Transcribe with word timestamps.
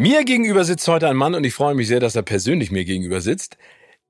Mir 0.00 0.24
gegenüber 0.24 0.62
sitzt 0.62 0.86
heute 0.86 1.08
ein 1.08 1.16
Mann 1.16 1.34
und 1.34 1.42
ich 1.42 1.54
freue 1.54 1.74
mich 1.74 1.88
sehr, 1.88 1.98
dass 1.98 2.14
er 2.14 2.22
persönlich 2.22 2.70
mir 2.70 2.84
gegenüber 2.84 3.20
sitzt, 3.20 3.58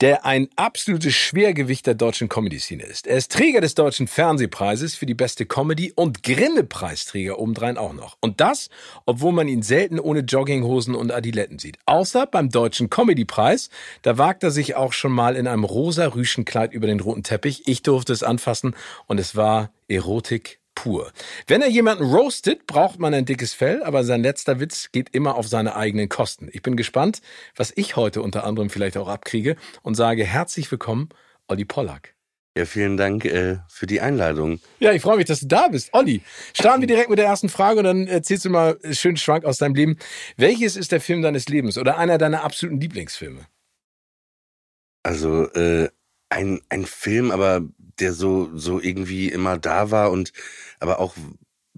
der 0.03 0.27
ein 0.27 0.51
absolutes 0.55 1.15
Schwergewicht 1.15 1.87
der 1.87 1.95
deutschen 1.95 2.29
Comedy-Szene 2.29 2.83
ist. 2.83 3.07
Er 3.07 3.17
ist 3.17 3.33
Träger 3.33 3.63
des 3.63 3.75
Deutschen 3.75 4.07
Fernsehpreises 4.07 4.95
für 4.97 5.07
die 5.07 5.15
beste 5.15 5.47
Comedy 5.47 5.95
und 5.97 6.23
Grimme-Preisträger 6.23 7.39
obendrein 7.39 7.79
auch 7.79 7.95
noch. 7.95 8.19
Und 8.21 8.43
das, 8.43 8.69
obwohl 9.07 9.33
man 9.33 9.49
ihn 9.49 9.63
selten 9.63 9.99
ohne 9.99 10.21
Jogginghosen 10.21 10.95
und 10.95 11.11
Adiletten 11.11 11.59
sieht. 11.59 11.79
Außer 11.87 12.27
beim 12.27 12.51
Deutschen 12.51 12.91
Comedy-Preis. 12.91 13.71
Da 14.03 14.19
wagt 14.19 14.43
er 14.43 14.51
sich 14.51 14.77
auch 14.77 14.93
schon 14.93 15.13
mal 15.13 15.37
in 15.37 15.47
einem 15.47 15.65
rosa 15.65 16.09
Rüschenkleid 16.09 16.75
über 16.75 16.87
den 16.87 17.01
roten 17.01 17.23
Teppich. 17.23 17.63
Ich 17.67 17.81
durfte 17.81 18.13
es 18.13 18.23
anfassen 18.23 18.77
und 19.07 19.19
es 19.19 19.37
war 19.37 19.73
Erotik 19.89 20.58
pur. 20.79 21.11
Wenn 21.49 21.61
er 21.61 21.69
jemanden 21.69 22.05
roastet, 22.05 22.69
braucht 22.69 23.01
man 23.01 23.13
ein 23.13 23.25
dickes 23.25 23.53
Fell, 23.53 23.83
aber 23.83 24.05
sein 24.05 24.23
letzter 24.23 24.61
Witz 24.61 24.93
geht 24.93 25.09
immer 25.13 25.35
auf 25.35 25.49
seine 25.49 25.75
eigenen 25.75 26.09
Kosten. 26.09 26.49
Ich 26.53 26.63
bin 26.63 26.77
gespannt, 26.77 27.21
was 27.57 27.73
ich 27.75 27.97
heute 27.97 28.23
unter 28.23 28.45
anderem 28.45 28.71
vielleicht 28.71 28.97
auch 28.97 29.09
abkriege 29.09 29.57
und 29.83 29.97
sage 29.97 30.25
herzlich 30.25 30.71
willkommen, 30.71 31.09
Olli 31.49 31.65
Pollack. 31.65 32.15
Ja, 32.57 32.65
vielen 32.65 32.97
Dank 32.97 33.25
äh, 33.25 33.59
für 33.69 33.87
die 33.87 34.01
Einladung. 34.01 34.61
Ja, 34.79 34.93
ich 34.93 35.03
freue 35.03 35.17
mich, 35.17 35.27
dass 35.27 35.41
du 35.41 35.49
da 35.49 35.67
bist. 35.67 35.91
Olli, 35.95 36.23
starten 36.55 36.81
wir 36.81 36.87
direkt 36.87 37.11
mit 37.11 37.19
der 37.19 37.27
ersten 37.27 37.49
Frage 37.49 37.81
und 37.81 37.85
dann 37.85 38.07
erzählst 38.07 38.45
du 38.45 38.51
mal 38.51 38.79
einen 38.81 38.95
schönen 38.95 39.17
Schwank 39.17 39.45
aus 39.45 39.59
deinem 39.59 39.75
Leben. 39.75 39.99
Welches 40.37 40.77
ist 40.77 40.93
der 40.93 41.01
Film 41.01 41.23
deines 41.23 41.49
Lebens 41.49 41.77
oder 41.77 41.99
einer 41.99 42.19
deiner 42.19 42.45
absoluten 42.45 42.81
Lieblingsfilme? 42.81 43.47
Also 45.03 45.51
äh, 45.55 45.89
ein, 46.29 46.61
ein 46.69 46.85
Film, 46.85 47.33
aber 47.33 47.63
der 48.01 48.13
so, 48.13 48.51
so 48.55 48.81
irgendwie 48.81 49.29
immer 49.29 49.59
da 49.59 49.91
war 49.91 50.11
und 50.11 50.33
aber 50.81 51.01
auch 51.01 51.15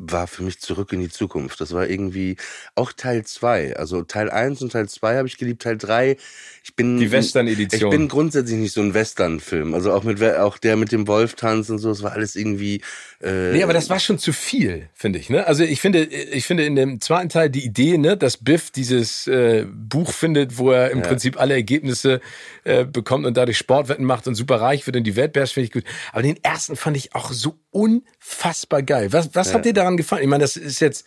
war 0.01 0.27
für 0.27 0.43
mich 0.43 0.61
zurück 0.61 0.93
in 0.93 1.01
die 1.01 1.11
Zukunft. 1.11 1.61
Das 1.61 1.73
war 1.73 1.87
irgendwie 1.87 2.37
auch 2.75 2.93
Teil 2.93 3.25
zwei. 3.27 3.77
Also 3.77 4.03
Teil 4.03 4.31
eins 4.31 4.63
und 4.63 4.73
Teil 4.73 4.89
zwei 4.89 5.17
habe 5.17 5.29
ich 5.29 5.37
geliebt. 5.37 5.63
Teil 5.63 5.77
drei 5.77 6.17
ich 6.65 6.75
bin 6.75 6.99
die 6.99 7.11
Western-Edition. 7.11 7.93
Ich 7.93 7.99
bin 7.99 8.09
grundsätzlich 8.09 8.59
nicht 8.59 8.73
so 8.73 8.81
ein 8.81 8.95
Western-Film. 8.95 9.75
Also 9.75 9.93
auch 9.93 10.03
mit 10.03 10.23
auch 10.23 10.57
der 10.57 10.77
mit 10.77 10.91
dem 10.91 11.07
Wolf 11.07 11.35
tanzen 11.35 11.73
und 11.73 11.79
so. 11.79 11.91
Das 11.91 12.03
war 12.03 12.13
alles 12.13 12.35
irgendwie. 12.35 12.81
Äh 13.23 13.53
nee, 13.53 13.63
aber 13.63 13.75
das 13.75 13.91
war 13.91 14.01
schon 14.01 14.19
zu 14.19 14.33
viel, 14.33 14.89
finde 14.95 15.19
ich. 15.19 15.29
Ne? 15.29 15.47
Also 15.47 15.63
ich 15.63 15.81
finde, 15.81 16.05
ich 16.05 16.47
finde 16.47 16.65
in 16.65 16.75
dem 16.75 17.01
zweiten 17.01 17.29
Teil 17.29 17.51
die 17.51 17.65
Idee, 17.65 17.99
ne, 17.99 18.17
dass 18.17 18.39
Biff 18.39 18.71
dieses 18.71 19.27
äh, 19.27 19.67
Buch 19.71 20.13
findet, 20.13 20.57
wo 20.57 20.71
er 20.71 20.91
im 20.91 21.01
ja. 21.01 21.07
Prinzip 21.07 21.39
alle 21.39 21.55
Ergebnisse 21.55 22.21
äh, 22.65 22.87
bekommt 22.87 23.27
und 23.27 23.37
dadurch 23.37 23.59
Sportwetten 23.59 24.07
macht 24.07 24.27
und 24.27 24.37
super 24.37 24.61
reich 24.61 24.87
wird 24.87 24.97
und 24.97 25.05
die 25.05 25.17
Welt 25.17 25.35
beherrscht, 25.35 25.55
finde 25.55 25.67
ich 25.67 25.73
gut. 25.73 25.85
Aber 26.13 26.23
den 26.23 26.43
ersten 26.43 26.77
fand 26.77 26.97
ich 26.97 27.15
auch 27.15 27.31
so 27.31 27.59
unfassbar 27.71 28.83
geil. 28.83 29.13
Was, 29.13 29.35
was 29.35 29.49
ja. 29.49 29.55
hat 29.55 29.67
dir 29.67 29.75
daran 29.75 29.99
gefallen? 29.99 30.23
Ich 30.23 30.29
meine, 30.29 30.43
das 30.43 30.57
ist 30.57 30.81
jetzt 30.81 31.05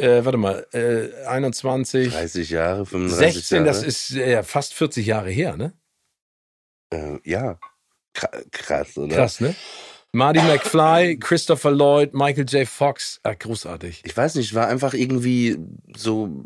äh, 0.00 0.24
warte 0.24 0.38
mal, 0.38 0.64
äh, 0.72 1.26
21. 1.26 2.12
30 2.12 2.50
Jahre, 2.50 2.86
35 2.86 3.34
16, 3.34 3.56
Jahre. 3.56 3.66
das 3.66 3.82
ist 3.82 4.14
äh, 4.14 4.30
ja 4.30 4.42
fast 4.44 4.74
40 4.74 5.04
Jahre 5.04 5.30
her, 5.30 5.56
ne? 5.56 5.72
Äh, 6.90 7.18
ja. 7.24 7.58
Krass, 8.12 8.96
oder? 8.96 9.16
Krass, 9.16 9.40
ne? 9.40 9.54
Marty 10.12 10.40
McFly, 10.40 11.18
Christopher 11.20 11.70
Lloyd, 11.70 12.14
Michael 12.14 12.46
J. 12.46 12.66
Fox, 12.66 13.20
ah, 13.24 13.34
großartig. 13.34 14.02
Ich 14.04 14.16
weiß 14.16 14.36
nicht, 14.36 14.54
war 14.54 14.68
einfach 14.68 14.94
irgendwie 14.94 15.58
so 15.94 16.44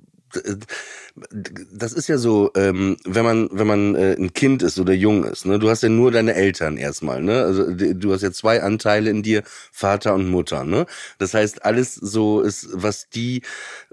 das 1.72 1.92
ist 1.92 2.08
ja 2.08 2.16
so, 2.16 2.50
ähm, 2.56 2.96
wenn 3.04 3.24
man 3.24 3.48
wenn 3.52 3.66
man 3.66 3.94
äh, 3.94 4.14
ein 4.14 4.32
Kind 4.32 4.62
ist 4.62 4.78
oder 4.78 4.94
jung 4.94 5.24
ist, 5.24 5.44
ne, 5.44 5.58
du 5.58 5.68
hast 5.68 5.82
ja 5.82 5.88
nur 5.88 6.10
deine 6.10 6.34
Eltern 6.34 6.76
erstmal, 6.76 7.22
ne, 7.22 7.42
also 7.42 7.70
du 7.70 8.12
hast 8.12 8.22
ja 8.22 8.32
zwei 8.32 8.62
Anteile 8.62 9.10
in 9.10 9.22
dir, 9.22 9.42
Vater 9.72 10.14
und 10.14 10.30
Mutter, 10.30 10.64
ne. 10.64 10.86
Das 11.18 11.34
heißt, 11.34 11.64
alles 11.64 11.94
so 11.94 12.40
ist, 12.40 12.68
was 12.72 13.10
die 13.10 13.42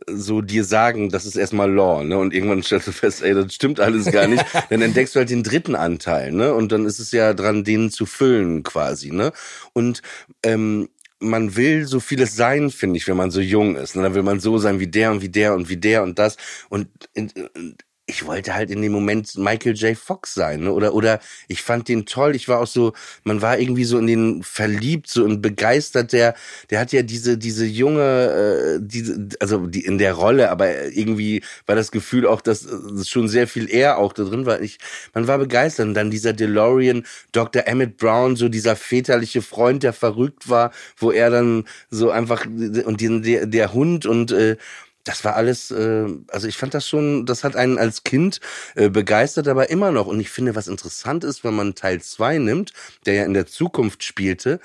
so 0.07 0.41
dir 0.41 0.63
sagen, 0.63 1.09
das 1.09 1.25
ist 1.25 1.35
erstmal 1.35 1.71
Law, 1.71 2.03
ne, 2.03 2.17
und 2.17 2.33
irgendwann 2.33 2.63
stellst 2.63 2.87
du 2.87 2.91
fest, 2.91 3.21
ey, 3.21 3.33
das 3.33 3.53
stimmt 3.53 3.79
alles 3.79 4.05
gar 4.11 4.27
nicht. 4.27 4.45
dann 4.69 4.81
entdeckst 4.81 5.15
du 5.15 5.19
halt 5.19 5.29
den 5.29 5.43
dritten 5.43 5.75
Anteil, 5.75 6.31
ne, 6.31 6.53
und 6.53 6.71
dann 6.71 6.85
ist 6.85 6.99
es 6.99 7.11
ja 7.11 7.33
dran, 7.33 7.63
den 7.63 7.91
zu 7.91 8.05
füllen 8.05 8.63
quasi, 8.63 9.11
ne. 9.11 9.33
Und 9.73 10.01
ähm, 10.43 10.89
man 11.19 11.55
will 11.55 11.85
so 11.85 11.99
vieles 11.99 12.35
sein, 12.35 12.69
finde 12.71 12.97
ich, 12.97 13.07
wenn 13.07 13.17
man 13.17 13.31
so 13.31 13.41
jung 13.41 13.75
ist. 13.75 13.95
Und 13.95 14.03
dann 14.03 14.15
will 14.15 14.23
man 14.23 14.39
so 14.39 14.57
sein 14.57 14.79
wie 14.79 14.87
der 14.87 15.11
und 15.11 15.21
wie 15.21 15.29
der 15.29 15.53
und 15.53 15.69
wie 15.69 15.77
der 15.77 16.03
und 16.03 16.17
das. 16.19 16.37
Und 16.69 16.87
in, 17.13 17.31
ich 18.09 18.25
wollte 18.25 18.55
halt 18.55 18.71
in 18.71 18.81
dem 18.81 18.91
Moment 18.91 19.37
Michael 19.37 19.75
J. 19.75 19.95
Fox 19.97 20.33
sein, 20.33 20.61
ne? 20.61 20.73
oder 20.73 20.93
oder 20.93 21.19
ich 21.47 21.61
fand 21.61 21.87
den 21.87 22.05
toll. 22.05 22.35
Ich 22.35 22.47
war 22.47 22.59
auch 22.59 22.67
so, 22.67 22.93
man 23.23 23.41
war 23.41 23.59
irgendwie 23.59 23.83
so 23.83 23.99
in 23.99 24.07
den 24.07 24.43
verliebt, 24.43 25.07
so 25.09 25.23
und 25.23 25.41
begeistert. 25.41 26.11
Der, 26.11 26.33
der 26.71 26.79
hat 26.79 26.91
ja 26.91 27.03
diese 27.03 27.37
diese 27.37 27.65
junge, 27.65 28.01
äh, 28.01 28.79
diese, 28.81 29.29
also 29.39 29.67
die 29.67 29.85
in 29.85 29.99
der 29.99 30.13
Rolle, 30.13 30.49
aber 30.49 30.85
irgendwie 30.85 31.43
war 31.67 31.75
das 31.75 31.91
Gefühl 31.91 32.25
auch, 32.25 32.41
dass 32.41 32.65
äh, 32.65 33.05
schon 33.05 33.29
sehr 33.29 33.47
viel 33.47 33.69
er 33.69 33.99
auch 33.99 34.13
da 34.13 34.23
drin 34.23 34.45
war. 34.45 34.59
Ich, 34.61 34.79
man 35.13 35.27
war 35.27 35.37
begeistert. 35.37 35.87
Und 35.87 35.93
dann 35.93 36.09
dieser 36.11 36.33
DeLorean, 36.33 37.05
Dr. 37.31 37.67
Emmett 37.67 37.97
Brown, 37.97 38.35
so 38.35 38.49
dieser 38.49 38.75
väterliche 38.75 39.41
Freund, 39.41 39.83
der 39.83 39.93
verrückt 39.93 40.49
war, 40.49 40.71
wo 40.97 41.11
er 41.11 41.29
dann 41.29 41.65
so 41.91 42.09
einfach 42.09 42.45
und 42.45 43.01
den, 43.01 43.21
der, 43.21 43.45
der 43.45 43.73
Hund 43.73 44.05
und 44.05 44.31
äh, 44.31 44.57
das 45.03 45.23
war 45.23 45.35
alles, 45.35 45.71
äh, 45.71 46.07
also 46.27 46.47
ich 46.47 46.57
fand 46.57 46.73
das 46.73 46.87
schon, 46.87 47.25
das 47.25 47.43
hat 47.43 47.55
einen 47.55 47.77
als 47.77 48.03
Kind 48.03 48.39
äh, 48.75 48.89
begeistert, 48.89 49.47
aber 49.47 49.69
immer 49.69 49.91
noch. 49.91 50.07
Und 50.07 50.19
ich 50.19 50.29
finde, 50.29 50.55
was 50.55 50.67
interessant 50.67 51.23
ist, 51.23 51.43
wenn 51.43 51.55
man 51.55 51.75
Teil 51.75 52.01
zwei 52.01 52.37
nimmt, 52.37 52.73
der 53.05 53.15
ja 53.15 53.23
in 53.25 53.33
der 53.33 53.47
Zukunft 53.47 54.03
spielte, 54.03 54.59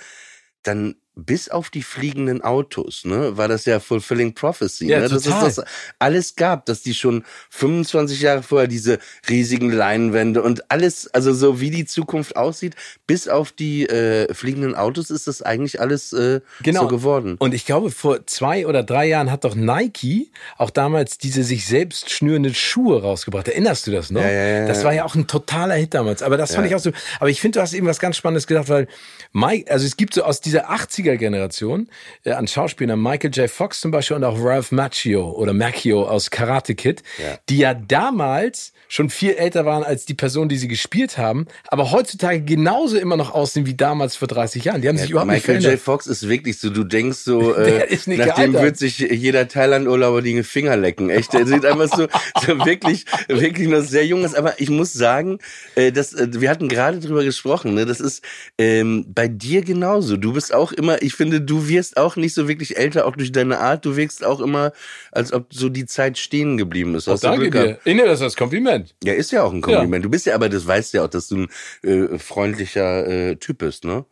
dann 0.62 0.96
bis 1.16 1.48
auf 1.48 1.70
die 1.70 1.82
fliegenden 1.82 2.42
Autos, 2.42 3.04
ne, 3.04 3.36
war 3.36 3.46
das 3.46 3.66
ja 3.66 3.78
Fulfilling 3.78 4.34
Prophecy, 4.34 4.88
ja, 4.88 4.98
ne? 4.98 5.08
dass 5.08 5.26
es 5.26 5.56
das 5.56 5.64
alles 6.00 6.34
gab, 6.34 6.66
dass 6.66 6.82
die 6.82 6.94
schon 6.94 7.24
25 7.50 8.20
Jahre 8.20 8.42
vorher 8.42 8.66
diese 8.66 8.98
riesigen 9.28 9.70
Leinwände 9.70 10.42
und 10.42 10.70
alles, 10.72 11.06
also 11.14 11.32
so 11.32 11.60
wie 11.60 11.70
die 11.70 11.84
Zukunft 11.84 12.36
aussieht, 12.36 12.74
bis 13.06 13.28
auf 13.28 13.52
die 13.52 13.88
äh, 13.88 14.32
fliegenden 14.34 14.74
Autos 14.74 15.10
ist 15.10 15.28
das 15.28 15.40
eigentlich 15.40 15.80
alles 15.80 16.12
äh, 16.12 16.40
genau. 16.62 16.82
so 16.82 16.88
geworden. 16.88 17.36
Und 17.38 17.54
ich 17.54 17.64
glaube, 17.64 17.92
vor 17.92 18.26
zwei 18.26 18.66
oder 18.66 18.82
drei 18.82 19.06
Jahren 19.06 19.30
hat 19.30 19.44
doch 19.44 19.54
Nike 19.54 20.32
auch 20.58 20.70
damals 20.70 21.18
diese 21.18 21.44
sich 21.44 21.66
selbst 21.66 22.10
schnürenden 22.10 22.54
Schuhe 22.54 23.02
rausgebracht. 23.02 23.46
Erinnerst 23.46 23.86
du 23.86 23.92
das 23.92 24.10
noch? 24.10 24.20
Ja, 24.20 24.30
ja, 24.30 24.46
ja, 24.46 24.66
das 24.66 24.82
war 24.82 24.92
ja 24.92 25.04
auch 25.04 25.14
ein 25.14 25.28
totaler 25.28 25.74
Hit 25.74 25.94
damals. 25.94 26.22
Aber 26.22 26.36
das 26.36 26.54
fand 26.54 26.66
ich 26.66 26.74
auch 26.74 26.80
so. 26.80 26.90
Aber 27.20 27.30
ich 27.30 27.40
finde, 27.40 27.58
du 27.58 27.62
hast 27.62 27.72
eben 27.72 27.86
was 27.86 28.00
ganz 28.00 28.16
Spannendes 28.16 28.48
gedacht, 28.48 28.68
weil 28.68 28.88
Mike, 29.32 29.70
also 29.70 29.86
es 29.86 29.96
gibt 29.96 30.14
so 30.14 30.24
aus 30.24 30.40
dieser 30.40 30.70
80 30.70 31.03
80er-Generation 31.04 31.88
äh, 32.24 32.32
an 32.32 32.46
Schauspielern, 32.46 33.00
Michael 33.00 33.30
J. 33.30 33.50
Fox 33.50 33.80
zum 33.80 33.90
Beispiel 33.90 34.16
und 34.16 34.24
auch 34.24 34.38
Ralph 34.38 34.72
Macchio 34.72 35.30
oder 35.30 35.52
Macchio 35.52 36.04
aus 36.04 36.30
Karate 36.30 36.74
Kid, 36.74 37.02
ja. 37.18 37.38
die 37.48 37.58
ja 37.58 37.74
damals 37.74 38.72
schon 38.88 39.10
viel 39.10 39.32
älter 39.32 39.64
waren 39.64 39.82
als 39.82 40.04
die 40.04 40.14
Person, 40.14 40.48
die 40.48 40.56
sie 40.56 40.68
gespielt 40.68 41.18
haben, 41.18 41.46
aber 41.68 41.90
heutzutage 41.90 42.42
genauso 42.42 42.96
immer 42.96 43.16
noch 43.16 43.32
aussehen 43.32 43.66
wie 43.66 43.74
damals 43.74 44.16
vor 44.16 44.28
30 44.28 44.64
Jahren. 44.64 44.82
Die 44.82 44.88
haben 44.88 44.96
ja, 44.96 45.02
sich 45.02 45.10
überhaupt 45.10 45.30
Michael 45.30 45.56
nicht 45.56 45.64
verändert. 45.64 45.72
J. 45.72 45.80
Fox 45.80 46.06
ist 46.06 46.28
wirklich 46.28 46.58
so, 46.58 46.70
du 46.70 46.84
denkst 46.84 47.18
so, 47.18 47.54
äh, 47.56 47.86
nachdem 48.06 48.54
wird 48.54 48.76
sich 48.76 48.98
jeder 48.98 49.48
Thailand-Urlauber 49.48 50.22
die 50.22 50.42
Finger 50.42 50.76
lecken. 50.76 51.10
Echt, 51.10 51.32
der 51.32 51.46
sieht 51.46 51.64
einfach 51.64 51.88
so, 51.88 52.06
so 52.46 52.64
wirklich, 52.64 53.04
wirklich 53.28 53.68
noch 53.68 53.80
sehr 53.80 54.06
jung 54.06 54.24
aus. 54.24 54.34
Aber 54.34 54.60
ich 54.60 54.70
muss 54.70 54.92
sagen, 54.92 55.38
äh, 55.74 55.92
das, 55.92 56.12
äh, 56.14 56.28
wir 56.32 56.50
hatten 56.50 56.68
gerade 56.68 57.00
drüber 57.00 57.24
gesprochen, 57.24 57.74
ne? 57.74 57.86
das 57.86 58.00
ist 58.00 58.22
ähm, 58.58 59.06
bei 59.08 59.28
dir 59.28 59.62
genauso. 59.62 60.16
Du 60.16 60.32
bist 60.32 60.54
auch 60.54 60.72
immer, 60.72 60.93
ich 61.02 61.14
finde, 61.14 61.40
du 61.40 61.68
wirst 61.68 61.96
auch 61.96 62.16
nicht 62.16 62.34
so 62.34 62.48
wirklich 62.48 62.76
älter, 62.76 63.06
auch 63.06 63.16
durch 63.16 63.32
deine 63.32 63.58
Art. 63.58 63.84
Du 63.84 63.96
wirkst 63.96 64.24
auch 64.24 64.40
immer, 64.40 64.72
als 65.12 65.32
ob 65.32 65.52
so 65.52 65.68
die 65.68 65.86
Zeit 65.86 66.18
stehen 66.18 66.56
geblieben 66.56 66.94
ist. 66.94 67.08
Oh, 67.08 67.16
danke 67.16 67.50
dir. 67.50 67.78
Ich 67.84 67.94
nehme 67.94 68.06
das 68.08 68.22
als 68.22 68.36
Kompliment. 68.36 68.94
Ja, 69.02 69.12
ist 69.14 69.32
ja 69.32 69.42
auch 69.42 69.52
ein 69.52 69.60
Kompliment. 69.60 70.02
Ja. 70.02 70.06
Du 70.06 70.10
bist 70.10 70.26
ja, 70.26 70.34
aber 70.34 70.48
das 70.48 70.66
weißt 70.66 70.94
ja 70.94 71.04
auch, 71.04 71.08
dass 71.08 71.28
du 71.28 71.46
ein 71.46 71.48
äh, 71.82 72.18
freundlicher 72.18 73.06
äh, 73.06 73.36
Typ 73.36 73.58
bist, 73.58 73.84
ne? 73.84 74.04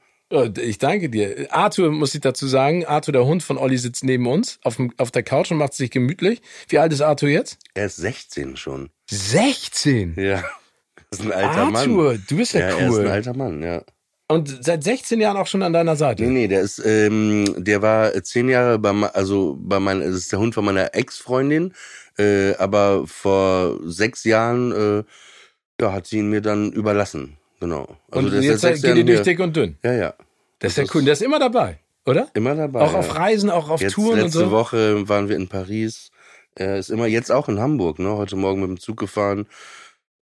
Ich 0.63 0.79
danke 0.79 1.11
dir. 1.11 1.49
Arthur, 1.51 1.91
muss 1.91 2.15
ich 2.15 2.23
dazu 2.23 2.47
sagen, 2.47 2.87
Arthur, 2.87 3.13
der 3.13 3.27
Hund 3.27 3.43
von 3.43 3.59
Olli, 3.59 3.77
sitzt 3.77 4.03
neben 4.03 4.27
uns 4.27 4.59
auf, 4.63 4.77
dem, 4.77 4.91
auf 4.97 5.11
der 5.11 5.23
Couch 5.23 5.51
und 5.51 5.59
macht 5.59 5.75
sich 5.75 5.91
gemütlich. 5.91 6.41
Wie 6.69 6.79
alt 6.79 6.91
ist 6.91 7.03
Arthur 7.03 7.29
jetzt? 7.29 7.59
Er 7.75 7.85
ist 7.87 7.97
16 7.97 8.57
schon. 8.57 8.89
16. 9.11 10.15
Ja. 10.17 10.43
Das 11.11 11.21
ist 11.21 11.27
ein 11.27 11.33
alter 11.33 11.67
Mann. 11.67 11.77
Arthur, 11.77 12.17
du 12.27 12.37
bist 12.39 12.55
ja, 12.55 12.61
Ja, 12.61 12.67
er 12.69 12.87
ist 12.89 12.95
cool. 12.95 13.01
ein 13.03 13.09
alter 13.09 13.37
Mann, 13.37 13.63
ja. 13.63 13.83
Und 14.33 14.65
seit 14.65 14.83
16 14.83 15.21
Jahren 15.21 15.37
auch 15.37 15.47
schon 15.47 15.63
an 15.63 15.73
deiner 15.73 15.97
Seite. 15.97 16.23
Nee, 16.23 16.31
nee, 16.31 16.49
der 16.49 16.63
ist, 16.63 16.83
ähm, 16.85 17.55
der 17.59 17.83
war 17.83 18.15
äh, 18.15 18.23
zehn 18.23 18.49
Jahre 18.49 18.79
bei, 18.79 18.91
also 18.91 19.59
bei 19.61 19.79
meiner, 19.79 20.07
das 20.07 20.15
ist 20.15 20.33
der 20.33 20.39
Hund 20.39 20.55
von 20.55 20.65
meiner 20.65 20.95
Ex-Freundin, 20.95 21.75
äh, 22.19 22.55
aber 22.57 23.07
vor 23.07 23.79
sechs 23.85 24.25
Jahren, 24.25 24.73
äh, 24.73 25.05
ja, 25.81 25.93
hat 25.93 26.07
sie 26.07 26.19
ihn 26.19 26.31
mir 26.31 26.41
dann 26.41 26.73
überlassen. 26.73 27.37
Genau. 27.61 27.97
Also 28.11 28.27
und 28.27 28.35
ist 28.35 28.45
jetzt 28.45 28.61
seit 28.63 28.77
sechs 28.77 28.83
geht 28.83 28.91
ihr 28.91 28.97
Jahren 28.97 29.07
durch 29.07 29.23
dick 29.23 29.41
und 29.41 29.55
dünn. 29.55 29.77
Ja, 29.83 29.93
ja. 29.93 30.15
Das 30.59 30.73
ist 30.73 30.79
ja 30.79 30.85
cool. 30.95 31.05
Der 31.05 31.13
ist 31.13 31.23
immer 31.23 31.39
dabei, 31.39 31.79
oder? 32.07 32.29
Immer 32.35 32.55
dabei. 32.55 32.81
Auch 32.81 32.93
ja. 32.93 32.99
auf 33.01 33.15
Reisen, 33.15 33.51
auch 33.51 33.69
auf 33.69 33.81
Jetzt 33.81 33.93
Touren 33.93 34.15
und 34.15 34.25
letzte 34.25 34.39
so. 34.41 34.51
Woche 34.51 35.09
waren 35.09 35.29
wir 35.29 35.37
in 35.37 35.49
Paris. 35.49 36.11
Er 36.55 36.79
ist 36.79 36.91
immer 36.91 37.07
jetzt 37.07 37.31
auch 37.31 37.49
in 37.49 37.61
Hamburg, 37.61 37.99
ne? 37.99 38.17
Heute 38.17 38.37
Morgen 38.37 38.61
mit 38.61 38.71
dem 38.71 38.81
Zug 38.81 38.99
gefahren. 38.99 39.47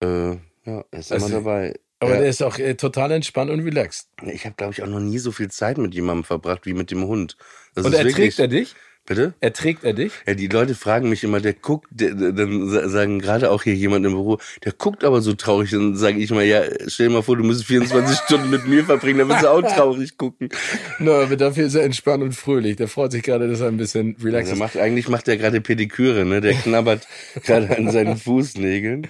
Äh, 0.03 0.31
ja, 0.31 0.37
er 0.65 0.85
ist 0.93 1.13
Also, 1.13 1.27
immer 1.27 1.37
dabei. 1.37 1.75
Aber 2.01 2.13
ja. 2.15 2.21
der 2.21 2.29
ist 2.29 2.43
auch 2.43 2.59
äh, 2.59 2.75
total 2.75 3.11
entspannt 3.11 3.51
und 3.51 3.61
relaxed. 3.61 4.09
Ich 4.27 4.45
habe, 4.45 4.55
glaube 4.57 4.73
ich, 4.73 4.83
auch 4.83 4.87
noch 4.87 5.01
nie 5.01 5.19
so 5.19 5.33
viel 5.33 5.51
Zeit 5.51 5.79
mit 5.79 5.95
jemandem 5.95 6.25
verbracht 6.25 6.65
wie 6.65 6.75
mit 6.75 6.91
dem 6.91 7.05
Hund. 7.05 7.37
Das 7.75 7.85
und 7.85 7.95
erträgt 7.95 8.39
er 8.39 8.49
dich? 8.49 8.75
Bitte? 9.05 9.33
Erträgt 9.41 9.85
er 9.85 9.95
dich? 9.95 10.13
Ja, 10.27 10.35
die 10.35 10.49
Leute 10.49 10.75
fragen 10.75 11.09
mich 11.09 11.25
immer, 11.25 11.41
der 11.41 11.55
guckt, 11.55 11.87
der, 11.91 12.15
dann 12.15 12.69
sa- 12.69 12.91
sagen 12.91 13.21
gerade 13.21 13.51
auch 13.51 13.63
hier 13.63 13.75
jemand 13.75 14.05
im 14.05 14.13
Büro, 14.13 14.39
der 14.67 14.73
guckt 14.73 15.03
aber 15.03 15.23
so 15.23 15.33
traurig. 15.33 15.71
Dann 15.71 15.97
sage 15.97 16.19
ich 16.19 16.31
mal, 16.31 16.45
ja, 16.45 16.63
stell 16.89 17.09
dir 17.09 17.15
mal 17.15 17.23
vor, 17.23 17.39
du 17.39 17.43
musst 17.43 17.65
24 17.65 18.19
Stunden 18.27 18.51
mit 18.51 18.67
mir 18.69 18.85
verbringen, 18.85 19.21
dann 19.21 19.31
wirst 19.31 19.45
du 19.45 19.49
auch 19.51 19.63
traurig 19.63 20.19
gucken. 20.19 20.51
No, 20.99 21.15
aber 21.15 21.37
dafür 21.37 21.65
ist 21.67 21.75
er 21.75 21.85
entspannt 21.85 22.23
und 22.23 22.33
fröhlich. 22.33 22.77
Der 22.77 22.87
freut 22.87 23.13
sich 23.13 23.23
gerade, 23.23 23.49
dass 23.49 23.61
er 23.61 23.69
ein 23.69 23.79
bisschen 23.79 24.15
relaxed 24.23 24.53
ist. 24.53 24.59
macht, 24.59 24.77
eigentlich 24.77 25.09
macht 25.09 25.27
er 25.27 25.39
gerade 25.39 25.63
Pediküre, 25.63 26.27
ne? 26.27 26.43
Der 26.43 26.53
knabbert 26.53 27.09
gerade 27.45 27.75
an 27.79 27.91
seinen 27.91 28.19
Fußnägeln. 28.19 29.07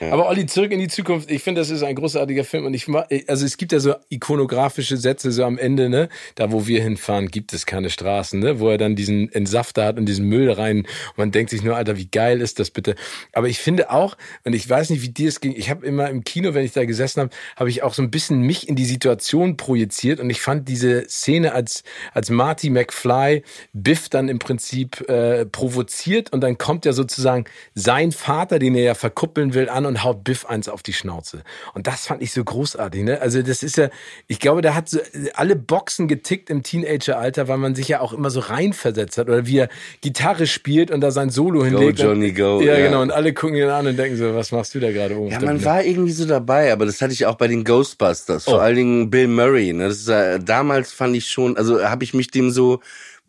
Aber 0.00 0.28
Olli, 0.28 0.46
zurück 0.46 0.72
in 0.72 0.80
die 0.80 0.88
Zukunft. 0.88 1.30
Ich 1.30 1.42
finde, 1.42 1.60
das 1.60 1.70
ist 1.70 1.82
ein 1.82 1.94
großartiger 1.94 2.44
Film 2.44 2.66
und 2.66 2.74
ich 2.74 2.86
also 3.28 3.44
es 3.44 3.56
gibt 3.56 3.72
ja 3.72 3.80
so 3.80 3.94
ikonografische 4.08 4.96
Sätze 4.96 5.32
so 5.32 5.44
am 5.44 5.58
Ende, 5.58 5.88
ne? 5.88 6.08
Da, 6.34 6.52
wo 6.52 6.66
wir 6.66 6.82
hinfahren, 6.82 7.28
gibt 7.28 7.52
es 7.52 7.66
keine 7.66 7.90
Straßen, 7.90 8.38
ne? 8.38 8.60
Wo 8.60 8.68
er 8.68 8.78
dann 8.78 8.96
diesen 8.96 9.32
Entsafter 9.32 9.84
hat 9.84 9.98
und 9.98 10.06
diesen 10.06 10.26
Müll 10.26 10.50
rein 10.50 10.78
und 10.78 11.18
man 11.18 11.32
denkt 11.32 11.50
sich 11.50 11.62
nur, 11.62 11.76
Alter, 11.76 11.96
wie 11.96 12.08
geil 12.08 12.40
ist 12.40 12.58
das 12.58 12.70
bitte? 12.70 12.94
Aber 13.32 13.48
ich 13.48 13.58
finde 13.58 13.90
auch, 13.90 14.16
und 14.44 14.54
ich 14.54 14.68
weiß 14.68 14.90
nicht, 14.90 15.02
wie 15.02 15.08
dir 15.08 15.28
es 15.28 15.40
ging, 15.40 15.54
ich 15.56 15.70
habe 15.70 15.86
immer 15.86 16.10
im 16.10 16.24
Kino, 16.24 16.54
wenn 16.54 16.64
ich 16.64 16.72
da 16.72 16.84
gesessen 16.84 17.20
habe, 17.20 17.30
habe 17.56 17.70
ich 17.70 17.82
auch 17.82 17.94
so 17.94 18.02
ein 18.02 18.10
bisschen 18.10 18.40
mich 18.40 18.68
in 18.68 18.76
die 18.76 18.84
Situation 18.84 19.56
projiziert 19.56 20.20
und 20.20 20.30
ich 20.30 20.40
fand 20.40 20.68
diese 20.68 21.08
Szene, 21.08 21.52
als, 21.52 21.82
als 22.12 22.30
Marty 22.30 22.70
McFly 22.70 23.42
Biff 23.72 24.08
dann 24.08 24.28
im 24.28 24.38
Prinzip 24.38 25.08
äh, 25.08 25.46
provoziert 25.46 26.32
und 26.32 26.40
dann 26.40 26.58
kommt 26.58 26.84
ja 26.84 26.92
sozusagen 26.92 27.44
sein 27.74 28.12
Vater, 28.12 28.58
den 28.58 28.74
er 28.74 28.82
ja 28.82 28.94
verkuppeln 28.94 29.54
will, 29.54 29.68
an 29.68 29.85
und 29.86 30.04
haut 30.04 30.24
Biff 30.24 30.46
eins 30.46 30.68
auf 30.68 30.82
die 30.82 30.92
Schnauze. 30.92 31.42
Und 31.74 31.86
das 31.86 32.06
fand 32.06 32.22
ich 32.22 32.32
so 32.32 32.42
großartig. 32.44 33.02
Ne? 33.04 33.20
Also 33.20 33.42
das 33.42 33.62
ist 33.62 33.76
ja, 33.76 33.88
ich 34.26 34.38
glaube, 34.40 34.62
da 34.62 34.74
hat 34.74 34.88
so 34.88 34.98
alle 35.34 35.56
Boxen 35.56 36.08
getickt 36.08 36.50
im 36.50 36.62
Teenageralter, 36.62 37.48
weil 37.48 37.58
man 37.58 37.74
sich 37.74 37.88
ja 37.88 38.00
auch 38.00 38.12
immer 38.12 38.30
so 38.30 38.40
reinversetzt 38.40 39.18
hat. 39.18 39.28
Oder 39.28 39.46
wie 39.46 39.58
er 39.58 39.68
Gitarre 40.00 40.46
spielt 40.46 40.90
und 40.90 41.00
da 41.00 41.10
sein 41.10 41.30
Solo 41.30 41.64
hinlegt. 41.64 41.98
Johnny, 42.00 42.32
go, 42.32 42.60
Ja, 42.60 42.76
ja. 42.78 42.86
genau. 42.86 43.02
Und 43.02 43.10
alle 43.10 43.32
gucken 43.32 43.56
ihn 43.56 43.68
an 43.68 43.86
und 43.86 43.96
denken 43.96 44.16
so, 44.16 44.34
was 44.34 44.52
machst 44.52 44.74
du 44.74 44.80
da 44.80 44.90
gerade 44.92 45.16
oben? 45.16 45.30
Ja, 45.32 45.40
man 45.40 45.64
war 45.64 45.82
irgendwie 45.82 46.12
so 46.12 46.26
dabei, 46.26 46.72
aber 46.72 46.86
das 46.86 47.00
hatte 47.00 47.12
ich 47.12 47.26
auch 47.26 47.36
bei 47.36 47.48
den 47.48 47.64
Ghostbusters. 47.64 48.44
Vor 48.44 48.54
Oh. 48.54 48.58
allen 48.58 48.76
Dingen 48.76 49.10
Bill 49.10 49.28
Murray. 49.28 49.72
Ne? 49.72 49.88
Das 49.88 49.98
ist, 49.98 50.08
äh, 50.08 50.38
damals 50.40 50.92
fand 50.92 51.16
ich 51.16 51.26
schon, 51.30 51.56
also 51.56 51.82
habe 51.84 52.04
ich 52.04 52.14
mich 52.14 52.30
dem 52.30 52.50
so 52.50 52.80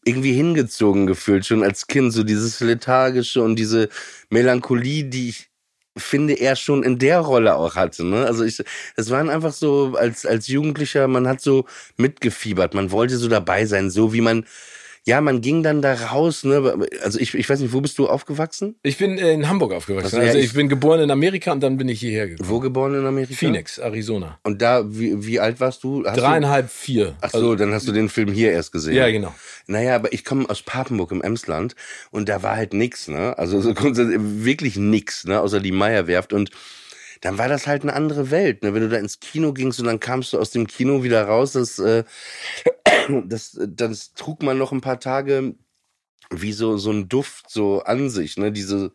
irgendwie 0.06 0.32
hingezogen 0.34 1.06
gefühlt, 1.06 1.46
schon 1.46 1.64
als 1.64 1.88
Kind. 1.88 2.14
So 2.14 2.24
dieses 2.24 2.62
Lethargische 2.62 3.42
und 3.42 3.58
diese 3.58 3.90
Melancholie, 4.30 5.04
die 5.04 5.30
ich 5.30 5.50
finde, 5.98 6.34
er 6.34 6.56
schon 6.56 6.84
in 6.84 7.00
der 7.00 7.20
Rolle 7.20 7.56
auch 7.56 7.76
hatte. 7.76 8.06
Ne? 8.06 8.26
Also 8.26 8.44
ich, 8.44 8.64
es 8.96 9.10
waren 9.10 9.30
einfach 9.30 9.54
so, 9.54 9.96
als, 9.98 10.26
als 10.26 10.48
Jugendlicher, 10.48 11.08
man 11.08 11.28
hat 11.28 11.42
so 11.42 11.66
mitgefiebert, 11.98 12.74
man 12.74 12.92
wollte 12.92 13.18
so 13.18 13.28
dabei 13.28 13.66
sein, 13.66 13.90
so 13.90 14.14
wie 14.14 14.22
man, 14.22 14.46
ja, 15.08 15.22
man 15.22 15.40
ging 15.40 15.64
dann 15.64 15.82
da 15.82 15.94
raus, 15.94 16.44
ne? 16.44 16.86
Also 17.02 17.18
ich, 17.18 17.34
ich 17.34 17.50
weiß 17.50 17.62
nicht, 17.62 17.72
wo 17.72 17.80
bist 17.80 17.98
du 17.98 18.10
aufgewachsen? 18.10 18.76
Ich 18.84 18.98
bin 18.98 19.18
äh, 19.18 19.32
in 19.32 19.48
Hamburg 19.48 19.72
aufgewachsen. 19.72 20.06
Also, 20.08 20.18
ja, 20.18 20.24
Also, 20.24 20.38
ich- 20.40 20.46
ich 20.48 20.54
bin 20.54 20.68
geboren 20.68 21.00
in 21.00 21.10
Amerika 21.12 21.54
und 21.54 21.62
dann 21.62 21.78
bin 21.78 21.88
ich 21.88 22.02
hierher 22.02 22.28
gekommen. 22.28 22.50
Wo 22.50 22.60
geboren 22.60 22.94
in 22.94 23.06
Amerika? 23.06 23.34
Phoenix, 23.34 23.78
Arizona. 23.78 24.38
Und 24.44 24.62
da, 24.62 24.84
wie, 24.86 25.26
wie 25.26 25.40
alt 25.40 25.62
warst 25.62 25.84
du? 25.86 26.04
Hast 26.06 26.18
Dreieinhalb, 26.18 26.70
vier. 26.70 27.16
Ach 27.22 27.32
so, 27.32 27.56
dann 27.56 27.74
hast 27.74 27.88
du 27.88 27.94
den 27.94 28.10
Film 28.10 28.34
hier 28.34 28.52
erst 28.52 28.74
gesehen. 28.74 28.96
Ja, 28.96 29.10
genau. 29.10 29.34
Naja, 29.68 29.96
aber 29.96 30.12
ich 30.12 30.26
komme 30.26 30.50
aus 30.50 30.62
Papenburg 30.62 31.12
im 31.14 31.22
Emsland 31.22 31.76
und 32.12 32.28
da 32.28 32.44
war 32.44 32.58
halt 32.58 32.74
nix, 32.74 33.08
ne? 33.08 33.38
Also 33.38 33.62
so 33.62 33.74
grundsätzlich 33.74 34.20
wirklich 34.22 34.76
nix, 34.76 35.24
ne? 35.24 35.40
Außer 35.40 35.62
die 35.62 35.72
Meierwerft 35.72 36.34
und 36.34 36.52
dann 37.22 37.38
war 37.38 37.48
das 37.48 37.68
halt 37.68 37.84
eine 37.84 37.94
andere 37.94 38.32
Welt, 38.32 38.64
ne? 38.64 38.74
Wenn 38.74 38.82
du 38.82 38.90
da 38.90 38.98
ins 38.98 39.20
Kino 39.20 39.54
gingst 39.54 39.80
und 39.80 39.86
dann 39.86 40.00
kamst 40.00 40.34
du 40.34 40.40
aus 40.40 40.52
dem 40.52 40.68
Kino 40.68 41.04
wieder 41.04 41.24
raus, 41.26 41.54
das, 41.54 41.80
äh, 41.80 42.04
das, 43.26 43.58
das 43.60 44.14
trug 44.14 44.44
man 44.44 44.58
noch 44.58 44.72
ein 44.72 44.82
paar 44.82 45.00
Tage 45.00 45.56
wie 46.30 46.52
so, 46.52 46.78
so 46.78 46.92
ein 46.92 47.08
Duft 47.08 47.50
so 47.50 47.82
an 47.84 48.10
sich, 48.10 48.38
ne? 48.38 48.52
Diese, 48.52 48.92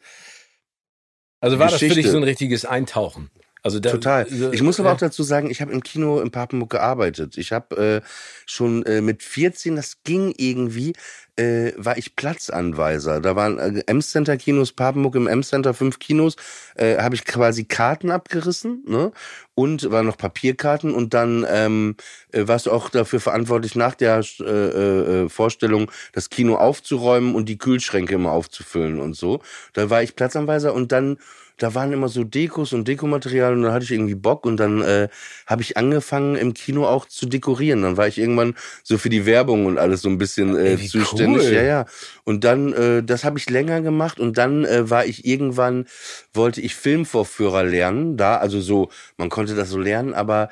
Also 1.40 1.58
war 1.58 1.66
das 1.70 1.74
für 1.80 1.86
dich 1.86 1.88
Geschichte. 1.88 2.12
so 2.12 2.19
ein 2.19 2.24
richtiges 2.24 2.64
Eintauchen? 2.64 3.30
Also 3.64 3.79
da, 3.79 3.91
Total. 3.91 4.26
Ich 4.53 4.62
muss 4.62 4.81
aber 4.81 4.88
ja. 4.88 4.94
auch 4.97 4.99
dazu 4.99 5.23
sagen, 5.23 5.49
ich 5.49 5.61
habe 5.61 5.73
im 5.73 5.85
Kino 5.85 6.20
in 6.20 6.32
Papenburg 6.32 6.70
gearbeitet. 6.70 7.38
Ich 7.38 7.53
habe 7.53 8.03
äh, 8.03 8.09
schon 8.44 8.85
äh, 8.87 9.00
mit 9.00 9.23
14, 9.23 9.76
das 9.76 10.03
ging 10.03 10.35
irgendwie, 10.37 10.94
äh, 11.37 11.73
war 11.76 11.97
ich 11.97 12.17
Platzanweiser. 12.17 13.20
Da 13.20 13.37
waren 13.37 13.59
äh, 13.59 13.85
M-Center 13.87 14.37
Kinos, 14.37 14.73
Papenburg 14.73 15.14
im 15.14 15.29
M-Center, 15.29 15.75
fünf 15.75 16.00
Kinos, 16.00 16.35
äh, 16.75 16.99
habe 16.99 17.14
ich 17.14 17.25
quasi 17.25 17.62
Karten 17.64 18.11
abgerissen, 18.11 18.82
ne? 18.87 19.12
Und 19.55 19.91
waren 19.91 20.06
noch 20.06 20.17
Papierkarten 20.17 20.93
und 20.94 21.15
dann 21.15 21.47
ähm, 21.49 21.97
äh, 22.32 22.49
warst 22.49 22.67
du 22.67 22.73
auch 22.73 22.88
dafür 22.88 23.20
verantwortlich, 23.20 23.76
nach 23.76 23.94
der 23.94 24.25
äh, 24.41 24.44
äh, 24.44 25.29
Vorstellung 25.29 25.91
das 26.12 26.31
Kino 26.31 26.56
aufzuräumen 26.56 27.35
und 27.35 27.49
die 27.49 27.58
Kühlschränke 27.58 28.15
immer 28.15 28.32
aufzufüllen 28.32 28.99
und 28.99 29.15
so. 29.15 29.41
Da 29.75 29.88
war 29.88 30.03
ich 30.03 30.17
Platzanweiser 30.17 30.75
und 30.75 30.91
dann 30.91 31.19
da 31.58 31.75
waren 31.75 31.93
immer 31.93 32.08
so 32.08 32.25
Dekos 32.25 32.72
und 32.72 32.88
Dekomaterial 32.88 33.52
und 33.52 33.62
dann 33.62 33.72
hatte 33.72 33.84
ich 33.84 33.93
irgendwie 33.93 34.14
Bock 34.14 34.46
und 34.46 34.56
dann 34.56 34.82
äh, 34.82 35.08
habe 35.46 35.62
ich 35.62 35.76
angefangen 35.76 36.37
im 36.37 36.54
Kino 36.54 36.87
auch 36.87 37.06
zu 37.06 37.26
dekorieren. 37.26 37.82
Dann 37.82 37.96
war 37.96 38.08
ich 38.08 38.19
irgendwann 38.19 38.54
so 38.82 38.99
für 38.99 39.08
die 39.08 39.26
Werbung 39.26 39.66
und 39.66 39.78
alles 39.78 40.02
so 40.02 40.08
ein 40.08 40.19
bisschen 40.19 40.56
äh, 40.56 40.75
Ey, 40.75 40.88
zuständig. 40.88 41.44
cool. 41.46 41.53
Ja, 41.53 41.62
ja. 41.62 41.86
Und 42.24 42.44
dann, 42.44 42.72
äh, 42.72 43.03
das 43.03 43.24
habe 43.24 43.38
ich 43.38 43.48
länger 43.50 43.81
gemacht 43.81 44.19
und 44.20 44.38
dann 44.38 44.65
äh, 44.65 44.88
war 44.91 45.05
ich 45.05 45.24
irgendwann, 45.24 45.86
wollte 46.32 46.60
ich 46.60 46.74
Filmvorführer 46.74 47.65
lernen. 47.65 48.17
Da, 48.17 48.36
also 48.36 48.60
so, 48.60 48.91
man 49.17 49.29
konnte 49.29 49.55
das 49.55 49.70
so 49.70 49.79
lernen, 49.79 50.15
aber 50.15 50.48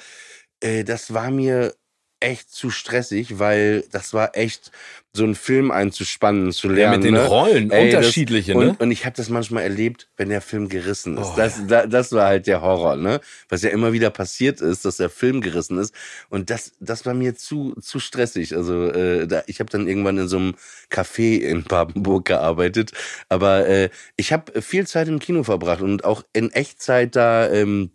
äh, 0.61 0.85
das 0.85 1.13
war 1.15 1.31
mir 1.31 1.75
echt 2.21 2.51
zu 2.53 2.71
stressig, 2.71 3.39
weil 3.39 3.85
das 3.91 4.13
war 4.15 4.37
echt 4.37 4.71
so 5.13 5.25
einen 5.25 5.35
Film 5.35 5.73
einzuspannen, 5.73 6.53
zu 6.53 6.69
Ja, 6.69 6.75
lernen. 6.75 6.99
mit 6.99 7.05
den 7.07 7.15
ne? 7.15 7.27
Rollen, 7.27 7.71
Ey, 7.73 7.91
das- 7.91 7.97
unterschiedliche, 8.05 8.55
und, 8.55 8.65
ne? 8.67 8.77
und 8.79 8.91
ich 8.93 9.05
habe 9.07 9.17
das 9.17 9.29
manchmal 9.29 9.65
erlebt, 9.65 10.09
wenn 10.17 10.29
der 10.29 10.41
Film 10.41 10.69
gerissen 10.69 11.17
ist. 11.19 11.27
Oh, 11.33 11.35
das, 11.37 11.67
da, 11.67 11.87
das 11.87 12.13
war 12.13 12.27
halt 12.27 12.47
der 12.47 12.61
Horror, 12.63 12.95
ne? 12.95 13.21
Was 13.49 13.63
ja 13.63 13.71
immer 13.71 13.93
wieder 13.93 14.11
passiert 14.11 14.61
ist, 14.61 14.85
dass 14.85 14.99
der 14.99 15.11
Film 15.11 15.41
gerissen 15.41 15.79
ist. 15.79 15.93
Und 16.29 16.49
das, 16.51 16.73
das 16.79 17.07
war 17.07 17.15
mir 17.15 17.35
zu, 17.35 17.75
zu 17.81 17.99
stressig. 17.99 18.55
Also 18.55 18.85
äh, 18.91 19.27
da, 19.27 19.43
ich 19.47 19.59
habe 19.59 19.71
dann 19.71 19.89
irgendwann 19.89 20.19
in 20.19 20.29
so 20.29 20.37
einem 20.37 20.55
Café 20.91 21.39
in 21.41 21.65
Papenburg 21.65 22.27
gearbeitet. 22.27 22.93
Aber 23.29 23.67
äh, 23.67 23.91
ich 24.17 24.33
habe 24.33 24.63
viel 24.63 24.87
Zeit 24.87 25.09
im 25.09 25.19
Kino 25.19 25.43
verbracht 25.43 25.81
und 25.81 26.05
auch 26.05 26.23
in 26.33 26.51
Echtzeit 26.53 27.17
da. 27.17 27.51
Ähm, 27.51 27.91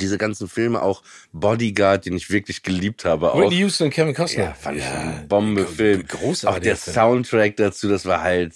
diese 0.00 0.18
ganzen 0.18 0.48
Filme, 0.48 0.82
auch 0.82 1.02
Bodyguard, 1.32 2.06
den 2.06 2.16
ich 2.16 2.30
wirklich 2.30 2.62
geliebt 2.62 3.04
habe, 3.04 3.32
auch. 3.32 3.40
Whitney 3.40 3.58
Houston 3.58 3.84
und 3.84 3.90
Kevin 3.90 4.14
Costner. 4.14 4.44
Ja, 4.44 4.54
fand 4.54 4.78
ich 4.78 4.84
ein 4.84 5.26
Bombefilm. 5.28 6.02
Auch 6.02 6.18
Großartig. 6.18 6.62
der 6.64 6.76
Soundtrack 6.76 7.56
dazu, 7.56 7.88
das 7.88 8.04
war 8.04 8.22
halt, 8.22 8.52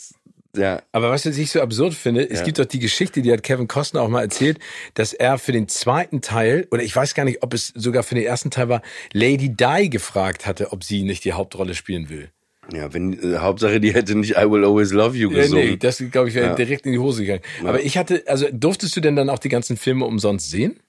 ja, 0.57 0.83
Aber 0.91 1.11
was 1.11 1.25
ich 1.27 1.51
so 1.53 1.61
absurd 1.61 1.95
finde, 1.95 2.29
es 2.29 2.41
Ja. 2.41 2.45
gibt 2.45 2.59
doch 2.59 2.65
die 2.65 2.81
Geschichte, 2.81 3.23
die 3.23 3.33
hat 3.33 3.45
Kevin 3.45 3.69
Costner 3.69 4.03
auch 4.03 4.09
mal 4.09 4.23
erzählt, 4.23 4.59
dass 4.95 5.13
er 5.13 5.39
für 5.39 5.53
den 5.53 5.69
zweiten 5.69 6.21
Teil, 6.23 6.67
oder 6.73 6.83
ich 6.83 6.95
weiß 6.97 7.15
gar 7.15 7.25
nicht, 7.25 7.45
ob 7.45 7.55
es 7.55 7.69
sogar 7.77 8.03
für 8.03 8.17
den 8.17 8.25
ersten 8.25 8.51
Teil 8.51 8.69
war, 8.69 8.83
Lady 9.13 9.55
Di 9.55 9.89
gefragt 9.89 10.47
hatte, 10.47 10.73
ob 10.73 10.83
sie 10.83 11.05
nicht 11.05 11.25
die 11.25 11.35
Hauptrolle 11.35 11.77
spielen 11.77 12.09
will. 12.09 12.31
Ja, 12.73 12.93
wenn 12.93 13.13
äh, 13.35 13.39
Hauptsache 13.39 13.81
die 13.81 13.95
hätte 13.95 14.17
nicht 14.17 14.33
I 14.37 14.51
Will 14.51 14.65
Always 14.65 14.91
Love 14.93 15.17
You 15.17 15.31
Ja, 15.31 15.43
gesungen. 15.43 15.65
nee, 15.71 15.77
das 15.77 16.03
glaube 16.11 16.29
ich 16.29 16.35
wäre 16.35 16.49
Ja. 16.49 16.55
direkt 16.55 16.85
in 16.87 16.93
die 16.93 16.99
Hose 16.99 17.23
gegangen. 17.23 17.43
Aber 17.65 17.81
ich 17.83 17.97
hatte, 17.97 18.25
also 18.27 18.47
durftest 18.53 18.97
du 18.97 19.01
denn 19.01 19.15
dann 19.17 19.31
auch 19.31 19.39
die 19.39 19.49
ganzen 19.49 19.77
Filme 19.77 20.05
umsonst 20.05 20.51
sehen? 20.51 20.81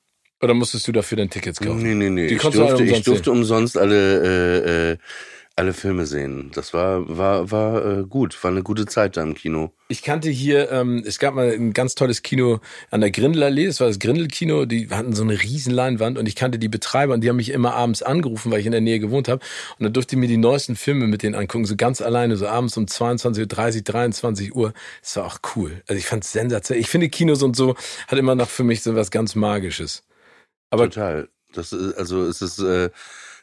Oder 0.41 0.53
musstest 0.53 0.87
du 0.87 0.91
dafür 0.91 1.17
dann 1.17 1.29
Tickets 1.29 1.59
kaufen? 1.59 1.83
nee, 1.83 1.93
nee, 1.93 2.09
nee. 2.09 2.27
Die 2.27 2.35
Ich 2.35 2.41
durfte, 2.41 2.83
ich 2.83 2.89
umsonst 2.89 3.07
durfte 3.07 3.31
umsonst 3.31 3.77
alle, 3.77 4.91
äh, 4.91 4.91
äh, 4.91 4.97
alle 5.55 5.73
Filme 5.73 6.07
sehen. 6.07 6.49
Das 6.55 6.73
war, 6.73 7.17
war, 7.17 7.51
war 7.51 7.99
äh, 7.99 8.03
gut, 8.03 8.41
war 8.43 8.49
eine 8.49 8.63
gute 8.63 8.87
Zeit 8.87 9.17
da 9.17 9.21
im 9.21 9.35
Kino. 9.35 9.71
Ich 9.89 10.01
kannte 10.01 10.29
hier, 10.29 10.71
ähm, 10.71 11.03
es 11.05 11.19
gab 11.19 11.35
mal 11.35 11.51
ein 11.51 11.73
ganz 11.73 11.93
tolles 11.93 12.23
Kino 12.23 12.59
an 12.89 13.01
der 13.01 13.11
Grindelallee, 13.11 13.67
das 13.67 13.79
war 13.79 13.87
das 13.87 13.99
Grindelkino, 13.99 14.65
die 14.65 14.89
hatten 14.89 15.13
so 15.13 15.23
eine 15.23 15.39
riesen 15.39 15.73
Leinwand 15.73 16.17
und 16.17 16.25
ich 16.25 16.35
kannte 16.35 16.57
die 16.57 16.69
Betreiber 16.69 17.13
und 17.13 17.21
die 17.21 17.29
haben 17.29 17.35
mich 17.35 17.51
immer 17.51 17.75
abends 17.75 18.01
angerufen, 18.01 18.51
weil 18.51 18.61
ich 18.61 18.65
in 18.65 18.71
der 18.71 18.81
Nähe 18.81 18.99
gewohnt 18.99 19.27
habe 19.27 19.43
und 19.77 19.83
dann 19.83 19.93
durfte 19.93 20.15
ich 20.15 20.19
mir 20.19 20.27
die 20.27 20.37
neuesten 20.37 20.75
Filme 20.75 21.07
mit 21.07 21.21
denen 21.21 21.35
angucken, 21.35 21.65
so 21.65 21.75
ganz 21.75 22.01
alleine, 22.01 22.37
so 22.37 22.47
abends 22.47 22.77
um 22.77 22.85
22.30 22.85 23.83
23 23.83 24.55
Uhr. 24.55 24.73
Das 25.01 25.17
war 25.17 25.25
auch 25.25 25.39
cool. 25.55 25.83
Also 25.87 25.99
ich 25.99 26.05
fand 26.05 26.23
es 26.23 26.31
sensationell. 26.31 26.81
Ich 26.81 26.87
finde 26.87 27.09
Kinos 27.09 27.43
und 27.43 27.55
so 27.55 27.75
hat 28.07 28.17
immer 28.17 28.35
noch 28.35 28.49
für 28.49 28.63
mich 28.63 28.81
so 28.81 28.95
was 28.95 29.11
ganz 29.11 29.35
Magisches. 29.35 30.03
Aber 30.71 30.85
Total. 30.89 31.29
Das 31.53 31.73
ist, 31.73 31.97
also 31.97 32.23
es 32.23 32.41
ist, 32.41 32.59
äh, 32.59 32.89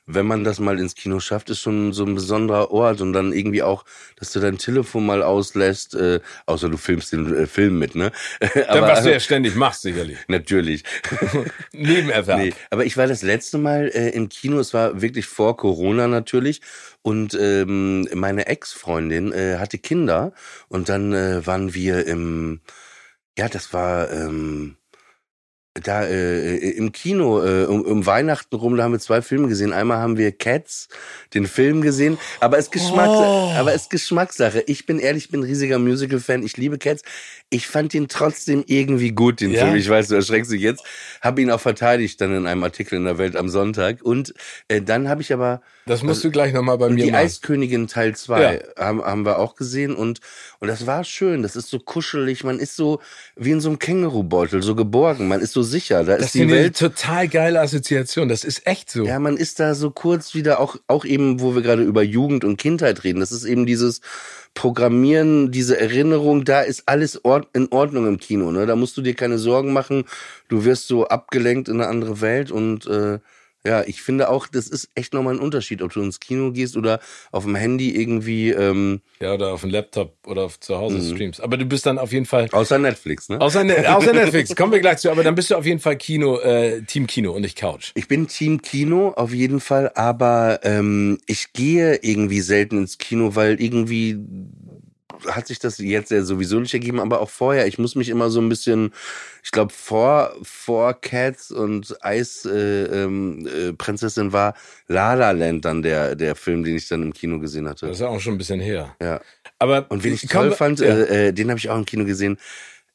wenn 0.09 0.27
man 0.27 0.43
das 0.43 0.59
mal 0.59 0.81
ins 0.81 0.95
Kino 0.95 1.21
schafft, 1.21 1.51
ist 1.51 1.61
schon 1.61 1.93
so 1.93 2.05
ein 2.05 2.15
besonderer 2.15 2.71
Ort 2.71 3.03
und 3.03 3.13
dann 3.13 3.33
irgendwie 3.33 3.63
auch, 3.63 3.85
dass 4.17 4.33
du 4.33 4.41
dein 4.41 4.57
Telefon 4.57 5.05
mal 5.05 5.23
auslässt, 5.23 5.95
äh, 5.95 6.21
außer 6.47 6.71
du 6.71 6.79
filmst 6.79 7.13
den 7.13 7.35
äh, 7.35 7.47
Film 7.47 7.79
mit, 7.79 7.95
ne? 7.95 8.11
aber, 8.69 8.89
was 8.89 9.03
du 9.03 9.13
ja 9.13 9.21
ständig 9.21 9.55
machst, 9.55 9.83
sicherlich. 9.83 10.17
Natürlich. 10.29 10.83
Nebenerwerb. 11.73 12.39
Nee, 12.39 12.55
aber 12.71 12.87
ich 12.87 12.97
war 12.97 13.07
das 13.07 13.23
letzte 13.23 13.59
Mal 13.59 13.91
äh, 13.95 14.09
im 14.09 14.31
Kino, 14.31 14.59
es 14.59 14.73
war 14.73 15.03
wirklich 15.03 15.27
vor 15.27 15.59
Corona 15.59 16.09
natürlich 16.09 16.63
und 17.03 17.35
ähm, 17.39 18.09
meine 18.15 18.47
Ex-Freundin 18.47 19.33
äh, 19.33 19.59
hatte 19.59 19.79
Kinder 19.79 20.33
und 20.69 20.89
dann 20.89 21.13
äh, 21.13 21.47
waren 21.47 21.75
wir 21.75 22.07
im, 22.07 22.61
ja, 23.37 23.49
das 23.49 23.75
war, 23.75 24.11
ähm, 24.11 24.78
da 25.81 26.05
äh, 26.05 26.57
im 26.57 26.93
Kino 26.93 27.43
äh, 27.45 27.65
um, 27.65 27.83
um 27.83 28.07
Weihnachten 28.07 28.55
rum, 28.55 28.77
da 28.77 28.85
haben 28.85 28.93
wir 28.93 28.99
zwei 29.01 29.23
Filme 29.23 29.49
gesehen. 29.49 29.73
Einmal 29.73 29.99
haben 29.99 30.17
wir 30.17 30.33
Cats, 30.33 30.89
den 31.35 31.47
Film 31.47 31.83
gesehen, 31.83 32.19
aber 32.41 32.59
es 32.59 32.71
Geschmacks, 32.71 33.11
oh. 33.11 33.53
aber 33.57 33.75
es 33.75 33.89
Geschmackssache. 33.89 34.63
Ich 34.67 34.87
bin 34.87 34.99
ehrlich, 34.99 35.25
ich 35.25 35.31
bin 35.31 35.41
ein 35.41 35.45
riesiger 35.45 35.79
Musical-Fan. 35.79 36.43
Ich 36.43 36.57
liebe 36.57 36.79
Cats. 36.79 37.03
Ich 37.51 37.67
fand 37.67 37.95
ihn 37.95 38.09
trotzdem 38.09 38.65
irgendwie 38.67 39.13
gut, 39.13 39.41
den 39.41 39.53
ja. 39.53 39.65
Film. 39.65 39.77
Ich 39.77 39.89
weiß, 39.89 40.09
du 40.09 40.15
erschreckst 40.15 40.51
dich 40.53 40.61
jetzt. 40.61 40.85
Habe 41.21 41.41
ihn 41.43 41.51
auch 41.51 41.61
verteidigt 41.61 42.21
dann 42.21 42.35
in 42.35 42.47
einem 42.47 42.65
Artikel 42.65 42.97
in 42.97 43.05
der 43.05 43.19
Welt 43.19 43.37
am 43.37 43.49
Sonntag. 43.49 44.03
Und 44.03 44.35
äh, 44.69 44.83
dann 44.83 45.09
habe 45.09 45.23
ich 45.23 45.33
aber 45.33 45.63
das 45.89 46.03
musst 46.03 46.23
du 46.23 46.31
gleich 46.31 46.53
nochmal 46.53 46.79
bei 46.79 46.89
mir 46.89 47.05
Die 47.05 47.11
machen. 47.11 47.25
Eiskönigin 47.25 47.87
Teil 47.89 48.15
2 48.15 48.41
ja. 48.43 48.85
haben, 48.85 49.03
haben 49.03 49.25
wir 49.25 49.39
auch 49.39 49.57
gesehen 49.57 49.95
und, 49.95 50.21
und 50.61 50.69
das 50.69 50.87
war 50.87 51.05
schön. 51.05 51.43
Das 51.43 51.57
ist 51.57 51.69
so 51.69 51.79
kuschelig. 51.79 52.45
Man 52.45 52.59
ist 52.59 52.77
so 52.77 53.01
wie 53.37 53.51
in 53.51 53.61
so 53.61 53.69
einem 53.69 53.79
Kängurubeutel, 53.79 54.63
so 54.63 54.75
geborgen. 54.75 55.27
Man 55.29 55.41
ist 55.41 55.53
so 55.53 55.63
sicher. 55.63 56.05
Da 56.05 56.17
das 56.17 56.27
ist 56.27 56.35
die 56.35 56.51
Welt. 56.51 56.81
Eine 56.81 56.93
total 56.93 57.29
geile 57.29 57.61
Assoziation. 57.61 58.29
Das 58.29 58.45
ist 58.45 58.67
echt 58.67 58.91
so. 58.91 59.05
Ja, 59.05 59.19
man 59.19 59.37
ist 59.37 59.59
da 59.61 59.75
so 59.75 59.91
kurz 59.91 60.35
wieder 60.35 60.61
auch, 60.61 60.77
auch 60.87 61.05
eben, 61.05 61.41
wo 61.41 61.55
wir 61.55 61.63
gerade 61.63 61.83
über 61.83 62.03
Jugend 62.03 62.45
und 62.45 62.57
Kindheit 62.59 63.05
reden. 63.05 63.21
Das 63.21 63.33
ist 63.33 63.45
eben 63.45 63.67
dieses 63.67 64.01
Programmieren, 64.55 65.51
diese 65.51 65.81
Erinnerung. 65.81 66.45
Da 66.45 66.61
ist 66.63 66.85
alles 66.87 67.21
in 67.53 67.69
Ordnung 67.71 68.07
im 68.07 68.19
Kino. 68.19 68.51
Ne? 68.51 68.67
Da 68.67 68.77
musst 68.77 68.97
du 68.97 69.03
dir 69.03 69.15
keine 69.15 69.39
Sorgen 69.39 69.73
machen. 69.73 70.05
Du 70.49 70.65
wirst 70.65 70.89
so 70.89 71.09
abgelenkt 71.09 71.69
in 71.69 71.81
eine 71.81 71.89
andere 71.89 72.21
Welt 72.21 72.51
und, 72.51 72.87
äh, 72.87 73.19
ja, 73.67 73.83
ich 73.83 74.03
finde 74.03 74.29
auch, 74.29 74.47
das 74.47 74.69
ist 74.69 74.89
echt 74.95 75.13
nochmal 75.13 75.35
ein 75.35 75.41
Unterschied, 75.41 75.83
ob 75.83 75.93
du 75.93 76.01
ins 76.01 76.21
Kino 76.21 76.53
gehst 76.53 76.77
oder 76.77 77.01
auf 77.33 77.45
dem 77.45 77.57
Handy 77.57 77.91
irgendwie. 77.91 78.51
Ähm 78.51 79.01
ja, 79.21 79.35
oder 79.35 79.53
auf 79.53 79.63
dem 79.63 79.71
Laptop 79.71 80.15
oder 80.27 80.43
auf, 80.43 80.61
zu 80.61 80.79
Hause 80.79 80.99
mhm. 80.99 81.15
streamst. 81.15 81.41
Aber 81.41 81.57
du 81.57 81.65
bist 81.65 81.85
dann 81.85 81.99
auf 81.99 82.13
jeden 82.13 82.27
Fall. 82.27 82.49
Außer 82.53 82.79
Netflix, 82.79 83.29
ne? 83.29 83.41
Außer, 83.41 83.65
ne 83.65 83.85
außer 83.97 84.13
Netflix, 84.13 84.55
kommen 84.55 84.73
wir 84.73 84.81
gleich 84.81 84.99
zu. 84.99 85.11
Aber 85.11 85.25
dann 85.25 85.35
bist 85.35 85.51
du 85.51 85.57
auf 85.57 85.67
jeden 85.67 85.81
Fall 85.81 85.97
Kino, 85.97 86.39
äh, 86.39 86.83
Team 86.83 87.07
Kino 87.07 87.33
und 87.33 87.43
nicht 87.43 87.59
Couch. 87.59 87.91
Ich 87.95 88.07
bin 88.07 88.29
Team 88.29 88.63
Kino 88.63 89.11
auf 89.17 89.35
jeden 89.35 89.61
Fall, 89.61 89.91
aber 89.95 90.61
ähm, 90.63 91.19
ich 91.27 91.53
gehe 91.53 91.97
irgendwie 91.97 92.41
selten 92.41 92.79
ins 92.79 92.99
Kino, 92.99 93.35
weil 93.35 93.61
irgendwie 93.61 94.19
hat 95.27 95.47
sich 95.47 95.59
das 95.59 95.79
jetzt 95.79 96.11
ja 96.11 96.23
sowieso 96.23 96.61
nicht 96.61 96.75
ergeben, 96.75 97.01
aber 97.01 97.21
auch 97.21 97.31
vorher. 97.31 97.67
Ich 97.67 97.79
muss 97.79 97.95
mich 97.95 98.09
immer 98.09 98.31
so 98.31 98.41
ein 98.41 98.49
bisschen, 98.49 98.93
ich 99.43 99.51
glaube, 99.51 99.73
vor, 99.73 100.35
vor 100.43 100.95
Cats 100.95 101.51
und 101.51 101.97
Eis 102.05 102.45
äh, 102.45 102.85
ähm, 102.85 103.47
äh, 103.47 103.73
Prinzessin 103.73 104.33
war 104.33 104.55
La 104.87 105.15
La 105.15 105.33
Land 105.33 105.65
dann 105.65 105.83
der, 105.83 106.15
der 106.15 106.35
Film, 106.35 106.65
den 106.65 106.77
ich 106.77 106.89
dann 106.89 107.03
im 107.03 107.13
Kino 107.13 107.39
gesehen 107.39 107.69
hatte. 107.69 107.87
Das 107.87 107.97
ist 107.97 108.01
ja 108.01 108.09
auch 108.09 108.21
schon 108.21 108.35
ein 108.35 108.39
bisschen 108.39 108.61
her. 108.61 108.95
Ja. 109.01 109.21
Aber 109.59 109.87
und 109.89 110.05
wen 110.05 110.15
ich 110.15 110.23
toll 110.23 110.53
fand, 110.53 110.81
ja. 110.81 110.87
äh, 110.87 111.29
äh, 111.29 111.33
den 111.33 111.49
habe 111.51 111.59
ich 111.59 111.69
auch 111.71 111.77
im 111.77 111.87
Kino 111.87 112.05
gesehen, 112.05 112.39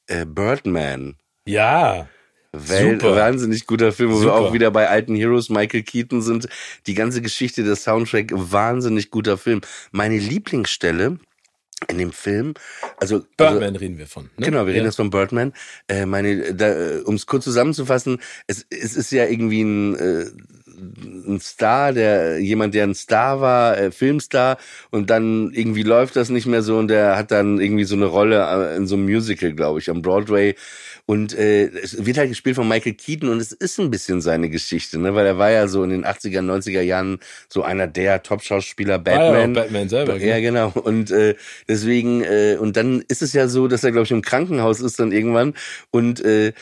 äh, 0.08 0.25
Birdman. 0.25 1.15
Ja. 1.46 2.08
Welt, 2.53 3.01
Super. 3.01 3.15
wahnsinnig 3.15 3.65
guter 3.65 3.92
Film, 3.92 4.12
wo 4.12 4.18
Super. 4.18 4.25
wir 4.27 4.36
auch 4.36 4.53
wieder 4.53 4.70
bei 4.70 4.88
alten 4.88 5.15
Heroes 5.15 5.50
Michael 5.50 5.82
Keaton 5.82 6.22
sind. 6.22 6.48
Die 6.86 6.94
ganze 6.94 7.22
Geschichte, 7.22 7.63
der 7.63 7.75
Soundtrack, 7.75 8.32
wahnsinnig 8.32 9.10
guter 9.10 9.38
Film. 9.38 9.62
Meine 9.92 10.18
Lieblingsstelle 10.18 11.18
in 11.88 11.98
dem 11.98 12.12
Film, 12.12 12.54
also 13.00 13.24
Birdman 13.38 13.63
also, 13.63 13.80
reden 13.80 13.98
wir 13.98 14.08
von. 14.08 14.30
Ne? 14.38 14.46
Genau, 14.46 14.66
wir 14.66 14.74
reden 14.74 14.86
jetzt 14.86 14.96
von 14.96 15.10
Birdman. 15.10 15.54
Äh, 15.88 16.06
meine, 16.06 17.04
um 17.06 17.16
es 17.16 17.25
kurz 17.25 17.44
zusammenzufassen, 17.44 18.20
es, 18.48 18.66
es 18.70 18.96
ist 18.96 19.12
ja 19.12 19.25
irgendwie 19.25 19.62
ein 19.62 19.96
äh, 19.96 20.25
ein 21.28 21.40
Star, 21.40 21.94
der 21.94 22.40
jemand, 22.40 22.74
der 22.74 22.84
ein 22.84 22.96
Star 22.96 23.42
war, 23.42 23.78
äh, 23.78 23.92
Filmstar, 23.92 24.58
und 24.92 25.10
dann 25.10 25.52
irgendwie 25.54 25.84
läuft 25.84 26.16
das 26.16 26.30
nicht 26.30 26.46
mehr 26.46 26.62
so 26.62 26.78
und 26.78 26.88
der 26.88 27.16
hat 27.16 27.32
dann 27.32 27.60
irgendwie 27.60 27.84
so 27.84 27.96
eine 27.96 28.06
Rolle 28.06 28.42
äh, 28.42 28.75
in 28.75 28.88
so 28.88 28.96
einem 28.96 29.06
Musical, 29.06 29.54
glaube 29.54 29.80
ich, 29.80 29.90
am 29.90 30.02
Broadway. 30.02 30.56
Und 31.06 31.38
äh, 31.38 31.66
es 31.66 32.06
wird 32.06 32.18
halt 32.18 32.30
gespielt 32.30 32.56
von 32.56 32.68
Michael 32.68 32.94
Keaton 32.94 33.28
und 33.28 33.40
es 33.42 33.52
ist 33.52 33.78
ein 33.78 33.92
bisschen 33.92 34.22
seine 34.22 34.50
Geschichte, 34.50 35.00
ne? 35.00 35.14
Weil 35.14 35.26
er 35.26 35.38
war 35.38 35.52
ja 35.52 35.68
so 35.68 35.84
in 35.84 35.90
den 35.90 36.06
80er, 36.06 36.40
90er 36.40 36.82
Jahren 36.82 37.20
so 37.50 37.62
einer 37.62 37.88
der 37.88 38.24
Top-Schauspieler 38.24 39.00
Batman. 39.00 39.36
Ah, 39.36 39.40
ja, 39.40 39.48
Batman 39.48 39.90
selber. 39.90 40.16
Ja, 40.18 40.40
genau. 40.40 40.70
Und 40.70 41.12
äh, 41.12 41.36
deswegen, 41.68 42.24
äh, 42.24 42.58
und 42.58 42.78
dann 42.78 43.04
ist 43.10 43.22
es 43.22 43.34
ja 43.34 43.50
so, 43.50 43.68
dass 43.68 43.84
er, 43.84 43.92
glaube 43.92 44.06
ich, 44.06 44.12
im 44.12 44.22
Krankenhaus 44.22 44.80
ist 44.80 44.98
dann 44.98 45.12
irgendwann 45.12 45.56
und 45.92 46.24
äh, 46.24 46.54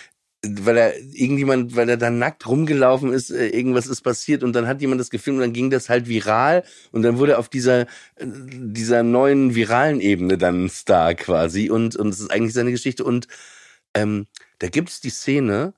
weil 0.43 0.77
er 0.77 0.97
irgendjemand, 0.97 1.75
weil 1.75 1.87
er 1.87 1.97
da 1.97 2.09
nackt 2.09 2.47
rumgelaufen 2.47 3.13
ist, 3.13 3.29
äh, 3.29 3.49
irgendwas 3.49 3.85
ist 3.85 4.01
passiert 4.01 4.41
und 4.41 4.53
dann 4.53 4.65
hat 4.65 4.81
jemand 4.81 4.99
das 4.99 5.11
gefilmt 5.11 5.37
und 5.37 5.43
dann 5.43 5.53
ging 5.53 5.69
das 5.69 5.87
halt 5.87 6.07
viral 6.07 6.63
und 6.91 7.03
dann 7.03 7.19
wurde 7.19 7.37
auf 7.37 7.47
dieser 7.47 7.81
äh, 7.81 8.25
dieser 8.25 9.03
neuen 9.03 9.53
viralen 9.53 10.01
Ebene 10.01 10.39
dann 10.39 10.65
ein 10.65 10.69
Star 10.69 11.13
quasi 11.13 11.69
und 11.69 11.95
und 11.95 12.09
es 12.09 12.19
ist 12.19 12.31
eigentlich 12.31 12.53
seine 12.53 12.71
Geschichte 12.71 13.03
und 13.03 13.27
ähm, 13.93 14.27
da 14.59 14.69
gibt's 14.69 15.01
die 15.01 15.09
Szene, 15.09 15.73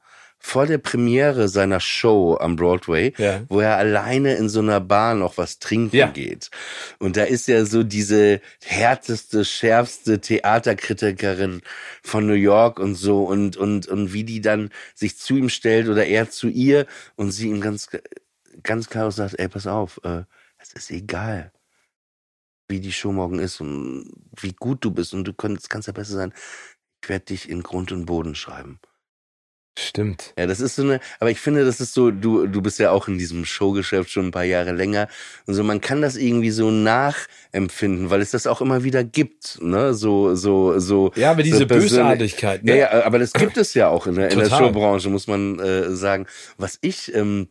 vor 0.46 0.67
der 0.67 0.77
Premiere 0.77 1.48
seiner 1.48 1.79
Show 1.79 2.38
am 2.38 2.58
Broadway, 2.58 3.13
ja. 3.17 3.43
wo 3.48 3.62
er 3.62 3.77
alleine 3.77 4.36
in 4.36 4.50
so 4.50 4.60
einer 4.60 4.82
Bar 4.82 5.15
noch 5.15 5.38
was 5.38 5.58
trinken 5.60 5.96
ja. 5.96 6.08
geht. 6.08 6.51
Und 7.00 7.15
da 7.15 7.24
ist 7.24 7.48
ja 7.48 7.63
so 7.63 7.82
diese 7.82 8.41
härteste, 8.62 9.46
schärfste 9.46 10.20
Theaterkritikerin 10.20 11.62
von 12.03 12.27
New 12.27 12.34
York 12.34 12.79
und 12.79 12.96
so 12.96 13.24
und, 13.24 13.55
und, 13.55 13.88
und 13.88 14.12
wie 14.12 14.25
die 14.25 14.41
dann 14.41 14.70
sich 14.93 15.17
zu 15.17 15.38
ihm 15.38 15.48
stellt 15.48 15.88
oder 15.88 16.05
er 16.05 16.29
zu 16.29 16.50
ihr 16.50 16.88
und 17.15 17.32
sie 17.32 17.48
ihm 17.48 17.62
ganz, 17.62 17.88
ganz 18.63 18.89
klar 18.89 19.10
sagt, 19.12 19.39
ey, 19.39 19.48
pass 19.48 19.65
auf, 19.65 20.01
äh, 20.03 20.24
es 20.58 20.74
ist 20.74 20.91
egal, 20.91 21.53
wie 22.67 22.82
die 22.82 22.91
Show 22.91 23.13
morgen 23.13 23.39
ist 23.39 23.62
und 23.62 24.12
wie 24.41 24.51
gut 24.51 24.84
du 24.84 24.91
bist 24.91 25.13
und 25.13 25.24
du 25.24 25.34
kannst, 25.34 25.70
kannst 25.70 25.88
ja 25.88 25.93
besser 25.93 26.15
sein. 26.15 26.34
Ich 27.03 27.10
werde 27.10 27.25
dich 27.25 27.50
in 27.50 27.63
Grund 27.63 27.91
und 27.91 28.05
Boden 28.05 28.33
schreiben. 28.33 28.79
Stimmt. 29.77 30.33
Ja, 30.38 30.48
das 30.48 30.62
ist 30.62 30.75
so 30.75 30.83
eine, 30.83 31.01
aber 31.19 31.31
ich 31.31 31.39
finde, 31.41 31.65
das 31.65 31.81
ist 31.81 31.93
so, 31.93 32.12
du, 32.12 32.48
du 32.48 32.62
bist 32.62 32.79
ja 32.79 32.91
auch 32.91 33.10
in 33.10 33.17
diesem 33.17 33.43
Showgeschäft 33.43 34.10
schon 34.10 34.27
ein 34.27 34.31
paar 34.31 34.45
Jahre 34.45 34.72
länger 34.72 35.10
und 35.45 35.55
so, 35.55 35.63
man 35.63 35.81
kann 35.81 36.01
das 36.01 36.15
irgendwie 36.15 36.51
so 36.51 36.72
nachempfinden, 36.72 38.10
weil 38.10 38.22
es 38.22 38.31
das 38.31 38.48
auch 38.48 38.62
immer 38.62 38.86
wieder 38.86 39.03
gibt, 39.03 39.60
ne, 39.62 39.93
so, 39.93 40.36
so, 40.36 40.79
so. 40.79 41.12
Ja, 41.15 41.31
aber 41.31 41.43
diese 41.43 41.57
so 41.57 41.67
Bösartigkeit, 41.67 42.63
ne? 42.63 42.77
Ja, 42.77 42.77
ja, 42.77 43.05
aber 43.05 43.19
das 43.19 43.33
gibt 43.33 43.57
es 43.57 43.74
ja 43.74 43.89
auch 43.89 44.07
in 44.07 44.15
der, 44.15 44.31
in 44.31 44.39
der 44.39 44.50
Showbranche, 44.50 45.10
muss 45.10 45.27
man 45.27 45.60
äh, 45.60 45.89
sagen. 45.93 46.27
Was 46.57 46.77
ich, 46.81 47.13
ähm, 47.13 47.50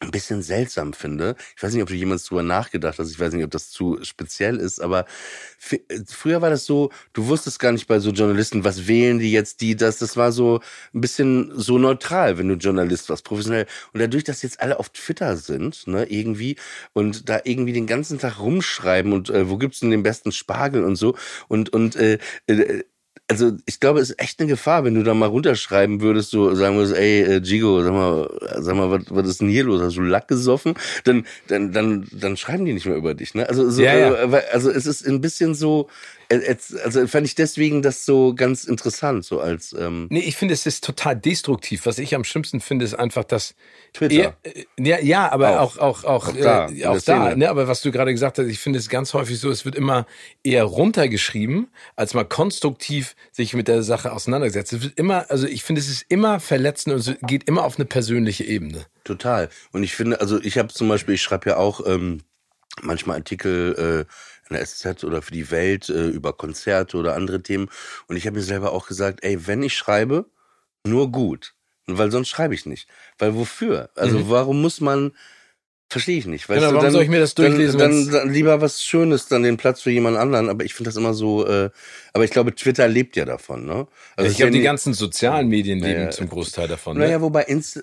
ein 0.00 0.10
bisschen 0.12 0.42
seltsam 0.42 0.92
finde. 0.92 1.34
Ich 1.56 1.62
weiß 1.62 1.72
nicht, 1.72 1.82
ob 1.82 1.88
du 1.88 1.94
jemals 1.94 2.24
drüber 2.24 2.42
nachgedacht 2.42 2.98
hast. 2.98 3.10
Ich 3.10 3.18
weiß 3.18 3.32
nicht, 3.32 3.44
ob 3.44 3.50
das 3.50 3.70
zu 3.70 3.98
speziell 4.02 4.56
ist, 4.56 4.80
aber 4.80 5.06
früher 6.06 6.40
war 6.40 6.50
das 6.50 6.66
so, 6.66 6.90
du 7.12 7.26
wusstest 7.26 7.58
gar 7.58 7.72
nicht 7.72 7.88
bei 7.88 7.98
so 7.98 8.10
Journalisten, 8.10 8.64
was 8.64 8.86
wählen 8.86 9.18
die 9.18 9.32
jetzt, 9.32 9.60
die, 9.60 9.74
das, 9.74 9.98
das 9.98 10.16
war 10.16 10.30
so 10.30 10.60
ein 10.94 11.00
bisschen 11.00 11.50
so 11.54 11.78
neutral, 11.78 12.38
wenn 12.38 12.48
du 12.48 12.54
Journalist 12.54 13.08
warst, 13.08 13.24
professionell. 13.24 13.66
Und 13.92 14.00
dadurch, 14.00 14.24
dass 14.24 14.42
jetzt 14.42 14.60
alle 14.60 14.78
auf 14.78 14.90
Twitter 14.90 15.36
sind, 15.36 15.86
ne, 15.88 16.04
irgendwie, 16.04 16.56
und 16.92 17.28
da 17.28 17.40
irgendwie 17.42 17.72
den 17.72 17.86
ganzen 17.88 18.18
Tag 18.20 18.38
rumschreiben 18.38 19.12
und 19.12 19.30
äh, 19.30 19.50
wo 19.50 19.56
gibt's 19.56 19.80
denn 19.80 19.90
den 19.90 20.04
besten 20.04 20.30
Spargel 20.30 20.84
und 20.84 20.96
so 20.96 21.16
und, 21.48 21.70
und, 21.70 21.96
äh, 21.96 22.18
äh 22.46 22.84
also 23.30 23.52
ich 23.66 23.78
glaube, 23.78 24.00
es 24.00 24.10
ist 24.10 24.20
echt 24.20 24.40
eine 24.40 24.48
Gefahr, 24.48 24.84
wenn 24.84 24.94
du 24.94 25.02
da 25.02 25.12
mal 25.12 25.26
runterschreiben 25.26 26.00
würdest, 26.00 26.30
so 26.30 26.54
sagen 26.54 26.76
würdest, 26.76 26.96
ey, 26.96 27.20
äh, 27.20 27.40
Gigo, 27.40 27.82
sag 27.82 27.92
mal, 27.92 28.30
sag 28.58 28.74
mal, 28.74 28.90
was, 28.90 29.02
was 29.10 29.28
ist 29.28 29.40
denn 29.42 29.50
hier 29.50 29.64
los? 29.64 29.82
Hast 29.82 29.96
du 29.96 30.00
Lack 30.00 30.28
gesoffen? 30.28 30.74
Dann, 31.04 31.26
dann, 31.46 31.72
dann, 31.72 32.08
dann 32.10 32.36
schreiben 32.38 32.64
die 32.64 32.72
nicht 32.72 32.86
mehr 32.86 32.96
über 32.96 33.14
dich, 33.14 33.34
ne? 33.34 33.46
Also, 33.46 33.68
so, 33.70 33.82
ja, 33.82 33.96
ja. 33.96 34.14
Äh, 34.14 34.42
also 34.52 34.70
es 34.70 34.86
ist 34.86 35.06
ein 35.06 35.20
bisschen 35.20 35.54
so, 35.54 35.88
also 36.30 37.06
fand 37.06 37.26
ich 37.26 37.34
deswegen 37.34 37.80
das 37.80 38.04
so 38.04 38.34
ganz 38.34 38.64
interessant, 38.64 39.24
so 39.24 39.40
als. 39.40 39.72
Ähm 39.72 40.08
nee, 40.10 40.20
ich 40.20 40.36
finde, 40.36 40.52
es 40.52 40.66
ist 40.66 40.84
total 40.84 41.16
destruktiv. 41.16 41.86
Was 41.86 41.98
ich 41.98 42.14
am 42.14 42.24
schlimmsten 42.24 42.60
finde, 42.60 42.84
ist 42.84 42.94
einfach, 42.94 43.24
dass. 43.24 43.54
Twitter. 43.94 44.36
Äh, 44.42 44.64
ja, 44.78 45.00
ja, 45.00 45.32
aber 45.32 45.60
auch, 45.60 45.78
auch, 45.78 46.04
auch, 46.04 46.28
Auch 46.28 46.36
da, 46.36 46.68
äh, 46.68 46.84
auch 46.84 47.00
da. 47.00 47.34
Ne, 47.34 47.48
aber 47.48 47.66
was 47.66 47.80
du 47.80 47.90
gerade 47.90 48.12
gesagt 48.12 48.38
hast, 48.38 48.46
ich 48.46 48.58
finde 48.58 48.78
es 48.78 48.90
ganz 48.90 49.14
häufig 49.14 49.40
so, 49.40 49.50
es 49.50 49.64
wird 49.64 49.74
immer 49.74 50.06
eher 50.42 50.64
runtergeschrieben, 50.64 51.68
als 51.96 52.12
mal 52.12 52.24
konstruktiv 52.24 53.16
sich 53.32 53.54
mit 53.54 53.66
der 53.66 53.82
Sache 53.82 54.12
auseinandergesetzt. 54.12 54.74
Es 54.74 54.82
wird 54.82 54.98
immer, 54.98 55.30
also 55.30 55.46
ich 55.46 55.62
finde, 55.62 55.80
es 55.80 55.88
ist 55.88 56.04
immer 56.10 56.40
verletzend 56.40 56.94
und 56.94 57.00
es 57.00 57.16
geht 57.26 57.44
immer 57.44 57.64
auf 57.64 57.76
eine 57.78 57.86
persönliche 57.86 58.44
Ebene. 58.44 58.84
Total. 59.04 59.48
Und 59.72 59.82
ich 59.82 59.94
finde, 59.94 60.20
also 60.20 60.38
ich 60.42 60.58
habe 60.58 60.68
zum 60.68 60.88
Beispiel, 60.88 61.14
ich 61.14 61.22
schreibe 61.22 61.48
ja 61.50 61.56
auch 61.56 61.86
ähm, 61.86 62.20
manchmal 62.82 63.16
Artikel 63.16 64.06
äh, 64.06 64.12
in 64.48 64.56
der 64.56 64.66
SZ 64.66 65.04
oder 65.04 65.22
für 65.22 65.32
die 65.32 65.50
Welt 65.50 65.88
äh, 65.88 66.08
über 66.08 66.32
Konzerte 66.32 66.96
oder 66.96 67.14
andere 67.14 67.42
Themen. 67.42 67.68
Und 68.06 68.16
ich 68.16 68.26
habe 68.26 68.36
mir 68.36 68.42
selber 68.42 68.72
auch 68.72 68.86
gesagt, 68.86 69.22
ey, 69.22 69.46
wenn 69.46 69.62
ich 69.62 69.76
schreibe, 69.76 70.26
nur 70.84 71.10
gut. 71.10 71.54
Weil 71.86 72.10
sonst 72.10 72.28
schreibe 72.28 72.54
ich 72.54 72.66
nicht. 72.66 72.88
Weil 73.18 73.34
wofür? 73.34 73.90
Also 73.94 74.28
warum 74.30 74.60
muss 74.60 74.80
man, 74.80 75.12
verstehe 75.88 76.18
ich 76.18 76.26
nicht. 76.26 76.48
Weißt. 76.48 76.58
Genau, 76.60 76.70
du, 76.70 76.74
warum 76.76 76.84
dann, 76.84 76.92
soll 76.92 77.02
ich 77.02 77.08
mir 77.08 77.20
das 77.20 77.34
durchlesen, 77.34 77.78
Dann, 77.78 78.04
dann, 78.06 78.12
dann 78.12 78.32
lieber 78.32 78.60
was 78.60 78.82
Schönes, 78.84 79.26
dann 79.28 79.42
den 79.42 79.56
Platz 79.56 79.80
für 79.82 79.90
jemand 79.90 80.16
anderen. 80.16 80.48
Aber 80.48 80.64
ich 80.64 80.74
finde 80.74 80.88
das 80.88 80.96
immer 80.96 81.14
so, 81.14 81.46
äh, 81.46 81.70
aber 82.12 82.24
ich 82.24 82.30
glaube, 82.30 82.54
Twitter 82.54 82.88
lebt 82.88 83.16
ja 83.16 83.24
davon, 83.24 83.64
ne? 83.66 83.86
Also 84.16 84.30
ich 84.30 84.36
glaube, 84.36 84.52
die 84.52 84.62
ganzen 84.62 84.92
sozialen 84.94 85.48
Medien 85.48 85.78
leben 85.78 86.02
Ja. 86.02 86.10
zum 86.10 86.28
Großteil 86.28 86.68
davon. 86.68 86.96
Ne? 86.98 87.04
naja, 87.04 87.20
wobei 87.20 87.42
Inst 87.44 87.82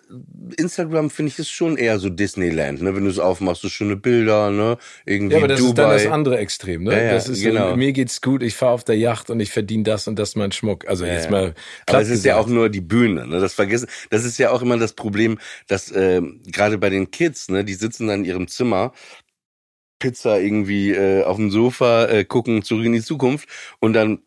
Instagram 0.58 1.10
finde 1.10 1.32
ich 1.32 1.40
ist 1.40 1.50
schon 1.50 1.78
eher 1.78 2.00
so 2.00 2.10
Disneyland, 2.10 2.82
ne? 2.82 2.96
Wenn 2.96 3.04
du 3.06 3.10
es 3.10 3.20
aufmachst, 3.20 3.62
so 3.62 3.70
schöne 3.70 3.96
Bilder, 3.96 4.52
ne? 4.52 4.78
Irgendwie 5.06 5.34
Ja, 5.34 5.40
aber 5.40 5.48
das 5.48 5.60
Dubai. 5.60 5.70
ist 5.72 5.78
dann 5.78 5.90
das 5.92 6.06
andere 6.08 6.38
Extrem, 6.38 6.84
ne? 6.84 6.92
Ja, 6.94 7.04
ja, 7.04 7.14
das 7.14 7.30
ist 7.30 7.42
genau. 7.42 7.72
so, 7.72 7.76
mir 7.78 7.94
geht's 7.94 8.22
gut, 8.22 8.44
ich 8.44 8.56
fahre 8.56 8.74
auf 8.74 8.84
der 8.84 8.98
Yacht 8.98 9.30
und 9.30 9.40
ich 9.40 9.52
verdiene 9.52 9.84
das 9.84 10.08
und 10.08 10.20
das 10.20 10.36
mein 10.36 10.52
Schmuck. 10.52 10.88
Also 10.88 11.06
jetzt 11.06 11.30
mal 11.30 11.46
Aber 11.46 11.54
platt 11.86 12.02
es 12.04 12.10
ist 12.10 12.26
ja 12.26 12.34
gesagt. 12.34 12.50
auch 12.50 12.54
nur 12.54 12.70
die 12.70 12.82
Bühne, 12.82 13.26
ne? 13.28 13.40
Das 13.40 13.54
vergessen. 13.54 13.88
Das 14.10 14.26
ist 14.26 14.38
ja 14.38 14.52
auch 14.52 14.62
immer 14.62 14.78
das 14.78 14.94
Problem, 14.94 15.38
dass 15.68 15.92
äh, 15.92 16.22
gerade 16.52 16.78
bei 16.78 16.90
den 16.90 17.10
Kids, 17.12 17.50
ne, 17.50 17.64
die 17.64 17.74
sitzen 17.74 17.95
dann 18.00 18.22
in 18.22 18.26
ihrem 18.26 18.48
Zimmer, 18.48 18.94
Pizza 20.00 20.40
irgendwie 20.40 20.92
äh, 20.92 21.24
auf 21.24 21.38
dem 21.38 21.52
Sofa, 21.52 22.06
äh, 22.06 22.26
gucken 22.26 22.64
zurück 22.64 22.86
in 22.86 22.94
die 22.94 23.02
Zukunft. 23.02 23.50
Und 23.80 23.94
dann 23.94 24.20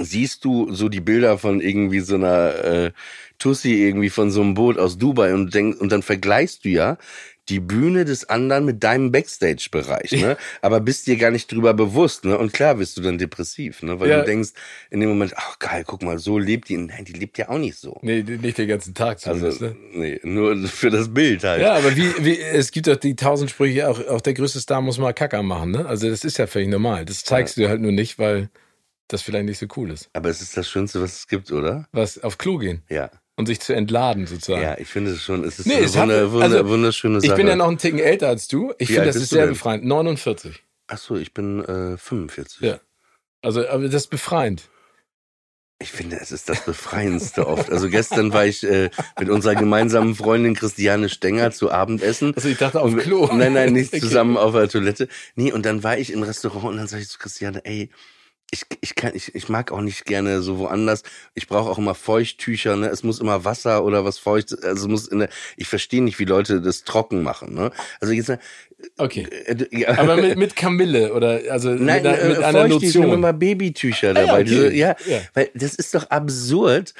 siehst 0.00 0.44
du 0.44 0.72
so 0.72 0.88
die 0.88 1.00
Bilder 1.00 1.38
von 1.38 1.60
irgendwie 1.60 2.00
so 2.00 2.16
einer 2.16 2.54
äh, 2.64 2.92
Tussi 3.38 3.74
irgendwie 3.74 4.10
von 4.10 4.30
so 4.30 4.40
einem 4.42 4.54
Boot 4.54 4.78
aus 4.78 4.98
Dubai 4.98 5.34
und 5.34 5.54
denk, 5.54 5.80
und 5.80 5.92
dann 5.92 6.02
vergleichst 6.02 6.64
du 6.64 6.70
ja 6.70 6.98
die 7.48 7.60
Bühne 7.60 8.04
des 8.04 8.28
anderen 8.28 8.64
mit 8.64 8.82
deinem 8.82 9.12
Backstage-Bereich, 9.12 10.12
ne? 10.12 10.36
Aber 10.62 10.80
bist 10.80 11.06
dir 11.06 11.16
gar 11.16 11.30
nicht 11.30 11.52
drüber 11.52 11.74
bewusst, 11.74 12.24
ne? 12.24 12.38
Und 12.38 12.52
klar 12.52 12.78
wirst 12.78 12.96
du 12.96 13.02
dann 13.02 13.18
depressiv, 13.18 13.82
ne? 13.82 14.00
Weil 14.00 14.08
Ja. 14.08 14.20
du 14.20 14.24
denkst 14.26 14.50
in 14.90 15.00
dem 15.00 15.10
Moment, 15.10 15.34
ach 15.36 15.58
geil, 15.58 15.84
guck 15.86 16.02
mal, 16.02 16.18
so 16.18 16.38
lebt 16.38 16.68
die. 16.68 16.76
Nein, 16.76 17.04
die 17.04 17.12
lebt 17.12 17.36
ja 17.38 17.48
auch 17.50 17.58
nicht 17.58 17.76
so. 17.76 17.98
Nee, 18.02 18.22
nicht 18.22 18.56
den 18.58 18.68
ganzen 18.68 18.94
Tag 18.94 19.20
zumindest. 19.20 19.62
Also, 19.62 19.74
ne? 19.74 19.80
nee, 19.92 20.20
nur 20.22 20.56
für 20.68 20.90
das 20.90 21.12
Bild 21.12 21.44
halt. 21.44 21.60
Ja, 21.60 21.74
aber 21.74 21.94
wie, 21.96 22.12
wie, 22.24 22.38
es 22.40 22.70
gibt 22.70 22.86
doch 22.86 22.96
die 22.96 23.14
tausend 23.16 23.50
Sprüche, 23.50 23.88
auch, 23.88 24.04
auch 24.08 24.20
der 24.20 24.34
größte 24.34 24.60
Star 24.60 24.80
muss 24.80 24.98
mal 24.98 25.12
Kacker 25.12 25.42
machen, 25.42 25.70
ne? 25.72 25.86
Also 25.86 26.08
das 26.08 26.24
ist 26.24 26.38
ja 26.38 26.46
völlig 26.46 26.68
normal. 26.68 27.04
Das 27.04 27.24
zeigst 27.24 27.56
du 27.58 27.68
halt 27.68 27.80
nur 27.80 27.92
nicht, 27.92 28.18
weil 28.18 28.48
das 29.08 29.20
vielleicht 29.20 29.44
nicht 29.44 29.58
so 29.58 29.66
cool 29.76 29.90
ist. 29.90 30.08
Aber 30.14 30.30
es 30.30 30.40
ist 30.40 30.56
das 30.56 30.66
Schönste, 30.68 31.02
was 31.02 31.14
es 31.18 31.28
gibt, 31.28 31.52
oder? 31.52 31.86
Was, 31.92 32.22
auf 32.22 32.38
Klo 32.38 32.56
gehen 32.56 32.82
Ja. 32.88 33.10
Und 33.36 33.46
sich 33.46 33.60
zu 33.60 33.72
entladen 33.74 34.26
sozusagen. 34.26 34.62
Ja, 34.62 34.78
ich 34.78 34.88
finde 34.88 35.10
es 35.12 35.22
schon, 35.22 35.44
es 35.44 35.58
ist 35.58 35.66
Nee, 35.66 35.76
eine 35.76 35.84
es 35.86 35.96
hat- 35.96 36.02
wunder, 36.02 36.32
wunder, 36.32 36.44
also, 36.58 36.68
wunderschöne 36.68 37.20
Sache. 37.20 37.32
Ich 37.32 37.36
bin 37.36 37.46
ja 37.48 37.56
noch 37.56 37.68
einen 37.68 37.78
Ticken 37.78 37.98
älter 37.98 38.28
als 38.28 38.46
du. 38.48 38.72
Ich 38.78 38.88
finde, 38.88 39.06
das 39.06 39.16
ist 39.16 39.30
sehr 39.30 39.44
denn? 39.46 39.54
befreiend. 39.54 39.84
49. 39.84 40.62
Ach 40.86 40.98
so, 40.98 41.16
ich 41.16 41.32
bin 41.34 41.64
äh, 41.64 41.96
45. 41.96 42.60
Ja. 42.60 42.80
Also, 43.42 43.66
aber 43.68 43.84
das 43.84 44.02
ist 44.04 44.08
befreiend. 44.10 44.68
Ich 45.80 45.90
finde, 45.90 46.16
es 46.20 46.30
ist 46.30 46.48
das 46.48 46.64
Befreiendste 46.64 47.46
oft. 47.48 47.70
Also 47.70 47.90
gestern 47.90 48.32
war 48.32 48.46
ich 48.46 48.62
äh, 48.62 48.90
mit 49.18 49.28
unserer 49.28 49.56
gemeinsamen 49.56 50.14
Freundin 50.14 50.54
Christiane 50.54 51.08
Stenger 51.08 51.50
zu 51.50 51.70
Abendessen. 51.72 52.32
Also 52.36 52.48
ich 52.48 52.56
dachte 52.58 52.80
auf 52.80 52.94
wir- 52.94 53.02
Klo. 53.02 53.26
Nein, 53.32 53.52
nein, 53.54 53.72
nicht 53.72 53.88
Okay. 53.92 54.00
zusammen 54.00 54.36
auf 54.36 54.52
der 54.54 54.68
Toilette. 54.68 55.08
Nee, 55.34 55.52
und 55.52 55.66
dann 55.66 55.82
war 55.82 55.98
ich 55.98 56.12
im 56.12 56.22
Restaurant 56.22 56.64
und 56.66 56.76
dann 56.76 56.86
sag 56.86 57.00
ich 57.00 57.08
zu 57.08 57.18
Christiane, 57.18 57.64
ey, 57.64 57.90
ich, 58.54 58.62
ich 58.80 58.94
kann, 58.94 59.12
ich, 59.14 59.34
ich 59.34 59.48
mag 59.48 59.72
auch 59.72 59.80
nicht 59.80 60.04
gerne 60.06 60.40
so 60.40 60.58
woanders. 60.58 61.02
Ich 61.34 61.46
brauche 61.48 61.68
auch 61.70 61.78
immer 61.78 61.94
Feuchttücher, 61.94 62.76
ne? 62.76 62.86
Es 62.88 63.02
muss 63.02 63.20
immer 63.20 63.44
Wasser 63.44 63.84
oder 63.84 64.04
was 64.04 64.18
feucht, 64.18 64.64
also 64.64 64.88
muss 64.88 65.08
in 65.08 65.18
der, 65.18 65.28
ich 65.56 65.66
verstehe 65.68 66.02
nicht, 66.02 66.18
wie 66.18 66.24
Leute 66.24 66.60
das 66.60 66.84
trocken 66.84 67.22
machen, 67.22 67.52
ne? 67.54 67.70
Also 68.00 68.14
jetzt, 68.14 68.28
äh, 68.30 68.38
Okay. 68.98 69.26
äh, 69.46 69.66
ja. 69.72 69.98
Aber 69.98 70.16
mit, 70.16 70.36
mit 70.36 70.56
Kamille 70.56 71.12
oder 71.14 71.40
also 71.50 71.70
Nein, 71.70 72.02
mit, 72.02 72.06
einer- 72.12 72.28
mit 72.28 72.38
äh, 72.38 72.44
einer 72.44 72.60
feucht, 72.68 72.82
ich 72.82 72.94
nehme 72.94 73.06
Lotion. 73.06 73.12
immer 73.18 73.32
Babytücher 73.32 74.10
Ah 74.10 74.20
ja, 74.20 74.26
dabei. 74.26 74.40
okay. 74.42 74.44
Diese, 74.44 74.72
ja, 74.74 74.96
Ja. 75.06 75.20
weil 75.34 75.50
das 75.54 75.74
ist 75.74 75.94
doch 75.94 76.10
absurd. 76.10 76.94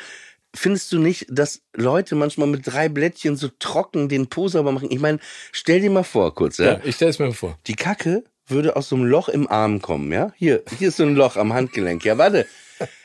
Findest 0.56 0.92
du 0.92 0.98
nicht, 1.00 1.26
dass 1.30 1.62
Leute 1.74 2.14
manchmal 2.14 2.46
mit 2.46 2.64
drei 2.66 2.88
Blättchen 2.88 3.36
so 3.36 3.48
trocken 3.58 4.08
den 4.08 4.28
Po 4.28 4.46
sauber 4.46 4.70
machen? 4.70 4.88
Ich 4.90 5.00
meine, 5.00 5.18
stell 5.50 5.80
dir 5.80 5.90
mal 5.90 6.04
vor, 6.04 6.32
kurz, 6.34 6.58
ja. 6.58 6.74
Ja, 6.74 6.80
ich 6.84 6.94
stelle 6.94 7.10
es 7.10 7.18
mir 7.18 7.32
vor. 7.32 7.58
Die 7.66 7.74
Kacke 7.74 8.22
würde 8.46 8.76
aus 8.76 8.88
so 8.88 8.96
einem 8.96 9.04
Loch 9.06 9.28
im 9.28 9.48
Arm 9.48 9.80
kommen, 9.82 10.12
ja? 10.12 10.32
Hier, 10.36 10.62
hier 10.78 10.88
ist 10.88 10.96
so 10.98 11.04
ein 11.04 11.14
Loch 11.14 11.36
am 11.36 11.52
Handgelenk. 11.52 12.04
Ja, 12.04 12.18
warte. 12.18 12.46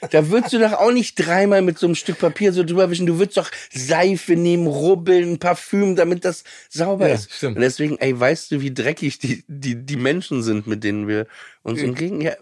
Da 0.10 0.30
würdest 0.30 0.52
du 0.52 0.60
doch 0.60 0.74
auch 0.74 0.92
nicht 0.92 1.16
dreimal 1.16 1.62
mit 1.62 1.78
so 1.78 1.86
einem 1.86 1.94
Stück 1.96 2.18
Papier 2.18 2.52
so 2.54 2.64
drüber 2.64 2.90
wischen. 2.90 3.06
Du 3.06 3.20
würdest 3.20 3.38
doch 3.38 3.52
Seife 3.72 4.36
nehmen, 4.36 4.66
rubbeln, 4.66 5.38
Parfüm, 5.38 5.96
damit 5.96 6.26
das 6.26 6.44
sauber 6.70 7.08
Ja, 7.08 7.16
ist. 7.16 7.32
stimmt. 7.32 7.56
Und 7.58 7.62
deswegen, 7.62 7.98
ey, 8.00 8.20
weißt 8.20 8.52
du, 8.52 8.62
wie 8.62 8.74
dreckig 8.74 9.20
die, 9.20 9.44
die, 9.48 9.76
die 9.76 9.96
Menschen 9.96 10.42
sind, 10.42 10.66
mit 10.66 10.84
denen 10.84 11.08
wir 11.08 11.28
uns 11.62 11.82
umgehen? 11.84 12.20
Ja, 12.20 12.34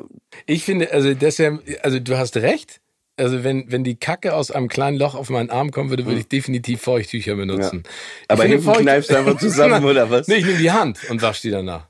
Ich 0.45 0.63
finde, 0.63 0.91
also 0.93 1.13
das 1.13 1.37
ja, 1.37 1.59
also 1.83 1.99
du 1.99 2.17
hast 2.17 2.37
recht. 2.37 2.79
Also 3.17 3.43
wenn, 3.43 3.71
wenn 3.71 3.83
die 3.83 3.95
Kacke 3.95 4.33
aus 4.33 4.49
einem 4.51 4.69
kleinen 4.69 4.97
Loch 4.97 5.13
auf 5.15 5.29
meinen 5.29 5.49
Arm 5.49 5.71
kommen 5.71 5.89
würde, 5.89 6.05
würde 6.05 6.19
ich 6.19 6.27
definitiv 6.27 6.81
Feuchttücher 6.83 7.35
benutzen. 7.35 7.83
Ich 8.21 8.29
Aber 8.29 8.45
hinten 8.45 8.71
kneifst 8.71 9.09
du 9.09 9.17
einfach 9.17 9.37
zusammen, 9.39 9.83
oder 9.83 10.09
was? 10.09 10.27
Nee, 10.27 10.35
ich 10.35 10.45
nehme 10.45 10.59
die 10.59 10.71
Hand 10.71 10.99
und 11.09 11.21
wasche 11.21 11.41
die 11.41 11.51
danach. 11.51 11.87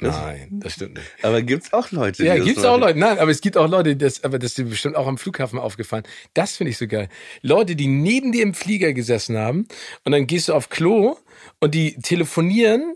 Nein, 0.00 0.60
das 0.62 0.74
stimmt 0.74 0.94
nicht. 0.94 1.06
Aber 1.22 1.42
gibt's 1.42 1.72
auch 1.72 1.90
Leute, 1.90 2.24
Ja, 2.24 2.34
die 2.34 2.40
das 2.40 2.46
gibt's 2.48 2.64
auch 2.64 2.78
machen? 2.78 2.80
Leute. 2.80 2.98
Nein, 2.98 3.18
aber 3.18 3.30
es 3.30 3.40
gibt 3.40 3.56
auch 3.56 3.68
Leute, 3.68 3.96
das, 3.96 4.22
aber 4.24 4.38
das 4.38 4.58
ist 4.58 4.68
bestimmt 4.70 4.96
auch 4.96 5.06
am 5.06 5.18
Flughafen 5.18 5.58
aufgefallen. 5.58 6.04
Das 6.34 6.56
finde 6.56 6.70
ich 6.70 6.78
so 6.78 6.86
geil. 6.86 7.08
Leute, 7.42 7.74
die 7.74 7.88
neben 7.88 8.32
dir 8.32 8.42
im 8.42 8.54
Flieger 8.54 8.92
gesessen 8.92 9.36
haben 9.36 9.66
und 10.04 10.12
dann 10.12 10.26
gehst 10.26 10.48
du 10.48 10.54
auf 10.54 10.68
Klo 10.68 11.16
und 11.60 11.74
die 11.74 11.96
telefonieren, 11.96 12.94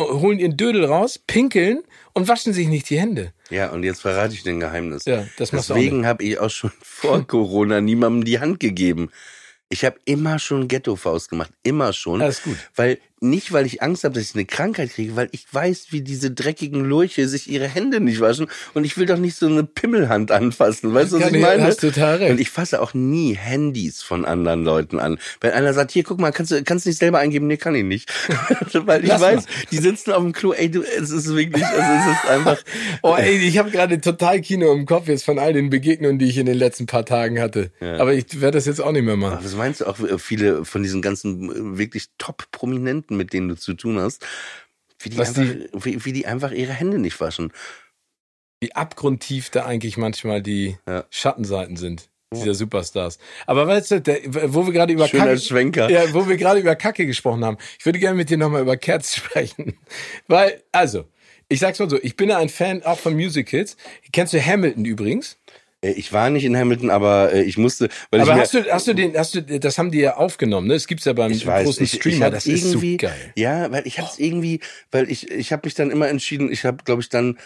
holen 0.00 0.38
ihren 0.38 0.56
Dödel 0.56 0.84
raus, 0.84 1.18
pinkeln 1.26 1.82
und 2.12 2.28
waschen 2.28 2.52
sich 2.52 2.68
nicht 2.68 2.90
die 2.90 3.00
Hände. 3.00 3.32
Ja, 3.50 3.70
und 3.70 3.82
jetzt 3.82 4.02
verrate 4.02 4.34
ich 4.34 4.42
den 4.42 4.60
Geheimnis. 4.60 5.04
Ja, 5.04 5.26
das 5.38 5.52
machst 5.52 5.70
du 5.70 5.74
auch 5.74 5.78
Deswegen 5.78 6.06
habe 6.06 6.22
ich 6.22 6.38
auch 6.38 6.50
schon 6.50 6.70
vor 6.82 7.26
Corona 7.26 7.80
niemandem 7.80 8.24
die 8.24 8.38
Hand 8.38 8.60
gegeben. 8.60 9.10
Ich 9.68 9.84
habe 9.84 9.98
immer 10.04 10.38
schon 10.38 10.68
Ghetto-Faust 10.68 11.30
gemacht, 11.30 11.50
immer 11.64 11.92
schon. 11.92 12.22
Alles 12.22 12.42
gut. 12.42 12.56
Weil 12.76 12.98
nicht, 13.20 13.52
weil 13.52 13.66
ich 13.66 13.82
Angst 13.82 14.04
habe, 14.04 14.14
dass 14.14 14.24
ich 14.24 14.34
eine 14.34 14.44
Krankheit 14.44 14.90
kriege, 14.90 15.16
weil 15.16 15.28
ich 15.32 15.46
weiß, 15.50 15.86
wie 15.90 16.02
diese 16.02 16.30
dreckigen 16.30 16.84
Lurche 16.84 17.28
sich 17.28 17.50
ihre 17.50 17.66
Hände 17.66 18.00
nicht 18.00 18.20
waschen 18.20 18.46
und 18.74 18.84
ich 18.84 18.98
will 18.98 19.06
doch 19.06 19.16
nicht 19.16 19.36
so 19.36 19.46
eine 19.46 19.64
Pimmelhand 19.64 20.30
anfassen. 20.30 20.92
Weißt 20.92 21.12
du, 21.12 21.20
was 21.20 21.32
ich 21.32 21.40
meine? 21.40 21.62
hast 21.62 21.80
total 21.80 22.16
recht. 22.16 22.30
Und 22.30 22.40
ich 22.40 22.50
fasse 22.50 22.80
auch 22.80 22.92
nie 22.94 23.34
Handys 23.34 24.02
von 24.02 24.24
anderen 24.24 24.64
Leuten 24.64 24.98
an. 24.98 25.18
Wenn 25.40 25.52
einer 25.52 25.72
sagt, 25.72 25.92
hier, 25.92 26.04
guck 26.04 26.20
mal, 26.20 26.30
kannst 26.30 26.52
du 26.52 26.62
kannst 26.62 26.84
du 26.84 26.90
nicht 26.90 26.98
selber 26.98 27.18
eingeben? 27.18 27.46
Nee, 27.46 27.56
kann 27.56 27.74
ich 27.74 27.84
nicht. 27.84 28.12
weil 28.72 29.02
ich 29.02 29.08
Lass 29.08 29.20
weiß, 29.20 29.44
die 29.70 29.78
sitzen 29.78 30.12
auf 30.12 30.22
dem 30.22 30.32
Klo, 30.32 30.52
ey, 30.52 30.70
du, 30.70 30.82
es 30.82 31.10
ist 31.10 31.34
wirklich, 31.34 31.64
also 31.64 32.10
es 32.10 32.18
ist 32.18 32.30
einfach, 32.30 32.62
Oh, 33.02 33.14
ey, 33.16 33.36
ich 33.36 33.58
habe 33.58 33.70
gerade 33.70 34.00
total 34.00 34.40
Kino 34.40 34.72
im 34.72 34.86
Kopf 34.86 35.08
jetzt 35.08 35.24
von 35.24 35.38
all 35.38 35.52
den 35.52 35.70
Begegnungen, 35.70 36.18
die 36.18 36.28
ich 36.28 36.38
in 36.38 36.46
den 36.46 36.58
letzten 36.58 36.86
paar 36.86 37.04
Tagen 37.04 37.40
hatte. 37.40 37.70
Ja. 37.80 37.98
Aber 37.98 38.14
ich 38.14 38.40
werde 38.40 38.58
das 38.58 38.66
jetzt 38.66 38.80
auch 38.80 38.92
nicht 38.92 39.04
mehr 39.04 39.16
machen. 39.16 39.38
Was 39.42 39.54
meinst 39.54 39.80
du 39.80 39.86
auch 39.86 39.98
äh, 40.00 40.18
viele 40.18 40.64
von 40.64 40.82
diesen 40.82 41.02
ganzen 41.02 41.50
äh, 41.50 41.78
wirklich 41.78 42.08
Top-Prominenten, 43.06 43.16
mit 43.16 43.32
denen 43.32 43.48
du 43.48 43.56
zu 43.56 43.74
tun 43.74 43.98
hast, 43.98 44.24
wie 45.00 45.10
die, 45.10 45.18
einfach, 45.18 45.34
die- 45.42 45.68
wie, 45.72 46.04
wie 46.04 46.12
die 46.12 46.26
einfach 46.26 46.52
ihre 46.52 46.72
Hände 46.72 46.98
nicht 46.98 47.20
waschen? 47.20 47.52
Wie 48.60 48.74
abgrundtief 48.74 49.50
da 49.50 49.66
eigentlich 49.66 49.96
manchmal 49.96 50.42
die 50.42 50.76
Ja. 50.88 51.04
Schattenseiten 51.10 51.76
sind. 51.76 52.08
Dieser 52.34 52.54
Superstars. 52.54 53.18
Aber 53.46 53.68
weißt 53.68 53.90
du, 53.92 54.00
der, 54.00 54.18
wo 54.52 54.66
wir 54.66 54.72
gerade 54.72 54.92
über 54.92 55.06
Schöner 55.06 55.26
Kacke, 55.26 55.38
Schwenker. 55.38 55.88
ja, 55.90 56.12
wo 56.12 56.28
wir 56.28 56.36
gerade 56.36 56.58
über 56.58 56.74
Kacke 56.74 57.06
gesprochen 57.06 57.44
haben, 57.44 57.56
ich 57.78 57.86
würde 57.86 58.00
gerne 58.00 58.16
mit 58.16 58.28
dir 58.30 58.36
nochmal 58.36 58.62
über 58.62 58.76
Cats 58.76 59.14
sprechen. 59.16 59.78
Weil, 60.26 60.62
also, 60.72 61.04
ich 61.48 61.60
sag's 61.60 61.78
mal 61.78 61.88
so, 61.88 61.98
ich 62.02 62.16
bin 62.16 62.28
ja 62.28 62.38
ein 62.38 62.48
Fan 62.48 62.82
auch 62.82 62.98
von 62.98 63.14
Musicals. 63.14 63.76
Kennst 64.12 64.32
du 64.32 64.44
Hamilton 64.44 64.84
übrigens? 64.84 65.38
Äh, 65.86 65.92
Ich 65.92 66.12
war 66.12 66.30
nicht 66.30 66.44
in 66.44 66.56
Hamilton, 66.56 66.90
aber 66.90 67.32
äh, 67.32 67.42
ich 67.42 67.56
musste, 67.58 67.88
weil 68.10 68.20
Aber 68.20 68.34
ich 68.34 68.38
hast 68.40 68.54
du, 68.54 68.64
hast 68.70 68.86
du 68.86 68.94
den, 68.94 69.16
hast 69.16 69.34
du, 69.34 69.42
das 69.42 69.78
haben 69.78 69.90
die 69.90 70.00
ja 70.00 70.16
aufgenommen, 70.16 70.66
ne? 70.66 70.74
Das 70.74 70.86
gibt's 70.86 71.04
ja 71.04 71.12
beim 71.12 71.32
ich 71.32 71.46
weiß, 71.46 71.64
großen 71.64 71.84
ich, 71.84 71.94
ich 71.94 72.00
Streamer, 72.00 72.26
hab 72.26 72.32
das 72.32 72.46
ist 72.46 72.62
so 72.62 72.68
irgendwie, 72.70 72.96
geil. 72.96 73.32
ja, 73.36 73.70
weil 73.70 73.86
ich 73.86 73.98
hab's 73.98 74.18
irgendwie, 74.18 74.60
weil 74.90 75.10
ich, 75.10 75.30
ich 75.30 75.52
habe 75.52 75.62
mich 75.66 75.74
dann 75.74 75.90
immer 75.90 76.08
entschieden, 76.08 76.50
ich 76.50 76.64
habe, 76.64 76.84
glaube 76.84 77.02
ich, 77.02 77.08
dann 77.08 77.38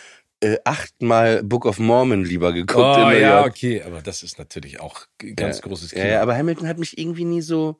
äh, 0.42 0.56
achtmal 0.64 1.42
Book 1.42 1.66
of 1.66 1.78
Mormon 1.78 2.24
lieber 2.24 2.52
geguckt. 2.52 2.78
Oh, 2.78 3.10
ja, 3.10 3.44
okay, 3.44 3.82
aber 3.82 4.00
das 4.00 4.22
ist 4.22 4.38
natürlich 4.38 4.80
auch 4.80 5.06
ganz 5.36 5.58
ja. 5.58 5.62
großes 5.62 5.90
Kino. 5.90 6.06
ja, 6.06 6.22
aber 6.22 6.36
Hamilton 6.36 6.66
hat 6.66 6.78
mich 6.78 6.96
irgendwie 6.98 7.24
nie 7.24 7.42
so 7.42 7.76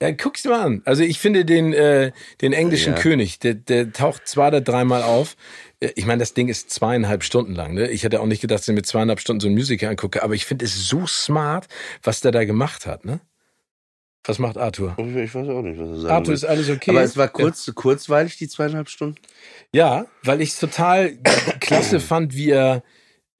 Ja, 0.00 0.10
guck's 0.12 0.44
mal 0.44 0.60
an. 0.60 0.82
Also 0.84 1.02
ich 1.02 1.18
finde 1.18 1.44
den, 1.44 1.72
äh, 1.72 2.12
den 2.42 2.52
englischen 2.52 2.92
Ja. 2.92 3.00
König, 3.00 3.38
der, 3.38 3.54
der 3.54 3.92
taucht 3.92 4.28
zwei 4.28 4.48
oder 4.48 4.60
dreimal 4.60 5.02
auf. 5.02 5.36
Äh, 5.80 5.90
Ich 5.94 6.06
meine, 6.06 6.20
das 6.20 6.34
Ding 6.34 6.48
ist 6.48 6.70
zweieinhalb 6.70 7.22
Stunden 7.24 7.54
lang. 7.54 7.74
Ne? 7.74 7.88
Ich 7.90 8.04
hätte 8.04 8.20
auch 8.20 8.26
nicht 8.26 8.40
gedacht, 8.40 8.60
dass 8.60 8.68
ich 8.68 8.74
mir 8.74 8.82
zweieinhalb 8.82 9.20
Stunden 9.20 9.40
so 9.40 9.48
ein 9.48 9.54
Musical 9.54 9.90
angucke, 9.90 10.22
aber 10.22 10.34
ich 10.34 10.44
finde 10.44 10.64
es 10.64 10.88
so 10.88 11.06
smart, 11.06 11.66
was 12.02 12.20
der 12.20 12.32
da 12.32 12.44
gemacht 12.44 12.86
hat. 12.86 13.04
Ne? 13.04 13.20
Was 14.24 14.38
macht 14.40 14.58
Arthur? 14.58 14.96
Ich 14.98 15.34
weiß 15.34 15.48
auch 15.48 15.62
nicht, 15.62 15.78
was 15.78 15.88
er 15.88 15.96
sagen 16.00 16.12
Arthur 16.14 16.28
will. 16.28 16.34
ist 16.34 16.44
alles 16.44 16.68
okay. 16.68 16.90
Aber 16.90 17.02
es 17.02 17.16
war 17.16 17.28
kurz, 17.28 17.70
kurzweilig, 17.74 18.36
die 18.36 18.48
zweieinhalb 18.48 18.88
Stunden. 18.88 19.16
Ja, 19.72 20.06
weil 20.24 20.40
ich 20.40 20.50
es 20.50 20.58
total 20.58 21.16
klasse 21.60 22.00
fand, 22.00 22.34
wie 22.34 22.50
er 22.50 22.82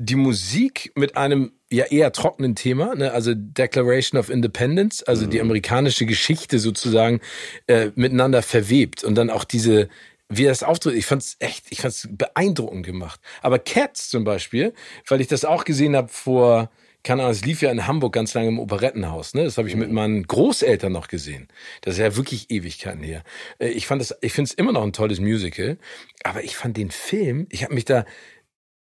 die 0.01 0.15
Musik 0.15 0.93
mit 0.95 1.17
einem 1.17 1.53
ja 1.73 1.87
eher 1.87 2.13
trockenen 2.13 2.55
Thema, 2.55 2.95
ne, 2.95 3.11
also 3.11 3.33
Declaration 3.35 4.21
of 4.21 4.31
Independence, 4.31 5.03
also 5.03 5.27
die 5.27 5.41
amerikanische 5.41 6.07
Geschichte 6.07 6.61
sozusagen 6.61 7.21
äh, 7.67 7.91
miteinander 7.97 8.43
verwebt 8.43 9.03
und 9.03 9.17
dann 9.17 9.31
auch 9.31 9.43
diese 9.43 9.89
wie 10.29 10.45
er 10.45 10.51
das 10.51 10.63
auftritt, 10.63 10.95
ich 10.95 11.07
fand's 11.07 11.37
echt, 11.39 11.67
ich 11.71 11.81
fand's 11.81 12.09
beeindruckend 12.11 12.85
gemacht. 12.85 13.21
Aber 13.43 13.59
Cats 13.59 14.09
zum 14.09 14.25
Beispiel, 14.25 14.75
weil 15.09 15.21
ich 15.21 15.29
das 15.29 15.45
auch 15.45 15.65
gesehen 15.65 15.95
habe 15.95 16.09
vor, 16.09 16.71
keine 17.05 17.23
Ahnung, 17.23 17.33
es 17.33 17.45
lief 17.45 17.63
ja 17.63 17.71
in 17.71 17.87
Hamburg 17.87 18.13
ganz 18.13 18.35
lange 18.35 18.49
im 18.49 18.59
Operettenhaus, 18.59 19.35
ne? 19.35 19.45
Das 19.45 19.59
habe 19.59 19.69
ich 19.69 19.77
mit 19.77 19.93
meinen 19.93 20.25
Großeltern 20.25 20.91
noch 20.91 21.07
gesehen. 21.07 21.47
Das 21.83 21.95
ist 21.95 22.01
ja 22.01 22.17
wirklich 22.17 22.51
Ewigkeiten 22.51 23.03
her. 23.05 23.23
Äh, 23.61 23.69
Ich 23.69 23.87
fand 23.87 24.01
das, 24.03 24.17
ich 24.23 24.33
finde 24.33 24.49
es 24.49 24.55
immer 24.55 24.73
noch 24.73 24.83
ein 24.83 24.93
tolles 24.93 25.21
Musical, 25.21 25.79
aber 26.25 26.43
ich 26.43 26.57
fand 26.57 26.77
den 26.77 26.91
Film, 26.91 27.47
ich 27.51 27.63
habe 27.63 27.75
mich 27.75 27.85
da, 27.85 28.05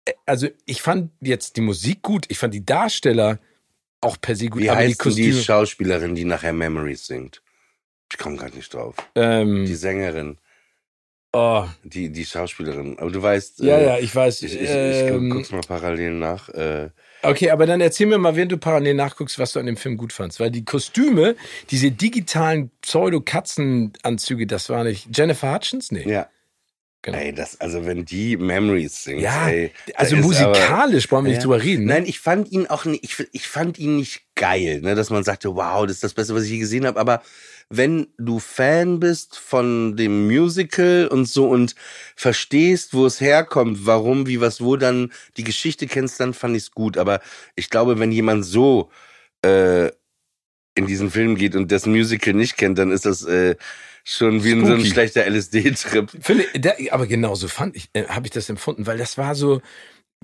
äh, 0.04 0.12
also 0.26 0.48
ich 0.66 0.82
fand 0.82 1.12
jetzt 1.22 1.56
die 1.56 1.62
Musik 1.62 2.02
gut, 2.02 2.26
ich 2.28 2.36
fand 2.38 2.52
die 2.52 2.66
Darsteller 2.66 3.38
auch 4.02 4.18
per 4.20 4.36
se 4.36 4.48
gut, 4.48 4.62
Wie 4.62 4.68
aber 4.68 4.80
die 4.80 4.88
heißt 4.88 5.00
die 5.00 5.02
Kostüme, 5.02 5.42
Schauspielerin, 5.42 6.14
die 6.14 6.24
nachher 6.26 6.52
Memories 6.52 7.06
singt? 7.06 7.42
Ich 8.12 8.18
komme 8.18 8.36
gerade 8.36 8.56
nicht 8.56 8.74
drauf. 8.74 8.96
Die 9.16 9.20
ähm, 9.20 9.66
Sängerin, 9.66 10.36
oh, 11.32 11.64
die, 11.84 12.10
die 12.10 12.24
Schauspielerin. 12.24 12.98
Aber 12.98 13.10
du 13.10 13.22
weißt, 13.22 13.60
ja, 13.60 13.78
äh, 13.78 13.86
ja, 13.86 13.98
ich 13.98 14.14
weiß. 14.14 14.42
ich, 14.42 14.54
ich, 14.54 14.62
ich 14.62 14.70
ähm, 14.70 15.30
guck's 15.30 15.52
mal 15.52 15.60
parallel 15.60 16.12
nach. 16.12 16.48
Äh, 16.50 16.90
Okay, 17.22 17.50
aber 17.50 17.66
dann 17.66 17.80
erzähl 17.80 18.06
mir 18.06 18.18
mal, 18.18 18.34
während 18.34 18.52
du 18.52 18.56
parallel 18.58 18.94
nachguckst, 18.94 19.38
was 19.38 19.52
du 19.52 19.60
an 19.60 19.66
dem 19.66 19.76
Film 19.76 19.96
gut 19.96 20.12
fandst. 20.12 20.40
Weil 20.40 20.50
die 20.50 20.64
Kostüme, 20.64 21.36
diese 21.70 21.90
digitalen 21.90 22.70
Pseudo-Katzenanzüge, 22.80 24.46
das 24.46 24.70
war 24.70 24.84
nicht 24.84 25.08
Jennifer 25.16 25.52
Hutchins? 25.52 25.92
Nee. 25.92 26.08
ja. 26.08 26.28
Genau. 27.02 27.16
Ey, 27.16 27.32
das, 27.32 27.58
also 27.60 27.86
wenn 27.86 28.04
die 28.04 28.36
Memories 28.36 29.04
singt, 29.04 29.22
Ja, 29.22 29.48
ey, 29.48 29.72
also 29.94 30.16
musikalisch 30.16 31.08
brauchen 31.08 31.24
wir 31.24 31.30
nicht 31.30 31.38
Ja. 31.38 31.44
drüber 31.44 31.62
reden. 31.62 31.84
Ne? 31.86 31.94
Nein, 31.94 32.04
ich 32.06 32.20
fand 32.20 32.52
ihn 32.52 32.66
auch 32.66 32.84
nicht, 32.84 33.02
ich, 33.04 33.26
ich 33.32 33.48
fand 33.48 33.78
ihn 33.78 33.96
nicht 33.96 34.22
geil, 34.34 34.82
ne, 34.82 34.94
dass 34.94 35.08
man 35.08 35.24
sagte, 35.24 35.54
wow, 35.56 35.86
das 35.86 35.96
ist 35.96 36.04
das 36.04 36.12
Beste, 36.12 36.34
was 36.34 36.44
ich 36.44 36.50
je 36.50 36.58
gesehen 36.58 36.84
habe. 36.84 37.00
Aber 37.00 37.22
wenn 37.70 38.08
du 38.18 38.38
Fan 38.38 39.00
bist 39.00 39.38
von 39.38 39.96
dem 39.96 40.26
Musical 40.26 41.08
und 41.10 41.24
so 41.26 41.48
und 41.48 41.74
verstehst, 42.16 42.92
wo 42.92 43.06
es 43.06 43.20
herkommt, 43.20 43.86
warum, 43.86 44.26
wie, 44.26 44.42
was, 44.42 44.60
wo, 44.60 44.76
dann 44.76 45.10
die 45.38 45.44
Geschichte 45.44 45.86
kennst, 45.86 46.20
dann 46.20 46.34
fand 46.34 46.54
ich's 46.54 46.72
gut. 46.72 46.98
Aber 46.98 47.20
ich 47.56 47.70
glaube, 47.70 47.98
wenn 47.98 48.12
jemand 48.12 48.44
so 48.44 48.90
äh, 49.42 49.86
in 50.74 50.86
diesen 50.86 51.10
Film 51.10 51.36
geht 51.36 51.54
und 51.54 51.72
das 51.72 51.86
Musical 51.86 52.34
nicht 52.34 52.56
kennt, 52.58 52.78
dann 52.78 52.90
ist 52.90 53.06
das 53.06 53.24
äh, 53.24 53.56
schon 54.16 54.44
wie 54.44 54.50
in 54.52 54.66
so 54.66 54.72
ein 54.72 54.78
Spooky. 54.80 54.90
schlechter 54.92 55.26
LSD-Trip. 55.26 56.10
Aber 56.90 57.06
genau 57.06 57.34
so 57.34 57.48
fand 57.48 57.76
ich, 57.76 57.88
äh, 57.92 58.04
habe 58.08 58.26
ich 58.26 58.32
das 58.32 58.48
empfunden, 58.48 58.86
weil 58.86 58.98
das 58.98 59.16
war 59.18 59.34
so, 59.34 59.60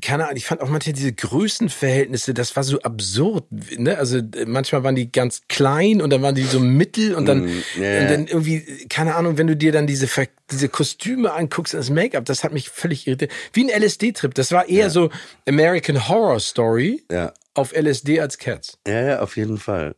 keine 0.02 0.24
Ahnung, 0.24 0.36
ich 0.36 0.44
fand 0.44 0.60
auch 0.60 0.68
manchmal 0.68 0.92
diese 0.92 1.12
Größenverhältnisse, 1.12 2.34
das 2.34 2.54
war 2.56 2.64
so 2.64 2.80
absurd, 2.80 3.44
ne? 3.78 3.96
Also 3.96 4.18
äh, 4.18 4.44
manchmal 4.46 4.82
waren 4.84 4.94
die 4.94 5.10
ganz 5.10 5.42
klein 5.48 6.02
und 6.02 6.10
dann 6.10 6.20
waren 6.22 6.34
die 6.34 6.42
so 6.42 6.60
mittel 6.60 7.14
und 7.14 7.26
dann, 7.26 7.46
Mm, 7.46 7.62
ja, 7.80 7.82
ja. 7.90 8.00
und 8.02 8.10
dann 8.10 8.26
irgendwie, 8.26 8.86
keine 8.90 9.14
Ahnung, 9.14 9.38
wenn 9.38 9.46
du 9.46 9.56
dir 9.56 9.72
dann 9.72 9.86
diese, 9.86 10.06
diese 10.50 10.68
Kostüme 10.68 11.32
anguckst, 11.32 11.72
das 11.74 11.88
Make-up, 11.88 12.24
das 12.26 12.44
hat 12.44 12.52
mich 12.52 12.68
völlig 12.68 13.06
irritiert. 13.06 13.32
Wie 13.54 13.70
ein 13.72 13.82
LSD-Trip. 13.82 14.34
Das 14.34 14.52
war 14.52 14.68
eher 14.68 14.90
so 14.90 15.10
American 15.48 16.08
Horror 16.08 16.40
Story 16.40 17.02
Ja. 17.10 17.32
auf 17.54 17.72
LSD 17.74 18.20
als 18.20 18.36
Cats. 18.38 18.78
Ja, 18.86 19.00
ja, 19.00 19.20
auf 19.20 19.36
jeden 19.36 19.56
Fall. 19.58 19.94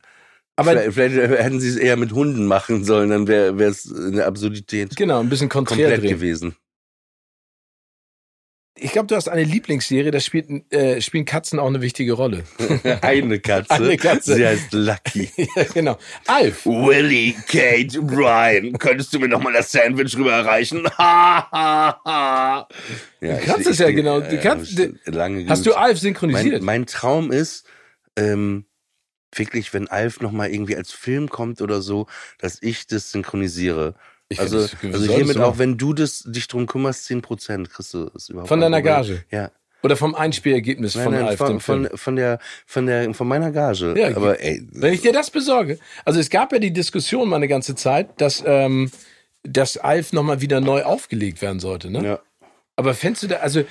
Aber 0.59 0.73
vielleicht, 0.73 0.93
vielleicht 0.95 1.17
hätten 1.41 1.61
sie 1.61 1.69
es 1.69 1.77
eher 1.77 1.97
mit 1.97 2.13
Hunden 2.13 2.45
machen 2.47 2.83
sollen, 2.85 3.11
dann 3.11 3.29
wäre 3.29 3.55
es 3.63 3.93
eine 3.93 4.25
Absurdität 4.25 4.97
genau, 4.97 5.21
ein 5.21 5.29
bisschen 5.29 5.49
konträr 5.49 5.93
komplett 5.93 6.11
gewesen. 6.11 6.57
Ich 8.81 8.93
glaube, 8.93 9.07
du 9.09 9.17
hast 9.17 9.29
eine 9.29 9.43
Lieblingsserie, 9.43 10.11
da 10.11 10.21
spielt, 10.21 10.49
äh, 10.73 11.01
spielen 11.01 11.25
Katzen 11.25 11.59
auch 11.59 11.67
eine 11.67 11.81
wichtige 11.81 12.13
Rolle. 12.13 12.45
Eine 13.03 13.41
Katze. 13.41 13.73
Eine 13.75 13.97
Katze. 13.97 14.35
Sie 14.37 14.47
heißt 14.47 14.73
Lucky. 14.73 15.31
ja, 15.57 15.65
genau. 15.75 15.99
Alf. 16.27 16.65
Willy, 16.65 17.35
Kate, 17.49 18.01
Brian, 18.03 18.79
könntest 18.79 19.13
du 19.13 19.19
mir 19.19 19.27
noch 19.29 19.43
mal 19.43 19.53
das 19.53 19.73
Sandwich 19.73 20.17
rüberreichen? 20.17 20.87
Ha, 20.97 21.49
ha, 21.53 22.01
ha. 22.05 22.69
Ja, 23.21 23.39
Du 23.39 23.47
kannst 23.47 23.67
es 23.67 23.79
ja 23.79 23.91
genau. 23.91 24.21
Du 24.21 24.37
äh, 24.37 24.41
kannst- 24.41 24.79
hab 24.79 24.89
ich 25.07 25.15
lange 25.15 25.49
Hast 25.49 25.67
du 25.67 25.75
Alf 25.75 25.99
synchronisiert? 25.99 26.63
mein, 26.63 26.83
mein 26.83 26.87
Traum 26.87 27.33
ist, 27.33 27.67
ähm, 28.17 28.65
wirklich, 29.33 29.73
wenn 29.75 29.89
Alf 29.89 30.21
noch 30.21 30.33
mal 30.33 30.51
irgendwie 30.51 30.77
als 30.77 30.93
Film 30.93 31.29
kommt 31.29 31.61
oder 31.61 31.83
so, 31.83 32.07
dass 32.39 32.63
ich 32.63 32.87
das 32.87 33.11
synchronisiere. 33.11 33.95
Ich 34.29 34.41
also, 34.41 34.61
das 34.61 34.77
also 34.83 35.15
hiermit 35.15 35.39
auch, 35.39 35.59
wenn 35.59 35.79
du 35.79 35.95
das, 35.95 36.25
dich 36.27 36.49
drum 36.49 36.67
kümmerst, 36.67 37.09
10% 37.09 37.69
kriegst 37.69 37.95
du 37.95 38.11
es 38.15 38.29
überhaupt 38.29 38.49
Von 38.49 38.61
deiner. 38.61 38.83
Gage? 38.83 39.25
Ja. 39.31 39.51
Oder 39.83 39.97
vom 39.97 40.15
Einspielergebnis 40.15 40.97
Nein, 40.97 41.05
von 41.05 41.15
nein, 41.15 41.25
Alf, 41.25 41.39
von, 41.39 41.61
von, 41.61 41.89
von 41.95 42.17
der, 42.17 42.41
von 42.67 42.87
der, 42.87 43.15
von 43.15 43.29
meiner 43.29 43.53
Gage. 43.53 43.95
Ja, 43.97 44.15
aber 44.17 44.41
ey, 44.41 44.67
Wenn 44.73 44.93
ich 44.93 45.03
dir 45.03 45.13
das 45.13 45.31
besorge. 45.31 45.79
Also 46.05 46.19
es 46.19 46.31
gab 46.31 46.53
ja 46.53 46.59
die 46.59 46.73
Diskussion 46.73 47.29
mal 47.29 47.37
eine 47.37 47.49
ganze 47.49 47.77
Zeit, 47.77 48.21
dass, 48.21 48.43
ähm, 48.45 48.91
dass 49.45 49.77
Alf 49.77 50.13
nochmal 50.13 50.41
wieder 50.41 50.61
neu 50.61 50.83
aufgelegt 50.83 51.41
werden 51.43 51.61
sollte. 51.61 51.91
Ne? 51.91 52.05
ja. 52.05 52.19
Aber 52.75 52.95
fändest 52.95 53.23
du 53.25 53.27
da, 53.29 53.37
also 53.37 53.65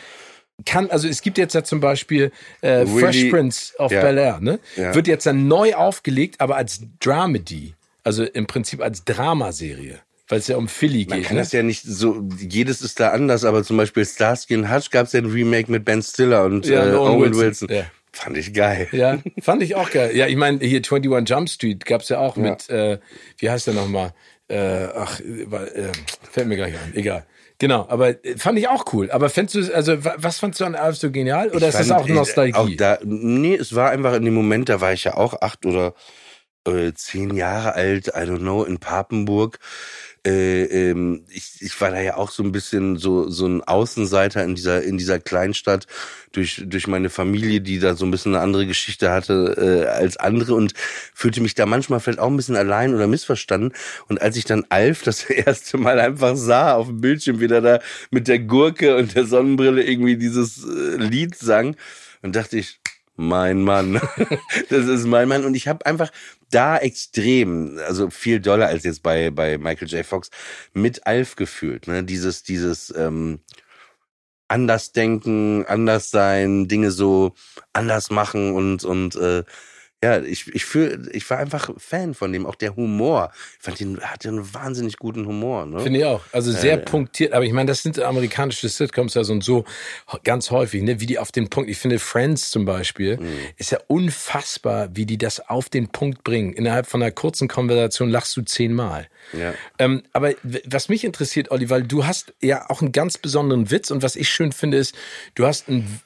kann, 0.65 0.89
also 0.89 1.07
es 1.07 1.21
gibt 1.21 1.37
jetzt 1.37 1.53
ja 1.53 1.63
zum 1.63 1.79
Beispiel 1.79 2.31
äh, 2.61 2.69
Really? 2.69 2.99
Fresh 2.99 3.23
Prince 3.29 3.73
of 3.79 3.91
Ja. 3.91 4.01
Bel 4.01 4.17
Air, 4.17 4.39
ne? 4.41 4.59
Ja. 4.75 4.95
Wird 4.95 5.07
jetzt 5.07 5.25
dann 5.25 5.47
neu 5.47 5.75
aufgelegt, 5.75 6.41
aber 6.41 6.55
als 6.57 6.81
Dramedy. 6.99 7.73
Also 8.03 8.23
im 8.23 8.47
Prinzip 8.47 8.81
als 8.81 9.03
Dramaserie. 9.03 9.99
Weil 10.29 10.39
es 10.39 10.47
ja 10.47 10.57
um 10.57 10.67
Philly 10.67 11.05
Man 11.09 11.19
geht. 11.19 11.27
kann 11.27 11.35
Ne? 11.37 11.41
das 11.41 11.51
ja 11.51 11.63
nicht 11.63 11.83
so, 11.83 12.21
jedes 12.39 12.81
ist 12.81 12.99
da 12.99 13.11
anders, 13.11 13.45
aber 13.45 13.63
zum 13.63 13.77
Beispiel 13.77 14.05
Starsky 14.05 14.55
und 14.55 14.69
Hutch 14.73 14.89
gab 14.91 15.07
es 15.07 15.13
ja 15.13 15.21
ein 15.21 15.25
Remake 15.25 15.71
mit 15.71 15.85
Ben 15.85 16.01
Stiller 16.01 16.45
und, 16.45 16.65
Ja, 16.65 16.85
äh, 16.85 16.93
Owen 16.95 17.21
Wilson. 17.21 17.39
Wilson. 17.41 17.69
Ja. 17.69 17.83
Fand 18.11 18.35
ich 18.37 18.53
geil. 18.53 18.87
Ja, 18.91 19.19
fand 19.41 19.61
ich 19.61 19.75
auch 19.75 19.91
geil. 19.91 20.15
Ja, 20.15 20.27
ich 20.27 20.35
meine, 20.35 20.59
hier 20.59 20.79
21 20.79 21.29
Jump 21.29 21.49
Street 21.49 21.85
gab's 21.85 22.09
ja 22.09 22.19
auch 22.19 22.35
mit, 22.35 22.69
äh, 22.69 22.97
wie 23.37 23.49
heißt 23.49 23.67
der 23.67 23.73
nochmal? 23.75 24.13
Äh, 24.49 24.87
ach, 24.95 25.19
äh, 25.19 25.43
äh, 25.43 25.91
fällt 26.31 26.47
mir 26.47 26.55
gleich 26.55 26.73
ein. 26.73 26.93
Egal. 26.95 27.25
Genau, 27.59 27.87
aber 27.89 28.23
äh, 28.23 28.37
fand 28.37 28.59
ich 28.59 28.67
auch 28.67 28.85
cool. 28.93 29.09
Aber 29.11 29.29
fändest 29.29 29.55
du, 29.69 29.73
also 29.75 30.03
wa- 30.05 30.15
was 30.17 30.39
fandst 30.39 30.59
du 30.59 30.65
an 30.65 30.75
Alf 30.75 30.97
so 30.97 31.11
genial? 31.11 31.47
Oder 31.49 31.57
Ich 31.69 31.75
ist 31.75 31.79
das 31.79 31.87
fand, 31.87 32.01
auch 32.01 32.07
äh, 32.07 32.13
Nostalgie? 32.13 32.53
Auch 32.53 32.69
da, 32.77 32.99
nee, 33.03 33.55
es 33.55 33.73
war 33.75 33.89
einfach 33.89 34.13
in 34.13 34.25
dem 34.25 34.33
Moment, 34.35 34.69
da 34.69 34.79
war 34.81 34.93
ich 34.93 35.05
ja 35.05 35.15
auch 35.15 35.41
acht 35.41 35.65
oder 35.65 35.93
äh, 36.67 36.93
zehn 36.93 37.33
Jahre 37.35 37.73
alt, 37.73 38.07
I 38.09 38.11
don't 38.21 38.39
know, 38.39 38.63
in 38.63 38.77
Papenburg. 38.77 39.59
Äh, 40.25 40.63
ähm, 40.63 41.23
ich, 41.29 41.61
ich 41.61 41.79
war 41.79 41.91
da 41.91 41.99
ja 42.01 42.17
auch 42.17 42.31
so 42.31 42.43
ein 42.43 42.51
bisschen 42.51 42.97
so 42.97 43.29
so 43.29 43.45
ein 43.47 43.63
Außenseiter 43.63 44.43
in 44.43 44.55
dieser 44.55 44.83
in 44.83 44.97
dieser 44.97 45.19
Kleinstadt 45.19 45.87
durch 46.31 46.63
durch 46.65 46.87
meine 46.87 47.09
Familie, 47.09 47.61
die 47.61 47.79
da 47.79 47.95
so 47.95 48.05
ein 48.05 48.11
bisschen 48.11 48.35
eine 48.35 48.43
andere 48.43 48.65
Geschichte 48.67 49.11
hatte 49.11 49.55
äh, 49.57 49.87
als 49.87 50.17
andere 50.17 50.55
und 50.55 50.73
fühlte 51.13 51.41
mich 51.41 51.55
da 51.55 51.65
manchmal 51.65 51.99
vielleicht 51.99 52.19
auch 52.19 52.29
ein 52.29 52.37
bisschen 52.37 52.55
allein 52.55 52.93
oder 52.93 53.07
missverstanden. 53.07 53.73
Und 54.07 54.21
als 54.21 54.37
ich 54.37 54.45
dann 54.45 54.65
Alf 54.69 55.03
das 55.03 55.23
erste 55.29 55.77
Mal 55.77 55.99
einfach 55.99 56.35
sah 56.35 56.75
auf 56.75 56.87
dem 56.87 57.01
Bildschirm, 57.01 57.39
wie 57.39 57.47
der 57.47 57.61
da 57.61 57.79
mit 58.11 58.27
der 58.27 58.39
Gurke 58.39 58.97
und 58.97 59.15
der 59.15 59.25
Sonnenbrille 59.25 59.83
irgendwie 59.83 60.17
dieses 60.17 60.63
äh, 60.63 60.97
Lied 60.97 61.35
sang, 61.35 61.75
und 62.21 62.35
dachte 62.35 62.57
ich, 62.57 62.79
mein 63.17 63.63
Mann, 63.63 63.99
das 64.69 64.87
ist 64.87 65.05
mein 65.05 65.27
Mann. 65.27 65.43
Und 65.43 65.55
ich 65.55 65.67
habe 65.67 65.85
einfach 65.85 66.11
da 66.49 66.77
extrem, 66.77 67.77
also 67.85 68.09
viel 68.09 68.39
doller 68.39 68.67
als 68.67 68.83
jetzt 68.83 69.03
bei, 69.03 69.31
bei 69.31 69.57
Michael 69.57 69.89
J. 69.89 70.05
Fox, 70.05 70.29
mit 70.73 71.05
Alf 71.05 71.35
gefühlt. 71.35 71.87
Ne? 71.87 72.03
Dieses, 72.03 72.43
dieses 72.43 72.93
ähm, 72.95 73.39
anders 74.47 74.93
denken, 74.93 75.65
anders 75.65 76.09
sein, 76.09 76.67
Dinge 76.67 76.91
so 76.91 77.33
anders 77.73 78.09
machen 78.09 78.53
und, 78.53 78.83
und 78.85 79.15
äh, 79.15 79.43
ja, 80.03 80.21
ich, 80.21 80.53
ich 80.53 80.63
fühl, 80.63 81.09
ich 81.11 81.27
war 81.27 81.39
einfach 81.39 81.71
Fan 81.77 82.13
von 82.13 82.31
dem, 82.31 82.45
auch 82.45 82.53
der 82.53 82.75
Humor. 82.75 83.31
Ich 83.57 83.63
fand 83.63 83.81
ihn, 83.81 83.97
er 83.97 84.11
hatte 84.11 84.29
einen 84.29 84.53
wahnsinnig 84.53 84.97
guten 84.97 85.25
Humor. 85.25 85.65
Ne? 85.65 85.79
Finde 85.79 85.99
ich 85.99 86.05
auch. 86.05 86.21
Also 86.31 86.51
sehr 86.51 86.77
ja. 86.77 86.85
punktiert. 86.85 87.33
Aber 87.33 87.45
ich 87.45 87.51
meine, 87.51 87.67
das 87.67 87.81
sind 87.81 87.99
amerikanische 87.99 88.69
Sitcoms 88.69 89.15
ja 89.15 89.23
so 89.23 89.33
und 89.33 89.43
so 89.43 89.65
ganz 90.23 90.51
häufig, 90.51 90.83
ne? 90.83 90.99
wie 90.99 91.07
die 91.07 91.17
auf 91.17 91.31
den 91.31 91.49
Punkt. 91.49 91.67
Ich 91.69 91.79
finde 91.79 91.97
Friends 91.97 92.51
zum 92.51 92.65
Beispiel 92.65 93.17
Mhm. 93.17 93.27
ist 93.57 93.71
ja 93.71 93.79
unfassbar, 93.87 94.89
wie 94.93 95.07
die 95.07 95.17
das 95.17 95.49
auf 95.49 95.67
den 95.69 95.87
Punkt 95.87 96.23
bringen. 96.23 96.53
Innerhalb 96.53 96.85
von 96.85 97.01
einer 97.01 97.11
kurzen 97.11 97.47
Konversation 97.47 98.09
lachst 98.09 98.37
du 98.37 98.43
zehnmal. 98.43 99.07
Ja. 99.33 99.53
Ähm, 99.79 100.03
aber 100.13 100.33
was 100.65 100.89
mich 100.89 101.05
interessiert, 101.05 101.49
Olli, 101.49 101.71
weil 101.71 101.83
du 101.83 102.05
hast 102.05 102.33
ja 102.41 102.69
auch 102.69 102.81
einen 102.81 102.91
ganz 102.91 103.17
besonderen 103.17 103.71
Witz 103.71 103.89
und 103.89 104.03
was 104.03 104.15
ich 104.15 104.29
schön 104.29 104.51
finde 104.51 104.77
ist, 104.77 104.95
du 105.33 105.47
hast 105.47 105.67
einen 105.69 106.01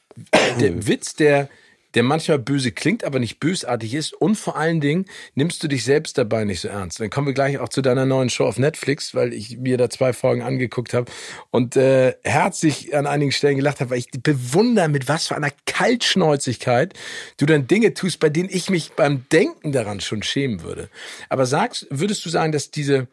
der 0.60 0.88
Witz, 0.88 1.16
der 1.16 1.50
der 1.96 2.04
manchmal 2.04 2.40
böse 2.40 2.72
klingt, 2.72 3.04
aber 3.04 3.20
nicht 3.20 3.40
bösartig 3.40 3.94
ist. 3.94 4.14
Und 4.14 4.36
vor 4.36 4.56
allen 4.56 4.82
Dingen 4.82 5.06
nimmst 5.36 5.64
du 5.64 5.68
dich 5.68 5.84
selbst 5.84 6.18
dabei 6.18 6.46
nicht 6.46 6.62
so 6.62 6.68
ernst. 6.68 7.00
Dann 7.00 7.10
kommen 7.10 7.28
wir 7.28 7.34
gleich 7.34 7.60
auch 7.60 7.70
zu 7.70 7.82
deiner 7.82 8.06
neuen 8.06 8.30
Show 8.30 8.46
auf 8.46 8.58
Netflix, 8.58 9.14
weil 9.16 9.34
ich 9.34 9.58
mir 9.58 9.78
da 9.78 9.90
zwei 9.90 10.14
Folgen 10.14 10.42
angeguckt 10.42 10.94
habe 10.94 11.12
und 11.50 11.76
äh, 11.76 12.16
herzlich 12.24 12.96
an 12.96 13.08
einigen 13.08 13.32
Stellen 13.32 13.58
gelacht 13.58 13.80
habe, 13.80 13.92
weil 13.92 14.00
ich 14.00 14.10
bewundere, 14.12 14.90
mit 14.90 15.08
was 15.08 15.28
für 15.28 15.36
einer 15.36 15.52
Kaltschnäuzigkeit 15.66 16.94
du 17.38 17.46
dann 17.46 17.68
Dinge 17.68 17.94
tust, 17.94 18.20
bei 18.20 18.30
denen 18.30 18.50
ich 18.52 18.70
mich 18.70 18.92
beim 18.94 19.26
Denken 19.32 19.72
daran 19.72 20.00
schon 20.02 20.24
schämen 20.24 20.64
würde. 20.64 20.90
Aber 21.30 21.46
sagst, 21.46 21.88
würdest 21.90 22.26
du 22.26 22.30
sagen, 22.30 22.52
dass 22.52 22.72
diese 22.72 23.08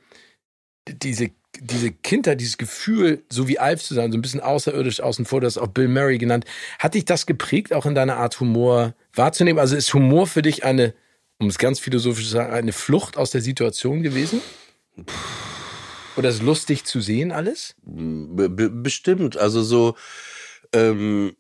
diese 0.93 1.31
diese 1.61 1.91
Kindheit, 1.91 2.41
dieses 2.41 2.59
Gefühl, 2.59 3.25
so 3.29 3.49
wie 3.49 3.59
Alf 3.59 3.83
zu 3.83 3.95
sein, 3.95 4.13
so 4.13 4.19
ein 4.19 4.23
bisschen 4.23 4.41
außerirdisch 4.41 5.01
außen 5.01 5.25
vor, 5.25 5.41
das 5.41 5.59
auch 5.59 5.69
Bill 5.69 5.89
Murray 5.89 6.19
genannt, 6.19 6.45
hat 6.79 6.95
dich 6.95 7.05
das 7.05 7.27
geprägt, 7.27 7.73
auch 7.73 7.87
in 7.87 7.95
deiner 7.95 8.17
Art 8.17 8.39
Humor 8.41 8.95
wahrzunehmen? 9.15 9.59
Also 9.59 9.77
ist 9.77 9.93
Humor 9.95 10.27
für 10.27 10.43
dich 10.43 10.65
eine, 10.65 10.95
um 11.39 11.49
es 11.49 11.59
ganz 11.59 11.79
philosophisch 11.81 12.27
zu 12.27 12.33
sagen, 12.33 12.53
eine 12.53 12.73
Flucht 12.73 13.17
aus 13.17 13.31
der 13.31 13.41
Situation 13.41 14.03
gewesen? 14.03 14.41
Oder 16.17 16.31
ist 16.31 16.43
lustig 16.43 16.85
zu 16.85 17.01
sehen 17.01 17.33
alles? 17.33 17.77
Be 17.83 18.49
bestimmt. 18.49 19.37
Also 19.37 19.63
so, 19.63 19.95
ähm, 20.73 21.37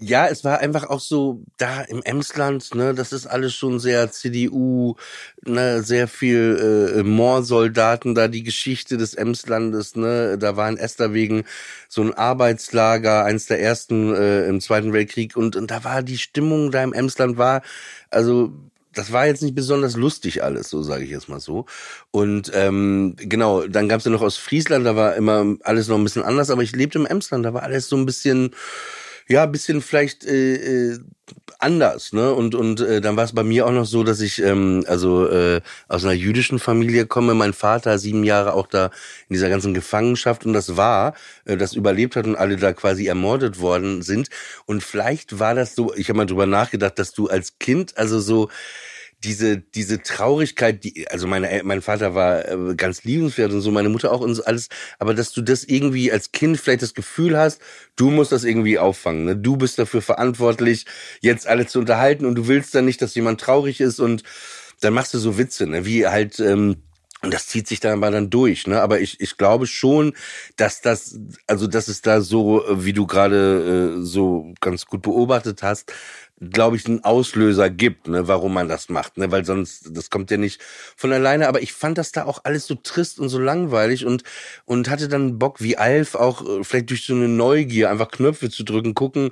ja, 0.00 0.26
es 0.26 0.44
war 0.44 0.58
einfach 0.58 0.84
auch 0.84 1.00
so 1.00 1.42
da 1.56 1.82
im 1.82 2.02
Emsland, 2.02 2.74
ne, 2.74 2.94
das 2.94 3.12
ist 3.12 3.26
alles 3.26 3.54
schon 3.54 3.80
sehr 3.80 4.10
CDU, 4.10 4.96
ne, 5.44 5.82
sehr 5.82 6.08
viel 6.08 6.94
äh, 6.96 7.02
Moorsoldaten 7.02 8.14
da, 8.14 8.28
die 8.28 8.42
Geschichte 8.42 8.96
des 8.96 9.14
Emslandes, 9.14 9.96
ne, 9.96 10.38
da 10.38 10.56
war 10.56 10.68
in 10.68 10.76
Esterwegen 10.76 11.44
so 11.88 12.02
ein 12.02 12.14
Arbeitslager, 12.14 13.24
eins 13.24 13.46
der 13.46 13.60
ersten 13.60 14.14
äh, 14.14 14.46
im 14.46 14.60
Zweiten 14.60 14.92
Weltkrieg 14.92 15.36
und, 15.36 15.56
und 15.56 15.70
da 15.70 15.84
war 15.84 16.02
die 16.02 16.18
Stimmung 16.18 16.70
da 16.70 16.82
im 16.82 16.92
Emsland 16.92 17.38
war, 17.38 17.62
also 18.10 18.52
das 18.92 19.12
war 19.12 19.26
jetzt 19.26 19.42
nicht 19.42 19.54
besonders 19.54 19.94
lustig 19.94 20.42
alles, 20.42 20.70
so 20.70 20.82
sage 20.82 21.04
ich 21.04 21.10
jetzt 21.10 21.28
mal 21.28 21.38
so. 21.38 21.66
Und 22.12 22.50
ähm, 22.54 23.14
genau, 23.18 23.66
dann 23.66 23.90
gab's 23.90 24.06
ja 24.06 24.10
noch 24.10 24.22
aus 24.22 24.38
Friesland, 24.38 24.86
da 24.86 24.96
war 24.96 25.16
immer 25.16 25.56
alles 25.64 25.88
noch 25.88 25.98
ein 25.98 26.04
bisschen 26.04 26.22
anders, 26.22 26.48
aber 26.48 26.62
ich 26.62 26.74
lebte 26.74 26.98
im 26.98 27.04
Emsland, 27.04 27.44
da 27.44 27.52
war 27.52 27.62
alles 27.62 27.88
so 27.88 27.96
ein 27.96 28.06
bisschen 28.06 28.54
ja, 29.28 29.46
bisschen 29.46 29.82
vielleicht 29.82 30.24
äh, 30.24 30.92
äh, 30.92 30.98
anders, 31.58 32.12
ne? 32.12 32.32
Und 32.32 32.54
und 32.54 32.80
äh, 32.80 33.00
dann 33.00 33.16
war 33.16 33.24
es 33.24 33.34
bei 33.34 33.42
mir 33.42 33.66
auch 33.66 33.72
noch 33.72 33.86
so, 33.86 34.04
dass 34.04 34.20
ich 34.20 34.42
ähm, 34.42 34.84
also 34.86 35.28
äh, 35.28 35.60
aus 35.88 36.04
einer 36.04 36.12
jüdischen 36.12 36.58
Familie 36.58 37.06
komme. 37.06 37.34
Mein 37.34 37.52
Vater 37.52 37.98
sieben 37.98 38.24
Jahre 38.24 38.52
auch 38.52 38.66
da 38.66 38.86
in 39.28 39.34
dieser 39.34 39.48
ganzen 39.48 39.74
Gefangenschaft 39.74 40.46
und 40.46 40.52
das 40.52 40.76
war, 40.76 41.14
äh, 41.44 41.56
das 41.56 41.72
überlebt 41.74 42.16
hat 42.16 42.26
und 42.26 42.36
alle 42.36 42.56
da 42.56 42.72
quasi 42.72 43.06
ermordet 43.06 43.60
worden 43.60 44.02
sind. 44.02 44.28
Und 44.66 44.82
vielleicht 44.82 45.38
war 45.38 45.54
das 45.54 45.74
so. 45.74 45.94
Ich 45.94 46.08
habe 46.08 46.18
mal 46.18 46.26
drüber 46.26 46.46
nachgedacht, 46.46 46.98
dass 46.98 47.12
du 47.12 47.28
als 47.28 47.58
Kind 47.58 47.96
also 47.98 48.20
so 48.20 48.48
diese 49.26 49.58
diese 49.58 50.02
Traurigkeit, 50.02 50.84
die 50.84 51.08
also 51.08 51.26
meine 51.26 51.62
mein 51.64 51.82
Vater 51.82 52.14
war 52.14 52.48
äh, 52.48 52.74
ganz 52.76 53.04
liebenswert 53.04 53.52
und 53.52 53.60
so 53.60 53.70
meine 53.72 53.88
Mutter 53.88 54.12
auch 54.12 54.20
und 54.20 54.34
so 54.34 54.44
alles, 54.44 54.68
aber 54.98 55.14
dass 55.14 55.32
du 55.32 55.42
das 55.42 55.64
irgendwie 55.64 56.12
als 56.12 56.32
Kind 56.32 56.58
vielleicht 56.58 56.82
das 56.82 56.94
Gefühl 56.94 57.36
hast, 57.36 57.60
du 57.96 58.10
musst 58.10 58.32
das 58.32 58.44
irgendwie 58.44 58.78
auffangen, 58.78 59.24
ne? 59.24 59.36
Du 59.36 59.56
bist 59.56 59.78
dafür 59.78 60.00
verantwortlich, 60.00 60.86
jetzt 61.20 61.46
alle 61.46 61.66
zu 61.66 61.80
unterhalten 61.80 62.24
und 62.24 62.36
du 62.36 62.46
willst 62.46 62.74
dann 62.74 62.84
nicht, 62.84 63.02
dass 63.02 63.14
jemand 63.16 63.40
traurig 63.40 63.80
ist 63.80 63.98
und 63.98 64.22
dann 64.80 64.94
machst 64.94 65.12
du 65.14 65.18
so 65.18 65.38
Witze, 65.38 65.66
ne? 65.66 65.84
Wie 65.84 66.06
halt 66.06 66.38
ähm, 66.38 66.76
und 67.22 67.32
das 67.34 67.46
zieht 67.46 67.66
sich 67.66 67.80
dann 67.80 67.94
aber 67.94 68.10
dann 68.10 68.30
durch, 68.30 68.66
ne? 68.66 68.80
Aber 68.80 69.00
ich, 69.00 69.20
ich 69.20 69.36
glaube 69.36 69.66
schon, 69.66 70.14
dass 70.56 70.82
das, 70.82 71.18
also 71.46 71.66
dass 71.66 71.88
es 71.88 72.02
da 72.02 72.20
so, 72.20 72.62
wie 72.70 72.92
du 72.92 73.06
gerade 73.06 73.96
äh, 73.98 74.02
so 74.02 74.52
ganz 74.60 74.86
gut 74.86 75.02
beobachtet 75.02 75.62
hast, 75.62 75.92
glaube 76.38 76.76
ich, 76.76 76.86
einen 76.86 77.02
Auslöser 77.02 77.70
gibt, 77.70 78.08
ne, 78.08 78.28
warum 78.28 78.52
man 78.52 78.68
das 78.68 78.90
macht, 78.90 79.16
ne, 79.16 79.32
weil 79.32 79.46
sonst, 79.46 79.96
das 79.96 80.10
kommt 80.10 80.30
ja 80.30 80.36
nicht 80.36 80.60
von 80.94 81.10
alleine, 81.12 81.48
aber 81.48 81.62
ich 81.62 81.72
fand 81.72 81.96
das 81.96 82.12
da 82.12 82.24
auch 82.24 82.40
alles 82.44 82.66
so 82.66 82.74
trist 82.74 83.18
und 83.18 83.30
so 83.30 83.38
langweilig 83.38 84.04
und, 84.04 84.22
und 84.66 84.90
hatte 84.90 85.08
dann 85.08 85.38
Bock, 85.38 85.62
wie 85.62 85.78
Alf, 85.78 86.14
auch 86.14 86.46
äh, 86.46 86.62
vielleicht 86.62 86.90
durch 86.90 87.06
so 87.06 87.14
eine 87.14 87.28
Neugier, 87.28 87.90
einfach 87.90 88.10
Knöpfe 88.10 88.50
zu 88.50 88.64
drücken, 88.64 88.92
gucken, 88.92 89.30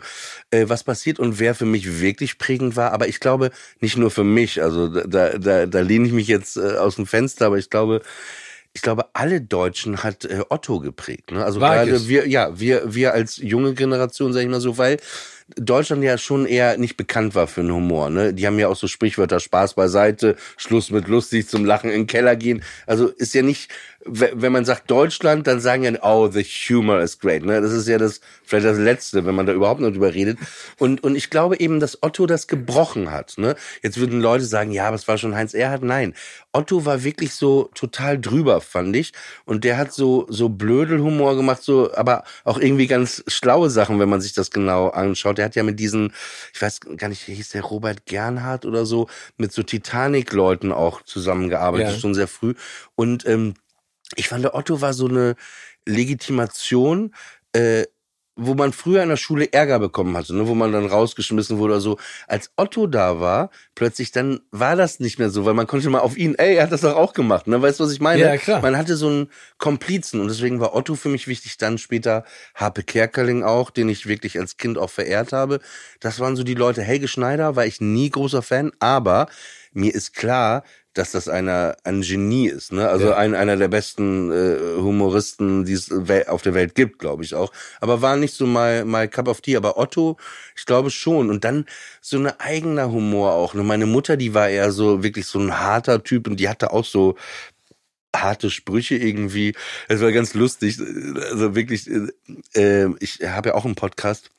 äh, 0.50 0.64
was 0.68 0.82
passiert 0.82 1.18
und 1.18 1.38
wer 1.38 1.54
für 1.54 1.66
mich 1.66 2.00
wirklich 2.00 2.38
prägend 2.38 2.74
war, 2.74 2.92
aber 2.92 3.06
ich 3.06 3.20
glaube, 3.20 3.50
nicht 3.80 3.98
nur 3.98 4.10
für 4.10 4.24
mich, 4.24 4.62
also 4.62 4.88
da, 4.88 5.36
da, 5.36 5.66
da 5.66 5.80
lehne 5.80 6.06
ich 6.06 6.12
mich 6.12 6.28
jetzt 6.28 6.56
äh, 6.56 6.78
aus 6.78 6.96
dem 6.96 7.06
Fenster, 7.06 7.46
aber 7.46 7.58
ich 7.58 7.68
glaube, 7.68 8.00
ich 8.72 8.82
glaube, 8.82 9.06
alle 9.12 9.40
Deutschen 9.40 10.02
hat 10.02 10.24
äh, 10.24 10.40
Otto 10.48 10.80
geprägt. 10.80 11.30
Ne? 11.30 11.44
Also 11.44 11.60
gerade 11.60 12.08
wir, 12.08 12.26
ja, 12.26 12.58
wir, 12.58 12.92
wir 12.92 13.12
als 13.12 13.36
junge 13.36 13.74
Generation, 13.74 14.32
sag 14.32 14.42
ich 14.42 14.48
mal 14.48 14.60
so, 14.60 14.78
weil 14.78 14.98
Deutschland 15.56 16.02
ja 16.02 16.16
schon 16.16 16.46
eher 16.46 16.78
nicht 16.78 16.96
bekannt 16.96 17.34
war 17.34 17.46
für 17.46 17.60
den 17.60 17.72
Humor. 17.72 18.08
Ne? 18.08 18.32
Die 18.32 18.46
haben 18.46 18.58
ja 18.58 18.68
auch 18.68 18.76
so 18.76 18.88
Sprichwörter 18.88 19.40
Spaß 19.40 19.74
beiseite, 19.74 20.36
Schluss 20.56 20.90
mit 20.90 21.06
lustig, 21.06 21.48
zum 21.48 21.66
Lachen 21.66 21.90
in 21.90 22.02
den 22.02 22.06
Keller 22.06 22.34
gehen. 22.34 22.62
Also 22.86 23.08
ist 23.08 23.34
ja 23.34 23.42
nicht, 23.42 23.70
wenn 24.06 24.52
man 24.52 24.64
sagt 24.64 24.90
Deutschland, 24.90 25.46
dann 25.46 25.60
sagen 25.60 25.84
ja, 25.84 25.92
oh, 26.02 26.28
the 26.28 26.42
humor 26.42 27.00
is 27.00 27.18
great. 27.18 27.44
Ne? 27.44 27.60
Das 27.60 27.72
ist 27.72 27.88
ja 27.88 27.98
das 27.98 28.20
vielleicht 28.44 28.66
das 28.66 28.78
Letzte, 28.78 29.24
wenn 29.24 29.34
man 29.34 29.46
da 29.46 29.52
überhaupt 29.52 29.80
noch 29.80 29.90
drüber 29.90 30.12
redet. 30.12 30.38
Und, 30.78 31.02
und 31.02 31.16
ich 31.16 31.30
glaube 31.30 31.58
eben, 31.58 31.80
dass 31.80 32.02
Otto 32.02 32.26
das 32.26 32.46
gebrochen 32.46 33.10
hat. 33.10 33.34
Ne? 33.38 33.56
Jetzt 33.82 33.98
würden 33.98 34.20
Leute 34.20 34.44
sagen, 34.44 34.72
ja, 34.72 34.86
aber 34.86 34.96
es 34.96 35.08
war 35.08 35.16
schon 35.16 35.34
Heinz 35.34 35.54
Erhardt. 35.54 35.82
Nein, 35.82 36.14
Otto 36.52 36.84
war 36.84 37.02
wirklich 37.02 37.34
so 37.34 37.70
total 37.74 38.20
drüber, 38.20 38.60
fand 38.60 38.94
ich. 38.94 39.12
Und 39.44 39.64
der 39.64 39.78
hat 39.78 39.92
so, 39.92 40.26
so 40.28 40.48
Blödelhumor 40.48 41.36
gemacht, 41.36 41.62
so, 41.62 41.94
aber 41.94 42.24
auch 42.44 42.58
irgendwie 42.58 42.86
ganz 42.86 43.24
schlaue 43.26 43.70
Sachen, 43.70 43.98
wenn 44.00 44.08
man 44.08 44.20
sich 44.20 44.34
das 44.34 44.50
genau 44.50 44.88
anschaut. 44.88 45.38
Der 45.38 45.46
hat 45.46 45.56
ja 45.56 45.62
mit 45.62 45.80
diesen, 45.80 46.12
ich 46.52 46.60
weiß 46.60 46.80
gar 46.96 47.08
nicht, 47.08 47.22
hieß 47.22 47.50
der 47.50 47.62
Robert 47.62 48.06
Gernhardt 48.06 48.66
oder 48.66 48.84
so, 48.84 49.08
mit 49.36 49.52
so 49.52 49.62
Titanic-Leuten 49.62 50.72
auch 50.72 51.02
zusammengearbeitet, 51.02 51.94
ja. 51.94 51.98
schon 51.98 52.14
sehr 52.14 52.28
früh. 52.28 52.54
Und 52.94 53.26
ähm, 53.26 53.54
ich 54.16 54.28
fand, 54.28 54.44
der 54.44 54.54
Otto 54.54 54.80
war 54.80 54.92
so 54.92 55.08
eine 55.08 55.36
Legitimation, 55.86 57.14
äh, 57.52 57.84
wo 58.36 58.54
man 58.54 58.72
früher 58.72 59.02
in 59.02 59.08
der 59.10 59.16
Schule 59.16 59.52
Ärger 59.52 59.78
bekommen 59.78 60.16
hatte, 60.16 60.34
ne, 60.34 60.48
wo 60.48 60.54
man 60.54 60.72
dann 60.72 60.86
rausgeschmissen 60.86 61.58
wurde 61.58 61.74
oder 61.74 61.80
so. 61.80 61.98
Als 62.26 62.50
Otto 62.56 62.88
da 62.88 63.20
war, 63.20 63.50
plötzlich 63.76 64.10
dann 64.10 64.40
war 64.50 64.74
das 64.74 64.98
nicht 64.98 65.20
mehr 65.20 65.30
so, 65.30 65.44
weil 65.44 65.54
man 65.54 65.68
konnte 65.68 65.88
mal 65.88 66.00
auf 66.00 66.16
ihn, 66.16 66.34
ey, 66.34 66.56
er 66.56 66.64
hat 66.64 66.72
das 66.72 66.80
doch 66.80 66.96
auch 66.96 67.12
gemacht, 67.12 67.46
ne, 67.46 67.62
weißt 67.62 67.78
du, 67.78 67.84
was 67.84 67.92
ich 67.92 68.00
meine? 68.00 68.22
Ja, 68.22 68.36
klar. 68.36 68.60
Man 68.60 68.76
hatte 68.76 68.96
so 68.96 69.06
einen 69.06 69.30
Komplizen 69.58 70.20
und 70.20 70.28
deswegen 70.28 70.58
war 70.58 70.74
Otto 70.74 70.96
für 70.96 71.10
mich 71.10 71.28
wichtig, 71.28 71.58
dann 71.58 71.78
später 71.78 72.24
Harpe 72.56 72.82
Kerkeling 72.82 73.44
auch, 73.44 73.70
den 73.70 73.88
ich 73.88 74.06
wirklich 74.06 74.38
als 74.38 74.56
Kind 74.56 74.78
auch 74.78 74.90
verehrt 74.90 75.32
habe. 75.32 75.60
Das 76.00 76.18
waren 76.18 76.34
so 76.34 76.42
die 76.42 76.54
Leute. 76.54 76.82
Helge 76.82 77.06
Schneider 77.06 77.54
war 77.54 77.66
ich 77.66 77.80
nie 77.80 78.10
großer 78.10 78.42
Fan, 78.42 78.72
aber 78.80 79.28
mir 79.72 79.94
ist 79.94 80.12
klar, 80.12 80.64
dass 80.94 81.10
das 81.10 81.28
einer 81.28 81.76
ein 81.82 82.02
Genie 82.02 82.48
ist, 82.48 82.72
ne? 82.72 82.88
Also 82.88 83.08
ja. 83.08 83.16
ein, 83.16 83.34
einer 83.34 83.56
der 83.56 83.68
besten 83.68 84.30
äh, 84.30 84.80
Humoristen, 84.80 85.64
die 85.64 85.72
es 85.72 85.90
auf 86.28 86.42
der 86.42 86.54
Welt 86.54 86.76
gibt, 86.76 87.00
glaube 87.00 87.24
ich 87.24 87.34
auch. 87.34 87.52
Aber 87.80 88.00
war 88.00 88.16
nicht 88.16 88.34
so 88.34 88.46
mal 88.46 88.84
mal 88.84 89.08
Cup 89.08 89.28
of 89.28 89.40
Tea, 89.40 89.56
aber 89.56 89.76
Otto, 89.76 90.16
ich 90.56 90.66
glaube 90.66 90.90
schon. 90.90 91.30
Und 91.30 91.44
dann 91.44 91.66
so 92.00 92.16
eine 92.16 92.40
eigener 92.40 92.92
Humor 92.92 93.32
auch. 93.32 93.54
Ne? 93.54 93.64
Meine 93.64 93.86
Mutter, 93.86 94.16
die 94.16 94.34
war 94.34 94.48
eher 94.48 94.70
so 94.70 95.02
wirklich 95.02 95.26
so 95.26 95.40
ein 95.40 95.58
harter 95.58 96.02
Typ 96.04 96.28
und 96.28 96.38
die 96.38 96.48
hatte 96.48 96.72
auch 96.72 96.84
so 96.84 97.16
harte 98.14 98.48
Sprüche 98.48 98.94
irgendwie. 98.94 99.54
Es 99.88 100.00
war 100.00 100.12
ganz 100.12 100.34
lustig. 100.34 100.78
Also 100.80 101.56
wirklich, 101.56 101.90
äh, 101.90 102.08
äh 102.54 102.94
ich 103.00 103.20
habe 103.24 103.50
ja 103.50 103.54
auch 103.56 103.64
einen 103.64 103.74
Podcast 103.74 104.30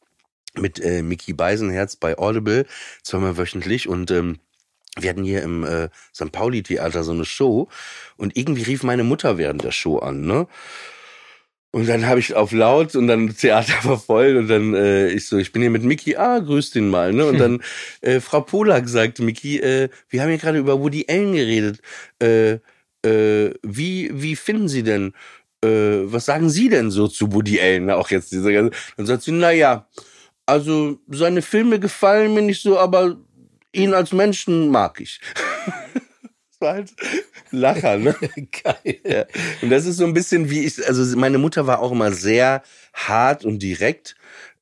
mit 0.58 0.80
äh, 0.80 1.02
Mickey 1.02 1.34
Beisenherz 1.34 1.98
bei 1.98 2.18
Audible, 2.18 2.66
zweimal 3.04 3.38
wöchentlich 3.38 3.90
und 3.90 4.10
ähm, 4.12 4.40
wir 5.00 5.10
hatten 5.10 5.24
hier 5.24 5.44
im 5.44 5.64
äh, 5.64 5.90
St. 6.14 6.32
Pauli 6.32 6.64
Theater 6.64 7.04
so 7.04 7.12
eine 7.12 7.26
Show 7.26 7.68
und 8.18 8.38
irgendwie 8.38 8.64
rief 8.64 8.84
meine 8.84 9.04
Mutter 9.04 9.38
während 9.38 9.64
der 9.64 9.72
Show 9.72 10.00
an, 10.00 10.22
ne? 10.22 10.48
Und 11.72 11.90
dann 11.90 12.08
habe 12.08 12.22
ich 12.22 12.34
auf 12.36 12.54
laut 12.54 12.96
und 12.96 13.08
dann 13.08 13.36
Theater 13.36 13.74
war 13.84 14.00
voll 14.00 14.38
und 14.38 14.48
dann 14.48 14.74
äh, 14.74 15.10
ich 15.10 15.28
so, 15.28 15.38
ich 15.38 15.52
bin 15.52 15.62
hier 15.62 15.72
mit 15.72 15.84
Mickey, 15.84 16.16
ah, 16.16 16.40
grüß 16.40 16.72
den 16.72 16.90
mal, 16.90 17.12
ne? 17.12 17.26
Und 17.26 17.38
dann 17.40 17.62
äh, 18.00 18.22
Frau 18.22 18.42
Polak 18.42 18.88
sagte, 18.88 19.24
Mickey, 19.24 19.58
äh, 19.60 19.90
wir 20.08 20.22
haben 20.22 20.30
hier 20.30 20.38
gerade 20.38 20.58
über 20.58 20.80
Woody 20.80 21.06
Allen 21.10 21.34
geredet. 21.34 21.82
Äh, 22.22 22.60
äh, 23.06 23.54
wie 23.62 24.10
wie 24.14 24.38
finden 24.38 24.70
Sie 24.70 24.84
denn? 24.84 25.14
Äh, 25.62 26.04
was 26.06 26.26
sagen 26.26 26.50
Sie 26.50 26.70
denn 26.70 26.92
so 26.92 27.10
zu 27.10 27.34
Woody 27.34 27.60
Allen? 27.60 27.90
Auch 27.92 28.10
jetzt 28.10 28.32
diese 28.32 28.54
ganze. 28.54 28.72
Dann 28.96 29.06
sagt 29.06 29.24
sie, 29.24 29.34
na 29.34 29.52
ja, 29.52 29.88
also 30.46 31.00
seine 31.10 31.42
Filme 31.42 31.80
gefallen 31.80 32.34
mir 32.34 32.42
nicht 32.42 32.62
so, 32.62 32.80
aber 32.80 33.18
ihn 33.76 33.94
als 33.94 34.12
Menschen 34.12 34.70
mag 34.70 35.00
ich. 35.00 35.20
das 36.24 36.62
war 36.62 36.74
halt 36.74 36.94
Lacher, 37.52 37.98
ne? 37.98 38.16
Geil. 38.64 39.00
Ja. 39.06 39.26
Und 39.62 39.70
das 39.70 39.86
ist 39.86 39.98
so 39.98 40.06
ein 40.06 40.14
bisschen 40.14 40.50
wie 40.50 40.66
ich, 40.66 40.86
also 40.88 41.18
meine 41.18 41.38
Mutter 41.38 41.68
war 41.68 41.80
auch 41.80 41.92
immer 41.92 42.12
sehr 42.12 42.64
hart 42.94 43.46
und 43.46 43.60
direkt. 43.60 44.16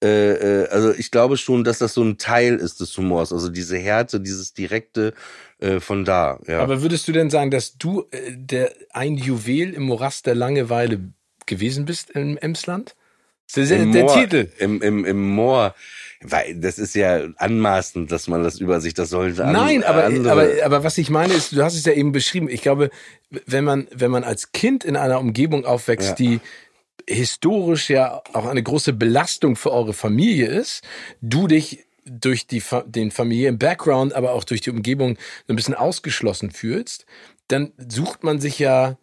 Äh, 0.04 0.64
äh, 0.64 0.68
also 0.70 0.94
ich 0.94 1.12
glaube 1.12 1.38
schon, 1.38 1.64
dass 1.64 1.80
das 1.80 1.94
so 1.94 2.04
ein 2.04 2.18
Teil 2.18 2.56
ist 2.56 2.80
des 2.82 2.96
Humors, 2.98 3.32
also 3.32 3.50
diese 3.50 3.78
Härte, 3.78 4.20
dieses 4.20 4.54
direkte 4.54 5.14
äh, 5.60 5.80
von 5.80 6.04
da. 6.04 6.40
Ja. 6.48 6.60
Aber 6.60 6.82
würdest 6.82 7.08
du 7.08 7.12
denn 7.12 7.30
sagen, 7.30 7.52
dass 7.52 7.78
du 7.78 8.06
der 8.30 8.74
ein 8.92 9.16
Juwel 9.16 9.74
im 9.74 9.84
Morast 9.84 10.26
der 10.26 10.36
Langeweile 10.36 11.00
gewesen 11.46 11.86
bist 11.86 12.12
im 12.12 12.38
Emsland? 12.38 12.96
Der, 13.56 13.66
der, 13.66 13.86
der 13.86 14.04
Moor, 14.04 14.14
Titel. 14.14 14.50
Im, 14.58 14.82
im, 14.82 15.06
im 15.06 15.30
Moor 15.30 15.76
Weil 16.24 16.56
das 16.56 16.80
ist 16.80 16.96
ja 16.96 17.28
anmaßend, 17.38 18.12
dass 18.12 18.28
man 18.28 18.44
das 18.44 18.60
über 18.60 18.82
sich, 18.82 18.94
das 18.94 19.10
sollte 19.10 19.44
Nein, 19.46 19.84
aber, 19.84 20.06
aber, 20.06 20.50
aber 20.64 20.84
was 20.84 20.98
ich 20.98 21.10
meine 21.10 21.34
ist, 21.34 21.52
du 21.52 21.64
hast 21.64 21.76
es 21.76 21.86
ja 21.86 21.94
eben 21.94 22.12
beschrieben, 22.12 22.50
ich 22.50 22.62
glaube, 22.62 22.90
wenn 23.46 23.64
man, 23.64 23.88
wenn 23.94 24.12
man 24.12 24.24
als 24.24 24.52
Kind 24.52 24.84
in 24.84 24.96
einer 24.96 25.20
Umgebung 25.20 25.66
aufwächst, 25.66 26.10
ja. 26.10 26.16
die 26.16 26.40
historisch 27.08 27.90
ja 27.90 28.22
auch 28.34 28.46
eine 28.46 28.64
große 28.64 28.94
Belastung 28.94 29.56
für 29.56 29.72
eure 29.72 29.94
Familie 29.94 30.48
ist, 30.48 30.84
du 31.22 31.48
dich 31.48 31.86
durch 32.06 32.48
die, 32.48 32.62
den 32.88 33.12
familiären 33.12 33.58
Background, 33.58 34.14
aber 34.14 34.34
auch 34.34 34.44
durch 34.44 34.62
die 34.62 34.72
Umgebung 34.72 35.18
so 35.48 35.54
ein 35.54 35.56
bisschen 35.56 35.74
ausgeschlossen 35.74 36.52
fühlst, 36.52 37.06
dann 37.48 37.72
sucht 37.78 38.24
man 38.24 38.40
sich 38.40 38.60
ja 38.60 38.98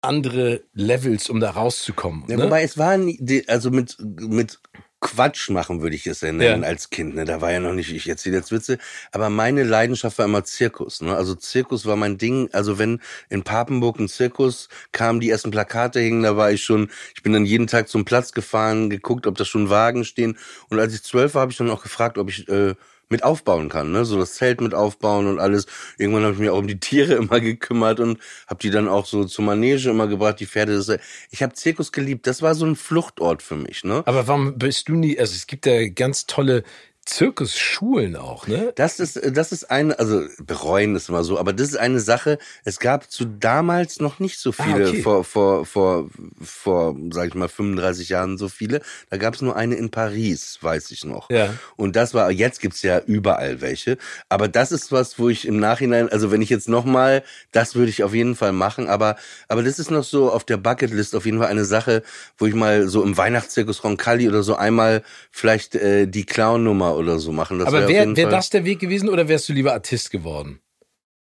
andere 0.00 0.62
Levels, 0.74 1.28
um 1.28 1.40
da 1.40 1.50
rauszukommen. 1.50 2.24
Ja, 2.28 2.36
ne? 2.36 2.44
Wobei 2.44 2.62
es 2.62 2.78
waren, 2.78 3.16
also 3.46 3.70
mit, 3.70 3.96
mit 4.00 4.60
Quatsch 5.00 5.50
machen, 5.50 5.80
würde 5.80 5.94
ich 5.94 6.06
es 6.06 6.22
ja 6.22 6.32
nennen, 6.32 6.62
ja. 6.62 6.68
als 6.68 6.90
Kind. 6.90 7.14
Ne? 7.14 7.24
Da 7.24 7.40
war 7.40 7.52
ja 7.52 7.60
noch 7.60 7.72
nicht, 7.72 7.92
ich 7.92 8.08
erzähle 8.08 8.36
jetzt 8.38 8.50
Witze, 8.50 8.78
aber 9.12 9.30
meine 9.30 9.62
Leidenschaft 9.62 10.18
war 10.18 10.24
immer 10.24 10.44
Zirkus. 10.44 11.00
Ne? 11.00 11.14
Also 11.14 11.34
Zirkus 11.34 11.86
war 11.86 11.96
mein 11.96 12.18
Ding. 12.18 12.48
Also 12.52 12.78
wenn 12.78 13.00
in 13.28 13.44
Papenburg 13.44 14.00
ein 14.00 14.08
Zirkus 14.08 14.68
kam, 14.90 15.20
die 15.20 15.30
ersten 15.30 15.50
Plakate 15.50 16.00
hingen, 16.00 16.24
da 16.24 16.36
war 16.36 16.50
ich 16.50 16.64
schon, 16.64 16.90
ich 17.14 17.22
bin 17.22 17.32
dann 17.32 17.44
jeden 17.44 17.68
Tag 17.68 17.88
zum 17.88 18.04
Platz 18.04 18.32
gefahren, 18.32 18.90
geguckt, 18.90 19.26
ob 19.26 19.36
da 19.36 19.44
schon 19.44 19.70
Wagen 19.70 20.04
stehen. 20.04 20.36
Und 20.68 20.80
als 20.80 20.94
ich 20.94 21.02
zwölf 21.02 21.34
war, 21.34 21.42
habe 21.42 21.52
ich 21.52 21.58
dann 21.58 21.70
auch 21.70 21.82
gefragt, 21.82 22.18
ob 22.18 22.28
ich 22.28 22.48
äh, 22.48 22.74
mit 23.10 23.24
aufbauen 23.24 23.68
kann, 23.68 23.92
ne? 23.92 24.04
So 24.04 24.18
das 24.18 24.34
Zelt 24.34 24.60
mit 24.60 24.74
aufbauen 24.74 25.26
und 25.26 25.38
alles. 25.38 25.66
Irgendwann 25.96 26.24
habe 26.24 26.34
ich 26.34 26.38
mich 26.40 26.50
auch 26.50 26.58
um 26.58 26.66
die 26.66 26.80
Tiere 26.80 27.14
immer 27.16 27.40
gekümmert 27.40 28.00
und 28.00 28.18
habe 28.46 28.60
die 28.60 28.70
dann 28.70 28.88
auch 28.88 29.06
so 29.06 29.24
zur 29.24 29.44
Manege 29.44 29.90
immer 29.90 30.06
gebracht, 30.06 30.40
die 30.40 30.46
Pferde. 30.46 30.76
Das, 30.76 30.90
ich 31.30 31.42
habe 31.42 31.54
Zirkus 31.54 31.92
geliebt. 31.92 32.26
Das 32.26 32.42
war 32.42 32.54
so 32.54 32.66
ein 32.66 32.76
Fluchtort 32.76 33.42
für 33.42 33.56
mich, 33.56 33.84
ne? 33.84 34.02
Aber 34.06 34.26
warum 34.26 34.58
bist 34.58 34.88
du 34.88 34.94
nie? 34.94 35.18
Also 35.18 35.34
es 35.34 35.46
gibt 35.46 35.66
ja 35.66 35.88
ganz 35.88 36.26
tolle 36.26 36.64
Zirkusschulen 37.08 38.16
auch, 38.16 38.46
ne? 38.48 38.70
Das 38.76 39.00
ist, 39.00 39.18
das 39.34 39.50
ist 39.50 39.70
eine, 39.70 39.98
also 39.98 40.24
bereuen 40.44 40.94
ist 40.94 41.08
immer 41.08 41.24
so, 41.24 41.38
aber 41.38 41.54
das 41.54 41.68
ist 41.68 41.76
eine 41.76 42.00
Sache. 42.00 42.36
Es 42.64 42.80
gab 42.80 43.10
zu 43.10 43.24
damals 43.24 43.98
noch 43.98 44.18
nicht 44.18 44.38
so 44.38 44.50
ah, 44.50 44.62
viele, 44.62 44.84
ah, 44.84 44.88
okay. 44.90 45.02
vor, 45.02 45.24
vor, 45.24 45.64
vor, 45.64 46.10
vor, 46.38 46.94
sag 47.10 47.28
ich 47.28 47.34
mal, 47.34 47.48
35 47.48 48.10
Jahren 48.10 48.36
so 48.36 48.50
viele. 48.50 48.82
Da 49.08 49.16
gab 49.16 49.34
es 49.34 49.40
nur 49.40 49.56
eine 49.56 49.76
in 49.76 49.90
Paris, 49.90 50.58
weiß 50.60 50.90
ich 50.90 51.06
noch. 51.06 51.30
Ja. 51.30 51.54
Und 51.76 51.96
das 51.96 52.12
war, 52.12 52.30
jetzt 52.30 52.60
gibt's 52.60 52.82
ja 52.82 53.00
überall 53.06 53.62
welche. 53.62 53.96
Aber 54.28 54.46
das 54.46 54.70
ist 54.70 54.92
was, 54.92 55.18
wo 55.18 55.30
ich 55.30 55.48
im 55.48 55.58
Nachhinein, 55.58 56.10
also 56.10 56.30
wenn 56.30 56.42
ich 56.42 56.50
jetzt 56.50 56.68
nochmal, 56.68 57.22
das 57.52 57.74
würde 57.74 57.88
ich 57.88 58.04
auf 58.04 58.12
jeden 58.12 58.36
Fall 58.36 58.52
machen, 58.52 58.86
aber, 58.86 59.16
aber 59.48 59.62
das 59.62 59.78
ist 59.78 59.90
noch 59.90 60.04
so 60.04 60.30
auf 60.30 60.44
der 60.44 60.58
Bucketlist 60.58 61.16
auf 61.16 61.24
jeden 61.24 61.38
Fall 61.38 61.48
eine 61.48 61.64
Sache, 61.64 62.02
wo 62.36 62.44
ich 62.44 62.54
mal 62.54 62.86
so 62.86 63.02
im 63.02 63.16
Weihnachtszirkus 63.16 63.82
Roncalli 63.82 64.28
oder 64.28 64.42
so 64.42 64.56
einmal 64.56 65.02
vielleicht 65.30 65.74
äh, 65.74 66.06
die 66.06 66.26
Clown-Nummer 66.26 66.97
oder 66.98 67.18
so 67.18 67.32
machen. 67.32 67.58
Das 67.58 67.68
Aber 67.68 67.88
wäre 67.88 68.16
wär 68.16 68.28
das 68.28 68.50
der 68.50 68.64
Weg 68.64 68.80
gewesen 68.80 69.08
oder 69.08 69.28
wärst 69.28 69.48
du 69.48 69.52
lieber 69.52 69.72
Artist 69.72 70.10
geworden? 70.10 70.60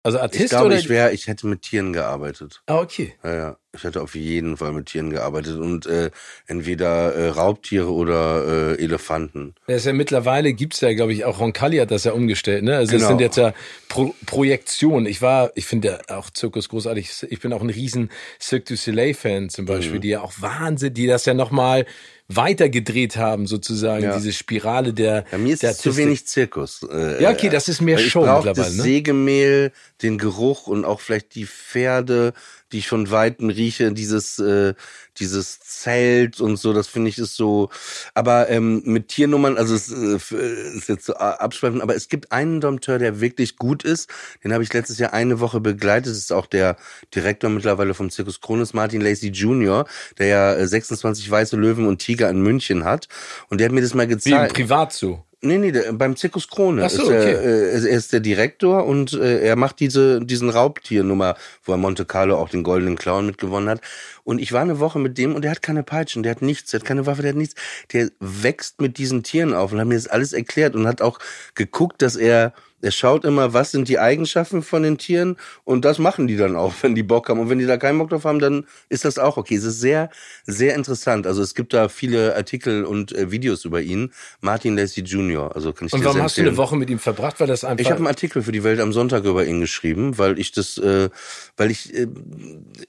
Also 0.03 0.19
Artist 0.19 0.45
ich 0.45 0.51
glaube, 0.51 0.67
oder? 0.67 0.79
Ich 0.79 0.89
wäre, 0.89 1.13
ich 1.13 1.27
hätte 1.27 1.47
mit 1.47 1.63
Tieren 1.63 1.93
gearbeitet. 1.93 2.63
Ah, 2.67 2.79
okay. 2.79 3.15
Ja, 3.23 3.35
ja. 3.35 3.57
Ich 3.75 3.85
hätte 3.85 4.03
auf 4.03 4.15
jeden 4.15 4.57
Fall 4.57 4.73
mit 4.73 4.87
Tieren 4.87 5.11
gearbeitet 5.11 5.57
und 5.57 5.87
äh, 5.87 6.11
entweder 6.47 7.15
äh, 7.15 7.29
Raubtiere 7.29 7.93
oder 7.93 8.77
äh, 8.77 8.83
Elefanten. 8.83 9.55
Ja, 9.67 9.77
ist 9.77 9.87
ja 9.87 9.93
mittlerweile 9.93 10.53
gibt's 10.53 10.81
ja, 10.81 10.93
glaube 10.95 11.13
ich, 11.13 11.25
auch 11.25 11.41
Roncalli 11.41 11.79
hat 11.79 11.91
das 11.91 12.05
ja 12.05 12.13
umgestellt, 12.13 12.65
ne? 12.65 12.77
Also 12.77 12.93
genau. 12.93 13.01
das 13.01 13.09
sind 13.09 13.21
jetzt 13.21 13.37
ja 13.37 13.55
Pro 13.89 14.15
Projektionen. 14.27 15.07
Ich 15.07 15.23
war, 15.23 15.53
ich 15.55 15.67
finde 15.67 16.01
ja 16.09 16.17
auch 16.17 16.31
Zirkus 16.31 16.69
großartig. 16.69 17.27
Ich 17.31 17.41
bin 17.41 17.53
auch 17.53 17.63
ein 17.63 17.71
riesen 17.71 18.11
Cirque 18.41 18.65
du 18.65 18.77
Soleil 18.77 19.15
Fan 19.15 19.49
zum 19.49 19.67
Beispiel, 19.67 19.97
mhm. 19.97 20.03
die 20.03 20.09
ja 20.09 20.21
auch 20.21 20.33
Wahnsinn, 20.41 20.95
die 20.95 21.07
das 21.07 21.25
ja 21.27 21.35
nochmal 21.35 21.87
weitergedreht 22.29 23.17
haben, 23.17 23.47
sozusagen, 23.47 24.05
ja. 24.05 24.17
diese 24.17 24.33
Spirale 24.33 24.95
der. 24.95 25.25
Ja, 25.31 25.39
mir 25.39 25.53
ist 25.53 25.63
der 25.63 25.75
zu 25.75 25.97
wenig 25.97 26.27
Zirkus. 26.27 26.87
Äh, 26.91 27.23
ja, 27.23 27.31
okay, 27.31 27.51
das 27.51 27.69
ist 27.69 27.83
mehr 27.83 27.99
Show 27.99 28.21
mittlerweile. 28.21 28.55
Das 28.55 28.77
ne? 28.77 28.83
Sägemehl, 28.83 29.73
den 30.03 30.17
Geruch 30.17 30.67
und 30.67 30.85
auch 30.85 31.01
vielleicht 31.01 31.35
die 31.35 31.47
Pferde, 31.47 32.33
die 32.75 32.81
ich 32.81 32.89
von 32.89 33.13
Weitem 33.13 33.51
rieche, 33.51 33.93
dieses, 33.93 34.41
äh, 34.41 34.75
dieses 35.19 35.61
Zelt 35.61 36.41
und 36.41 36.57
so, 36.57 36.73
das 36.73 36.89
finde 36.89 37.09
ich 37.09 37.19
ist 37.19 37.37
so. 37.37 37.71
Aber 38.15 38.51
ähm, 38.51 38.83
mit 38.85 39.09
Tiernummern, 39.09 39.57
also 39.57 39.77
es 39.77 39.93
äh, 39.93 40.77
ist 40.77 40.89
jetzt 40.89 41.07
so 41.07 41.15
abschweifend, 41.15 41.83
aber 41.83 41.95
es 41.95 42.09
gibt 42.09 42.33
einen 42.33 42.61
Dompteur, 42.61 42.99
der 42.99 43.21
wirklich 43.21 43.57
gut 43.57 43.85
ist. 43.85 44.11
Den 44.43 44.53
habe 44.53 44.65
ich 44.65 44.73
letztes 44.73 44.99
Jahr 44.99 45.13
eine 45.13 45.39
Woche 45.39 45.61
begleitet. 45.61 46.11
Das 46.11 46.19
ist 46.19 46.33
auch 46.33 46.47
der 46.47 46.77
Direktor 47.15 47.49
mittlerweile 47.49 47.95
vom 47.95 48.11
Zirkus 48.11 48.41
Kronos, 48.41 48.75
Martin 48.75 49.01
Lacey 49.01 49.29
Jr., 49.29 49.87
der 50.19 50.27
ja 50.27 50.67
26 50.67 51.29
äh, 51.29 51.31
weiße 51.31 51.57
Löwen 51.57 51.87
und 51.87 51.99
Tiger 51.99 52.29
in 52.29 52.43
München 52.43 52.85
hat. 52.85 53.07
Und 53.51 53.61
der 53.61 53.67
hat 53.67 53.73
mir 53.73 53.83
das 53.83 53.95
mal 53.95 54.09
gezeigt. 54.09 54.59
Wie 54.59 54.63
privat 54.63 54.93
so. 54.93 55.23
Nee, 55.45 55.59
nee, 55.59 55.73
beim 55.93 56.17
Zirkus 56.17 56.49
Krone. 56.49 56.89
So, 56.89 57.03
ist 57.03 57.09
er, 57.11 57.21
okay. 57.21 57.33
äh, 57.33 57.89
er 57.89 57.97
ist 57.97 58.13
der 58.13 58.21
Direktor 58.21 58.87
und 58.87 59.13
äh, 59.13 59.41
er 59.41 59.57
macht 59.57 59.79
diese, 59.81 60.21
diesen 60.21 60.49
Raubtiernummer, 60.49 61.37
wo 61.65 61.73
er 61.73 61.79
Monte 61.79 62.07
Carlo 62.07 62.39
auch 62.39 62.49
den 62.49 62.63
goldenen 62.63 62.97
Clown 62.97 63.27
mitgewonnen 63.27 63.69
hat. 63.69 63.81
Und 64.25 64.41
ich 64.41 64.53
war 64.53 64.63
eine 64.63 64.81
Woche 64.81 64.99
mit 64.99 65.19
dem 65.19 65.35
und 65.35 65.43
der 65.43 65.51
hat 65.51 65.63
keine 65.63 65.83
Peitschen, 65.83 66.23
der 66.23 66.33
hat 66.33 66.43
nichts, 66.43 66.71
der 66.71 66.81
hat 66.81 66.87
keine 66.87 67.07
Waffe, 67.07 67.23
der 67.23 67.31
hat 67.31 67.37
nichts. 67.37 67.55
Der 67.93 68.11
wächst 68.21 68.81
mit 68.81 68.99
diesen 68.99 69.23
Tieren 69.23 69.55
auf 69.55 69.73
und 69.73 69.81
hat 69.81 69.87
mir 69.87 69.95
das 69.95 70.09
alles 70.09 70.33
erklärt 70.33 70.75
und 70.75 70.87
hat 70.87 71.03
auch 71.03 71.19
geguckt, 71.55 72.03
dass 72.03 72.17
er 72.17 72.55
er 72.85 72.91
schaut 72.91 73.25
immer, 73.25 73.55
was 73.55 73.71
sind 73.71 73.89
die 73.89 73.99
Eigenschaften 73.99 74.63
von 74.63 74.83
den 74.83 74.99
Tieren 74.99 75.37
und 75.65 75.87
das 75.87 75.99
machen 75.99 76.27
die 76.27 76.37
dann 76.37 76.55
auch, 76.55 76.75
wenn 76.83 76.95
die 76.95 77.03
Bock 77.03 77.29
haben. 77.29 77.41
Und 77.41 77.49
wenn 77.49 77.59
die 77.59 77.67
da 77.67 77.79
keinen 77.79 77.99
Bock 77.99 78.11
drauf 78.11 78.25
haben, 78.25 78.39
dann 78.39 78.67
ist 78.89 79.05
das 79.05 79.19
auch 79.19 79.37
okay. 79.37 79.57
Es 79.57 79.65
ist 79.65 79.81
sehr, 79.81 80.11
sehr 80.45 80.75
interessant. 80.75 81.27
Also 81.27 81.43
es 81.43 81.55
gibt 81.55 81.73
da 81.73 81.89
viele 81.89 82.37
Artikel 82.37 82.85
und 82.85 83.13
äh, 83.13 83.31
Videos 83.31 83.65
über 83.65 83.81
ihn. 83.81 84.13
Martin 84.41 84.77
Lacey 84.77 85.01
Jr., 85.01 85.55
also 85.55 85.73
kann 85.73 85.89
ich 85.89 85.95
Und 85.95 86.05
warum 86.05 86.23
hast 86.23 86.37
du 86.37 86.43
eine 86.43 86.57
Woche 86.57 86.77
mit 86.77 86.91
ihm 86.91 86.99
verbracht? 86.99 87.41
Weil 87.41 87.47
das 87.47 87.65
einfach. 87.65 87.81
Ich 87.83 87.91
habe 87.91 87.99
einen 87.99 88.07
Artikel 88.07 88.43
für 88.43 88.53
die 88.53 88.65
Welt 88.65 88.81
am 88.81 88.93
Sonntag 88.93 89.25
über 89.25 89.47
ihn 89.47 89.61
geschrieben, 89.61 90.19
weil 90.19 90.39
ich 90.39 90.53
das, 90.53 90.77
äh, 90.79 91.09
weil 91.57 91.71
ich 91.71 91.95
äh, 91.95 92.07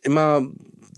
immer 0.01 0.45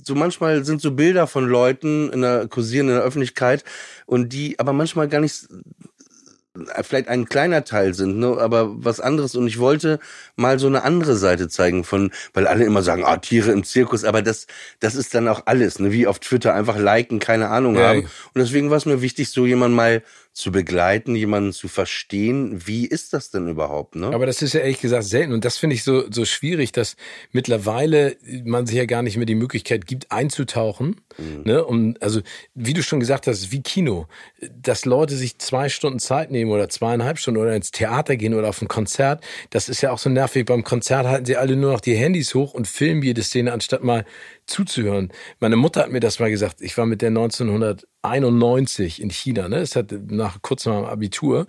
so 0.08 0.15
manchmal 0.15 0.65
sind 0.65 0.82
so 0.82 0.91
Bilder 0.91 1.28
von 1.28 1.48
Leuten 1.48 2.12
in 2.12 2.22
der 2.22 2.48
kursieren 2.48 2.88
in 2.88 2.96
der 2.96 3.04
Öffentlichkeit 3.04 3.63
und 4.06 4.34
die 4.34 4.58
aber 4.58 4.74
manchmal 4.74 5.08
gar 5.08 5.22
nicht 5.22 5.48
vielleicht 6.82 7.08
ein 7.08 7.26
kleiner 7.26 7.63
Teil 7.63 7.93
sind, 7.93 8.17
ne, 8.17 8.38
aber 8.39 8.84
was 8.84 9.00
anderes. 9.00 9.36
Und 9.36 9.48
ich 9.48 9.60
wollte 9.60 10.00
mal 10.36 10.60
so 10.60 10.67
eine 10.67 10.84
andere 10.84 11.15
Seite 11.15 11.50
zeigen 11.50 11.84
von, 11.84 12.12
weil 12.34 12.48
alle 12.48 12.65
immer 12.65 12.82
sagen, 12.82 13.04
ah, 13.06 13.17
Tiere 13.17 13.52
im 13.52 13.63
Zirkus, 13.63 14.04
aber 14.04 14.22
das, 14.22 14.48
das 14.80 14.96
ist 14.96 15.13
dann 15.13 15.28
auch 15.28 15.43
alles, 15.46 15.80
ne, 15.80 15.91
wie 15.91 16.08
auf 16.08 16.20
Twitter 16.20 16.54
einfach 16.54 16.78
liken, 16.78 17.20
keine 17.20 17.50
Ahnung 17.50 17.76
ja. 17.76 17.89
haben. 17.89 18.00
Und 18.02 18.10
deswegen 18.36 18.70
war 18.70 18.78
es 18.78 18.86
mir 18.86 19.02
wichtig, 19.02 19.30
so 19.30 19.46
jemand 19.46 19.76
mal 19.76 20.04
zu 20.38 20.52
begleiten, 20.52 21.15
jemanden 21.15 21.52
zu 21.52 21.67
verstehen. 21.67 22.67
Wie 22.67 22.86
ist 22.86 23.12
das 23.13 23.32
denn 23.32 23.47
überhaupt? 23.47 23.95
Ne? 23.95 24.06
Aber 24.13 24.28
das 24.28 24.43
ist 24.43 24.54
ja 24.54 24.60
ehrlich 24.60 24.80
gesagt 24.80 25.06
selten 25.06 25.34
und 25.34 25.43
das 25.43 25.58
finde 25.58 25.76
ich 25.76 25.84
so 25.84 26.04
so 26.12 26.26
schwierig, 26.26 26.71
dass 26.71 26.95
mittlerweile 27.32 28.17
man 28.43 28.67
sich 28.67 28.76
ja 28.76 28.86
gar 28.86 29.02
nicht 29.02 29.17
mehr 29.17 29.26
die 29.26 29.34
Möglichkeit 29.34 29.88
gibt 29.88 30.12
einzutauchen. 30.12 31.02
Mhm. 31.17 31.41
Ne? 31.43 31.65
Und 31.65 32.04
also 32.04 32.21
wie 32.54 32.73
du 32.73 32.84
schon 32.84 33.00
gesagt 33.00 33.26
hast, 33.26 33.52
wie 33.52 33.63
Kino, 33.63 34.06
dass 34.52 34.86
Leute 34.86 35.15
sich 35.15 35.39
zwei 35.39 35.69
Stunden 35.69 35.97
Zeit 35.97 36.30
nehmen 36.30 36.52
oder 36.52 36.69
zweieinhalb 36.69 37.17
Stunden 37.17 37.41
oder 37.41 37.56
ins 37.56 37.71
Theater 37.71 38.15
gehen 38.15 38.36
oder 38.36 38.50
auf 38.50 38.62
ein 38.62 38.67
Konzert. 38.67 39.23
Das 39.50 39.69
ist 39.69 39.82
ja 39.82 39.91
auch 39.91 39.97
so 39.97 40.12
nervig. 40.12 40.45
Beim 40.45 40.63
Konzert 40.63 41.08
halten 41.08 41.26
sie 41.26 41.36
alle 41.36 41.56
nur 41.56 41.71
noch 41.71 41.82
die 41.82 41.95
Handys 41.95 42.36
hoch 42.36 42.54
und 42.54 42.67
filmen 42.67 43.02
jede 43.02 43.23
Szene 43.23 43.54
anstatt 43.54 43.84
mal 43.84 44.06
zuzuhören. 44.48 45.12
Meine 45.40 45.56
Mutter 45.56 45.82
hat 45.82 45.92
mir 45.92 46.00
das 46.00 46.20
mal 46.20 46.32
gesagt. 46.32 46.62
Ich 46.62 46.78
war 46.78 46.86
mit 46.86 47.02
der 47.02 47.10
1991 47.10 49.02
in 49.02 49.10
China, 49.10 49.48
ne? 49.50 49.58
Es 49.58 49.76
hat 49.76 49.92
nach 49.92 50.42
kurz 50.42 50.66
nach 50.66 50.78
dem 50.78 50.86
Abitur. 50.86 51.46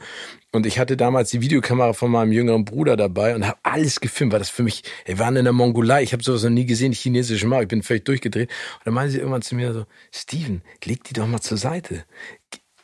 Und 0.53 0.67
ich 0.67 0.79
hatte 0.79 0.97
damals 0.97 1.31
die 1.31 1.41
Videokamera 1.41 1.93
von 1.93 2.11
meinem 2.11 2.33
jüngeren 2.33 2.65
Bruder 2.65 2.97
dabei 2.97 3.35
und 3.35 3.47
habe 3.47 3.59
alles 3.63 4.01
gefilmt, 4.01 4.33
weil 4.33 4.39
das 4.39 4.51
für 4.51 4.63
mich, 4.63 4.83
wir 5.05 5.19
waren 5.19 5.37
in 5.37 5.45
der 5.45 5.53
Mongolei, 5.53 6.03
ich 6.03 6.13
habe 6.13 6.23
sowas 6.23 6.43
noch 6.43 6.51
nie 6.51 6.67
gesehen, 6.67 6.93
chinesische 6.93 7.47
Markt, 7.47 7.65
ich 7.65 7.69
bin 7.69 7.83
völlig 7.83 8.05
durchgedreht. 8.05 8.51
Und 8.79 8.87
dann 8.87 8.95
meinte 8.95 9.13
sie 9.13 9.19
irgendwann 9.19 9.43
zu 9.43 9.55
mir 9.55 9.73
so, 9.73 9.85
Steven, 10.13 10.63
leg 10.85 11.05
die 11.05 11.15
doch 11.15 11.27
mal 11.27 11.41
zur 11.41 11.59
Seite 11.59 12.05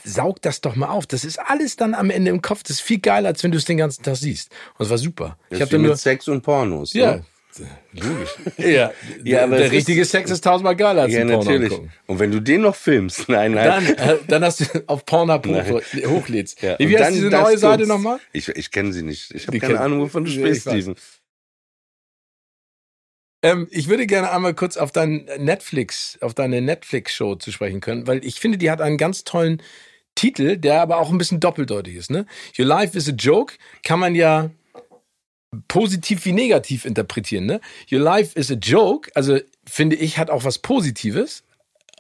saug 0.05 0.41
das 0.43 0.61
doch 0.61 0.77
mal 0.77 0.89
auf. 0.89 1.07
Das 1.07 1.25
ist 1.25 1.39
alles 1.39 1.77
dann 1.77 1.95
am 1.95 2.11
Ende 2.11 2.31
im 2.31 2.43
Kopf. 2.43 2.63
Das 2.63 2.73
ist 2.73 2.81
viel 2.83 3.01
geiler, 3.01 3.29
als 3.29 3.43
wenn 3.43 3.51
du 3.51 3.59
es 3.59 3.65
den 3.65 3.79
ganzen 3.79 4.03
Tag 4.03 4.17
siehst. 4.17 4.51
Und 4.79 4.85
es 4.85 4.91
war 4.91 4.99
super. 4.99 5.39
Das 5.49 5.59
ich 5.59 5.63
habe 5.63 5.79
nur 5.79 5.97
Sex 5.97 6.29
und 6.29 6.43
Pornos. 6.43 6.93
Ja, 6.93 7.17
ne? 7.17 7.25
Logisch. 7.93 8.31
Ja, 8.59 8.93
ja 9.23 9.45
aber 9.45 9.59
der 9.59 9.71
richtige 9.71 10.03
ist, 10.03 10.11
Sex 10.11 10.31
ist 10.31 10.43
tausendmal 10.43 10.77
geiler 10.77 11.03
als 11.03 11.13
ja, 11.13 11.21
ein 11.21 11.29
Porno 11.29 11.45
natürlich. 11.45 11.73
Angucken. 11.73 11.93
Und 12.07 12.19
wenn 12.19 12.31
du 12.31 12.41
den 12.41 12.63
noch 12.63 12.75
filmst, 12.75 13.29
nein, 13.29 13.53
nein. 13.53 13.95
Dann, 13.97 14.09
äh, 14.09 14.19
dann 14.27 14.45
hast 14.45 14.61
du 14.61 14.85
auf 14.87 15.05
Pornhub 15.05 15.47
hoch, 15.47 15.83
hochlädst. 16.07 16.63
Ja. 16.63 16.79
Wie 16.79 16.99
heißt 16.99 17.15
diese 17.15 17.31
neue 17.31 17.59
Seite 17.59 17.87
nochmal? 17.87 18.19
Ich, 18.33 18.49
ich 18.49 18.71
kenne 18.71 18.93
sie 18.93 19.03
nicht. 19.03 19.33
Ich 19.35 19.47
habe 19.47 19.59
keine 19.59 19.81
Ahnung, 19.81 20.01
wovon 20.01 20.25
du 20.25 20.31
sprichst, 20.31 20.63
Steven. 20.63 20.97
Ähm, 23.43 23.69
ich 23.71 23.89
würde 23.89 24.07
gerne 24.07 24.33
einmal 24.33 24.55
kurz 24.55 24.79
auf 24.79 24.91
dein 24.91 25.29
Netflix, 25.39 26.19
auf 26.23 26.33
deine 26.33 26.63
Netflix-Show 26.63 27.35
zu 27.35 27.53
sprechen 27.53 27.81
können, 27.81 28.07
weil 28.07 28.25
ich 28.25 28.41
finde, 28.41 28.57
die 28.57 28.71
hat 28.71 28.81
einen 28.81 28.97
ganz 28.97 29.25
tollen 29.25 29.63
Titel, 30.15 30.57
der 30.57 30.81
aber 30.81 30.97
auch 30.97 31.11
ein 31.11 31.19
bisschen 31.19 31.41
doppeldeutig 31.41 31.97
ist. 31.97 32.11
Ne? 32.11 32.25
Your 32.59 32.65
life 32.65 32.97
is 32.97 33.09
a 33.09 33.13
joke 33.13 33.55
kann 33.83 34.01
man 34.01 34.15
ja 34.15 34.51
positiv 35.69 36.25
wie 36.25 36.33
negativ 36.33 36.85
interpretieren. 36.85 37.47
Ne? 37.47 37.61
Your 37.91 38.01
life 38.01 38.39
is 38.39 38.51
a 38.51 38.55
joke, 38.55 39.11
also 39.15 39.39
finde 39.67 39.97
ich, 39.97 40.19
hat 40.19 40.31
auch 40.31 40.45
was 40.45 40.59
Positives. 40.59 41.43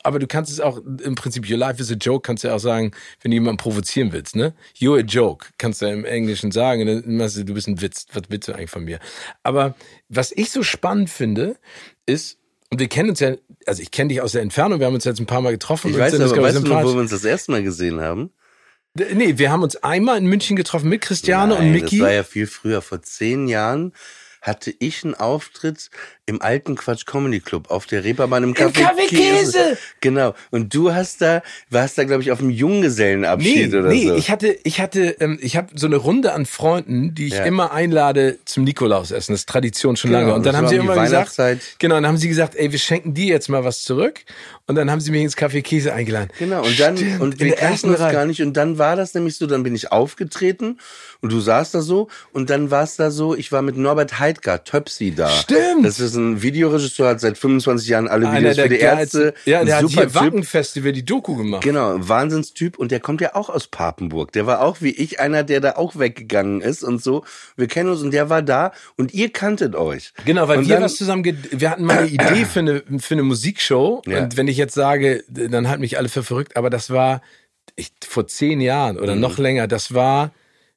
aber 0.04 0.18
du 0.18 0.26
kannst 0.26 0.52
es 0.52 0.60
auch 0.60 0.78
im 1.02 1.14
Prinzip, 1.14 1.50
your 1.50 1.56
life 1.56 1.80
is 1.80 1.90
a 1.90 1.94
joke, 1.94 2.20
kannst 2.26 2.44
du 2.44 2.48
ja 2.48 2.54
auch 2.54 2.60
sagen, 2.60 2.92
wenn 3.22 3.30
du 3.30 3.36
jemanden 3.36 3.56
provozieren 3.56 4.12
willst, 4.12 4.36
ne? 4.36 4.54
You're 4.78 4.98
a 4.98 5.02
joke, 5.02 5.46
kannst 5.56 5.80
du 5.80 5.86
ja 5.86 5.92
im 5.92 6.04
Englischen 6.04 6.52
sagen, 6.52 6.86
dann 6.86 7.16
machst 7.16 7.38
du, 7.38 7.44
du 7.44 7.54
bist 7.54 7.66
ein 7.66 7.80
Witz, 7.80 8.06
was 8.12 8.24
willst 8.28 8.46
du 8.46 8.52
eigentlich 8.52 8.70
von 8.70 8.84
mir? 8.84 9.00
Aber 9.42 9.74
was 10.10 10.30
ich 10.30 10.50
so 10.50 10.62
spannend 10.62 11.08
finde, 11.08 11.56
ist, 12.04 12.38
und 12.70 12.80
wir 12.80 12.88
kennen 12.88 13.10
uns 13.10 13.20
ja, 13.20 13.34
also 13.66 13.80
ich 13.80 13.90
kenne 13.90 14.08
dich 14.08 14.20
aus 14.20 14.32
der 14.32 14.42
Entfernung, 14.42 14.78
wir 14.78 14.86
haben 14.86 14.94
uns 14.94 15.04
jetzt 15.04 15.20
ein 15.20 15.26
paar 15.26 15.40
Mal 15.40 15.52
getroffen. 15.52 15.90
Ich 15.90 15.98
weiß 15.98 16.20
aber, 16.20 16.42
weißt 16.42 16.56
du 16.58 16.68
wo 16.68 16.94
wir 16.94 17.00
uns 17.00 17.10
das 17.10 17.24
erste 17.24 17.50
Mal 17.52 17.62
gesehen 17.62 18.00
haben? 18.00 18.30
Nee, 18.96 19.38
wir 19.38 19.50
haben 19.50 19.62
uns 19.62 19.76
einmal 19.76 20.18
in 20.18 20.26
München 20.26 20.56
getroffen 20.56 20.88
mit 20.88 21.00
Christiane 21.00 21.54
Nein, 21.54 21.66
und 21.66 21.72
Miki. 21.72 21.98
Das 21.98 22.06
war 22.06 22.12
ja 22.12 22.22
viel 22.22 22.46
früher, 22.46 22.80
vor 22.80 23.02
zehn 23.02 23.48
Jahren 23.48 23.92
hatte 24.40 24.74
ich 24.78 25.04
einen 25.04 25.14
Auftritt 25.14 25.90
im 26.26 26.40
alten 26.40 26.74
Quatsch 26.74 27.04
Comedy 27.04 27.40
Club 27.40 27.70
auf 27.70 27.84
der 27.86 28.02
Reeperbahn 28.02 28.44
im 28.44 28.54
Café, 28.54 28.78
Im 28.78 28.86
Café 28.86 29.08
Käse. 29.08 29.52
Käse. 29.52 29.78
Genau. 30.00 30.34
Und 30.50 30.74
du 30.74 30.92
hast 30.92 31.20
da, 31.20 31.42
warst 31.68 31.98
da, 31.98 32.04
glaube 32.04 32.22
ich, 32.22 32.32
auf 32.32 32.40
einem 32.40 32.50
Junggesellenabschied 32.50 33.70
nee, 33.70 33.78
oder 33.78 33.88
nee, 33.88 34.06
so. 34.06 34.12
Nee, 34.12 34.18
ich 34.18 34.30
hatte, 34.30 34.56
ich 34.64 34.80
hatte, 34.80 35.16
ähm, 35.20 35.38
ich 35.42 35.56
habe 35.56 35.68
so 35.74 35.86
eine 35.86 35.96
Runde 35.96 36.32
an 36.32 36.46
Freunden, 36.46 37.14
die 37.14 37.26
ich 37.26 37.34
ja. 37.34 37.44
immer 37.44 37.72
einlade 37.72 38.38
zum 38.46 38.64
Nikolausessen. 38.64 39.34
Das 39.34 39.40
ist 39.40 39.48
Tradition 39.48 39.96
schon 39.96 40.12
genau, 40.12 40.22
lange. 40.22 40.34
Und 40.34 40.46
dann 40.46 40.56
haben 40.56 40.68
sie 40.68 40.76
immer 40.76 40.98
gesagt, 40.98 41.36
genau, 41.78 41.96
dann 41.96 42.06
haben 42.06 42.16
sie 42.16 42.28
gesagt, 42.28 42.56
ey, 42.56 42.72
wir 42.72 42.78
schenken 42.78 43.12
dir 43.12 43.26
jetzt 43.26 43.48
mal 43.48 43.64
was 43.64 43.82
zurück. 43.82 44.20
Und 44.66 44.76
dann 44.76 44.90
haben 44.90 45.00
sie 45.00 45.10
mich 45.10 45.22
ins 45.22 45.36
Café 45.36 45.60
Käse 45.60 45.92
eingeladen. 45.92 46.30
Genau. 46.38 46.64
Und 46.64 46.80
dann, 46.80 46.96
Stimmt, 46.96 47.20
und 47.20 47.38
wir 47.38 47.54
kannten 47.54 47.90
uns 47.90 47.98
gar 47.98 48.24
nicht. 48.24 48.40
Und 48.40 48.56
dann 48.56 48.78
war 48.78 48.96
das 48.96 49.12
nämlich 49.12 49.36
so, 49.36 49.46
dann 49.46 49.62
bin 49.62 49.74
ich 49.74 49.92
aufgetreten 49.92 50.78
und 51.20 51.32
du 51.32 51.40
saßt 51.40 51.74
da 51.74 51.82
so. 51.82 52.08
Und 52.32 52.48
dann 52.48 52.70
war 52.70 52.84
es 52.84 52.96
da 52.96 53.10
so, 53.10 53.36
ich 53.36 53.52
war 53.52 53.60
mit 53.60 53.76
Norbert 53.76 54.18
Heidgar, 54.18 54.64
Töpsi 54.64 55.14
da. 55.14 55.28
Stimmt. 55.28 55.84
Das 55.84 56.00
ist 56.00 56.13
ein 56.16 56.42
Videoregisseur, 56.42 57.08
hat 57.10 57.20
seit 57.20 57.38
25 57.38 57.88
Jahren 57.88 58.08
alle 58.08 58.28
Einer 58.28 58.50
Videos 58.50 58.58
für 58.58 58.68
die 58.68 58.78
Ärzte. 58.78 59.34
Ja, 59.44 59.64
der 59.64 59.76
hat 59.78 59.88
hier 59.88 60.02
Typ. 60.02 60.14
Wackenfestival 60.14 60.92
die 60.92 61.04
Doku 61.04 61.36
gemacht. 61.36 61.62
Genau, 61.62 61.96
Wahnsinnstyp 61.98 62.78
und 62.78 62.90
der 62.90 63.00
kommt 63.00 63.20
ja 63.20 63.34
auch 63.34 63.48
aus 63.48 63.66
Papenburg. 63.68 64.32
Der 64.32 64.46
war 64.46 64.60
auch 64.60 64.80
wie 64.80 64.90
ich 64.90 65.20
einer, 65.20 65.44
der 65.44 65.60
da 65.60 65.72
auch 65.76 65.96
weggegangen 65.98 66.60
ist 66.60 66.82
und 66.82 67.02
so. 67.02 67.24
Wir 67.56 67.68
kennen 67.68 67.90
uns 67.90 68.02
und 68.02 68.12
der 68.12 68.28
war 68.30 68.42
da 68.42 68.72
und 68.96 69.14
ihr 69.14 69.30
kanntet 69.32 69.74
euch. 69.76 70.12
Genau, 70.24 70.48
weil 70.48 70.58
und 70.58 70.68
wir 70.68 70.74
dann, 70.74 70.84
was 70.84 70.96
zusammen, 70.96 71.24
wir 71.24 71.70
hatten 71.70 71.84
mal 71.84 71.98
eine 71.98 72.08
Idee 72.08 72.44
für 72.44 72.60
eine, 72.60 72.82
für 72.98 73.14
eine 73.14 73.22
Musikshow. 73.22 74.02
Ja. 74.06 74.22
Und 74.24 74.36
wenn 74.36 74.48
ich 74.48 74.56
jetzt 74.56 74.74
sage, 74.74 75.22
dann 75.28 75.68
halt 75.68 75.80
mich 75.80 75.96
alle 75.96 76.08
für 76.08 76.22
verrückt, 76.22 76.56
aber 76.56 76.70
das 76.70 76.90
war 76.90 77.22
ich, 77.76 77.92
vor 78.06 78.26
zehn 78.26 78.60
Jahren 78.60 78.96
Mhm. 78.96 79.02
oder 79.02 79.16
noch 79.16 79.38
länger, 79.38 79.66
das 79.66 79.94
war, 79.94 80.32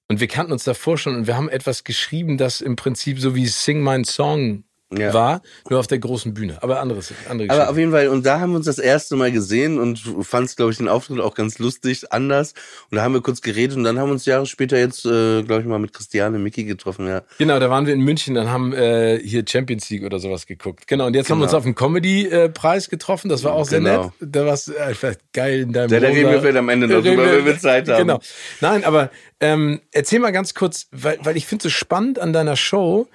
und 0.08 0.20
wir 0.20 0.28
kannten 0.28 0.52
uns 0.52 0.64
davor 0.64 0.98
schon 0.98 1.16
und 1.16 1.28
wir 1.28 1.36
haben 1.36 1.50
etwas 1.50 1.84
geschrieben, 1.84 2.38
das 2.38 2.62
im 2.62 2.76
Prinzip 2.76 3.20
so 3.20 3.36
wie 3.36 3.46
Sing 3.48 3.84
My 3.84 4.04
Song 4.06 4.64
Ja. 4.96 5.14
war, 5.14 5.42
nur 5.70 5.80
auf 5.82 5.88
der 5.88 6.00
großen 6.00 6.34
Bühne. 6.34 6.60
Aber 6.62 6.80
anderes, 6.80 7.12
andere 7.28 7.50
Aber 7.50 7.56
Geschichte. 7.56 7.70
auf 7.72 7.78
jeden 7.78 7.92
Fall, 7.92 8.08
und 8.08 8.26
da 8.26 8.40
haben 8.40 8.52
wir 8.52 8.56
uns 8.56 8.68
das 8.68 8.80
erste 8.80 9.18
Mal 9.18 9.34
gesehen 9.34 9.80
und 9.80 10.00
fandst, 10.22 10.56
glaube 10.56 10.72
ich, 10.72 10.78
den 10.78 10.88
Auftritt 10.88 11.20
auch 11.20 11.36
ganz 11.36 11.60
lustig, 11.60 12.14
anders. 12.14 12.54
Und 12.90 12.96
da 12.96 13.04
haben 13.04 13.14
wir 13.14 13.20
kurz 13.22 13.42
geredet 13.42 13.76
und 13.76 13.84
dann 13.84 14.00
haben 14.00 14.08
wir 14.08 14.14
uns 14.14 14.26
Jahre 14.26 14.46
später 14.46 14.78
jetzt, 14.78 15.06
äh, 15.06 15.44
glaube 15.44 15.62
ich, 15.62 15.68
mal 15.68 15.78
mit 15.80 15.92
Christiane 15.92 16.40
Mickey 16.40 16.64
getroffen, 16.64 17.06
ja. 17.06 17.24
Genau, 17.38 17.60
da 17.60 17.70
waren 17.70 17.86
wir 17.86 17.94
in 17.94 18.00
München, 18.00 18.34
dann 18.36 18.50
haben 18.50 18.72
äh, 18.74 19.20
hier 19.22 19.44
Champions 19.46 19.90
League 19.90 20.04
oder 20.06 20.20
sowas 20.20 20.46
geguckt. 20.46 20.88
Genau, 20.88 21.08
und 21.08 21.16
jetzt 21.16 21.30
haben 21.30 21.40
wir 21.40 21.44
uns 21.44 21.52
Genau. 21.52 21.58
auf 21.58 21.64
dem 21.66 21.76
Comedy-Preis 21.76 22.90
getroffen, 22.90 23.28
das 23.28 23.44
war 23.44 23.54
auch 23.54 23.66
sehr 23.66 23.80
Genau. 23.80 24.04
nett. 24.06 24.14
Da 24.22 24.46
war 24.46 24.54
es 24.54 24.74
einfach 24.74 25.16
geil 25.34 25.62
in 25.64 25.74
deinem 25.74 25.92
Ja, 25.92 26.00
da 26.00 26.08
reden 26.08 26.32
wir 26.32 26.40
vielleicht 26.40 26.58
am 26.58 26.70
Ende 26.70 26.88
noch 26.88 27.04
drüber, 27.04 27.30
wenn 27.30 27.46
wir 27.46 27.60
Zeit 27.60 27.90
haben. 27.90 28.00
Genau. 28.08 28.20
Nein, 28.62 28.86
aber 28.86 29.12
ähm, 29.42 29.82
erzähl 29.92 30.20
mal 30.20 30.32
ganz 30.32 30.54
kurz, 30.54 30.88
weil, 30.92 31.20
weil 31.24 31.36
ich 31.36 31.46
finde 31.46 31.68
es 31.68 31.74
so 31.74 31.78
spannend 31.78 32.20
an 32.20 32.32
deiner 32.34 32.56
Show, 32.56 33.08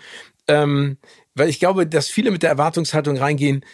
ähm, 0.48 0.98
weil 1.34 1.48
ich 1.48 1.58
glaube, 1.58 1.86
dass 1.86 2.08
viele 2.08 2.30
mit 2.30 2.42
der 2.42 2.50
Erwartungshaltung 2.50 3.16
reingehen, 3.16 3.64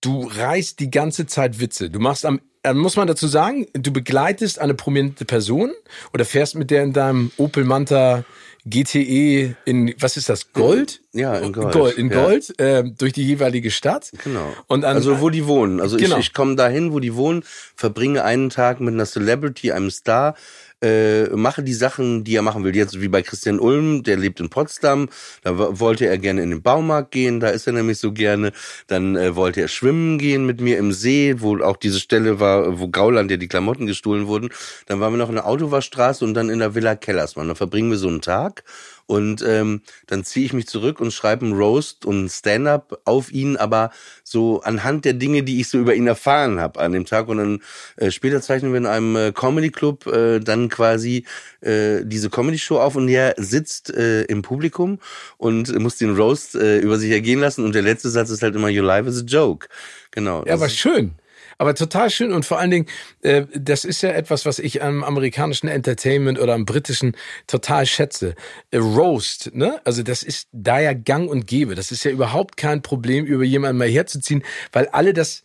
du 0.00 0.28
reißt 0.32 0.78
die 0.80 0.90
ganze 0.90 1.26
Zeit 1.26 1.60
Witze. 1.60 1.90
Du 1.90 1.98
machst 1.98 2.24
am, 2.24 2.40
äh, 2.62 2.72
muss 2.72 2.96
man 2.96 3.06
dazu 3.08 3.26
sagen, 3.26 3.66
du 3.72 3.92
begleitest 3.92 4.58
eine 4.60 4.74
prominente 4.74 5.24
Person 5.24 5.72
oder 6.12 6.24
fährst 6.24 6.54
mit 6.54 6.70
der 6.70 6.82
in 6.82 6.92
deinem 6.92 7.30
Opel 7.36 7.64
Manta 7.64 8.24
GTE 8.64 9.56
in, 9.64 9.94
was 9.98 10.16
ist 10.16 10.28
das, 10.28 10.52
Gold? 10.52 11.00
Ja, 11.12 11.36
in 11.38 11.52
Gold. 11.52 11.96
in 11.96 12.10
Ja. 12.10 12.22
Gold, 12.22 12.54
ähm, 12.58 12.94
durch 12.98 13.12
die 13.12 13.24
jeweilige 13.24 13.70
Stadt. 13.70 14.10
Genau. 14.24 14.52
Und 14.66 14.84
an, 14.84 14.96
also 14.96 15.20
wo 15.20 15.30
die 15.30 15.46
wohnen. 15.46 15.80
Also 15.80 15.96
Genau. 15.96 16.18
ich, 16.18 16.26
ich 16.28 16.34
komme 16.34 16.54
dahin, 16.56 16.92
wo 16.92 17.00
die 17.00 17.14
wohnen, 17.14 17.44
verbringe 17.76 18.24
einen 18.24 18.50
Tag 18.50 18.80
mit 18.80 18.92
einer 18.94 19.06
Celebrity, 19.06 19.72
einem 19.72 19.90
Star, 19.90 20.34
äh, 20.82 21.24
mache 21.30 21.62
die 21.62 21.74
Sachen, 21.74 22.24
die 22.24 22.36
er 22.36 22.42
machen 22.42 22.64
will. 22.64 22.74
Jetzt 22.74 23.00
wie 23.00 23.08
bei 23.08 23.22
Christian 23.22 23.58
Ulm, 23.60 24.02
der 24.02 24.16
lebt 24.16 24.40
in 24.40 24.48
Potsdam, 24.48 25.08
da 25.42 25.58
wo- 25.58 25.80
wollte 25.80 26.06
er 26.06 26.18
gerne 26.18 26.42
in 26.42 26.50
den 26.50 26.62
Baumarkt 26.62 27.10
gehen, 27.10 27.40
da 27.40 27.48
ist 27.48 27.66
er 27.66 27.72
nämlich 27.72 27.98
so 27.98 28.12
gerne. 28.12 28.52
Dann 28.86 29.16
äh, 29.16 29.34
wollte 29.36 29.60
er 29.60 29.68
schwimmen 29.68 30.18
gehen 30.18 30.46
mit 30.46 30.60
mir 30.60 30.78
im 30.78 30.92
See, 30.92 31.36
wo 31.38 31.58
auch 31.62 31.76
diese 31.76 32.00
Stelle 32.00 32.40
war, 32.40 32.78
wo 32.78 32.88
Gauland 32.88 33.30
ja 33.30 33.36
die 33.36 33.48
Klamotten 33.48 33.86
gestohlen 33.86 34.26
wurden. 34.26 34.50
Dann 34.86 35.00
waren 35.00 35.12
wir 35.12 35.18
noch 35.18 35.28
in 35.28 35.34
der 35.36 35.46
Autowaschstraße 35.46 36.24
und 36.24 36.34
dann 36.34 36.48
in 36.50 36.58
der 36.60 36.74
Villa 36.74 36.94
Kellersmann. 36.96 37.48
Dann 37.48 37.56
verbringen 37.56 37.90
wir 37.90 37.98
so 37.98 38.08
einen 38.08 38.20
Tag 38.20 38.64
und 39.08 39.42
ähm, 39.42 39.80
dann 40.06 40.22
ziehe 40.22 40.44
ich 40.44 40.52
mich 40.52 40.66
zurück 40.66 41.00
und 41.00 41.14
schreibe 41.14 41.46
einen 41.46 41.54
Roast 41.56 42.04
und 42.04 42.26
ein 42.26 42.28
Stand-up 42.28 43.00
auf 43.06 43.32
ihn, 43.32 43.56
aber 43.56 43.90
so 44.22 44.60
anhand 44.60 45.06
der 45.06 45.14
Dinge, 45.14 45.42
die 45.42 45.60
ich 45.62 45.68
so 45.68 45.78
über 45.78 45.94
ihn 45.94 46.06
erfahren 46.06 46.60
habe 46.60 46.78
an 46.78 46.92
dem 46.92 47.06
Tag. 47.06 47.28
Und 47.28 47.38
dann 47.38 47.62
äh, 47.96 48.10
später 48.10 48.42
zeichnen 48.42 48.70
wir 48.72 48.76
in 48.78 48.84
einem 48.84 49.16
äh, 49.16 49.32
Comedy-Club 49.32 50.06
äh, 50.08 50.40
dann 50.40 50.68
quasi 50.68 51.24
äh, 51.62 52.02
diese 52.04 52.28
Comedy-Show 52.28 52.78
auf 52.78 52.96
und 52.96 53.08
er 53.08 53.34
sitzt 53.38 53.88
äh, 53.94 54.24
im 54.24 54.42
Publikum 54.42 54.98
und 55.38 55.74
muss 55.78 55.96
den 55.96 56.14
Roast 56.14 56.54
äh, 56.54 56.78
über 56.78 56.98
sich 56.98 57.10
ergehen 57.10 57.40
lassen. 57.40 57.64
Und 57.64 57.74
der 57.74 57.82
letzte 57.82 58.10
Satz 58.10 58.28
ist 58.28 58.42
halt 58.42 58.54
immer, 58.56 58.68
your 58.68 58.84
life 58.84 59.08
is 59.08 59.22
a 59.22 59.24
joke. 59.24 59.68
Genau. 60.10 60.44
Ja, 60.44 60.52
aber 60.52 60.66
ist- 60.66 60.76
schön. 60.76 61.12
Aber 61.58 61.74
total 61.74 62.08
schön 62.08 62.32
und 62.32 62.46
vor 62.46 62.58
allen 62.60 62.70
Dingen, 62.70 62.86
äh, 63.22 63.44
das 63.52 63.84
ist 63.84 64.02
ja 64.02 64.10
etwas, 64.10 64.46
was 64.46 64.60
ich 64.60 64.82
am 64.82 65.02
amerikanischen 65.02 65.68
Entertainment 65.68 66.38
oder 66.38 66.54
am 66.54 66.64
britischen 66.64 67.16
total 67.48 67.84
schätze. 67.84 68.36
Äh, 68.70 68.78
Roast, 68.78 69.50
ne? 69.54 69.80
Also 69.84 70.04
das 70.04 70.22
ist 70.22 70.48
da 70.52 70.78
ja 70.78 70.92
gang 70.92 71.28
und 71.28 71.46
gäbe. 71.48 71.74
Das 71.74 71.90
ist 71.90 72.04
ja 72.04 72.12
überhaupt 72.12 72.56
kein 72.56 72.80
Problem, 72.82 73.26
über 73.26 73.44
jemanden 73.44 73.78
mal 73.78 73.88
herzuziehen, 73.88 74.44
weil 74.72 74.86
alle 74.88 75.12
das 75.12 75.42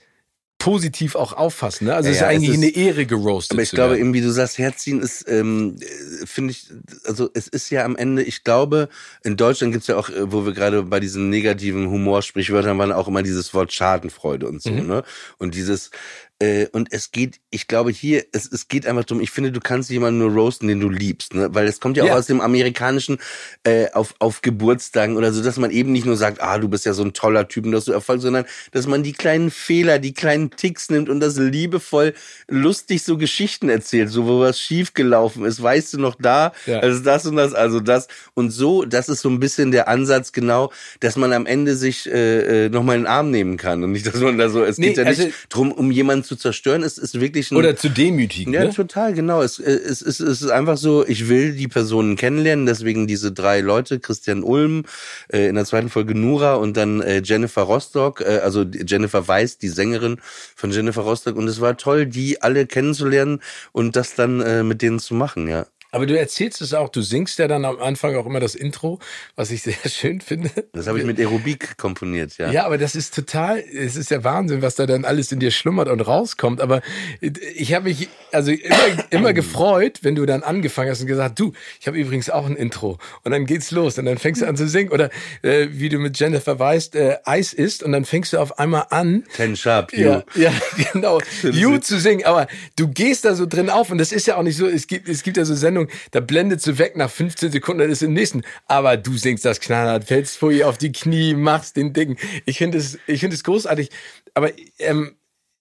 positiv 0.63 1.15
auch 1.15 1.33
auffassen. 1.33 1.87
Ne? 1.87 1.93
Also 1.95 2.09
es 2.09 2.15
Ja, 2.19 2.21
ist 2.21 2.21
ja, 2.21 2.27
eigentlich 2.37 2.49
es 2.51 2.55
ist- 2.57 2.75
eine 2.77 2.87
Ehre 2.87 3.05
geroastet. 3.05 3.51
Aber 3.53 3.61
ich 3.63 3.71
glaube, 3.71 3.99
eben 3.99 4.13
wie 4.13 4.21
du 4.21 4.31
sagst, 4.31 4.57
Herziehen 4.57 5.01
ist, 5.01 5.25
ähm, 5.27 5.75
äh, 5.81 6.25
finde 6.25 6.51
ich, 6.51 6.67
also 7.05 7.29
es 7.33 7.47
ist 7.49 7.69
ja 7.69 7.83
am 7.83 7.95
Ende, 7.95 8.23
ich 8.23 8.43
glaube, 8.43 8.87
in 9.23 9.35
Deutschland 9.35 9.73
gibt's 9.73 9.87
ja 9.87 9.97
auch, 9.97 10.09
äh, 10.09 10.31
wo 10.31 10.45
wir 10.45 10.53
gerade 10.53 10.83
bei 10.83 10.99
diesen 10.99 11.29
negativen 11.29 11.89
Humorsprichwörtern 11.89 12.77
waren, 12.77 12.91
auch 12.93 13.07
immer 13.07 13.23
dieses 13.23 13.53
Wort 13.53 13.73
Schadenfreude 13.73 14.47
und 14.47 14.61
so, 14.61 14.71
Mhm. 14.71 14.87
ne? 14.87 15.03
Und 15.37 15.53
dieses, 15.55 15.91
äh, 16.39 16.67
und 16.71 16.91
es 16.93 17.11
geht, 17.11 17.39
ich 17.53 17.67
glaube 17.67 17.91
hier, 17.91 18.25
es, 18.31 18.51
es 18.51 18.67
geht 18.67 18.85
einfach 18.87 19.03
darum, 19.05 19.21
ich 19.21 19.31
finde, 19.31 19.51
du 19.51 19.59
kannst 19.59 19.89
jemanden 19.89 20.19
nur 20.19 20.31
roasten, 20.31 20.67
den 20.67 20.79
du 20.79 20.89
liebst, 20.89 21.33
ne? 21.33 21.49
Weil 21.53 21.67
es 21.67 21.79
kommt 21.79 21.97
ja 21.97 22.03
auch 22.03 22.07
Ja. 22.07 22.15
aus 22.17 22.25
dem 22.25 22.41
amerikanischen, 22.41 23.19
äh, 23.63 23.89
auf, 23.91 24.15
auf 24.19 24.41
Geburtstagen 24.41 25.17
oder 25.17 25.31
so, 25.31 25.43
dass 25.43 25.57
man 25.57 25.71
eben 25.71 25.91
nicht 25.91 26.05
nur 26.05 26.17
sagt, 26.17 26.41
ah, 26.41 26.57
du 26.57 26.67
bist 26.67 26.85
ja 26.85 26.93
so 26.93 27.03
ein 27.03 27.13
toller 27.13 27.47
Typ 27.47 27.65
und 27.65 27.71
dass 27.71 27.85
du 27.85 27.91
Erfolg, 27.91 28.21
sondern 28.21 28.45
dass 28.71 28.87
man 28.87 29.03
die 29.03 29.13
kleinen 29.13 29.51
Fehler, 29.51 29.99
die 29.99 30.13
kleinen 30.13 30.49
Ticks 30.51 30.89
nimmt 30.89 31.09
und 31.09 31.19
das 31.19 31.37
liebevoll 31.37 32.13
lustig 32.47 33.03
so 33.03 33.17
Geschichten 33.17 33.69
erzählt, 33.69 34.09
so 34.09 34.25
wo 34.25 34.39
was 34.39 34.59
schief 34.59 34.93
gelaufen 34.93 35.45
ist, 35.45 35.61
weißt 35.61 35.93
du 35.93 35.99
noch 35.99 36.15
da, 36.15 36.53
Ja. 36.65 36.79
also 36.79 36.99
das 37.03 37.25
und 37.25 37.35
das, 37.35 37.53
also 37.53 37.79
das 37.79 38.07
und 38.33 38.49
so, 38.51 38.83
das 38.85 39.09
ist 39.09 39.21
so 39.21 39.29
ein 39.29 39.39
bisschen 39.39 39.71
der 39.71 39.87
Ansatz 39.87 40.31
genau, 40.31 40.71
dass 40.99 41.15
man 41.15 41.33
am 41.33 41.45
Ende 41.45 41.75
sich 41.75 42.09
äh, 42.11 42.65
äh, 42.65 42.69
nochmal 42.69 42.95
in 42.97 43.03
den 43.03 43.07
Arm 43.07 43.31
nehmen 43.31 43.57
kann 43.57 43.83
und 43.83 43.91
nicht, 43.91 44.05
dass 44.07 44.15
man 44.19 44.37
da 44.37 44.49
so, 44.49 44.63
es 44.63 44.77
Nee, 44.77 44.87
geht 44.89 44.97
ja 44.97 45.03
nicht 45.05 45.19
also- 45.19 45.31
drum, 45.49 45.71
um 45.71 45.91
jemanden 45.91 46.23
zu 46.23 46.35
zerstören, 46.35 46.83
es 46.83 46.97
ist 46.97 47.19
wirklich 47.19 47.42
ein 47.51 47.57
Oder 47.57 47.75
zu 47.75 47.89
demütigen. 47.89 48.53
ja, 48.53 48.65
ne? 48.65 48.69
total, 48.71 49.13
genau. 49.13 49.41
Es, 49.41 49.59
äh, 49.59 49.71
es, 49.71 50.01
es, 50.01 50.19
es 50.19 50.41
ist 50.41 50.49
einfach 50.49 50.77
so, 50.77 51.05
ich 51.05 51.29
will 51.29 51.53
die 51.53 51.67
Personen 51.67 52.15
kennenlernen, 52.15 52.65
deswegen 52.65 53.07
diese 53.07 53.31
drei 53.31 53.61
Leute, 53.61 53.99
Christian 53.99 54.43
Ulm, 54.43 54.83
äh, 55.31 55.47
in 55.47 55.55
der 55.55 55.65
zweiten 55.65 55.89
Folge 55.89 56.15
Nura 56.15 56.55
und 56.55 56.77
dann 56.77 57.01
äh, 57.01 57.21
Jennifer 57.23 57.63
Rostock, 57.63 58.21
äh, 58.21 58.39
also 58.43 58.63
Jennifer 58.63 59.27
Weiß, 59.27 59.57
die 59.57 59.69
Sängerin 59.69 60.17
von 60.55 60.71
Jennifer 60.71 61.01
Rostock. 61.01 61.35
Und 61.35 61.47
es 61.47 61.61
war 61.61 61.77
toll, 61.77 62.05
die 62.05 62.41
alle 62.41 62.65
kennenzulernen 62.65 63.41
und 63.71 63.95
das 63.95 64.15
dann 64.15 64.41
äh, 64.41 64.63
mit 64.63 64.81
denen 64.81 64.99
zu 64.99 65.15
machen, 65.15 65.47
ja. 65.47 65.65
Aber 65.93 66.07
du 66.07 66.17
erzählst 66.17 66.59
es 66.61 66.73
auch, 66.73 66.89
du 66.89 67.01
singst 67.01 67.37
ja 67.37 67.47
dann 67.47 67.65
am 67.65 67.79
Anfang 67.79 68.15
auch 68.15 68.25
immer 68.25 68.39
das 68.39 68.55
Intro, 68.55 68.97
was 69.35 69.51
ich 69.51 69.61
sehr 69.63 69.75
schön 69.87 70.21
finde. 70.21 70.49
Das 70.73 70.87
habe 70.87 70.99
ich 70.99 71.05
mit 71.05 71.19
Aerobik 71.19 71.77
komponiert, 71.77 72.37
ja. 72.39 72.51
Ja, 72.51 72.65
aber 72.65 72.79
das 72.79 72.95
ist 72.95 73.13
total, 73.13 73.59
es 73.59 73.95
ist 73.95 74.09
ja 74.09 74.23
Wahnsinn, 74.23 74.63
was 74.63 74.73
da 74.73 74.87
dann 74.87 75.05
alles 75.05 75.31
in 75.31 75.39
dir 75.39 75.51
schlummert 75.51 75.89
und 75.89 76.01
rauskommt. 76.01 76.61
Aber 76.61 76.81
ich 77.21 77.75
habe 77.75 77.89
mich 77.89 78.09
also 78.31 78.51
immer, 78.51 79.05
immer 79.11 79.33
gefreut, 79.33 79.99
wenn 80.01 80.15
du 80.15 80.25
dann 80.25 80.41
angefangen 80.41 80.89
hast 80.89 81.01
und 81.01 81.07
gesagt, 81.07 81.39
du, 81.39 81.53
ich 81.79 81.85
habe 81.85 81.97
übrigens 81.97 82.31
auch 82.31 82.47
ein 82.47 82.55
Intro. 82.55 82.97
Und 83.23 83.31
dann 83.31 83.45
geht's 83.45 83.69
los 83.69 83.99
und 83.99 84.05
dann 84.05 84.17
fängst 84.17 84.41
du 84.41 84.47
an 84.47 84.57
zu 84.57 84.67
singen. 84.67 84.91
Oder 84.91 85.11
äh, 85.43 85.67
wie 85.69 85.89
du 85.89 85.99
mit 85.99 86.19
Jennifer 86.19 86.57
weißt, 86.57 86.95
äh, 86.95 87.17
Eis 87.23 87.53
isst 87.53 87.83
und 87.83 87.91
dann 87.91 88.05
fängst 88.05 88.33
du 88.33 88.39
auf 88.39 88.57
einmal 88.57 88.87
an, 88.89 89.25
Ten 89.35 89.55
Sharp, 89.55 89.93
you. 89.93 90.05
ja, 90.05 90.23
ja, 90.33 90.51
genau. 90.93 91.19
You 91.43 91.77
zu 91.77 91.99
singen, 91.99 92.25
aber 92.25 92.47
du 92.75 92.87
gehst 92.87 93.25
da 93.25 93.35
so 93.35 93.45
drin 93.45 93.69
auf 93.69 93.91
und 93.91 93.99
das 93.99 94.11
ist 94.11 94.25
ja 94.25 94.37
auch 94.37 94.43
nicht 94.43 94.57
so, 94.57 94.67
es 94.67 94.87
gibt, 94.87 95.07
es 95.07 95.21
gibt 95.21 95.37
ja 95.37 95.45
so 95.45 95.53
Sendungen, 95.53 95.82
da 96.11 96.19
blendet 96.19 96.61
sie 96.61 96.77
weg 96.77 96.95
nach 96.95 97.09
15 97.09 97.51
Sekunden, 97.51 97.79
dann 97.79 97.91
ist 97.91 98.03
im 98.03 98.13
nächsten. 98.13 98.43
Aber 98.67 98.97
du 98.97 99.17
singst 99.17 99.45
das 99.45 99.59
knallhart, 99.59 100.05
fällst 100.05 100.37
vor 100.37 100.51
ihr 100.51 100.67
auf 100.67 100.77
die 100.77 100.91
Knie, 100.91 101.33
machst 101.33 101.75
den 101.75 101.93
Ding. 101.93 102.17
Ich 102.45 102.57
finde 102.57 102.77
es, 102.77 102.97
ich 103.07 103.19
finde 103.19 103.35
es 103.35 103.43
großartig. 103.43 103.89
Aber, 104.33 104.51
ähm, 104.79 105.15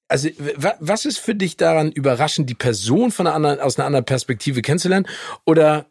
also 0.09 0.29
was 0.59 1.07
ist 1.07 1.19
für 1.19 1.35
dich 1.35 1.57
daran 1.57 1.91
überraschend, 1.91 2.51
die 2.51 2.55
Person 2.55 3.11
von 3.11 3.27
einer 3.27 3.35
anderen, 3.35 3.61
aus 3.61 3.79
einer 3.79 3.87
anderen 3.87 4.05
Perspektive 4.05 4.61
kennenzulernen? 4.61 5.07
Oder 5.47 5.87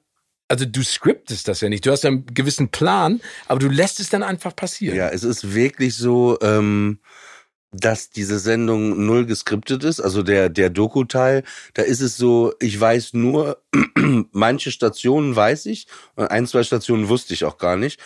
also 0.52 0.66
du 0.66 0.84
scriptest 0.84 1.48
das 1.48 1.62
ja 1.62 1.70
nicht. 1.70 1.86
Du 1.86 1.92
hast 1.92 2.06
einen 2.06 2.26
gewissen 2.26 2.70
Plan, 2.70 3.22
aber 3.48 3.60
du 3.60 3.70
lässt 3.70 4.02
es 4.02 4.10
dann 4.10 4.22
einfach 4.22 4.54
passieren. 4.54 4.98
Ja, 4.98 5.08
es 5.08 5.24
ist 5.24 5.54
wirklich 5.54 5.96
so, 5.96 6.38
ähm, 6.42 7.00
dass 7.72 8.10
diese 8.10 8.38
Sendung 8.38 9.06
null 9.06 9.26
geskriptet 9.26 9.84
ist, 9.84 10.02
also 10.02 10.24
der, 10.24 10.50
der 10.50 10.70
Doku-Teil, 10.70 11.44
da 11.74 11.84
ist 11.84 12.02
es 12.02 12.18
so, 12.18 12.54
ich 12.60 12.80
weiß 12.80 13.14
nur, 13.14 13.62
manche 14.32 14.72
Stationen 14.72 15.36
weiß 15.36 15.68
ich 15.68 15.88
und 16.16 16.30
ein, 16.30 16.48
zwei 16.48 16.64
Stationen 16.64 17.08
wusste 17.08 17.34
ich 17.34 17.46
auch 17.46 17.58
gar 17.58 17.78
nicht. 17.78 18.00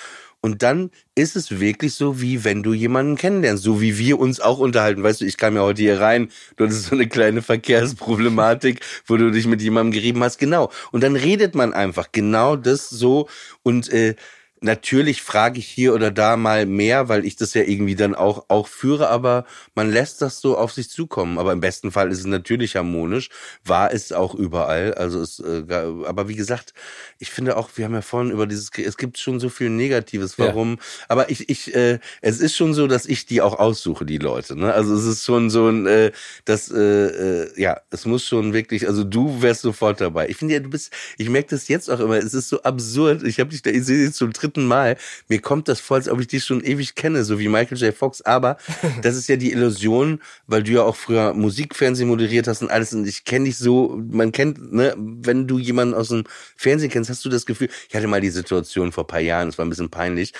Und 0.45 0.61
dann 0.61 0.91
ist 1.15 1.35
es 1.35 1.59
wirklich 1.59 1.95
so, 1.95 2.21
wie 2.21 2.43
wenn 2.43 2.61
du 2.61 2.71
jemanden 2.71 3.15
kennenlernst, 3.15 3.63
so 3.63 3.81
wie 3.81 3.97
wir 3.97 4.19
uns 4.19 4.39
auch 4.39 4.59
unterhalten. 4.59 5.01
Weißt 5.01 5.21
du, 5.21 5.25
ich 5.25 5.37
kam 5.37 5.55
ja 5.55 5.63
heute 5.63 5.81
hier 5.81 5.99
rein, 5.99 6.29
du 6.55 6.65
hattest 6.65 6.83
so 6.83 6.95
eine 6.95 7.07
kleine 7.07 7.41
Verkehrsproblematik, 7.41 8.81
wo 9.07 9.17
du 9.17 9.31
dich 9.31 9.47
mit 9.47 9.63
jemandem 9.63 9.93
gerieben 9.93 10.23
hast. 10.23 10.37
Genau. 10.37 10.71
Und 10.91 11.01
dann 11.01 11.15
redet 11.15 11.55
man 11.55 11.73
einfach 11.73 12.11
genau 12.11 12.57
das 12.57 12.91
so 12.91 13.27
und 13.63 13.91
äh, 13.91 14.13
Natürlich 14.61 15.21
frage 15.21 15.59
ich 15.59 15.67
hier 15.67 15.93
oder 15.93 16.11
da 16.11 16.37
mal 16.37 16.65
mehr, 16.65 17.09
weil 17.09 17.25
ich 17.25 17.35
das 17.35 17.53
ja 17.53 17.63
irgendwie 17.63 17.95
dann 17.95 18.15
auch, 18.15 18.45
auch 18.47 18.69
führe, 18.69 19.09
aber 19.09 19.43
man 19.75 19.91
lässt 19.91 20.21
das 20.21 20.39
so 20.39 20.57
auf 20.57 20.71
sich 20.71 20.89
zukommen. 20.89 21.37
Aber 21.37 21.51
im 21.51 21.59
besten 21.59 21.91
Fall 21.91 22.09
ist 22.09 22.19
es 22.19 22.25
natürlich 22.25 22.77
harmonisch, 22.77 23.29
war 23.65 23.93
es 23.93 24.13
auch 24.13 24.33
überall. 24.33 24.93
Also 24.93 25.19
es, 25.21 25.39
äh, 25.39 25.65
aber 25.69 26.29
wie 26.29 26.35
gesagt, 26.35 26.73
ich 27.19 27.31
finde 27.31 27.57
auch, 27.57 27.69
wir 27.75 27.83
haben 27.83 27.93
ja 27.93 28.01
vorhin 28.01 28.31
über 28.31 28.47
dieses, 28.47 28.71
es 28.77 28.95
gibt 28.95 29.17
schon 29.17 29.41
so 29.41 29.49
viel 29.49 29.69
Negatives, 29.69 30.39
warum. 30.39 30.71
Ja. 30.71 30.77
Aber 31.09 31.29
ich, 31.29 31.49
ich, 31.49 31.75
äh, 31.75 31.99
es 32.21 32.39
ist 32.39 32.55
schon 32.55 32.73
so, 32.73 32.87
dass 32.87 33.05
ich 33.05 33.25
die 33.25 33.41
auch 33.41 33.59
aussuche, 33.59 34.05
die 34.05 34.19
Leute. 34.19 34.57
Ne? 34.57 34.73
Also 34.73 34.95
es 34.95 35.03
ist 35.03 35.25
schon 35.25 35.49
so 35.49 35.67
ein, 35.67 35.85
äh, 35.85 36.13
das, 36.45 36.71
äh, 36.71 36.79
äh, 36.79 37.61
ja, 37.61 37.81
es 37.91 38.05
muss 38.05 38.25
schon 38.25 38.53
wirklich, 38.53 38.87
also 38.87 39.03
du 39.03 39.41
wärst 39.41 39.63
sofort 39.63 39.99
dabei. 39.99 40.29
Ich 40.29 40.37
finde 40.37 40.53
ja, 40.53 40.61
du 40.61 40.69
bist, 40.69 40.93
ich 41.17 41.27
merke 41.27 41.49
das 41.49 41.67
jetzt 41.67 41.91
auch 41.91 41.99
immer, 41.99 42.15
es 42.15 42.33
ist 42.33 42.47
so 42.47 42.63
absurd. 42.63 43.23
Ich 43.23 43.41
habe 43.41 43.49
dich 43.49 43.61
da, 43.61 43.69
ich 43.69 43.83
sehe 43.83 44.05
dich 44.05 44.15
zum 44.15 44.31
dritten 44.31 44.44
dritten 44.45 44.65
Mal. 44.65 44.97
Mir 45.27 45.41
kommt 45.41 45.67
das 45.67 45.79
vor, 45.79 45.97
als 45.97 46.09
ob 46.09 46.19
ich 46.19 46.27
dich 46.27 46.43
schon 46.43 46.63
ewig 46.63 46.95
kenne, 46.95 47.23
so 47.23 47.39
wie 47.39 47.47
Michael 47.47 47.77
J. 47.77 47.93
Fox. 47.93 48.21
Aber 48.21 48.57
das 49.01 49.15
ist 49.15 49.27
ja 49.27 49.35
die 49.35 49.51
Illusion, 49.51 50.21
weil 50.47 50.63
du 50.63 50.71
ja 50.71 50.83
auch 50.83 50.95
früher 50.95 51.33
Musikfernsehen 51.33 52.07
moderiert 52.07 52.47
hast 52.47 52.61
und 52.61 52.71
alles. 52.71 52.93
Und 52.93 53.07
ich 53.07 53.25
kenne 53.25 53.45
dich 53.45 53.57
so, 53.57 53.99
man 54.09 54.31
kennt, 54.31 54.73
ne, 54.73 54.93
wenn 54.97 55.47
du 55.47 55.59
jemanden 55.59 55.93
aus 55.93 56.09
dem 56.09 56.23
Fernsehen 56.55 56.91
kennst, 56.91 57.09
hast 57.09 57.25
du 57.25 57.29
das 57.29 57.45
Gefühl, 57.45 57.69
ich 57.89 57.95
hatte 57.95 58.07
mal 58.07 58.21
die 58.21 58.29
Situation 58.29 58.91
vor 58.91 59.07
paar 59.07 59.19
Jahren, 59.19 59.49
es 59.49 59.57
war 59.57 59.65
ein 59.65 59.69
bisschen 59.69 59.89
peinlich 59.89 60.33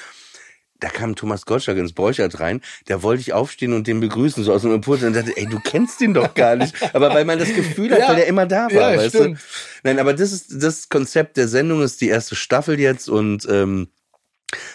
da 0.80 0.90
kam 0.90 1.16
Thomas 1.16 1.46
Gottschalk 1.46 1.78
ins 1.78 1.94
Borchert 1.94 2.40
rein, 2.40 2.62
da 2.88 3.02
wollte 3.02 3.22
ich 3.22 3.34
aufstehen 3.34 3.74
und 3.74 3.88
den 3.88 4.00
begrüßen, 4.00 4.44
so 4.44 4.54
aus 4.54 4.64
dem 4.64 4.74
Impuls, 4.74 5.04
und 5.04 5.16
dachte, 5.16 5.36
ey, 5.36 5.46
du 5.46 5.60
kennst 5.60 6.02
ihn 6.02 6.14
doch 6.14 6.34
gar 6.34 6.56
nicht. 6.56 6.76
Aber 6.94 7.14
weil 7.14 7.26
man 7.26 7.40
das 7.40 7.54
Gefühl 7.54 7.92
hat, 7.92 8.00
ja, 8.00 8.10
weil 8.10 8.20
er 8.20 8.28
immer 8.28 8.46
da 8.46 8.66
war, 8.66 8.94
ja, 8.94 8.98
weißt 8.98 9.16
stimmt. 9.16 9.38
du? 9.38 9.44
Nein, 9.84 10.00
aber 10.00 10.14
das 10.14 10.32
ist 10.32 10.62
das 10.62 10.90
Konzept 10.90 11.38
der 11.38 11.48
Sendung, 11.48 11.82
ist 11.82 12.02
die 12.02 12.10
erste 12.10 12.36
Staffel 12.36 12.80
jetzt 12.80 13.10
und 13.10 13.48
ähm, 13.50 13.88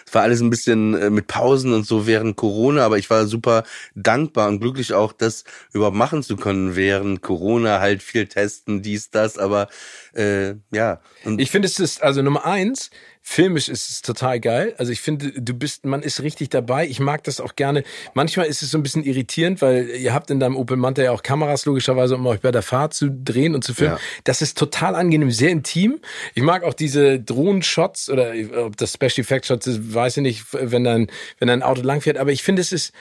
es 0.07 0.15
war 0.15 0.23
alles 0.23 0.41
ein 0.41 0.51
bisschen 0.51 0.95
äh, 0.95 1.11
mit 1.11 1.27
Pausen 1.27 1.73
und 1.73 1.87
so 1.87 2.07
während 2.07 2.37
Corona, 2.37 2.85
aber 2.85 2.99
ich 2.99 3.11
war 3.11 3.27
super 3.27 3.65
dankbar 3.95 4.49
und 4.49 4.61
glücklich 4.61 4.93
auch, 4.93 5.13
das 5.13 5.45
überhaupt 5.73 5.97
machen 5.97 6.23
zu 6.23 6.37
können 6.37 6.77
während 6.77 7.23
Corona, 7.23 7.81
halt 7.81 8.03
viel 8.03 8.27
testen, 8.27 8.83
dies, 8.83 9.11
das, 9.11 9.39
aber 9.39 9.69
äh, 10.15 10.55
ja. 10.73 11.01
Und 11.25 11.41
ich 11.41 11.51
finde, 11.51 11.67
es 11.67 11.79
ist 11.79 12.03
also 12.03 12.23
Nummer 12.23 12.45
eins, 12.45 12.91
filmisch 13.23 13.69
ist 13.69 13.91
es 13.91 14.03
total 14.03 14.41
geil. 14.41 14.75
Also 14.79 14.93
ich 14.93 15.01
finde, 15.01 15.33
du 15.33 15.55
bist, 15.55 15.85
man 15.85 16.03
ist 16.03 16.23
richtig 16.23 16.49
dabei. 16.51 16.87
Ich 16.87 17.01
mag 17.01 17.23
das 17.25 17.41
auch 17.41 17.55
gerne. 17.55 17.85
Manchmal 18.15 18.47
ist 18.47 18.63
es 18.63 18.71
so 18.71 18.79
ein 18.79 18.83
bisschen 18.83 19.05
irritierend, 19.05 19.63
weil 19.63 19.89
ihr 19.91 20.15
habt 20.15 20.31
in 20.31 20.41
deinem 20.41 20.57
Opel 20.57 20.77
Manta 20.77 21.03
ja 21.03 21.13
auch 21.13 21.23
Kameras 21.23 21.67
logischerweise, 21.67 22.17
um 22.17 22.27
euch 22.27 22.41
bei 22.41 22.51
der 22.51 22.63
Fahrt 22.63 22.95
zu 22.95 23.11
drehen 23.11 23.55
und 23.55 23.63
zu 23.63 23.75
filmen. 23.75 23.97
Ja. 23.97 24.01
Das 24.25 24.43
ist 24.43 24.57
total 24.59 24.95
angenehm, 24.95 25.31
sehr 25.31 25.51
intim. 25.51 26.01
Ich 26.35 26.43
mag 26.43 26.65
auch 26.65 26.75
diese 26.75 27.21
Drohnen-Shots 27.21 28.09
oder 28.09 28.33
ob 28.65 28.77
das 28.77 28.95
Special 28.95 29.21
Effect 29.21 29.47
Shots 29.47 29.67
ist, 29.67 29.95
weiß 29.95 30.17
ich 30.17 30.23
nicht, 30.23 30.45
wenn 30.53 30.85
dann, 30.85 31.09
wenn 31.39 31.51
ein 31.51 31.63
Auto 31.63 31.83
langfährt. 31.83 32.17
Aber 32.17 32.33
ich 32.33 32.43
finde, 32.43 32.63
es 32.63 32.73
ist, 32.73 32.93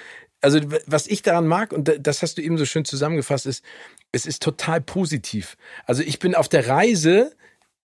also 0.41 0.59
was 0.85 1.07
ich 1.07 1.21
daran 1.21 1.47
mag, 1.47 1.71
und 1.71 1.91
das 1.99 2.21
hast 2.21 2.37
du 2.37 2.41
eben 2.41 2.57
so 2.57 2.65
schön 2.65 2.85
zusammengefasst, 2.85 3.45
ist, 3.45 3.63
es 4.11 4.25
ist 4.25 4.43
total 4.43 4.81
positiv. 4.81 5.57
Also 5.85 6.03
ich 6.03 6.19
bin 6.19 6.35
auf 6.35 6.49
der 6.49 6.67
Reise 6.67 7.31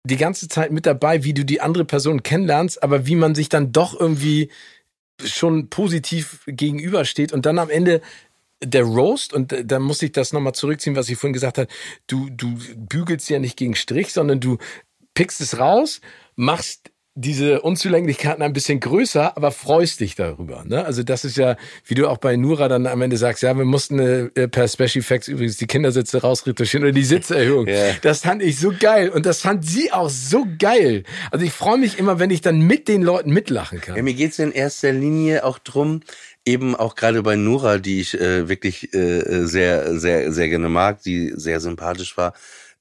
die 0.04 0.16
ganze 0.16 0.48
Zeit 0.48 0.72
mit 0.72 0.86
dabei, 0.86 1.24
wie 1.24 1.34
du 1.34 1.44
die 1.44 1.60
andere 1.60 1.84
Person 1.84 2.22
kennenlernst, 2.22 2.82
aber 2.82 3.06
wie 3.06 3.14
man 3.14 3.34
sich 3.34 3.48
dann 3.48 3.72
doch 3.72 3.98
irgendwie 3.98 4.50
schon 5.24 5.68
positiv 5.68 6.42
gegenübersteht 6.46 7.32
und 7.32 7.46
dann 7.46 7.58
am 7.58 7.70
Ende 7.70 8.00
der 8.64 8.84
Roast, 8.84 9.32
und 9.32 9.54
da 9.64 9.78
muss 9.78 10.02
ich 10.02 10.12
das 10.12 10.32
nochmal 10.32 10.54
zurückziehen, 10.54 10.96
was 10.96 11.08
ich 11.08 11.18
vorhin 11.18 11.32
gesagt 11.32 11.58
habe, 11.58 11.68
du, 12.06 12.28
du 12.30 12.56
bügelst 12.76 13.28
ja 13.28 13.38
nicht 13.38 13.56
gegen 13.56 13.74
Strich, 13.74 14.12
sondern 14.12 14.40
du 14.40 14.58
pickst 15.14 15.40
es 15.40 15.58
raus, 15.58 16.00
machst 16.36 16.91
diese 17.14 17.60
Unzulänglichkeiten 17.60 18.42
ein 18.42 18.54
bisschen 18.54 18.80
größer, 18.80 19.36
aber 19.36 19.50
freust 19.50 20.00
dich 20.00 20.14
darüber. 20.14 20.64
Ne? 20.64 20.82
Also 20.84 21.02
das 21.02 21.24
ist 21.24 21.36
ja, 21.36 21.56
wie 21.84 21.94
du 21.94 22.08
auch 22.08 22.16
bei 22.16 22.36
Nura 22.36 22.68
dann 22.68 22.86
am 22.86 23.02
Ende 23.02 23.18
sagst, 23.18 23.42
ja, 23.42 23.54
wir 23.54 23.66
mussten 23.66 23.98
äh, 23.98 24.48
per 24.48 24.66
Special 24.66 24.96
Effects 24.96 25.28
übrigens 25.28 25.58
die 25.58 25.66
Kindersitze 25.66 26.22
rausretuschieren 26.22 26.84
oder 26.84 26.92
die 26.92 27.04
Sitzerhöhung. 27.04 27.66
yeah. 27.66 27.94
Das 28.00 28.20
fand 28.20 28.42
ich 28.42 28.58
so 28.58 28.72
geil 28.78 29.10
und 29.10 29.26
das 29.26 29.42
fand 29.42 29.64
sie 29.64 29.92
auch 29.92 30.08
so 30.08 30.46
geil. 30.58 31.02
Also 31.30 31.44
ich 31.44 31.52
freue 31.52 31.76
mich 31.76 31.98
immer, 31.98 32.18
wenn 32.18 32.30
ich 32.30 32.40
dann 32.40 32.62
mit 32.62 32.88
den 32.88 33.02
Leuten 33.02 33.30
mitlachen 33.30 33.82
kann. 33.82 33.94
Ja, 33.96 34.02
mir 34.02 34.14
geht's 34.14 34.38
in 34.38 34.50
erster 34.50 34.92
Linie 34.92 35.44
auch 35.44 35.58
drum, 35.58 36.00
eben 36.46 36.74
auch 36.74 36.94
gerade 36.94 37.22
bei 37.22 37.36
Nura, 37.36 37.76
die 37.76 38.00
ich 38.00 38.18
äh, 38.18 38.48
wirklich 38.48 38.94
äh, 38.94 39.44
sehr, 39.44 39.98
sehr, 39.98 40.32
sehr 40.32 40.48
gerne 40.48 40.70
mag, 40.70 41.02
die 41.02 41.32
sehr 41.34 41.60
sympathisch 41.60 42.16
war, 42.16 42.32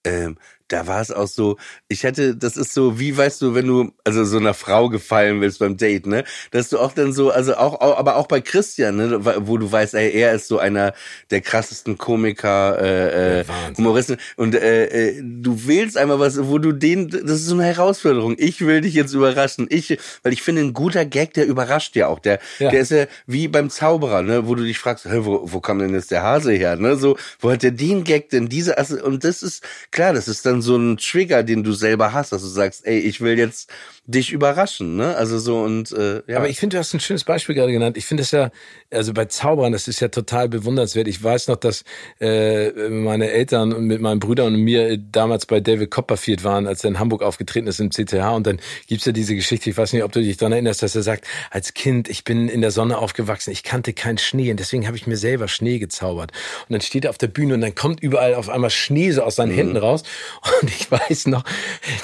ähm, 0.06 0.38
da 0.72 0.88
war 0.88 1.02
es 1.02 1.12
auch 1.12 1.28
so, 1.28 1.58
ich 1.88 2.04
hätte, 2.04 2.36
das 2.36 2.58
ist 2.58 2.74
so, 2.74 3.00
wie 3.00 3.16
weißt 3.16 3.42
du, 3.42 3.56
wenn 3.56 3.68
du 3.68 3.92
also 4.04 4.24
so 4.24 4.38
einer 4.38 4.54
Frau 4.54 4.90
gefallen 4.90 5.42
willst 5.42 5.60
beim 5.60 5.78
Date, 5.78 6.08
ne? 6.08 6.24
Dass 6.52 6.70
du 6.70 6.80
auch 6.80 6.94
dann 6.94 7.14
so, 7.14 7.32
also 7.32 7.56
auch, 7.56 7.82
auch 7.82 7.98
aber 7.98 8.16
auch 8.16 8.28
bei 8.28 8.42
Christian, 8.42 8.96
ne, 8.96 9.26
wo 9.48 9.58
du 9.58 9.72
weißt, 9.72 9.94
ey, 9.96 10.12
er 10.12 10.34
ist 10.34 10.48
so 10.48 10.60
einer 10.60 10.94
der 11.30 11.42
krassesten 11.42 11.98
Komiker, 11.98 12.80
äh, 12.82 13.42
äh, 13.42 13.46
Humoristen 13.78 14.18
und 14.38 14.56
äh, 14.56 14.86
äh, 14.86 15.22
du 15.22 15.68
wählst 15.68 15.98
einmal 15.98 16.20
was, 16.20 16.48
wo 16.48 16.58
du 16.58 16.72
den, 16.72 17.10
das 17.10 17.42
ist 17.42 17.48
so 17.48 17.56
eine 17.56 17.66
Herausforderung. 17.66 18.36
Ich 18.38 18.62
will 18.62 18.82
dich 18.82 18.94
jetzt 18.94 19.14
überraschen. 19.14 19.68
Ich, 19.70 19.98
weil 20.24 20.34
ich 20.34 20.42
finde, 20.42 20.62
ein 20.62 20.74
guter 20.74 21.06
Gag, 21.06 21.34
der 21.34 21.46
überrascht 21.46 21.96
ja 21.96 22.08
auch. 22.08 22.20
Der, 22.20 22.40
ja. 22.60 22.70
der 22.70 22.82
ist 22.82 22.92
ja 22.92 23.06
wie 23.28 23.48
beim 23.48 23.70
Zauberer, 23.70 24.22
ne, 24.22 24.48
wo 24.48 24.56
du 24.56 24.64
dich 24.64 24.78
fragst, 24.78 25.06
hey, 25.06 25.26
wo, 25.26 25.42
wo 25.44 25.60
kam 25.60 25.80
denn 25.80 25.94
jetzt 25.94 26.12
der 26.12 26.24
Hase 26.24 26.54
her, 26.54 26.76
ne? 26.76 26.96
So, 26.96 27.18
wo 27.40 27.52
hat 27.52 27.64
der 27.64 27.72
den 27.72 28.04
Gag 28.04 28.30
denn 28.30 28.50
diese, 28.50 28.78
also, 28.78 29.04
und 29.04 29.24
das 29.24 29.44
ist 29.44 29.64
klar, 29.92 30.14
das 30.14 30.28
ist 30.28 30.46
dann 30.46 30.61
so 30.62 30.76
ein 30.76 30.98
Trigger, 30.98 31.44
den 31.44 31.64
du 31.64 31.74
selber 31.74 32.14
hast, 32.14 32.32
dass 32.32 32.42
du 32.42 32.48
sagst, 32.48 32.86
ey, 32.86 33.00
ich 33.00 33.22
will 33.22 33.38
jetzt 33.38 33.72
dich 34.06 34.32
überraschen, 34.32 34.96
ne? 34.96 35.16
Also 35.16 35.38
so 35.40 35.62
und 35.62 35.92
äh, 35.92 36.24
ja. 36.28 36.38
Aber 36.38 36.50
ich 36.50 36.60
finde, 36.60 36.76
du 36.76 36.80
hast 36.80 36.94
ein 36.94 37.00
schönes 37.00 37.24
Beispiel 37.24 37.56
gerade 37.56 37.72
genannt. 37.72 37.98
Ich 37.98 38.06
finde 38.06 38.24
es 38.24 38.32
ja, 38.32 38.50
also 38.90 39.14
bei 39.14 39.26
Zaubern, 39.26 39.72
das 39.72 39.88
ist 39.88 40.00
ja 40.00 40.08
total 40.08 40.50
bewundernswert. 40.50 41.08
Ich 41.08 41.24
weiß 41.24 41.48
noch, 41.48 41.58
dass 41.58 41.84
äh, 42.20 42.90
meine 42.90 43.30
Eltern 43.30 43.74
und 43.74 43.86
mit 43.86 44.02
meinen 44.02 44.20
Brüdern 44.20 44.56
und 44.56 44.62
mir 44.62 44.98
damals 44.98 45.46
bei 45.46 45.60
David 45.60 45.92
Copperfield 45.92 46.44
waren, 46.44 46.68
als 46.68 46.84
er 46.84 46.90
in 46.90 47.00
Hamburg 47.00 47.22
aufgetreten 47.22 47.68
ist 47.68 47.80
im 47.80 47.90
CTH. 47.90 48.36
Und 48.36 48.48
dann 48.48 48.60
gibt's 48.88 49.06
ja 49.06 49.12
diese 49.12 49.36
Geschichte, 49.36 49.70
ich 49.70 49.78
weiß 49.78 49.94
nicht, 49.94 50.04
ob 50.04 50.12
du 50.12 50.20
dich 50.20 50.38
daran 50.38 50.54
erinnerst, 50.54 50.82
dass 50.82 50.96
er 50.96 51.04
sagt, 51.04 51.26
als 51.52 51.74
Kind, 51.74 52.10
ich 52.10 52.24
bin 52.24 52.50
in 52.50 52.62
der 52.62 52.72
Sonne 52.72 52.98
aufgewachsen, 52.98 53.52
ich 53.52 53.64
kannte 53.64 53.94
keinen 53.94 54.18
Schnee 54.18 54.52
und 54.52 54.60
deswegen 54.60 54.88
habe 54.88 54.98
ich 54.98 55.06
mir 55.06 55.18
selber 55.18 55.48
Schnee 55.48 55.80
gezaubert. 55.80 56.32
Und 56.68 56.74
dann 56.74 56.82
steht 56.82 57.06
er 57.06 57.12
auf 57.12 57.18
der 57.18 57.28
Bühne 57.28 57.54
und 57.54 57.62
dann 57.62 57.76
kommt 57.76 58.02
überall 58.02 58.34
auf 58.34 58.50
einmal 58.50 58.72
Schnee 58.72 59.12
so 59.12 59.22
aus 59.22 59.36
seinen 59.36 59.52
mhm. 59.52 59.58
Händen 59.58 59.78
raus. 59.78 60.04
Und 60.62 60.70
ich 60.70 60.92
weiß 60.92 61.28
noch, 61.28 61.44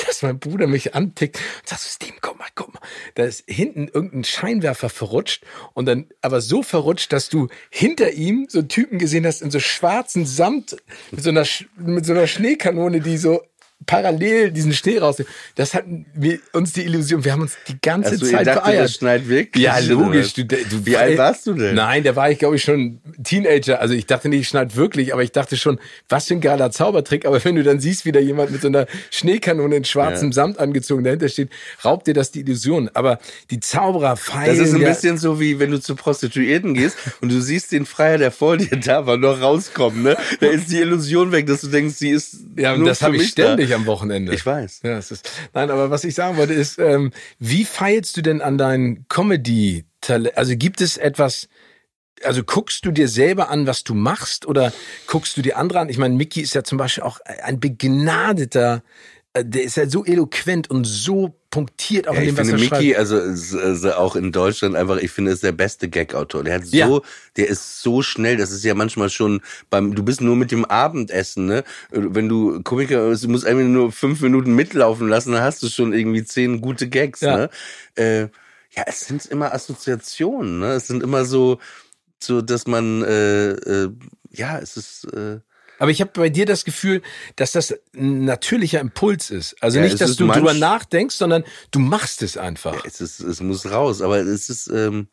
dass 0.05 0.21
mein 0.21 0.39
Bruder 0.39 0.67
mich 0.67 0.95
antickt 0.95 1.37
und 1.37 1.67
sagt, 1.67 1.81
Steven, 1.81 2.17
guck 2.21 2.37
mal, 2.37 2.47
guck 2.55 2.73
mal. 2.73 2.81
Da 3.15 3.23
ist 3.23 3.43
hinten 3.47 3.87
irgendein 3.87 4.23
Scheinwerfer 4.23 4.89
verrutscht 4.89 5.43
und 5.73 5.85
dann 5.85 6.07
aber 6.21 6.41
so 6.41 6.63
verrutscht, 6.63 7.11
dass 7.11 7.29
du 7.29 7.47
hinter 7.69 8.11
ihm 8.11 8.47
so 8.49 8.61
Typen 8.61 8.99
gesehen 8.99 9.25
hast 9.25 9.41
in 9.41 9.51
so 9.51 9.59
schwarzen 9.59 10.25
Samt 10.25 10.77
mit 11.11 11.23
so 11.23 11.29
einer, 11.29 11.45
mit 11.77 12.05
so 12.05 12.13
einer 12.13 12.27
Schneekanone, 12.27 13.01
die 13.01 13.17
so 13.17 13.41
parallel 13.85 14.51
diesen 14.51 14.73
Schnee 14.73 14.97
raus. 14.97 15.23
Das 15.55 15.73
hat 15.73 15.85
wir, 16.13 16.39
uns 16.53 16.73
die 16.73 16.83
Illusion. 16.83 17.23
Wir 17.23 17.31
haben 17.31 17.41
uns 17.41 17.57
die 17.67 17.79
ganze 17.81 18.11
also, 18.11 18.25
Zeit 18.25 18.47
dachte, 18.47 18.61
beeiert. 18.61 18.85
Das 18.85 18.95
schneit 18.95 19.27
wirklich. 19.27 19.63
Ja, 19.63 19.77
logisch. 19.79 20.33
Du, 20.33 20.45
du, 20.45 20.85
Wie 20.85 20.97
alt 20.97 21.17
warst 21.17 21.47
du 21.47 21.53
denn? 21.53 21.75
Nein, 21.75 22.03
da 22.03 22.15
war 22.15 22.29
ich 22.29 22.39
glaube 22.39 22.55
ich 22.55 22.63
schon 22.63 22.99
Teenager. 23.23 23.79
Also 23.79 23.93
ich 23.93 24.05
dachte 24.05 24.29
nicht, 24.29 24.41
es 24.41 24.47
schneit 24.47 24.75
wirklich, 24.75 25.13
aber 25.13 25.23
ich 25.23 25.31
dachte 25.31 25.57
schon, 25.57 25.79
was 26.09 26.27
für 26.27 26.33
ein 26.33 26.41
geiler 26.41 26.71
Zaubertrick. 26.71 27.25
Aber 27.25 27.43
wenn 27.43 27.55
du 27.55 27.63
dann 27.63 27.79
siehst, 27.79 28.05
wie 28.05 28.11
da 28.11 28.19
jemand 28.19 28.51
mit 28.51 28.61
so 28.61 28.67
einer 28.67 28.87
Schneekanone 29.11 29.75
in 29.75 29.85
schwarzem 29.85 30.29
ja. 30.29 30.33
Samt 30.33 30.59
angezogen 30.59 31.03
dahinter 31.03 31.29
steht, 31.29 31.49
raubt 31.85 32.07
dir 32.07 32.13
das 32.13 32.31
die 32.31 32.41
Illusion. 32.41 32.89
Aber 32.93 33.19
die 33.51 33.59
Zauberer 33.59 34.17
feiern. 34.17 34.57
Das 34.57 34.67
ist 34.67 34.73
ein 34.73 34.81
ja 34.81 34.89
bisschen 34.89 35.17
so 35.17 35.39
wie 35.39 35.59
wenn 35.59 35.71
du 35.71 35.79
zu 35.79 35.95
Prostituierten 35.95 36.73
gehst 36.73 36.97
und 37.21 37.31
du 37.31 37.41
siehst 37.41 37.71
den 37.71 37.85
Freier, 37.85 38.17
der 38.17 38.31
vor 38.31 38.57
dir 38.57 38.75
da 38.77 39.05
war, 39.05 39.17
noch 39.17 39.39
rauskommen. 39.39 40.03
Ne? 40.03 40.17
Da 40.39 40.47
ist 40.47 40.71
die 40.71 40.79
Illusion 40.79 41.31
weg, 41.31 41.45
dass 41.45 41.61
du 41.61 41.67
denkst, 41.67 41.95
sie 41.95 42.09
ist. 42.09 42.37
Ja, 42.57 42.73
und 42.73 42.85
das 42.85 43.01
habe 43.01 43.15
ich 43.15 43.29
ständig. 43.29 43.66
Da 43.66 43.66
ich 43.67 43.75
am 43.75 43.85
Wochenende. 43.85 44.33
Ich 44.33 44.45
weiß. 44.45 44.81
Ja, 44.83 44.97
es 44.97 45.11
ist, 45.11 45.29
nein, 45.53 45.69
aber 45.69 45.89
was 45.89 46.03
ich 46.03 46.15
sagen 46.15 46.37
wollte 46.37 46.53
ist, 46.53 46.79
ähm, 46.79 47.11
wie 47.39 47.65
feilst 47.65 48.17
du 48.17 48.21
denn 48.21 48.41
an 48.41 48.57
deinen 48.57 49.07
Comedy? 49.07 49.85
Also 50.35 50.55
gibt 50.55 50.81
es 50.81 50.97
etwas, 50.97 51.49
also 52.23 52.43
guckst 52.43 52.85
du 52.85 52.91
dir 52.91 53.07
selber 53.07 53.49
an, 53.49 53.67
was 53.67 53.83
du 53.83 53.93
machst 53.93 54.45
oder 54.45 54.73
guckst 55.07 55.37
du 55.37 55.41
dir 55.41 55.57
andere 55.57 55.79
an? 55.79 55.89
Ich 55.89 55.97
meine, 55.97 56.15
Mickey 56.15 56.41
ist 56.41 56.53
ja 56.53 56.63
zum 56.63 56.77
Beispiel 56.77 57.03
auch 57.03 57.19
ein 57.43 57.59
begnadeter 57.59 58.83
äh, 59.37 59.45
der 59.45 59.63
ist 59.63 59.77
ja 59.77 59.87
so 59.87 60.05
eloquent 60.05 60.69
und 60.69 60.85
so 60.85 61.36
punktiert 61.57 62.07
auch 62.07 62.13
ja, 62.13 62.19
in 62.19 62.25
dem, 62.27 62.37
was 62.37 62.49
er 62.49 62.59
Mickey, 62.59 62.93
schreibt. 62.93 62.97
also, 62.99 63.17
also 63.59 63.93
auch 63.93 64.15
in 64.15 64.31
Deutschland 64.31 64.75
einfach, 64.75 64.97
ich 64.97 65.09
finde, 65.09 65.31
ist 65.31 65.41
der 65.41 65.53
beste 65.53 65.89
Gag-Autor. 65.89 66.43
Der 66.43 66.53
hat 66.53 66.67
so, 66.67 66.77
ja. 66.77 66.99
der 67.35 67.47
ist 67.47 67.81
so 67.81 68.03
schnell, 68.03 68.37
das 68.37 68.51
ist 68.51 68.63
ja 68.63 68.75
manchmal 68.75 69.09
schon 69.09 69.41
beim, 69.71 69.95
du 69.95 70.03
bist 70.03 70.21
nur 70.21 70.35
mit 70.35 70.51
dem 70.51 70.65
Abendessen, 70.65 71.47
ne? 71.47 71.63
Wenn 71.89 72.29
du 72.29 72.61
Komiker, 72.61 73.11
du 73.11 73.27
musst 73.27 73.47
einfach 73.47 73.63
nur 73.63 73.91
fünf 73.91 74.21
Minuten 74.21 74.53
mitlaufen 74.53 75.09
lassen, 75.09 75.31
dann 75.31 75.41
hast 75.41 75.63
du 75.63 75.67
schon 75.67 75.93
irgendwie 75.93 76.23
zehn 76.23 76.61
gute 76.61 76.89
Gags, 76.89 77.21
ja. 77.21 77.37
ne? 77.37 77.49
Äh, 77.95 78.21
ja, 78.75 78.83
es 78.85 79.07
sind 79.07 79.25
immer 79.25 79.51
Assoziationen, 79.51 80.59
ne? 80.59 80.73
Es 80.73 80.85
sind 80.85 81.01
immer 81.01 81.25
so, 81.25 81.57
so, 82.21 82.43
dass 82.43 82.67
man, 82.67 83.01
äh, 83.01 83.49
äh, 83.53 83.89
ja, 84.29 84.59
es 84.59 84.77
ist, 84.77 85.05
äh, 85.11 85.39
aber 85.79 85.91
ich 85.91 86.01
habe 86.01 86.11
bei 86.13 86.29
dir 86.29 86.45
das 86.45 86.65
Gefühl, 86.65 87.01
dass 87.35 87.51
das 87.51 87.73
ein 87.95 88.25
natürlicher 88.25 88.79
Impuls 88.79 89.29
ist. 89.29 89.55
Also 89.61 89.79
ja, 89.79 89.85
nicht, 89.85 90.01
dass 90.01 90.15
du 90.15 90.27
drüber 90.27 90.53
nachdenkst, 90.53 91.15
sondern 91.15 91.43
du 91.71 91.79
machst 91.79 92.21
es 92.21 92.37
einfach. 92.37 92.73
Ja, 92.73 92.81
es, 92.85 93.01
ist, 93.01 93.19
es 93.19 93.41
muss 93.41 93.69
raus, 93.69 94.01
aber 94.01 94.17
es 94.19 94.49
ist, 94.49 94.67
ähm, 94.67 95.07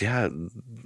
ja, 0.00 0.28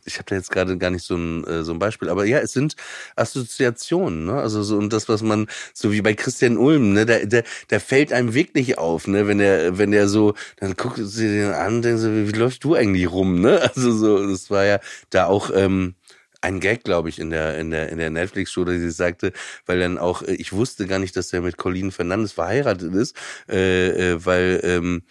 ich 0.05 0.17
habe 0.17 0.25
da 0.27 0.35
jetzt 0.35 0.51
gerade 0.51 0.77
gar 0.77 0.91
nicht 0.91 1.05
so 1.05 1.17
ein, 1.17 1.45
äh, 1.45 1.65
so 1.65 1.73
ein 1.73 1.79
Beispiel, 1.79 2.11
aber 2.11 2.27
ja, 2.27 2.39
es 2.39 2.53
sind 2.53 2.77
Assoziationen, 3.17 4.27
ne? 4.27 4.35
Also 4.35 4.63
so 4.63 4.77
und 4.77 4.93
das, 4.93 5.09
was 5.09 5.23
man, 5.23 5.47
so 5.73 5.93
wie 5.93 6.03
bei 6.03 6.15
Christian 6.15 6.59
Ulm, 6.59 6.93
ne, 6.93 7.07
der, 7.07 7.27
der, 7.27 7.45
der 7.71 7.81
fällt 7.81 8.13
einem 8.13 8.35
wirklich 8.35 8.77
auf, 8.77 9.07
ne, 9.07 9.27
wenn 9.27 9.39
der, 9.39 9.79
wenn 9.79 9.93
der 9.93 10.09
so, 10.09 10.35
dann 10.57 10.75
guckt 10.75 11.01
sie 11.03 11.29
den 11.29 11.53
an 11.53 11.77
und 11.77 11.83
denkt 11.83 12.01
so, 12.01 12.13
wie, 12.13 12.29
wie 12.29 12.39
läufst 12.39 12.65
du 12.65 12.75
eigentlich 12.75 13.11
rum, 13.11 13.41
ne? 13.41 13.61
Also 13.75 13.93
so, 13.93 14.27
das 14.27 14.51
war 14.51 14.65
ja 14.65 14.81
da 15.11 15.27
auch, 15.27 15.51
ähm, 15.55 15.95
ein 16.41 16.61
Gag, 16.61 16.84
glaube 16.84 17.09
ich, 17.09 17.18
in 17.18 17.30
der, 17.30 17.59
in 17.59 17.70
der, 17.70 17.91
in 17.91 17.99
der 17.99 18.11
Netflix-Show, 18.11 18.64
dass 18.64 18.76
sie 18.76 18.91
sagte, 18.91 19.32
weil 19.66 19.80
dann 19.80 19.99
auch, 19.99 20.22
äh, 20.22 20.34
ich 20.34 20.53
wusste 20.53 20.86
gar 20.86 20.99
nicht, 20.99 21.16
dass 21.16 21.32
er 21.32 21.41
mit 21.41 21.57
Colleen 21.57 21.93
Fernandes 21.93 22.32
verheiratet 22.32 22.95
ist, 22.95 23.16
äh, 23.49 24.12
äh, 24.12 24.24
weil 24.24 24.61
ähm, 24.64 25.03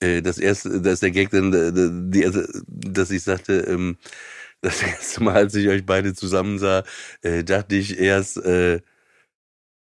äh, 0.00 0.22
das 0.22 0.38
erste, 0.38 0.80
dass 0.80 1.00
der 1.00 1.10
Gag 1.10 1.30
dann, 1.30 1.52
die, 1.52 2.20
die, 2.20 2.26
also, 2.26 2.42
dass 2.66 3.10
ich 3.10 3.22
sagte, 3.22 3.60
ähm, 3.60 3.98
das 4.62 4.82
erste 4.82 5.22
Mal, 5.22 5.36
als 5.36 5.54
ich 5.54 5.68
euch 5.68 5.86
beide 5.86 6.14
zusammen 6.14 6.58
sah, 6.58 6.84
äh, 7.22 7.44
dachte 7.44 7.76
ich 7.76 7.98
erst, 7.98 8.38
äh, 8.38 8.80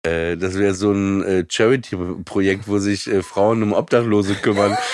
äh, 0.03 0.37
das 0.37 0.59
wäre 0.59 0.75
so 0.75 0.93
ein 0.93 1.23
äh, 1.25 1.45
Charity-Projekt, 1.49 2.69
wo 2.69 2.79
sich 2.79 3.07
äh, 3.09 3.23
Frauen 3.23 3.63
um 3.63 3.73
Obdachlose 3.73 4.35
kümmern. 4.37 4.77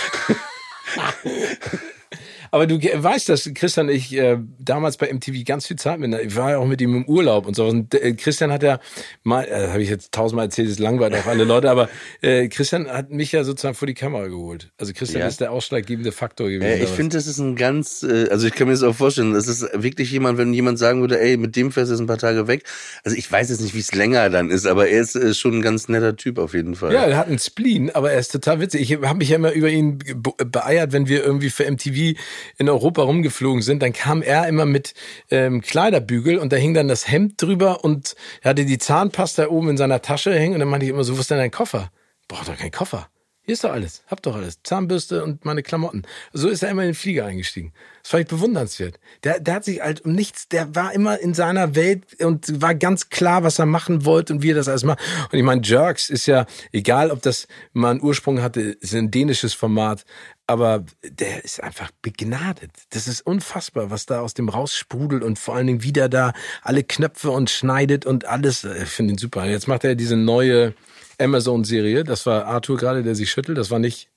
Aber 2.55 2.69
du 2.69 2.81
weißt, 2.81 3.29
dass 3.31 3.51
Christian 3.53 3.89
ich 3.89 4.17
äh, 4.17 4.39
damals 4.61 4.97
bei 4.97 5.13
MTV 5.13 5.45
ganz 5.45 5.67
viel 5.67 5.77
Zeit 5.77 5.99
mit, 5.99 6.15
ich 6.21 6.37
war 6.37 6.53
ja 6.53 6.59
auch 6.59 6.67
mit 6.67 6.81
ihm 6.81 6.95
im 6.95 7.05
Urlaub 7.05 7.49
und 7.49 7.57
so. 7.57 7.67
Und 7.67 7.93
äh, 7.97 8.13
Christian 8.13 8.53
hat 8.53 8.63
ja 8.63 8.79
mal, 9.25 9.45
äh, 9.45 9.71
habe 9.71 9.83
ich 9.83 9.89
jetzt 9.89 10.13
tausendmal 10.13 10.47
erzählt, 10.47 10.69
ist 10.69 10.79
langweilig 10.79 11.19
auf 11.19 11.27
alle 11.27 11.43
Leute, 11.43 11.69
aber 11.69 11.89
äh, 12.21 12.47
Christian 12.47 12.87
hat 12.87 13.11
mich 13.11 13.33
ja 13.33 13.43
sozusagen 13.43 13.75
vor 13.75 13.87
die 13.87 13.95
Kamera 13.95 14.29
geholt. 14.29 14.71
Also 14.79 14.93
Christian 14.93 15.23
ja. 15.23 15.27
ist 15.27 15.41
der 15.41 15.51
ausschlaggebende 15.51 16.13
Faktor 16.13 16.49
gewesen. 16.49 16.79
Ja, 16.79 16.85
ich 16.85 16.91
finde, 16.91 17.17
das 17.17 17.27
ist 17.27 17.41
ein 17.41 17.57
ganz, 17.57 18.05
äh, 18.05 18.29
also 18.31 18.47
ich 18.47 18.55
kann 18.55 18.69
mir 18.69 18.75
das 18.75 18.85
auch 18.85 18.95
vorstellen, 18.95 19.35
das 19.35 19.49
ist 19.49 19.69
wirklich 19.75 20.13
jemand, 20.13 20.39
wenn 20.39 20.55
jemand 20.55 20.79
sagen 20.79 21.01
würde, 21.01 21.21
ey, 21.21 21.37
mit 21.37 21.57
dem 21.57 21.73
fährst 21.73 21.91
du 21.91 21.95
jetzt 21.95 22.03
ein 22.03 22.07
paar 22.07 22.19
Tage 22.19 22.47
weg. 22.47 22.63
Also 23.03 23.17
ich 23.17 23.33
weiß 23.33 23.49
jetzt 23.49 23.63
nicht, 23.63 23.75
wie 23.75 23.81
es 23.81 23.93
länger 23.97 24.31
dann 24.31 24.51
ist, 24.51 24.65
aber 24.65 24.87
er 24.87 25.01
ist 25.01 25.17
äh, 25.17 25.35
schon 25.35 25.55
ein 25.55 25.63
ganz 25.63 25.89
netter 25.89 26.15
Typ 26.15 26.39
auf 26.39 26.55
jeden 26.55 26.77
Fall. 26.77 26.93
Ja, 26.93 27.03
er 27.03 27.17
hat 27.17 27.27
einen 27.27 27.41
Spleen, 27.41 27.91
aber 27.91 28.13
er 28.13 28.21
ist 28.21 28.31
total 28.31 28.61
witzig. 28.61 28.93
Ich 28.93 29.03
habe 29.03 29.19
mich 29.19 29.31
ja 29.31 29.37
immer 29.39 29.51
über 29.51 29.71
ihn 29.71 29.99
beeiert, 30.37 30.93
wenn 30.93 31.09
wir 31.09 31.25
irgendwie 31.25 31.51
für 31.51 31.69
MTV 31.69 32.17
in 32.59 32.69
Europa 32.69 33.03
rumgeflogen 33.03 33.63
sind, 33.63 33.83
dann 33.83 33.93
kam 33.93 34.23
er 34.23 34.49
immer 34.49 34.67
mit 34.67 34.95
ähm, 35.31 35.61
Kleiderbügel 35.61 36.39
und 36.39 36.53
da 36.53 36.57
hing 36.57 36.75
dann 36.75 36.89
das 36.89 37.09
Hemd 37.11 37.41
drüber 37.41 37.85
und 37.85 38.15
er 38.43 38.51
hatte 38.51 38.65
die 38.65 38.79
Zahnpasta 38.79 39.49
oben 39.49 39.71
in 39.71 39.77
seiner 39.77 40.03
Tasche 40.03 40.35
hängen 40.35 40.55
und 40.55 40.61
dann 40.61 40.69
meinte 40.69 40.87
ich 40.87 40.91
immer 40.91 41.05
so, 41.05 41.17
wo 41.17 41.21
ist 41.21 41.31
denn 41.31 41.39
dein 41.39 41.51
Koffer? 41.51 41.91
Braucht 42.29 42.49
doch 42.49 42.57
keinen 42.57 42.71
Koffer. 42.71 43.09
Hier 43.45 43.53
ist 43.53 43.63
doch 43.63 43.73
alles. 43.73 44.03
Hab 44.07 44.23
doch 44.23 44.37
alles. 44.37 44.63
Zahnbürste 44.63 45.23
und 45.23 45.45
meine 45.45 45.63
Klamotten. 45.63 46.03
So 46.33 46.49
ist 46.49 46.63
er 46.63 46.71
immer 46.71 46.83
in 46.83 46.89
den 46.89 46.95
Flieger 46.95 47.27
eingestiegen. 47.27 47.75
Das 48.03 48.13
war 48.15 48.21
ich 48.21 48.27
bewundernswert. 48.27 48.99
Der, 49.23 49.39
der 49.39 49.55
hat 49.55 49.65
sich 49.65 49.83
halt 49.83 50.03
um 50.03 50.13
nichts, 50.13 50.49
der 50.49 50.75
war 50.75 50.95
immer 50.95 51.19
in 51.21 51.35
seiner 51.35 51.75
Welt 51.75 52.23
und 52.23 52.61
war 52.63 52.75
ganz 52.75 53.11
klar, 53.11 53.43
was 53.43 53.59
er 53.59 53.67
machen 53.67 54.05
wollte 54.07 54.33
und 54.33 54.43
wie 54.43 54.53
er 54.53 54.55
das 54.55 54.69
alles 54.69 54.85
macht. 54.85 55.01
Und 55.31 55.39
ich 55.39 55.45
meine, 55.45 55.63
Jerks 55.63 56.09
ist 56.09 56.27
ja, 56.27 56.47
egal 56.73 57.11
ob 57.11 57.21
das 57.21 57.47
mal 57.75 57.91
einen 57.91 58.03
Ursprung 58.03 58.41
hatte, 58.41 58.61
ist 58.61 58.95
ein 58.95 59.11
dänisches 59.11 59.53
Format, 59.53 60.05
aber 60.47 60.85
der 61.03 61.45
ist 61.45 61.63
einfach 61.63 61.91
begnadet. 62.03 62.71
Das 62.91 63.09
ist 63.09 63.27
unfassbar, 63.27 63.91
was 63.91 64.07
da 64.07 64.21
aus 64.21 64.35
dem 64.35 64.49
raussprudelt 64.49 65.23
und 65.23 65.39
vor 65.39 65.55
allen 65.55 65.67
Dingen 65.67 65.83
wieder 65.83 66.09
da 66.09 66.33
alle 66.63 66.83
Knöpfe 66.83 67.31
und 67.31 67.49
schneidet 67.49 68.05
und 68.05 68.27
alles. 68.27 68.65
Ich 68.65 68.89
finde 68.89 69.15
ihn 69.15 69.19
super. 69.19 69.47
Jetzt 69.47 69.69
macht 69.69 69.85
er 69.85 69.95
diese 69.95 70.17
neue, 70.17 70.75
Amazon-Serie. 71.19 72.05
Das 72.05 72.27
war 72.27 72.47
Arthur 72.47 72.77
gerade, 72.77 73.03
der 73.03 73.15
sich 73.15 73.31
schüttelt. 73.31 73.59
Das 73.59 73.71
war 73.71 73.79
nicht. 73.79 74.09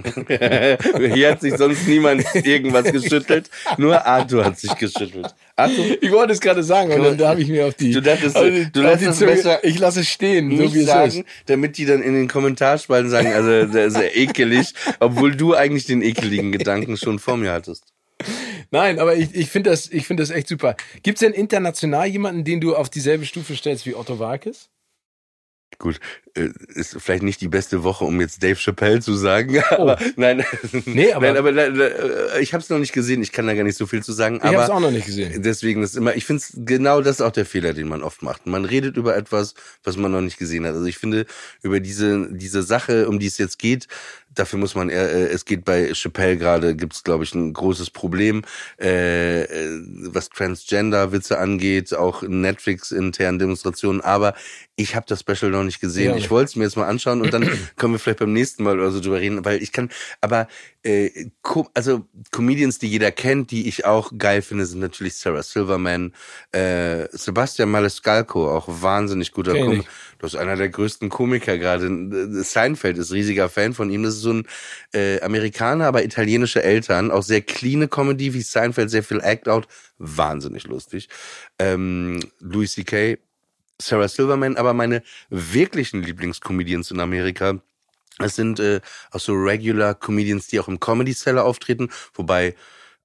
Hier 1.14 1.30
hat 1.30 1.40
sich 1.40 1.56
sonst 1.56 1.86
niemand 1.86 2.24
irgendwas 2.34 2.90
geschüttelt. 2.90 3.50
Nur 3.76 4.06
Arthur 4.06 4.44
hat 4.44 4.58
sich 4.58 4.74
geschüttelt. 4.76 5.34
Arthur, 5.56 5.84
ich 6.00 6.10
wollte 6.10 6.32
es 6.32 6.40
gerade 6.40 6.62
sagen, 6.62 6.92
und 6.92 7.02
dann 7.02 7.18
da 7.18 7.30
habe 7.30 7.42
ich 7.42 7.48
mir 7.48 7.66
auf 7.66 7.74
die. 7.74 7.92
Du 7.92 8.00
dachtest, 8.00 8.36
also, 8.36 8.64
du 8.72 8.80
lässt 8.80 9.02
es 9.02 9.18
besser. 9.18 9.62
Ich 9.62 9.78
lasse 9.78 10.00
es 10.00 10.08
stehen, 10.08 10.56
so 10.56 10.74
wie 10.74 10.80
es 10.80 10.86
sagen, 10.86 11.20
ist. 11.20 11.24
Damit 11.46 11.76
die 11.76 11.84
dann 11.84 12.02
in 12.02 12.14
den 12.14 12.28
Kommentarspalten 12.28 13.10
sagen, 13.10 13.32
also 13.32 13.66
der 13.66 13.86
ist 13.86 13.96
ja 13.96 14.04
ekelig, 14.04 14.72
obwohl 15.00 15.36
du 15.36 15.54
eigentlich 15.54 15.86
den 15.86 16.02
ekeligen 16.02 16.52
Gedanken 16.52 16.96
schon 16.96 17.18
vor 17.18 17.36
mir 17.36 17.52
hattest. 17.52 17.84
Nein, 18.70 18.98
aber 18.98 19.16
ich, 19.16 19.34
ich 19.34 19.50
finde 19.50 19.70
das, 19.70 19.90
ich 19.90 20.06
finde 20.06 20.22
das 20.22 20.30
echt 20.30 20.48
super. 20.48 20.76
Gibt 21.02 21.16
es 21.16 21.20
denn 21.20 21.32
international 21.32 22.06
jemanden, 22.06 22.44
den 22.44 22.60
du 22.60 22.76
auf 22.76 22.88
dieselbe 22.88 23.26
Stufe 23.26 23.56
stellst 23.56 23.86
wie 23.86 23.94
Otto 23.94 24.18
Walkes? 24.18 24.68
Gut, 25.78 25.98
ist 26.34 26.96
vielleicht 26.98 27.22
nicht 27.22 27.40
die 27.40 27.48
beste 27.48 27.82
Woche, 27.82 28.04
um 28.04 28.20
jetzt 28.20 28.42
Dave 28.42 28.56
Chappelle 28.56 29.00
zu 29.00 29.14
sagen, 29.14 29.62
oh. 29.70 29.74
aber 29.74 29.98
nein, 30.16 30.44
nee, 30.84 31.12
aber, 31.12 31.26
nein, 31.32 31.36
aber 31.36 32.34
äh, 32.34 32.40
ich 32.40 32.52
habe 32.52 32.62
es 32.62 32.70
noch 32.70 32.78
nicht 32.78 32.92
gesehen. 32.92 33.22
Ich 33.22 33.32
kann 33.32 33.46
da 33.46 33.54
gar 33.54 33.64
nicht 33.64 33.76
so 33.76 33.86
viel 33.86 34.02
zu 34.02 34.12
sagen. 34.12 34.36
Ich 34.36 34.44
habe 34.44 34.56
es 34.56 34.70
auch 34.70 34.80
noch 34.80 34.90
nicht 34.90 35.06
gesehen. 35.06 35.42
Deswegen 35.42 35.82
ist 35.82 35.96
immer, 35.96 36.14
ich 36.14 36.24
finde 36.24 36.42
genau 36.56 37.00
das 37.00 37.16
ist 37.16 37.22
auch 37.22 37.32
der 37.32 37.46
Fehler, 37.46 37.72
den 37.72 37.88
man 37.88 38.02
oft 38.02 38.22
macht. 38.22 38.46
Man 38.46 38.64
redet 38.64 38.96
über 38.96 39.16
etwas, 39.16 39.54
was 39.84 39.96
man 39.96 40.12
noch 40.12 40.20
nicht 40.20 40.38
gesehen 40.38 40.64
hat. 40.66 40.74
Also 40.74 40.86
ich 40.86 40.98
finde 40.98 41.26
über 41.62 41.80
diese 41.80 42.28
diese 42.30 42.62
Sache, 42.62 43.08
um 43.08 43.18
die 43.18 43.26
es 43.26 43.38
jetzt 43.38 43.58
geht, 43.58 43.88
dafür 44.34 44.58
muss 44.58 44.74
man 44.74 44.88
eher, 44.88 45.10
äh, 45.10 45.26
es 45.26 45.44
geht 45.44 45.64
bei 45.64 45.92
Chappelle 45.94 46.36
gerade, 46.36 46.76
gibt 46.76 46.94
es, 46.94 47.04
glaube 47.04 47.24
ich, 47.24 47.34
ein 47.34 47.52
großes 47.52 47.90
Problem, 47.90 48.42
äh, 48.80 49.42
äh, 49.42 49.80
was 50.06 50.30
Transgender-Witze 50.30 51.38
angeht, 51.38 51.94
auch 51.94 52.22
Netflix-internen 52.22 53.38
Demonstrationen, 53.38 54.00
aber 54.00 54.34
ich 54.76 54.94
habe 54.94 55.06
das 55.08 55.20
Special 55.20 55.50
noch 55.50 55.64
nicht 55.64 55.80
gesehen. 55.80 56.16
Ja. 56.16 56.16
Ich 56.20 56.30
wollte 56.30 56.50
es 56.50 56.56
mir 56.56 56.64
jetzt 56.64 56.76
mal 56.76 56.86
anschauen 56.86 57.20
und 57.22 57.32
dann 57.32 57.42
können 57.76 57.94
wir 57.94 57.98
vielleicht 57.98 58.20
beim 58.20 58.32
nächsten 58.32 58.62
Mal 58.62 58.78
oder 58.78 58.90
so 58.90 59.00
drüber 59.00 59.20
reden, 59.20 59.44
weil 59.44 59.62
ich 59.62 59.72
kann, 59.72 59.90
aber 60.20 60.48
äh, 60.82 61.30
also 61.74 62.06
Comedians, 62.30 62.78
die 62.78 62.88
jeder 62.88 63.10
kennt, 63.12 63.50
die 63.50 63.68
ich 63.68 63.84
auch 63.84 64.12
geil 64.16 64.40
finde, 64.42 64.64
sind 64.66 64.80
natürlich 64.80 65.14
Sarah 65.14 65.42
Silverman, 65.42 66.14
äh, 66.52 67.06
Sebastian 67.12 67.70
Maniscalco, 67.70 68.50
auch 68.50 68.66
wahnsinnig 68.68 69.32
guter 69.32 69.52
Komiker. 69.54 69.84
Das 70.18 70.34
ist 70.34 70.40
einer 70.40 70.56
der 70.56 70.68
größten 70.68 71.08
Komiker 71.08 71.58
gerade. 71.58 71.88
Seinfeld 72.44 72.98
ist 72.98 73.12
riesiger 73.12 73.48
Fan 73.48 73.74
von 73.74 73.90
ihm. 73.90 74.02
Das 74.02 74.14
ist 74.14 74.20
so 74.20 74.32
ein 74.32 74.46
äh, 74.92 75.20
Amerikaner, 75.20 75.86
aber 75.86 76.04
italienische 76.04 76.62
Eltern. 76.62 77.10
Auch 77.10 77.22
sehr 77.22 77.40
cleane 77.42 77.88
Comedy 77.88 78.34
wie 78.34 78.42
Seinfeld, 78.42 78.90
sehr 78.90 79.02
viel 79.02 79.20
Act-Out. 79.20 79.66
Wahnsinnig 79.98 80.64
lustig. 80.66 81.08
Ähm, 81.58 82.20
Louis 82.38 82.72
C.K., 82.72 83.18
Sarah 83.80 84.08
Silverman, 84.08 84.56
aber 84.56 84.74
meine 84.74 85.02
wirklichen 85.30 86.02
Lieblingscomedians 86.02 86.90
in 86.90 87.00
Amerika 87.00 87.60
es 88.22 88.34
sind 88.36 88.60
äh, 88.60 88.80
auch 89.12 89.20
so 89.20 89.32
Regular 89.32 89.94
Comedians, 89.94 90.48
die 90.48 90.60
auch 90.60 90.68
im 90.68 90.78
Comedy 90.78 91.14
Cellar 91.14 91.44
auftreten, 91.44 91.90
wobei 92.14 92.54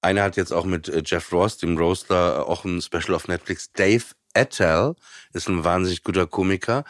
einer 0.01 0.23
hat 0.23 0.37
jetzt 0.37 0.51
auch 0.51 0.65
mit 0.65 0.87
äh, 0.87 1.01
Jeff 1.05 1.31
Ross, 1.31 1.57
dem 1.57 1.77
Roaster, 1.77 2.47
auch 2.47 2.65
ein 2.65 2.81
Special 2.81 3.15
auf 3.15 3.27
Netflix. 3.27 3.71
Dave 3.71 4.03
Attell 4.35 4.95
ist 5.33 5.49
ein 5.49 5.63
wahnsinnig 5.63 6.03
guter 6.03 6.27
Komiker. 6.27 6.85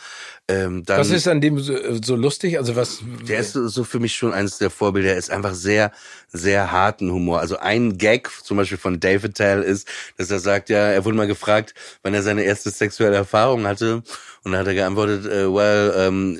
Ähm, 0.47 0.85
dann, 0.85 0.99
was 0.99 1.09
ist 1.09 1.27
an 1.27 1.41
dem 1.41 1.59
so, 1.59 1.75
so, 2.03 2.15
lustig? 2.15 2.57
Also 2.59 2.75
was? 2.75 2.99
Der 3.27 3.39
ist 3.39 3.53
so, 3.53 3.83
für 3.83 3.99
mich 3.99 4.15
schon 4.15 4.33
eines 4.33 4.59
der 4.59 4.69
Vorbilder. 4.69 5.11
Er 5.11 5.17
ist 5.17 5.31
einfach 5.31 5.55
sehr, 5.55 5.91
sehr 6.31 6.71
harten 6.71 7.11
Humor. 7.11 7.39
Also 7.39 7.57
ein 7.57 7.97
Gag 7.97 8.29
zum 8.43 8.57
Beispiel 8.57 8.77
von 8.77 8.99
Dave 8.99 9.27
Attell 9.27 9.63
ist, 9.63 9.87
dass 10.17 10.29
er 10.29 10.39
sagt, 10.39 10.69
ja, 10.69 10.77
er 10.77 11.05
wurde 11.05 11.17
mal 11.17 11.27
gefragt, 11.27 11.73
wann 12.03 12.13
er 12.13 12.21
seine 12.21 12.43
erste 12.43 12.69
sexuelle 12.69 13.15
Erfahrung 13.15 13.65
hatte. 13.65 14.03
Und 14.43 14.51
da 14.51 14.59
hat 14.59 14.67
er 14.67 14.75
geantwortet, 14.75 15.25
äh, 15.25 15.51
well, 15.51 15.93
ähm, 15.97 16.39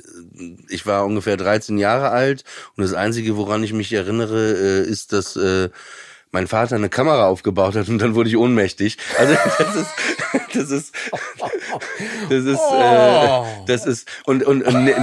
ich 0.68 0.86
war 0.86 1.04
ungefähr 1.04 1.36
13 1.36 1.76
Jahre 1.76 2.10
alt 2.10 2.44
und 2.76 2.84
das 2.84 2.92
Einzige, 2.92 3.36
woran 3.36 3.64
ich 3.64 3.72
mich 3.72 3.92
erinnere, 3.92 4.52
äh, 4.52 4.88
ist, 4.88 5.12
dass 5.12 5.34
äh, 5.34 5.70
mein 6.36 6.48
Vater 6.48 6.76
eine 6.76 6.90
Kamera 6.90 7.28
aufgebaut 7.28 7.76
hat 7.76 7.88
und 7.88 7.96
dann 7.96 8.14
wurde 8.14 8.28
ich 8.28 8.36
ohnmächtig. 8.36 8.98
Also 9.18 9.34
das 9.58 9.74
ist, 9.74 9.94
das 10.52 10.70
ist, 10.70 10.94
das 12.28 12.44
ist, 12.44 12.60
äh, 12.60 13.64
das 13.66 13.86
ist 13.86 14.06
und, 14.26 14.44
und, 14.44 14.58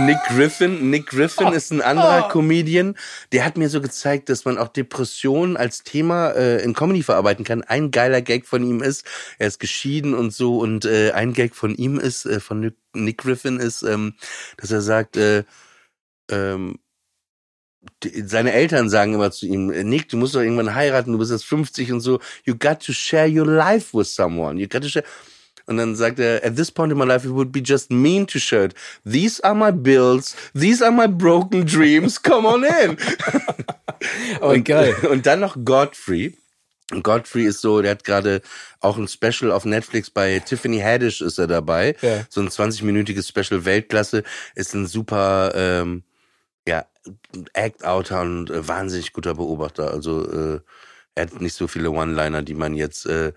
Nick 0.06 0.20
Griffin, 0.28 0.92
Nick 0.92 1.08
Griffin 1.08 1.48
ist 1.48 1.72
ein 1.72 1.82
anderer 1.82 2.30
Comedian, 2.30 2.96
der 3.32 3.46
hat 3.46 3.58
mir 3.58 3.70
so 3.70 3.82
gezeigt, 3.82 4.30
dass 4.30 4.46
man 4.46 4.60
auch 4.60 4.68
Depressionen 4.68 5.58
als 5.58 5.82
Thema 5.82 6.30
äh, 6.34 6.62
in 6.62 6.76
Comedy 6.76 7.02
verarbeiten 7.02 7.44
kann. 7.44 7.64
Ein 7.64 7.90
geiler 7.90 8.22
Gag 8.22 8.46
von 8.46 8.64
ihm 8.64 8.84
ist, 8.84 9.04
er 9.40 9.48
ist 9.48 9.60
geschieden 9.60 10.14
und 10.14 10.32
so 10.34 10.60
und 10.60 10.86
äh, 10.86 11.14
ein 11.14 11.34
Gag 11.34 11.56
von 11.56 11.74
ihm 11.74 11.98
ist, 11.98 12.28
äh, 12.28 12.40
von 12.40 12.60
Nick, 12.60 12.76
Nick 12.94 13.18
Griffin 13.18 13.60
ist, 13.60 13.82
ähm, 13.82 14.14
dass 14.58 14.70
er 14.70 14.82
sagt, 14.82 15.18
äh, 15.18 15.46
ähm, 16.30 16.78
seine 18.26 18.54
Eltern 18.54 18.90
sagen 18.90 19.14
immer 19.14 19.32
zu 19.32 19.46
ihm, 19.46 19.68
Nick, 19.68 20.10
du 20.10 20.18
musst 20.18 20.36
doch 20.36 20.42
irgendwann 20.42 20.76
heiraten, 20.76 21.12
du 21.12 21.18
bist 21.18 21.32
jetzt 21.32 21.46
50 21.46 21.92
und 21.92 22.02
so. 22.02 22.20
You 22.46 22.56
got 22.58 22.80
to 22.82 22.94
share 22.94 23.28
your 23.28 23.46
life 23.46 23.98
with 23.98 24.14
someone. 24.14 24.60
You 24.60 24.68
got 24.68 24.82
to 24.82 24.90
share. 24.90 25.04
Und 25.66 25.78
dann 25.78 25.96
sagt 25.96 26.20
er, 26.20 26.44
at 26.44 26.58
this 26.58 26.72
point 26.72 26.92
in 26.92 26.98
my 26.98 27.06
life, 27.06 27.26
it 27.26 27.34
would 27.34 27.52
be 27.52 27.62
just 27.62 27.90
mean 27.90 28.28
to 28.28 28.38
share 28.38 28.66
it. 28.66 28.74
These 29.06 29.42
are 29.44 29.56
my 29.56 29.72
bills. 29.72 30.36
These 30.54 30.84
are 30.84 30.92
my 30.92 31.08
broken 31.08 31.66
dreams. 31.66 32.22
Come 32.22 32.46
on 32.46 32.64
in. 32.64 32.98
oh, 34.42 34.50
und, 34.50 34.66
geil. 34.66 34.96
Und 35.10 35.26
dann 35.26 35.40
noch 35.40 35.56
Godfrey. 35.64 36.38
Godfrey 37.02 37.46
ist 37.46 37.62
so, 37.62 37.82
der 37.82 37.92
hat 37.92 38.04
gerade 38.04 38.42
auch 38.82 38.98
ein 38.98 39.08
Special 39.08 39.52
auf 39.52 39.64
Netflix 39.64 40.10
bei 40.10 40.40
Tiffany 40.40 40.80
Haddish 40.80 41.22
ist 41.22 41.40
er 41.40 41.48
dabei. 41.48 41.96
Ja. 42.02 42.26
So 42.30 42.42
ein 42.42 42.50
20-minütiges 42.50 43.30
Special 43.30 43.64
Weltklasse. 43.64 44.24
Ist 44.56 44.74
ein 44.74 44.86
super, 44.86 45.54
ähm, 45.56 46.04
ja, 46.68 46.86
Act-Outer 47.54 48.22
und 48.22 48.50
äh, 48.50 48.68
wahnsinnig 48.68 49.14
guter 49.14 49.36
Beobachter. 49.36 49.92
Also 49.92 50.24
äh, 50.30 50.60
er 51.16 51.26
hat 51.26 51.42
nicht 51.42 51.56
so 51.56 51.68
viele 51.68 51.92
One-Liner, 51.92 52.42
die 52.42 52.56
man 52.56 52.76
jetzt 52.76 53.06
äh, 53.06 53.34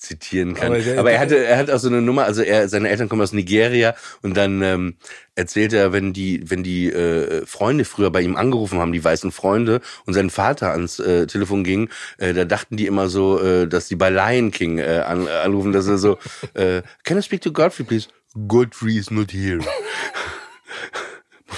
zitieren 0.00 0.54
kann. 0.54 0.72
Aber, 0.72 0.98
Aber, 0.98 1.12
er 1.12 1.20
hatte, 1.20 1.44
er 1.44 1.58
hat 1.58 1.70
auch 1.70 1.78
so 1.78 1.88
eine 1.88 2.00
Nummer, 2.00 2.24
also 2.24 2.40
er, 2.40 2.68
seine 2.70 2.88
Eltern 2.88 3.10
kommen 3.10 3.20
aus 3.20 3.34
Nigeria 3.34 3.94
und 4.22 4.34
dann 4.34 4.62
ähm, 4.62 4.96
erzählt 5.34 5.74
er, 5.74 5.92
wenn 5.92 6.14
die, 6.14 6.48
wenn 6.48 6.62
die 6.62 6.90
äh, 6.90 7.44
Freunde 7.44 7.84
früher 7.84 8.10
bei 8.10 8.22
ihm 8.22 8.34
angerufen 8.34 8.78
haben, 8.78 8.92
die 8.92 9.04
weißen 9.04 9.30
Freunde, 9.30 9.82
und 10.06 10.14
sein 10.14 10.30
Vater 10.30 10.72
ans 10.72 10.98
äh, 11.00 11.26
Telefon 11.26 11.64
ging, 11.64 11.90
äh, 12.16 12.32
da 12.32 12.46
dachten 12.46 12.78
die 12.78 12.86
immer 12.86 13.10
so, 13.10 13.40
äh, 13.40 13.68
dass 13.68 13.88
die 13.88 13.96
bei 13.96 14.08
Lion 14.08 14.50
King 14.50 14.78
äh, 14.78 15.02
an, 15.06 15.28
anrufen, 15.28 15.72
dass 15.72 15.86
er 15.86 15.98
so, 15.98 16.18
äh, 16.54 16.80
Can 17.04 17.18
I 17.18 17.22
speak 17.22 17.42
to 17.42 17.52
Godfrey, 17.52 17.84
please? 17.84 18.08
Godfrey 18.48 18.96
is 18.96 19.10
not 19.10 19.32
here. 19.32 19.60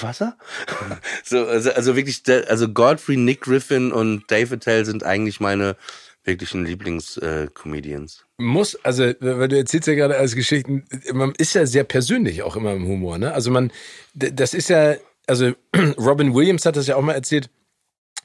Wasser? 0.01 0.37
so, 1.25 1.47
also, 1.47 1.73
also 1.73 1.97
wirklich, 1.97 2.23
also 2.49 2.69
Godfrey, 2.69 3.17
Nick 3.17 3.43
Griffin 3.43 3.93
und 3.93 4.31
Dave 4.31 4.55
Attell 4.55 4.85
sind 4.85 5.05
eigentlich 5.05 5.41
meine 5.41 5.77
wirklichen 6.25 6.65
Lieblingscomedians. 6.65 8.25
Äh, 8.39 8.43
Muss, 8.43 8.77
also, 8.85 9.13
weil 9.21 9.49
du 9.49 9.57
erzählst 9.57 9.89
ja 9.89 9.95
gerade 9.95 10.17
als 10.17 10.35
Geschichten, 10.35 10.85
man 11.13 11.33
ist 11.37 11.55
ja 11.55 11.67
sehr 11.67 11.85
persönlich 11.85 12.43
auch 12.43 12.57
immer 12.57 12.73
im 12.73 12.87
Humor, 12.87 13.19
ne? 13.19 13.33
Also 13.33 13.51
man, 13.51 13.73
das 14.15 14.55
ist 14.55 14.69
ja, 14.69 14.97
also 15.27 15.53
Robin 15.99 16.35
Williams 16.35 16.65
hat 16.65 16.77
das 16.77 16.87
ja 16.87 16.97
auch 16.97 17.03
mal 17.03 17.15
erzählt, 17.15 17.51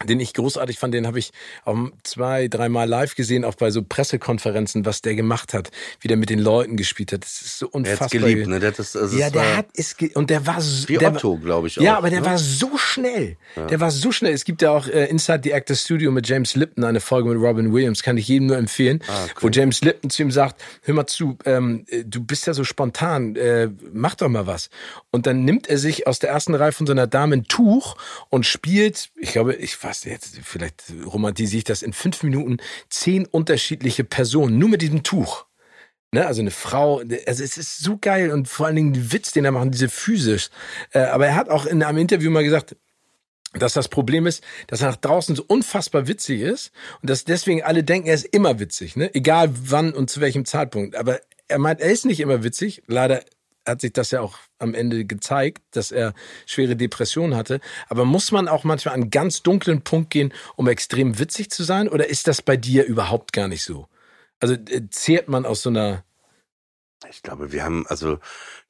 den 0.05 0.19
ich 0.19 0.33
großartig 0.33 0.77
fand, 0.77 0.93
den 0.93 1.07
habe 1.07 1.17
ich 1.17 1.31
auch 1.65 1.75
zwei, 2.03 2.47
dreimal 2.47 2.87
live 2.87 3.15
gesehen, 3.15 3.43
auch 3.43 3.55
bei 3.55 3.71
so 3.71 3.81
Pressekonferenzen, 3.81 4.85
was 4.85 5.01
der 5.01 5.15
gemacht 5.15 5.53
hat, 5.53 5.71
wie 6.01 6.07
der 6.07 6.17
mit 6.17 6.29
den 6.29 6.39
Leuten 6.39 6.77
gespielt 6.77 7.11
hat. 7.13 7.23
Das 7.23 7.41
ist 7.41 7.59
so 7.59 7.67
unfassbar. 7.67 8.09
Der 8.09 8.21
hat's 8.21 8.29
geliebt, 8.29 8.47
ne? 8.47 8.59
Der 8.59 8.69
hat 8.69 8.79
das, 8.79 8.95
also 8.95 9.17
ja, 9.17 9.29
der 9.29 9.57
hat 9.57 9.67
es 9.73 9.95
und 10.13 10.29
der 10.29 10.45
war 10.45 10.61
so, 10.61 10.87
wie 10.87 11.03
Otto, 11.03 11.37
glaube 11.37 11.67
ich. 11.67 11.79
Auch, 11.79 11.83
ja, 11.83 11.97
aber 11.97 12.09
der 12.11 12.21
ne? 12.21 12.25
war 12.27 12.37
so 12.37 12.77
schnell. 12.77 13.37
Ja. 13.55 13.65
Der 13.65 13.79
war 13.79 13.89
so 13.89 14.11
schnell. 14.11 14.33
Es 14.33 14.45
gibt 14.45 14.61
ja 14.61 14.71
auch 14.71 14.87
äh, 14.87 15.05
Inside 15.05 15.41
the 15.43 15.53
Actor 15.53 15.75
Studio 15.75 16.11
mit 16.11 16.27
James 16.27 16.55
Lipton 16.55 16.83
eine 16.83 16.99
Folge 16.99 17.29
mit 17.29 17.41
Robin 17.41 17.73
Williams, 17.73 18.03
kann 18.03 18.17
ich 18.17 18.27
jedem 18.27 18.47
nur 18.47 18.57
empfehlen, 18.57 19.01
ah, 19.07 19.25
cool. 19.37 19.43
wo 19.43 19.49
James 19.49 19.81
Lipton 19.81 20.11
zu 20.11 20.21
ihm 20.21 20.31
sagt: 20.31 20.61
Hör 20.83 20.93
mal 20.93 21.07
zu, 21.07 21.37
ähm, 21.45 21.85
äh, 21.89 22.03
du 22.03 22.23
bist 22.23 22.45
ja 22.45 22.53
so 22.53 22.63
spontan, 22.63 23.35
äh, 23.35 23.69
mach 23.91 24.13
doch 24.13 24.29
mal 24.29 24.45
was. 24.45 24.69
Und 25.09 25.25
dann 25.25 25.43
nimmt 25.43 25.67
er 25.67 25.79
sich 25.79 26.05
aus 26.05 26.19
der 26.19 26.29
ersten 26.29 26.53
Reihe 26.53 26.71
von 26.71 26.85
so 26.85 26.91
einer 26.91 27.07
Dame 27.07 27.37
ein 27.37 27.43
Tuch 27.45 27.95
und 28.29 28.45
spielt, 28.45 29.09
ich 29.15 29.31
glaube, 29.31 29.55
ich 29.55 29.81
weiß 29.81 29.86
jetzt, 30.03 30.39
vielleicht 30.43 30.83
romantisiere 31.05 31.59
ich 31.59 31.63
das, 31.63 31.81
in 31.81 31.93
fünf 31.93 32.23
Minuten 32.23 32.57
zehn 32.89 33.25
unterschiedliche 33.25 34.03
Personen, 34.03 34.57
nur 34.57 34.69
mit 34.69 34.81
diesem 34.81 35.03
Tuch. 35.03 35.45
Ne, 36.13 36.25
also 36.25 36.39
eine 36.39 36.51
Frau, 36.51 36.99
also 36.99 37.43
es 37.43 37.57
ist 37.57 37.79
so 37.79 37.97
geil 37.99 38.31
und 38.31 38.47
vor 38.47 38.65
allen 38.65 38.77
Dingen 38.77 38.93
die 38.93 39.11
Witz, 39.11 39.33
den 39.33 39.43
er 39.43 39.51
macht, 39.51 39.73
diese 39.73 39.89
physisch. 39.89 40.49
Äh, 40.91 40.99
aber 40.99 41.27
er 41.27 41.35
hat 41.35 41.49
auch 41.49 41.65
in 41.65 41.83
einem 41.83 41.97
Interview 41.97 42.31
mal 42.31 42.45
gesagt, 42.45 42.77
dass 43.53 43.73
das 43.73 43.89
Problem 43.89 44.25
ist, 44.25 44.43
dass 44.67 44.81
er 44.81 44.89
nach 44.89 44.95
draußen 44.97 45.35
so 45.35 45.43
unfassbar 45.45 46.07
witzig 46.07 46.41
ist 46.41 46.71
und 47.01 47.09
dass 47.09 47.25
deswegen 47.25 47.63
alle 47.63 47.83
denken, 47.83 48.07
er 48.07 48.13
ist 48.13 48.25
immer 48.25 48.59
witzig, 48.59 48.95
ne? 48.95 49.13
Egal 49.15 49.49
wann 49.51 49.93
und 49.93 50.09
zu 50.09 50.21
welchem 50.21 50.45
Zeitpunkt. 50.45 50.95
Aber 50.95 51.19
er 51.47 51.59
meint, 51.59 51.81
er 51.81 51.91
ist 51.91 52.05
nicht 52.05 52.19
immer 52.19 52.43
witzig. 52.43 52.83
Leider 52.87 53.23
hat 53.67 53.81
sich 53.81 53.93
das 53.93 54.11
ja 54.11 54.21
auch 54.21 54.37
am 54.59 54.73
Ende 54.73 55.05
gezeigt, 55.05 55.61
dass 55.71 55.91
er 55.91 56.13
schwere 56.45 56.75
Depressionen 56.75 57.35
hatte. 57.35 57.59
Aber 57.89 58.05
muss 58.05 58.31
man 58.31 58.47
auch 58.47 58.63
manchmal 58.63 58.95
an 58.95 59.01
einen 59.01 59.09
ganz 59.11 59.43
dunklen 59.43 59.81
Punkt 59.83 60.09
gehen, 60.09 60.33
um 60.55 60.67
extrem 60.67 61.19
witzig 61.19 61.51
zu 61.51 61.63
sein? 61.63 61.89
Oder 61.89 62.09
ist 62.09 62.27
das 62.27 62.41
bei 62.41 62.57
dir 62.57 62.85
überhaupt 62.85 63.33
gar 63.33 63.47
nicht 63.47 63.63
so? 63.63 63.87
Also 64.39 64.55
äh, 64.55 64.89
zehrt 64.89 65.27
man 65.27 65.45
aus 65.45 65.61
so 65.61 65.69
einer 65.69 66.03
ich 67.09 67.21
glaube, 67.21 67.51
wir 67.51 67.63
haben, 67.63 67.85
also 67.87 68.19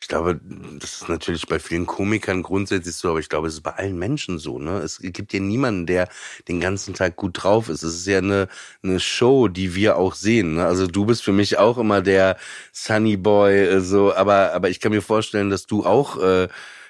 ich 0.01 0.07
glaube, 0.09 0.39
das 0.79 1.01
ist 1.01 1.09
natürlich 1.09 1.47
bei 1.47 1.59
vielen 1.59 1.85
Komikern 1.85 2.43
grundsätzlich 2.43 2.95
so, 2.95 3.09
aber 3.09 3.19
ich 3.19 3.29
glaube, 3.29 3.47
es 3.47 3.55
ist 3.55 3.61
bei 3.61 3.71
allen 3.71 3.97
Menschen 3.97 4.37
so. 4.37 4.59
Ne? 4.59 4.79
Es 4.79 4.99
gibt 5.01 5.31
ja 5.31 5.39
niemanden, 5.39 5.85
der 5.85 6.09
den 6.47 6.59
ganzen 6.59 6.93
Tag 6.93 7.15
gut 7.15 7.41
drauf 7.41 7.69
ist. 7.69 7.83
Es 7.83 7.95
ist 7.95 8.07
ja 8.07 8.17
eine, 8.17 8.49
eine 8.83 8.99
Show, 8.99 9.47
die 9.47 9.75
wir 9.75 9.95
auch 9.97 10.13
sehen. 10.13 10.55
Ne? 10.55 10.65
Also 10.65 10.87
du 10.87 11.05
bist 11.05 11.23
für 11.23 11.31
mich 11.31 11.57
auch 11.57 11.77
immer 11.77 12.01
der 12.01 12.37
Sunny 12.73 13.15
Boy, 13.17 13.65
äh, 13.65 13.79
so, 13.81 14.13
aber 14.13 14.53
aber 14.53 14.69
ich 14.69 14.81
kann 14.81 14.91
mir 14.91 15.01
vorstellen, 15.01 15.49
dass 15.49 15.65
du 15.65 15.85
auch 15.85 16.21
äh, 16.21 16.47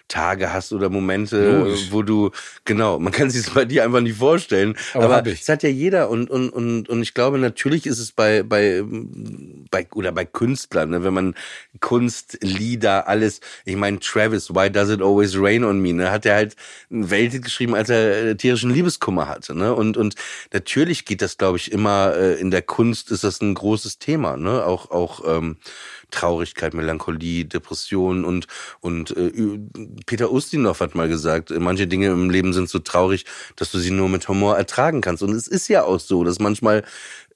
Tage 0.07 0.53
hast 0.53 0.71
oder 0.71 0.89
Momente, 0.89 1.59
Logisch. 1.59 1.87
wo 1.91 2.01
du, 2.01 2.31
genau, 2.65 2.99
man 2.99 3.11
kann 3.11 3.29
sich 3.29 3.43
das 3.43 3.53
bei 3.53 3.65
dir 3.65 3.83
einfach 3.83 3.99
nicht 3.99 4.17
vorstellen. 4.17 4.77
Aber, 4.93 5.17
aber 5.17 5.31
es 5.31 5.49
hat 5.49 5.63
ja 5.63 5.69
jeder 5.69 6.09
und, 6.09 6.29
und, 6.29 6.49
und, 6.49 6.87
und 6.87 7.01
ich 7.01 7.13
glaube, 7.13 7.37
natürlich 7.37 7.85
ist 7.85 7.99
es 7.99 8.11
bei, 8.11 8.43
bei, 8.43 8.83
bei, 8.85 9.87
oder 9.93 10.11
bei 10.11 10.25
Künstlern, 10.25 10.91
ne, 10.91 11.03
wenn 11.03 11.13
man 11.13 11.35
Kunst, 11.79 12.37
Lieder, 12.41 13.07
alles, 13.07 13.41
ich 13.65 13.75
meine, 13.75 13.99
Travis, 13.99 14.49
Why 14.53 14.69
Does 14.71 14.89
It 14.89 15.01
Always 15.01 15.35
Rain 15.37 15.63
on 15.63 15.79
Me, 15.81 15.93
ne, 15.93 16.09
hat 16.11 16.25
er 16.25 16.35
halt 16.35 16.55
ein 16.89 17.09
Welthit 17.09 17.43
geschrieben, 17.43 17.75
als 17.75 17.89
er 17.89 18.27
äh, 18.27 18.35
tierischen 18.35 18.71
Liebeskummer 18.71 19.27
hatte, 19.27 19.55
ne, 19.55 19.73
und, 19.73 19.97
und 19.97 20.15
natürlich 20.53 21.05
geht 21.05 21.21
das, 21.21 21.37
glaube 21.37 21.57
ich, 21.57 21.71
immer, 21.71 22.13
äh, 22.15 22.39
in 22.39 22.51
der 22.51 22.61
Kunst 22.61 23.11
ist 23.11 23.23
das 23.23 23.41
ein 23.41 23.53
großes 23.53 23.99
Thema, 23.99 24.37
ne, 24.37 24.65
auch, 24.65 24.89
auch, 24.91 25.21
ähm, 25.27 25.57
Traurigkeit, 26.11 26.73
Melancholie, 26.73 27.45
Depression 27.45 28.25
und 28.25 28.47
und 28.79 29.15
äh, 29.15 29.59
Peter 30.05 30.31
Ustinov 30.31 30.79
hat 30.79 30.95
mal 30.95 31.09
gesagt, 31.09 31.51
manche 31.57 31.87
Dinge 31.87 32.07
im 32.07 32.29
Leben 32.29 32.53
sind 32.53 32.69
so 32.69 32.79
traurig, 32.79 33.25
dass 33.55 33.71
du 33.71 33.79
sie 33.79 33.91
nur 33.91 34.09
mit 34.09 34.27
Humor 34.27 34.57
ertragen 34.57 35.01
kannst. 35.01 35.23
Und 35.23 35.33
es 35.33 35.47
ist 35.47 35.67
ja 35.67 35.83
auch 35.83 35.99
so, 35.99 36.23
dass 36.23 36.39
manchmal 36.39 36.83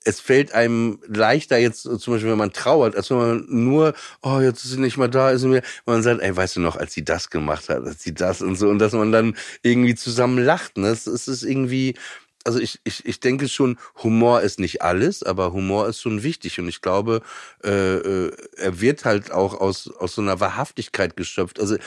es 0.04 0.20
fällt 0.20 0.54
einem 0.54 1.00
leichter 1.08 1.58
jetzt, 1.58 1.84
zum 1.84 2.14
Beispiel, 2.14 2.32
wenn 2.32 2.38
man 2.38 2.54
trauert, 2.54 2.96
als 2.96 3.10
wenn 3.12 3.18
man 3.18 3.46
nur, 3.50 3.94
oh, 4.24 4.40
jetzt 4.40 4.64
ist 4.66 4.72
sie 4.72 4.80
nicht 4.80 4.98
mehr 4.98 5.08
da, 5.08 5.30
ist 5.30 5.42
sie 5.42 5.48
mir, 5.48 5.62
man 5.86 6.02
sagt, 6.02 6.22
ey, 6.22 6.36
weißt 6.36 6.56
du 6.56 6.60
noch, 6.60 6.76
als 6.76 6.94
sie 6.94 7.06
das 7.06 7.30
gemacht 7.30 7.70
hat, 7.70 7.86
als 7.86 8.02
sie 8.02 8.14
das 8.14 8.42
und 8.42 8.56
so, 8.56 8.68
und 8.70 8.80
dass 8.80 8.94
man 8.94 9.12
dann 9.12 9.36
irgendwie 9.62 9.94
zusammen 9.96 10.44
lacht, 10.44 10.78
ne? 10.78 10.88
Es 10.88 11.06
ist 11.06 11.44
irgendwie, 11.44 11.96
also 12.44 12.60
ich, 12.60 12.80
ich, 12.84 13.06
ich 13.06 13.20
denke 13.20 13.48
schon, 13.48 13.78
Humor 14.04 14.42
ist 14.42 14.60
nicht 14.60 14.82
alles, 14.82 15.24
aber 15.24 15.54
Humor 15.54 15.88
ist 15.88 16.02
schon 16.02 16.24
wichtig 16.24 16.60
und 16.60 16.68
ich 16.68 16.82
glaube, 16.82 17.22
äh, 17.64 17.96
äh, 17.96 18.32
er 18.58 18.82
wird 18.82 19.06
halt 19.06 19.32
auch 19.32 19.60
aus, 19.60 19.90
aus 19.90 20.16
so 20.16 20.22
einer 20.22 20.40
Wahrhaftigkeit 20.40 21.16
geschöpft. 21.16 21.60
Also 21.60 21.78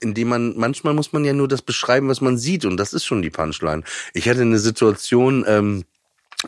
indem 0.00 0.28
man, 0.28 0.56
manchmal 0.56 0.94
muss 0.94 1.12
man 1.12 1.24
ja 1.24 1.32
nur 1.32 1.48
das 1.48 1.62
beschreiben, 1.62 2.08
was 2.08 2.20
man 2.20 2.36
sieht 2.36 2.64
und 2.64 2.76
das 2.76 2.92
ist 2.92 3.04
schon 3.04 3.22
die 3.22 3.30
Punchline. 3.30 3.82
Ich 4.12 4.28
hatte 4.28 4.42
eine 4.42 4.58
Situation, 4.58 5.44
ähm, 5.46 5.84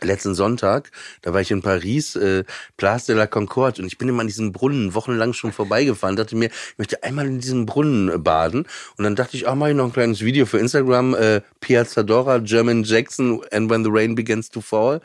letzten 0.03 0.35
Sonntag, 0.35 0.91
da 1.23 1.33
war 1.33 1.41
ich 1.41 1.51
in 1.51 1.63
Paris, 1.63 2.17
äh, 2.17 2.45
Place 2.77 3.07
de 3.07 3.17
la 3.17 3.27
Concorde 3.27 3.83
und 3.83 3.89
ich 3.89 3.99
bin 3.99 4.09
immer 4.09 4.21
an 4.21 4.27
diesem 4.27 4.53
Brunnen 4.53 4.95
wochenlang 4.95 5.33
schon 5.33 5.53
vorbeigefahren, 5.53 6.17
dachte 6.17 6.37
mir, 6.37 6.47
ich 6.47 6.79
möchte 6.79 7.03
einmal 7.03 7.27
in 7.27 7.41
diesem 7.41 7.67
Brunnen 7.67 8.11
äh, 8.11 8.19
baden 8.19 8.67
und 8.97 9.05
dann 9.05 9.17
dachte 9.17 9.37
ich, 9.37 9.49
ah, 9.49 9.55
mach 9.55 9.69
ich 9.69 9.75
noch 9.75 9.87
ein 9.87 9.93
kleines 9.93 10.21
Video 10.21 10.47
für 10.47 10.59
Instagram, 10.59 11.15
äh, 11.15 11.41
Piazza 11.61 12.03
Dora, 12.03 12.39
German 12.39 12.85
Jackson 12.85 13.43
and 13.51 13.71
When 13.71 13.85
the 13.85 13.91
Rain 13.93 14.15
Begins 14.15 14.51
to 14.51 14.61
Fall. 14.61 15.01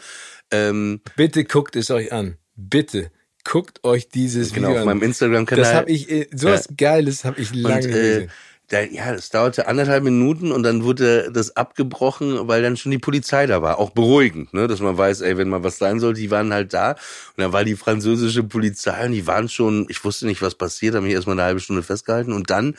Ähm, 0.51 1.01
Bitte 1.15 1.43
guckt 1.45 1.75
es 1.75 1.89
euch 1.91 2.11
an. 2.11 2.37
Bitte. 2.55 3.11
Guckt 3.43 3.83
euch 3.83 4.09
dieses 4.09 4.53
genau, 4.53 4.69
Video 4.69 4.81
an. 4.81 4.83
Genau, 4.83 4.91
auf 4.91 4.95
meinem 4.95 5.07
Instagram-Kanal. 5.07 5.63
Das 5.63 5.73
habe 5.73 5.91
ich, 5.91 6.11
äh, 6.11 6.27
sowas 6.33 6.67
ja. 6.69 6.75
Geiles 6.77 7.25
habe 7.25 7.41
ich 7.41 7.53
lange 7.55 7.87
und, 7.87 7.95
äh, 7.95 8.27
da, 8.71 8.81
ja, 8.81 9.13
es 9.13 9.29
dauerte 9.29 9.67
anderthalb 9.67 10.03
Minuten 10.03 10.51
und 10.51 10.63
dann 10.63 10.83
wurde 10.83 11.29
das 11.31 11.57
abgebrochen, 11.57 12.47
weil 12.47 12.61
dann 12.61 12.77
schon 12.77 12.91
die 12.91 12.99
Polizei 12.99 13.45
da 13.45 13.61
war. 13.61 13.79
Auch 13.79 13.89
beruhigend, 13.89 14.53
ne, 14.53 14.67
dass 14.67 14.79
man 14.79 14.97
weiß, 14.97 15.21
ey, 15.21 15.37
wenn 15.37 15.49
mal 15.49 15.63
was 15.63 15.77
sein 15.77 15.99
soll, 15.99 16.13
die 16.13 16.31
waren 16.31 16.53
halt 16.53 16.73
da. 16.73 16.91
Und 16.91 16.97
dann 17.37 17.51
war 17.51 17.65
die 17.65 17.75
französische 17.75 18.43
Polizei 18.43 19.05
und 19.05 19.11
die 19.11 19.27
waren 19.27 19.49
schon, 19.49 19.87
ich 19.89 20.03
wusste 20.05 20.25
nicht, 20.25 20.41
was 20.41 20.55
passiert, 20.55 20.95
haben 20.95 21.03
mich 21.03 21.13
erstmal 21.13 21.35
eine 21.35 21.43
halbe 21.43 21.59
Stunde 21.59 21.83
festgehalten 21.83 22.31
und 22.31 22.49
dann 22.49 22.75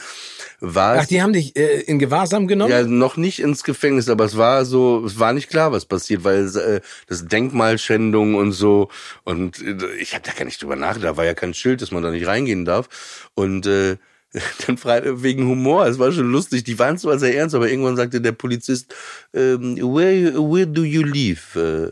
war 0.60 0.98
Ach, 1.00 1.06
die 1.06 1.20
haben 1.20 1.34
dich 1.34 1.56
äh, 1.56 1.80
in 1.82 1.98
Gewahrsam 1.98 2.46
genommen? 2.46 2.70
Ja, 2.70 2.84
noch 2.84 3.18
nicht 3.18 3.40
ins 3.40 3.62
Gefängnis, 3.62 4.08
aber 4.08 4.24
es 4.24 4.36
war 4.36 4.64
so, 4.64 5.04
es 5.04 5.18
war 5.18 5.34
nicht 5.34 5.50
klar, 5.50 5.72
was 5.72 5.84
passiert, 5.84 6.24
weil 6.24 6.46
äh, 6.56 6.80
das 7.06 7.26
Denkmalschändung 7.26 8.34
und 8.34 8.52
so 8.52 8.88
und 9.24 9.60
äh, 9.60 9.94
ich 10.00 10.14
habe 10.14 10.24
da 10.24 10.32
gar 10.32 10.46
nicht 10.46 10.62
drüber 10.62 10.76
nachgedacht, 10.76 11.12
da 11.12 11.16
war 11.18 11.26
ja 11.26 11.34
kein 11.34 11.52
Schild, 11.52 11.82
dass 11.82 11.90
man 11.90 12.02
da 12.02 12.10
nicht 12.10 12.26
reingehen 12.26 12.64
darf 12.64 12.88
und 13.34 13.66
äh, 13.66 13.98
dann 14.66 14.78
frei, 14.78 15.02
wegen 15.22 15.46
Humor, 15.46 15.86
es 15.86 15.98
war 15.98 16.12
schon 16.12 16.30
lustig, 16.30 16.64
die 16.64 16.78
waren 16.78 16.98
zwar 16.98 17.18
sehr 17.18 17.36
ernst, 17.36 17.54
aber 17.54 17.68
irgendwann 17.68 17.96
sagte 17.96 18.20
der 18.20 18.32
Polizist, 18.32 18.94
ähm, 19.34 19.76
where, 19.76 20.34
where 20.34 20.66
do 20.66 20.82
you 20.84 21.02
live? 21.02 21.56
Äh, 21.56 21.90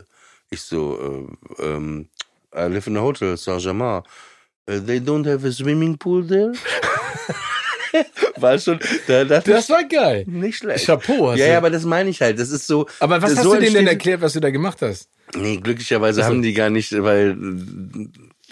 ich 0.49 0.61
so, 0.61 1.27
äh, 1.59 1.63
ähm, 1.63 2.07
I 2.55 2.63
live 2.63 2.87
in 2.87 2.97
a 2.97 3.01
hotel, 3.01 3.37
Saint-Germain. 3.37 4.03
Uh, 4.69 4.79
they 4.79 4.99
don't 4.99 5.25
have 5.25 5.45
a 5.45 5.51
swimming 5.51 5.97
pool 5.97 6.25
there? 6.25 6.53
war 8.41 8.57
schon, 8.59 8.79
da 9.07 9.23
dachte 9.25 9.51
das 9.51 9.69
war 9.69 9.83
geil. 9.83 10.23
Nicht 10.27 10.57
schlecht. 10.57 10.85
Chapeau. 10.85 11.31
Hast 11.31 11.39
ja, 11.39 11.45
du. 11.45 11.51
ja, 11.51 11.57
aber 11.57 11.69
das 11.69 11.83
meine 11.85 12.09
ich 12.09 12.21
halt. 12.21 12.39
Das 12.39 12.49
ist 12.49 12.67
so. 12.67 12.87
aber 12.99 13.21
was 13.21 13.31
so 13.31 13.37
hast 13.37 13.45
du 13.45 13.55
denen 13.55 13.73
denn 13.73 13.87
erklärt, 13.87 14.21
was 14.21 14.33
du 14.33 14.39
da 14.39 14.49
gemacht 14.49 14.81
hast? 14.81 15.09
Nee, 15.35 15.57
glücklicherweise 15.57 16.21
Also- 16.21 16.33
haben 16.33 16.41
die 16.41 16.53
gar 16.53 16.69
nicht, 16.69 16.91
weil 17.01 17.37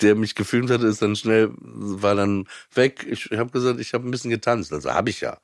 der 0.01 0.15
mich 0.15 0.35
gefilmt 0.35 0.69
hatte, 0.69 0.87
ist 0.87 1.01
dann 1.01 1.15
schnell, 1.15 1.51
war 1.59 2.15
dann 2.15 2.47
weg. 2.73 3.05
Ich 3.09 3.29
habe 3.31 3.51
gesagt, 3.51 3.79
ich 3.79 3.93
habe 3.93 4.07
ein 4.07 4.11
bisschen 4.11 4.31
getanzt. 4.31 4.73
Also 4.73 4.91
habe 4.91 5.09
ich 5.09 5.21
ja. 5.21 5.37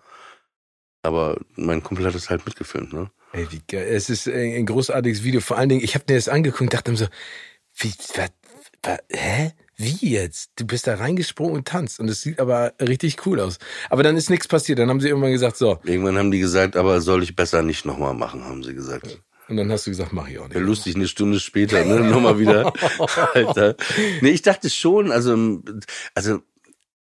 Aber 1.03 1.37
mein 1.55 1.83
Kumpel 1.83 2.05
hat 2.05 2.15
es 2.15 2.29
halt 2.29 2.45
mitgefilmt, 2.45 2.93
ne? 2.93 3.11
Ey, 3.31 3.47
wie 3.51 3.61
geil. 3.67 3.87
Es 3.89 4.09
ist 4.09 4.27
ein 4.27 4.65
großartiges 4.65 5.23
Video. 5.23 5.41
Vor 5.41 5.57
allen 5.57 5.69
Dingen, 5.69 5.83
ich 5.83 5.93
habe 5.93 6.05
mir 6.09 6.15
das 6.15 6.29
angeguckt 6.29 6.61
und 6.61 6.73
dachte 6.73 6.91
mir 6.91 6.97
so, 6.97 7.07
wie, 7.77 7.93
was, 8.15 8.31
was, 8.81 8.99
hä? 9.11 9.51
Wie 9.77 10.09
jetzt? 10.09 10.51
Du 10.55 10.65
bist 10.65 10.87
da 10.87 10.95
reingesprungen 10.95 11.53
und 11.53 11.67
tanzt. 11.67 11.99
Und 11.99 12.09
es 12.09 12.21
sieht 12.21 12.39
aber 12.39 12.73
richtig 12.81 13.25
cool 13.25 13.41
aus. 13.41 13.59
Aber 13.89 14.03
dann 14.03 14.15
ist 14.15 14.29
nichts 14.29 14.47
passiert. 14.47 14.79
Dann 14.79 14.89
haben 14.89 15.01
sie 15.01 15.09
irgendwann 15.09 15.33
gesagt, 15.33 15.57
so. 15.57 15.79
Irgendwann 15.83 16.17
haben 16.17 16.31
die 16.31 16.39
gesagt, 16.39 16.77
aber 16.77 17.01
soll 17.01 17.23
ich 17.23 17.35
besser 17.35 17.61
nicht 17.61 17.85
nochmal 17.85 18.13
machen, 18.13 18.45
haben 18.45 18.63
sie 18.63 18.73
gesagt. 18.73 19.21
Und 19.47 19.57
dann 19.57 19.71
hast 19.71 19.85
du 19.85 19.91
gesagt, 19.91 20.13
mach 20.13 20.27
ich 20.27 20.39
auch 20.39 20.47
nicht. 20.47 20.55
Ja, 20.55 20.61
lustig, 20.61 20.95
eine 20.95 21.07
Stunde 21.07 21.39
später, 21.39 21.83
ne? 21.85 21.99
Nochmal 22.09 22.39
wieder. 22.39 22.73
Alter. 23.33 23.75
Nee, 24.21 24.31
ich 24.31 24.41
dachte 24.41 24.69
schon, 24.69 25.11
also, 25.11 25.61
also, 26.15 26.39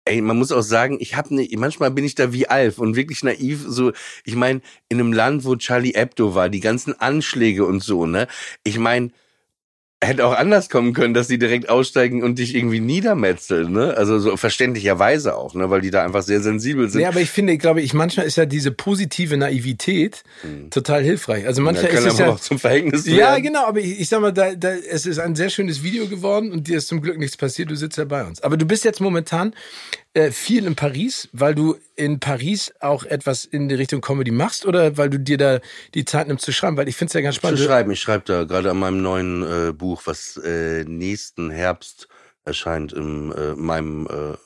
ey, 0.05 0.21
man 0.21 0.37
muss 0.37 0.51
auch 0.51 0.61
sagen, 0.61 0.97
ich 0.99 1.15
habe 1.15 1.33
ne, 1.33 1.49
manchmal 1.57 1.91
bin 1.91 2.05
ich 2.05 2.15
da 2.15 2.31
wie 2.31 2.47
Alf 2.47 2.77
und 2.77 2.95
wirklich 2.95 3.23
naiv, 3.23 3.63
so, 3.67 3.91
ich 4.23 4.35
meine, 4.35 4.61
in 4.89 4.99
einem 4.99 5.11
Land, 5.11 5.43
wo 5.43 5.55
Charlie 5.55 5.93
Hebdo 5.95 6.35
war, 6.35 6.49
die 6.49 6.59
ganzen 6.59 6.99
Anschläge 6.99 7.65
und 7.65 7.83
so, 7.83 8.05
ne? 8.05 8.27
Ich 8.63 8.77
meine, 8.77 9.11
hätte 10.05 10.25
auch 10.25 10.33
anders 10.35 10.69
kommen 10.69 10.93
können, 10.93 11.13
dass 11.13 11.27
die 11.27 11.37
direkt 11.37 11.69
aussteigen 11.69 12.23
und 12.23 12.39
dich 12.39 12.55
irgendwie 12.55 12.79
niedermetzeln, 12.79 13.71
ne? 13.71 13.95
Also 13.97 14.19
so 14.19 14.37
verständlicherweise 14.37 15.35
auch, 15.35 15.53
ne? 15.53 15.69
Weil 15.69 15.81
die 15.81 15.91
da 15.91 16.03
einfach 16.03 16.23
sehr 16.23 16.41
sensibel 16.41 16.89
sind. 16.89 17.01
Nee, 17.01 17.07
aber 17.07 17.21
ich 17.21 17.29
finde, 17.29 17.57
glaube 17.57 17.81
ich, 17.81 17.93
manchmal 17.93 18.25
ist 18.25 18.37
ja 18.37 18.45
diese 18.45 18.71
positive 18.71 19.37
Naivität 19.37 20.23
total 20.69 21.03
hilfreich. 21.03 21.45
Also 21.45 21.61
manchmal 21.61 21.91
kann 21.91 22.05
ist 22.05 22.13
es 22.13 22.19
ja. 22.19 22.29
auch 22.29 22.39
zum 22.39 22.59
Verhängnis 22.59 23.05
Ja, 23.05 23.17
werden. 23.17 23.43
genau, 23.43 23.65
aber 23.65 23.79
ich, 23.79 23.99
ich 23.99 24.09
sag 24.09 24.21
mal, 24.21 24.31
da, 24.31 24.53
da, 24.55 24.69
es 24.69 25.05
ist 25.05 25.19
ein 25.19 25.35
sehr 25.35 25.49
schönes 25.49 25.83
Video 25.83 26.07
geworden 26.07 26.51
und 26.51 26.67
dir 26.67 26.77
ist 26.77 26.87
zum 26.87 27.01
Glück 27.01 27.17
nichts 27.17 27.37
passiert, 27.37 27.71
du 27.71 27.75
sitzt 27.75 27.97
ja 27.97 28.05
bei 28.05 28.23
uns. 28.23 28.41
Aber 28.41 28.57
du 28.57 28.65
bist 28.65 28.85
jetzt 28.85 29.01
momentan 29.01 29.53
äh, 30.15 30.31
viel 30.31 30.65
in 30.65 30.75
Paris, 30.75 31.29
weil 31.33 31.53
du 31.53 31.77
in 31.95 32.19
Paris 32.19 32.73
auch 32.79 33.03
etwas 33.03 33.45
in 33.45 33.69
die 33.69 33.75
Richtung 33.75 34.01
Comedy 34.01 34.31
machst 34.31 34.65
oder 34.65 34.97
weil 34.97 35.09
du 35.11 35.19
dir 35.19 35.37
da 35.37 35.59
die 35.93 36.05
Zeit 36.05 36.27
nimmst 36.27 36.43
zu 36.45 36.51
schreiben? 36.51 36.77
Weil 36.77 36.87
ich 36.87 36.95
finde 36.95 37.09
es 37.09 37.13
ja 37.13 37.21
ganz 37.21 37.35
zu 37.35 37.41
spannend. 37.41 37.59
schreiben. 37.59 37.91
Ich 37.91 37.99
schreibe 37.99 38.23
da 38.25 38.43
gerade 38.45 38.71
an 38.71 38.77
meinem 38.77 39.01
neuen 39.01 39.43
äh, 39.43 39.71
Buch, 39.73 40.01
was 40.05 40.37
äh, 40.37 40.83
nächsten 40.85 41.51
Herbst 41.51 42.07
erscheint 42.45 42.93
in 42.93 43.31
äh, 43.31 43.55
meinem 43.55 44.07
äh, 44.07 44.37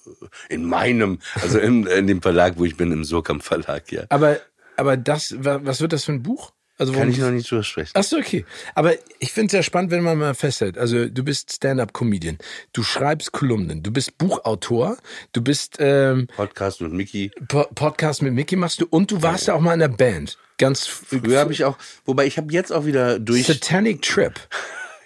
in 0.54 0.64
meinem 0.66 1.20
also 1.42 1.60
in, 1.60 1.86
in 1.86 2.08
dem 2.08 2.22
Verlag, 2.22 2.54
wo 2.58 2.66
ich 2.66 2.76
bin, 2.78 2.92
im 2.92 3.04
Surkamp 3.04 3.44
Verlag, 3.44 3.92
ja. 3.92 4.04
Aber, 4.10 4.40
aber 4.78 4.96
das, 4.98 5.36
wa- 5.44 5.60
was 5.64 5.82
wird 5.82 5.94
das 5.94 6.06
für 6.06 6.14
ein 6.14 6.24
Buch? 6.24 6.52
Also 6.80 6.94
Kann 6.94 7.10
ich 7.10 7.18
noch 7.18 7.30
nicht 7.30 7.52
drüber 7.52 7.64
sprechen. 7.64 7.92
Ach 7.94 8.04
so, 8.04 8.18
okay. 8.18 8.46
Aber 8.74 8.94
ich 9.20 9.34
finde 9.34 9.48
es 9.48 9.52
ja 9.54 9.64
spannend, 9.64 9.92
wenn 9.92 10.02
man 10.02 10.18
mal 10.18 10.34
festhält. 10.34 10.78
Also 10.78 11.10
du 11.10 11.24
bist 11.24 11.52
Stand-up-Comedian, 11.52 12.38
du 12.72 12.84
schreibst 12.84 13.34
Kolumnen, 13.34 13.84
du 13.84 13.92
bist 13.92 14.18
Buchautor, 14.18 14.96
du 15.34 15.42
bist 15.42 15.76
ähm, 15.80 16.28
Podcast 16.38 16.80
mit 16.80 16.94
Mickey. 16.94 17.32
Po 17.50 17.66
Podcast 17.76 18.22
mit 18.22 18.34
Mickey 18.34 18.56
machst 18.56 18.80
du 18.80 18.88
und 18.90 19.12
du 19.12 19.22
warst 19.22 19.48
ja 19.48 19.56
auch 19.56 19.60
mal 19.60 19.74
in 19.74 19.82
der 19.82 19.90
Band. 19.90 20.38
Ganz 20.58 20.88
Früher 20.88 21.40
habe 21.40 21.52
ich 21.52 21.66
auch, 21.66 21.78
wobei 22.06 22.26
ich 22.26 22.38
habe 22.38 22.52
jetzt 22.54 22.72
auch 22.72 22.86
wieder 22.86 23.20
durch 23.20 23.46
Satanic 23.46 24.02
Trip. 24.02 24.34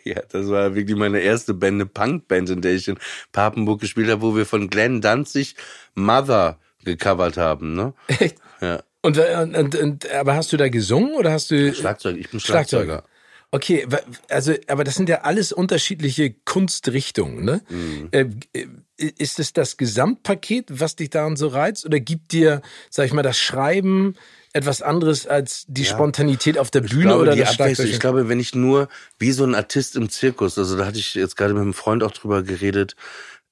Ja, 0.06 0.22
das 0.30 0.50
war 0.50 0.76
wirklich 0.76 0.98
meine 0.98 1.20
erste 1.20 1.54
Band, 1.54 1.76
eine 1.76 1.86
Punkband, 1.86 2.50
in 2.50 2.62
der 2.62 2.74
ich 2.74 2.90
in 2.90 2.98
Papenburg 3.32 3.80
gespielt 3.80 4.10
habe, 4.10 4.22
wo 4.22 4.36
wir 4.36 4.46
von 4.46 4.70
Glenn 4.70 5.00
Danzig 5.00 5.56
Mother 5.96 6.60
gecovert 6.84 7.38
haben, 7.38 7.74
ne? 7.74 7.94
Echt? 8.08 8.36
Ja. 8.60 8.84
Und, 9.04 9.18
und, 9.18 9.56
und, 9.56 9.76
und 9.76 10.12
aber 10.12 10.36
hast 10.36 10.54
du 10.54 10.58
da 10.58 10.70
gesungen 10.70 11.14
oder 11.16 11.32
hast 11.34 11.51
du 11.51 11.74
Schlagzeug, 11.74 12.18
ich 12.18 12.30
bin 12.30 12.39
Schlagzeuger? 12.39 12.86
Schlagzeuger. 12.86 13.14
Okay, 13.51 13.86
also, 14.30 14.56
aber 14.68 14.84
das 14.84 14.95
sind 14.95 15.10
ja 15.10 15.22
alles 15.22 15.51
unterschiedliche 15.51 16.34
Kunstrichtungen, 16.43 17.45
ne? 17.45 17.62
Mhm. 17.70 18.08
Äh, 18.10 18.26
äh, 18.54 18.68
ist 18.97 19.38
es 19.39 19.54
das 19.54 19.78
Gesamtpaket, 19.78 20.80
was 20.80 20.95
dich 20.95 21.12
daran 21.12 21.36
so 21.36 21.49
reizt, 21.49 21.86
oder 21.86 21.99
gibt 21.99 22.32
dir, 22.32 22.64
sag 22.89 23.06
ich 23.06 23.14
mal, 23.14 23.22
das 23.22 23.38
Schreiben 23.38 24.16
etwas 24.54 24.82
anderes 24.82 25.28
als 25.28 25.66
die 25.68 25.86
Spontanität 25.86 26.58
auf 26.58 26.72
der 26.72 26.82
Bühne 26.82 27.04
glaube, 27.04 27.22
oder 27.22 27.34
die 27.34 27.41
das 27.41 27.49
Abwechslung, 27.49 27.76
Schlagzeug? 27.76 27.93
ich 27.93 27.99
glaube, 27.99 28.30
wenn 28.30 28.39
ich 28.39 28.56
nur 28.56 28.88
wie 29.20 29.32
so 29.32 29.43
ein 29.43 29.54
Artist 29.54 29.97
im 29.97 30.10
Zirkus, 30.10 30.58
also 30.58 30.78
da 30.78 30.86
hatte 30.86 30.97
ich 30.97 31.14
jetzt 31.14 31.36
gerade 31.36 31.54
mit 31.54 31.62
einem 31.62 31.74
Freund 31.74 32.01
auch 32.04 32.12
drüber 32.12 32.41
geredet, 32.41 32.95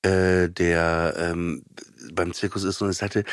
äh, 0.01 0.49
der 0.49 1.13
ähm, 1.17 1.63
beim 2.11 2.33
Zirkus 2.33 2.63
ist 2.63 2.81
und 2.81 2.89
es 2.89 3.03
hatte 3.03 3.23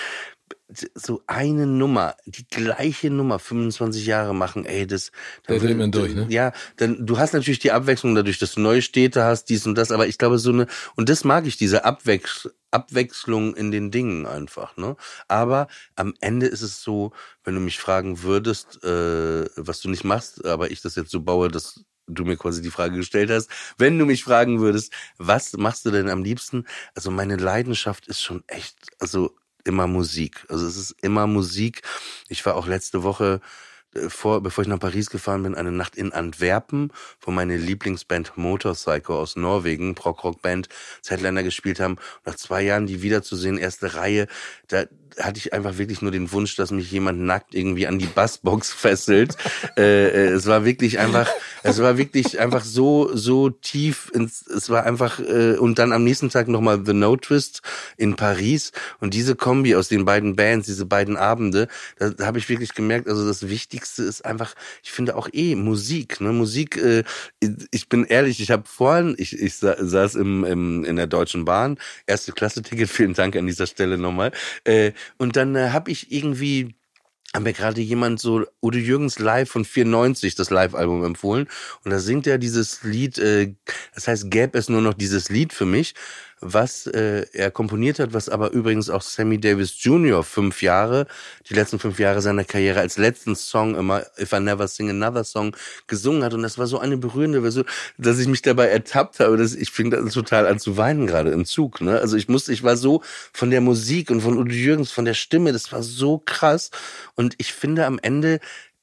so 0.94 1.22
eine 1.26 1.66
Nummer, 1.66 2.14
die 2.26 2.46
gleiche 2.46 3.10
Nummer, 3.10 3.38
25 3.38 4.04
Jahre 4.06 4.34
machen, 4.34 4.66
ey, 4.66 4.86
das 4.86 5.12
Da 5.46 5.54
dreht 5.54 5.62
will- 5.62 5.74
man 5.76 5.90
durch, 5.92 6.14
ne? 6.14 6.26
Ja, 6.28 6.52
dann 6.76 7.06
du 7.06 7.18
hast 7.18 7.32
natürlich 7.32 7.58
die 7.58 7.72
Abwechslung 7.72 8.14
dadurch, 8.14 8.38
dass 8.38 8.52
du 8.54 8.60
neue 8.60 8.82
Städte 8.82 9.24
hast, 9.24 9.46
dies 9.46 9.66
und 9.66 9.76
das, 9.76 9.90
aber 9.90 10.06
ich 10.06 10.18
glaube 10.18 10.38
so 10.38 10.50
eine 10.50 10.66
und 10.96 11.08
das 11.08 11.24
mag 11.24 11.46
ich 11.46 11.56
diese 11.56 11.84
Abwechs 11.84 12.48
Abwechslung 12.70 13.56
in 13.56 13.70
den 13.70 13.90
Dingen 13.90 14.26
einfach, 14.26 14.76
ne? 14.76 14.96
Aber 15.26 15.68
am 15.96 16.12
Ende 16.20 16.46
ist 16.46 16.60
es 16.60 16.82
so, 16.82 17.12
wenn 17.44 17.54
du 17.54 17.60
mich 17.60 17.78
fragen 17.78 18.22
würdest, 18.22 18.84
äh, 18.84 19.46
was 19.56 19.80
du 19.80 19.88
nicht 19.88 20.04
machst, 20.04 20.44
aber 20.44 20.70
ich 20.70 20.82
das 20.82 20.94
jetzt 20.94 21.10
so 21.10 21.20
baue, 21.22 21.48
dass 21.48 21.82
du 22.06 22.24
mir 22.24 22.36
quasi 22.36 22.60
die 22.60 22.70
Frage 22.70 22.96
gestellt 22.96 23.30
hast, 23.30 23.50
wenn 23.78 23.98
du 23.98 24.04
mich 24.04 24.22
fragen 24.24 24.60
würdest, 24.60 24.92
was 25.16 25.54
machst 25.54 25.86
du 25.86 25.90
denn 25.90 26.10
am 26.10 26.22
liebsten? 26.24 26.66
Also 26.94 27.10
meine 27.10 27.36
Leidenschaft 27.36 28.06
ist 28.06 28.22
schon 28.22 28.44
echt, 28.48 28.76
also 28.98 29.34
immer 29.64 29.86
Musik. 29.86 30.44
Also 30.48 30.66
es 30.66 30.76
ist 30.76 30.96
immer 31.02 31.26
Musik. 31.26 31.82
Ich 32.28 32.44
war 32.46 32.56
auch 32.56 32.66
letzte 32.66 33.02
Woche 33.02 33.40
äh, 33.94 34.08
vor, 34.08 34.42
bevor 34.42 34.62
ich 34.62 34.68
nach 34.68 34.78
Paris 34.78 35.10
gefahren 35.10 35.42
bin, 35.42 35.54
eine 35.54 35.72
Nacht 35.72 35.96
in 35.96 36.12
Antwerpen, 36.12 36.92
wo 37.20 37.30
meine 37.30 37.56
Lieblingsband 37.56 38.36
Motorcycle 38.36 39.14
aus 39.14 39.36
Norwegen, 39.36 39.94
Prog-Rock-Band, 39.94 40.68
Zeitländer 41.02 41.42
gespielt 41.42 41.80
haben. 41.80 41.96
Nach 42.24 42.34
zwei 42.34 42.62
Jahren 42.62 42.86
die 42.86 43.02
wiederzusehen, 43.02 43.58
erste 43.58 43.94
Reihe, 43.94 44.26
da 44.68 44.84
hatte 45.20 45.38
ich 45.38 45.52
einfach 45.52 45.78
wirklich 45.78 46.02
nur 46.02 46.10
den 46.10 46.30
Wunsch, 46.32 46.56
dass 46.56 46.70
mich 46.70 46.90
jemand 46.90 47.20
nackt 47.20 47.54
irgendwie 47.54 47.86
an 47.86 47.98
die 47.98 48.06
Bassbox 48.06 48.72
fesselt. 48.74 49.36
äh, 49.76 50.08
äh, 50.08 50.28
es 50.28 50.46
war 50.46 50.64
wirklich 50.64 50.98
einfach, 50.98 51.28
es 51.62 51.80
war 51.80 51.98
wirklich 51.98 52.38
einfach 52.38 52.64
so, 52.64 53.14
so 53.14 53.50
tief 53.50 54.10
ins, 54.14 54.46
es 54.46 54.70
war 54.70 54.84
einfach, 54.84 55.20
äh, 55.20 55.56
und 55.56 55.78
dann 55.78 55.92
am 55.92 56.04
nächsten 56.04 56.30
Tag 56.30 56.48
nochmal 56.48 56.82
The 56.84 56.92
No 56.94 57.16
Twist 57.16 57.62
in 57.96 58.16
Paris 58.16 58.72
und 59.00 59.14
diese 59.14 59.34
Kombi 59.36 59.74
aus 59.74 59.88
den 59.88 60.04
beiden 60.04 60.36
Bands, 60.36 60.66
diese 60.66 60.86
beiden 60.86 61.16
Abende, 61.16 61.68
da, 61.98 62.10
da 62.10 62.26
habe 62.26 62.38
ich 62.38 62.48
wirklich 62.48 62.74
gemerkt, 62.74 63.08
also 63.08 63.26
das 63.26 63.48
Wichtigste 63.48 64.02
ist 64.04 64.24
einfach, 64.24 64.54
ich 64.82 64.92
finde 64.92 65.16
auch 65.16 65.28
eh 65.32 65.54
Musik, 65.54 66.20
ne, 66.20 66.32
Musik, 66.32 66.76
äh, 66.76 67.04
ich 67.70 67.88
bin 67.88 68.04
ehrlich, 68.04 68.40
ich 68.40 68.50
habe 68.50 68.64
vorhin, 68.66 69.14
ich, 69.18 69.38
ich 69.38 69.56
sa- 69.56 69.76
saß 69.78 70.14
im, 70.16 70.44
im, 70.44 70.84
in 70.84 70.96
der 70.96 71.06
Deutschen 71.06 71.44
Bahn, 71.44 71.78
erste 72.06 72.32
Klasse 72.32 72.62
Ticket, 72.62 72.88
vielen 72.88 73.14
Dank 73.14 73.36
an 73.36 73.46
dieser 73.46 73.66
Stelle 73.66 73.98
nochmal, 73.98 74.32
äh, 74.64 74.92
und 75.16 75.36
dann 75.36 75.56
äh, 75.56 75.70
habe 75.70 75.90
ich 75.90 76.12
irgendwie 76.12 76.74
hat 77.34 77.42
mir 77.42 77.52
gerade 77.52 77.80
jemand 77.82 78.20
so 78.20 78.46
Udo 78.62 78.78
Jürgens 78.78 79.18
Live 79.18 79.50
von 79.50 79.64
94, 79.64 80.34
das 80.34 80.48
Live-Album 80.48 81.04
empfohlen. 81.04 81.46
Und 81.84 81.90
da 81.90 81.98
singt 81.98 82.26
er 82.26 82.38
dieses 82.38 82.82
Lied, 82.84 83.18
äh, 83.18 83.54
das 83.94 84.08
heißt, 84.08 84.30
gäbe 84.30 84.56
es 84.56 84.68
nur 84.68 84.80
noch 84.80 84.94
dieses 84.94 85.28
Lied 85.28 85.52
für 85.52 85.66
mich. 85.66 85.94
Was 86.40 86.86
äh, 86.86 87.26
er 87.32 87.50
komponiert 87.50 87.98
hat, 87.98 88.12
was 88.12 88.28
aber 88.28 88.52
übrigens 88.52 88.90
auch 88.90 89.02
Sammy 89.02 89.40
Davis 89.40 89.82
Jr. 89.82 90.22
fünf 90.22 90.62
Jahre, 90.62 91.06
die 91.48 91.54
letzten 91.54 91.78
fünf 91.78 91.98
Jahre 91.98 92.22
seiner 92.22 92.44
Karriere 92.44 92.80
als 92.80 92.96
letzten 92.98 93.34
Song 93.34 93.74
immer 93.74 94.04
If 94.18 94.32
I 94.32 94.40
Never 94.40 94.68
Sing 94.68 94.90
Another 94.90 95.24
Song 95.24 95.56
gesungen 95.86 96.22
hat. 96.22 96.34
Und 96.34 96.42
das 96.42 96.58
war 96.58 96.66
so 96.66 96.78
eine 96.78 96.96
berührende 96.96 97.42
Version, 97.42 97.64
dass 97.96 98.18
ich 98.18 98.28
mich 98.28 98.42
dabei 98.42 98.68
ertappt 98.68 99.20
habe. 99.20 99.36
Dass 99.36 99.54
ich 99.54 99.70
fing 99.70 99.90
dann 99.90 100.08
total 100.10 100.46
an 100.46 100.58
zu 100.58 100.76
weinen 100.76 101.06
gerade 101.06 101.30
im 101.30 101.44
Zug. 101.44 101.80
Ne? 101.80 101.98
Also 101.98 102.16
ich 102.16 102.28
musste, 102.28 102.52
ich 102.52 102.62
war 102.62 102.76
so 102.76 103.02
von 103.32 103.50
der 103.50 103.60
Musik 103.60 104.10
und 104.10 104.20
von 104.20 104.38
Udo 104.38 104.52
Jürgens, 104.52 104.90
von 104.90 105.04
der 105.04 105.14
Stimme, 105.14 105.52
das 105.52 105.72
war 105.72 105.82
so 105.82 106.22
krass. 106.24 106.70
Und 107.14 107.34
ich 107.38 107.52
finde 107.52 107.86
am 107.86 107.98
Ende 108.00 108.40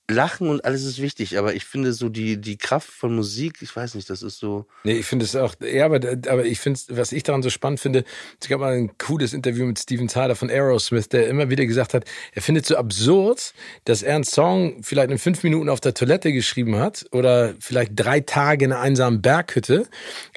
Lachen 0.10 0.50
und 0.50 0.64
alles 0.66 0.84
ist 0.84 1.02
wichtig, 1.02 1.38
aber 1.40 1.56
ich 1.56 1.66
finde 1.66 1.92
so 1.92 2.10
die, 2.10 2.40
die 2.40 2.58
Kraft 2.58 2.90
von 2.90 3.16
Musik, 3.16 3.58
ich 3.62 3.76
weiß 3.76 3.96
nicht, 3.96 4.08
das 4.08 4.22
ist 4.22 4.38
so. 4.38 4.68
Nee, 4.84 4.94
ich 4.94 5.06
finde 5.08 5.26
es 5.26 5.36
auch, 5.36 5.56
ja, 5.60 5.86
aber, 5.86 5.96
aber 5.96 6.46
ich 6.46 6.60
finde, 6.60 6.80
was 6.90 7.12
ich 7.12 7.24
daran 7.24 7.42
so 7.42 7.50
spannend 7.50 7.80
finde, 7.80 8.04
es 8.40 8.48
gab 8.48 8.60
mal 8.60 8.74
ein 8.74 8.96
cooles 9.00 9.34
Interview 9.34 9.66
mit 9.66 9.80
Steven 9.80 10.08
Tyler 10.08 10.36
von 10.36 10.52
Aerosmith, 10.52 11.10
der 11.10 11.28
immer 11.28 11.50
wieder 11.50 11.66
gesagt 11.66 11.96
hat, 11.96 12.06
er 12.34 12.44
findet 12.44 12.68
so 12.68 12.78
absurd, 12.78 13.56
dass 13.86 14.04
er 14.04 14.14
einen 14.14 14.24
Song 14.26 14.84
vielleicht 14.84 15.10
in 15.10 15.18
fünf 15.18 15.42
Minuten 15.42 15.70
auf 15.70 15.82
der 15.82 15.96
Toilette 15.96 16.32
geschrieben 16.32 16.78
hat 16.78 17.08
oder 17.12 17.56
vielleicht 17.60 17.94
drei 17.96 18.20
Tage 18.20 18.66
in 18.66 18.74
einer 18.74 18.82
einsamen 18.82 19.24
Berghütte, 19.24 19.88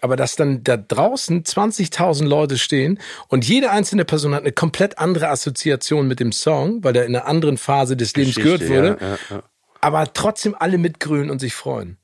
aber 0.00 0.16
dass 0.16 0.34
dann 0.36 0.64
da 0.64 0.78
draußen 0.78 1.44
20.000 1.44 2.24
Leute 2.24 2.56
stehen 2.56 2.98
und 3.28 3.46
jede 3.46 3.70
einzelne 3.70 4.06
Person 4.06 4.34
hat 4.34 4.44
eine 4.44 4.52
komplett 4.52 4.96
andere 4.98 5.28
Assoziation 5.28 6.08
mit 6.08 6.20
dem 6.20 6.32
Song, 6.32 6.82
weil 6.82 6.94
der 6.94 7.04
in 7.04 7.14
einer 7.14 7.26
anderen 7.26 7.58
Phase 7.58 7.98
des 7.98 8.16
Lebens 8.16 8.36
Geschichte, 8.36 8.66
gehört 8.66 8.70
wurde. 8.70 9.04
Ja, 9.04 9.08
ja, 9.08 9.18
ja. 9.30 9.42
Aber 9.80 10.12
trotzdem 10.12 10.54
alle 10.58 10.78
mitgrölen 10.78 11.30
und 11.30 11.38
sich 11.40 11.54
freuen. 11.54 11.98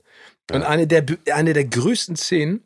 Und 0.53 0.63
eine 0.63 0.87
der, 0.87 1.05
eine 1.33 1.53
der 1.55 1.65
größten 1.65 2.17
Szenen 2.17 2.63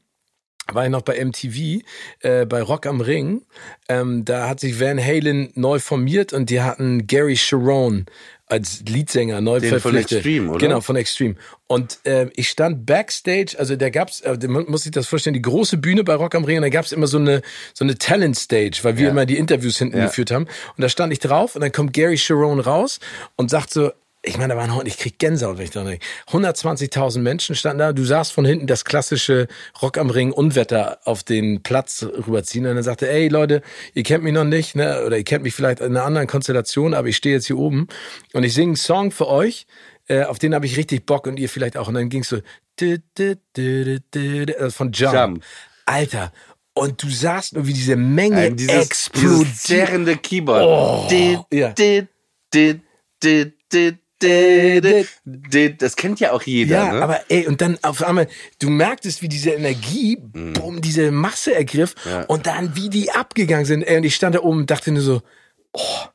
war 0.71 0.85
ich 0.85 0.91
noch 0.91 1.01
bei 1.03 1.25
MTV, 1.25 1.81
äh, 2.21 2.45
bei 2.45 2.61
Rock 2.61 2.85
am 2.87 3.01
Ring. 3.01 3.43
Ähm, 3.89 4.25
da 4.27 4.49
hat 4.49 4.61
sich 4.61 4.79
Van 4.81 5.03
Halen 5.03 5.51
neu 5.55 5.79
formiert 5.79 6.33
und 6.35 6.51
die 6.51 6.61
hatten 6.61 7.07
Gary 7.07 7.37
Sharon 7.37 8.05
als 8.47 8.83
Leadsänger 8.87 9.41
neu 9.41 9.61
Den 9.61 9.71
von 9.71 9.81
verpflichtet. 9.81 10.19
Extreme, 10.19 10.51
oder? 10.51 10.59
Genau, 10.59 10.81
von 10.83 10.97
Extreme. 10.97 11.37
Und 11.69 12.01
äh, 12.05 12.29
ich 12.35 12.49
stand 12.51 12.85
backstage, 12.85 13.57
also 13.59 13.77
da 13.77 13.89
gab's, 13.91 14.21
äh, 14.21 14.37
man 14.47 14.67
muss 14.67 14.83
sich 14.83 14.93
das 14.93 15.07
vorstellen, 15.07 15.35
die 15.35 15.43
große 15.43 15.79
Bühne 15.79 16.05
bei 16.05 16.15
Rock 16.15 16.35
am 16.35 16.45
Ring 16.45 16.57
und 16.59 16.63
da 16.63 16.69
gab's 16.69 16.93
immer 16.93 17.07
so 17.07 17.19
eine 17.19 17.41
so 17.73 17.85
eine 17.85 17.97
Talent 17.97 18.37
Stage, 18.37 18.81
weil 18.83 18.99
wir 18.99 19.05
Ja. 19.07 19.11
immer 19.13 19.25
die 19.25 19.39
Interviews 19.39 19.79
hinten 19.79 19.99
Ja. 19.99 20.07
geführt 20.07 20.31
haben. 20.33 20.45
Und 20.45 20.83
da 20.83 20.89
stand 20.91 21.13
ich 21.15 21.19
drauf 21.21 21.55
und 21.55 21.63
dann 21.63 21.73
kommt 21.73 21.93
Gary 21.95 22.19
Sharon 22.19 22.61
raus 22.61 23.01
und 23.37 23.49
sagt 23.51 23.71
so, 23.73 23.91
ich 24.23 24.37
meine, 24.37 24.55
da 24.55 24.61
waren 24.61 24.75
heute, 24.75 24.89
ich 24.89 24.99
krieg 24.99 25.19
Gänsehaut, 25.19 25.59
wenn 25.59 25.65
ich 25.65 25.71
da 25.71 25.85
denke. 25.85 26.05
120.000 26.29 27.21
Menschen 27.21 27.55
standen 27.55 27.79
da. 27.79 27.93
Du 27.93 28.05
sahst 28.05 28.33
von 28.33 28.45
hinten 28.45 28.67
das 28.67 28.85
klassische 28.85 29.47
Rock 29.81 29.97
am 29.97 30.11
Ring 30.11 30.33
Unwetter 30.33 30.99
auf 31.05 31.23
den 31.23 31.63
Platz 31.63 32.03
rüberziehen. 32.03 32.67
Und 32.67 32.75
dann 32.75 32.83
sagte, 32.83 33.09
ey 33.09 33.29
Leute, 33.29 33.63
ihr 33.95 34.03
kennt 34.03 34.25
mich 34.25 34.33
noch 34.33 34.45
nicht, 34.45 34.75
ne? 34.75 35.05
Oder 35.07 35.19
ihr 35.19 35.25
kennt 35.25 35.45
mich 35.45 35.55
vielleicht 35.55 35.81
in 35.81 35.97
einer 35.97 36.05
anderen 36.05 36.27
Konstellation, 36.27 36.95
aber 36.95 37.09
ich 37.09 37.17
stehe 37.17 37.37
jetzt 37.37 37.47
hier 37.47 37.59
oben 37.59 37.87
und 38.33 38.43
ich 38.43 38.55
singe 38.55 38.71
einen 38.71 38.77
Song 38.77 39.13
für 39.13 39.29
euch. 39.29 39.67
Äh, 40.09 40.25
auf 40.25 40.39
den 40.39 40.55
habe 40.55 40.67
ich 40.67 40.77
richtig 40.77 41.07
Bock 41.07 41.27
und 41.27 41.39
ihr 41.39 41.49
vielleicht 41.49 41.77
auch. 41.77 41.87
Und 41.87 41.95
dann 41.95 42.09
ging's 42.09 42.29
so 42.29 42.39
dü, 42.81 42.99
dü, 43.17 43.37
dü, 43.57 44.43
äh, 44.45 44.71
von 44.71 44.91
Jump. 44.91 45.15
Jump. 45.15 45.45
Alter. 45.87 46.33
Und 46.75 47.03
du 47.03 47.09
sahst 47.11 47.55
nur, 47.55 47.67
wie 47.67 47.73
diese 47.73 47.97
Menge 47.97 48.37
Ein, 48.37 48.57
dieses, 48.57 49.11
zerrende 49.57 50.17
Keyboard. 50.17 50.65
Oh, 50.65 51.09
Dit, 51.11 51.41
ja. 51.53 51.71
dit, 51.71 52.09
dit, 52.53 52.81
dit, 53.23 53.99
Das 54.21 55.97
kennt 55.97 56.21
ja 56.21 56.33
auch 56.33 56.43
jeder. 56.43 56.77
Ja, 56.77 56.93
ne? 56.93 57.03
aber 57.03 57.21
ey, 57.29 57.47
und 57.47 57.61
dann 57.61 57.79
auf 57.83 58.03
einmal, 58.03 58.29
du 58.59 58.69
merktest, 58.71 59.23
wie 59.23 59.29
diese 59.29 59.51
Energie, 59.51 60.19
bumm, 60.21 60.81
diese 60.81 61.11
Masse 61.11 61.55
ergriff 61.55 61.95
Mhm. 62.05 62.11
Ja. 62.11 62.23
und 62.25 62.47
dann, 62.47 62.77
wie 62.77 62.89
die 62.91 63.11
abgegangen 63.13 63.65
sind. 63.67 63.83
Ey, 63.83 63.97
und 63.99 64.05
ich 64.05 64.15
stand 64.15 64.35
da 64.35 64.41
oben 64.41 64.59
und 64.61 64.71
dachte 64.71 64.91
nur 64.93 65.03
so, 65.03 65.23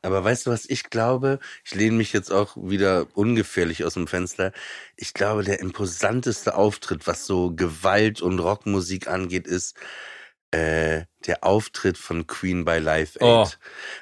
Aber 0.02 0.22
weißt 0.24 0.46
du, 0.46 0.50
was 0.50 0.66
ich 0.68 0.90
glaube? 0.90 1.38
Ich 1.64 1.74
lehne 1.74 1.96
mich 1.96 2.12
jetzt 2.12 2.30
auch 2.30 2.56
wieder 2.56 3.06
ungefährlich 3.14 3.84
aus 3.84 3.94
dem 3.94 4.06
Fenster. 4.06 4.52
Ich 4.96 5.14
glaube, 5.14 5.42
der 5.44 5.60
imposanteste 5.60 6.54
Auftritt, 6.56 7.06
was 7.06 7.24
so 7.24 7.52
Gewalt 7.54 8.20
und 8.20 8.38
Rockmusik 8.40 9.08
angeht, 9.08 9.46
ist 9.46 9.76
äh, 10.54 11.04
der 11.26 11.42
Auftritt 11.42 11.96
von 11.96 12.26
Queen 12.26 12.64
bei 12.64 12.78
Live 12.78 13.16
Aid. 13.16 13.22
Oh. 13.22 13.46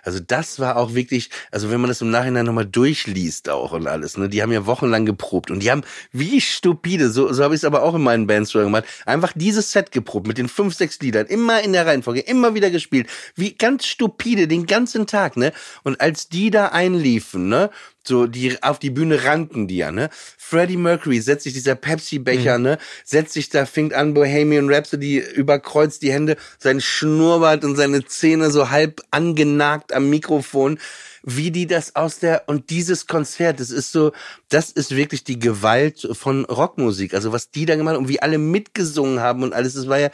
Also 0.03 0.19
das 0.21 0.59
war 0.59 0.77
auch 0.77 0.95
wirklich, 0.95 1.31
also 1.51 1.71
wenn 1.71 1.81
man 1.81 1.89
das 1.89 2.01
im 2.01 2.11
Nachhinein 2.11 2.47
nochmal 2.47 2.67
durchliest 2.67 3.49
auch 3.49 3.73
und 3.73 3.87
alles, 3.87 4.17
ne, 4.17 4.29
die 4.29 4.43
haben 4.43 4.53
ja 4.53 4.67
wochenlang 4.67 5.07
geprobt 5.07 5.51
und 5.51 5.61
die 5.61 5.71
haben 5.71 5.83
wie 6.11 6.41
stupide, 6.41 7.11
so, 7.11 7.33
so 7.33 7.45
habe 7.45 7.55
ich 7.55 7.61
es 7.61 7.65
aber 7.65 7.83
auch 7.83 7.95
in 7.95 8.03
meinen 8.03 8.27
Bands 8.27 8.53
früher 8.53 8.65
gemacht, 8.65 8.85
einfach 9.07 9.33
dieses 9.35 9.73
Set 9.73 9.93
geprobt 9.93 10.27
mit 10.27 10.39
den 10.39 10.49
fünf, 10.49 10.75
sechs 10.75 10.99
Liedern, 11.01 11.27
immer 11.27 11.63
in 11.63 11.73
der 11.73 11.87
Reihenfolge, 11.87 12.21
immer 12.21 12.55
wieder 12.55 12.71
gespielt, 12.71 13.09
wie 13.35 13.55
ganz 13.55 13.87
stupide 13.87 14.49
den 14.49 14.67
ganzen 14.67 15.07
Tag, 15.07 15.37
ne? 15.37 15.53
Und 15.85 16.01
als 16.01 16.29
die 16.29 16.51
da 16.51 16.69
einliefen, 16.69 17.49
ne, 17.49 17.71
so 18.07 18.27
die 18.27 18.63
auf 18.63 18.79
die 18.79 18.91
Bühne 18.91 19.25
rannten 19.25 19.69
die 19.69 19.77
ja, 19.79 19.93
ne? 19.93 20.11
Freddie 20.37 20.77
Mercury 20.77 21.21
setzt 21.21 21.45
sich 21.45 21.53
dieser 21.53 21.75
Pepsi-Becher, 21.75 22.59
ne? 22.59 22.79
Setzt 23.05 23.33
sich 23.33 23.49
da, 23.49 23.67
fängt 23.67 23.95
an 23.95 24.15
Bohemian 24.15 24.73
Rhapsody, 24.73 25.19
überkreuzt 25.19 26.03
die 26.03 26.13
Hände, 26.13 26.37
sein 26.59 26.81
Schnurrbart 26.81 27.65
und 27.65 27.77
seine 27.77 28.05
Zähne 28.05 28.51
so 28.51 28.71
halb 28.71 29.01
angenagt 29.11 29.93
am 29.93 30.11
Mikrofon. 30.11 30.79
Wie 31.25 31.53
die 31.53 31.69
das 31.69 31.95
aus 31.95 32.19
der, 32.19 32.49
und 32.49 32.71
dieses 32.71 33.07
Konzert, 33.07 33.61
das 33.61 33.71
ist 33.71 33.93
so, 33.93 34.11
das 34.49 34.73
ist 34.73 34.97
wirklich 34.97 35.23
die 35.23 35.39
Gewalt 35.39 36.09
von 36.13 36.45
Rockmusik. 36.45 37.15
Also 37.15 37.31
was 37.31 37.53
die 37.53 37.65
da 37.65 37.77
gemacht 37.77 37.95
haben 37.95 38.03
und 38.03 38.09
wie 38.09 38.21
alle 38.21 38.39
mitgesungen 38.39 39.21
haben 39.21 39.45
und 39.45 39.53
alles, 39.53 39.75
das 39.75 39.89
war 39.89 40.01
ja, 40.01 40.11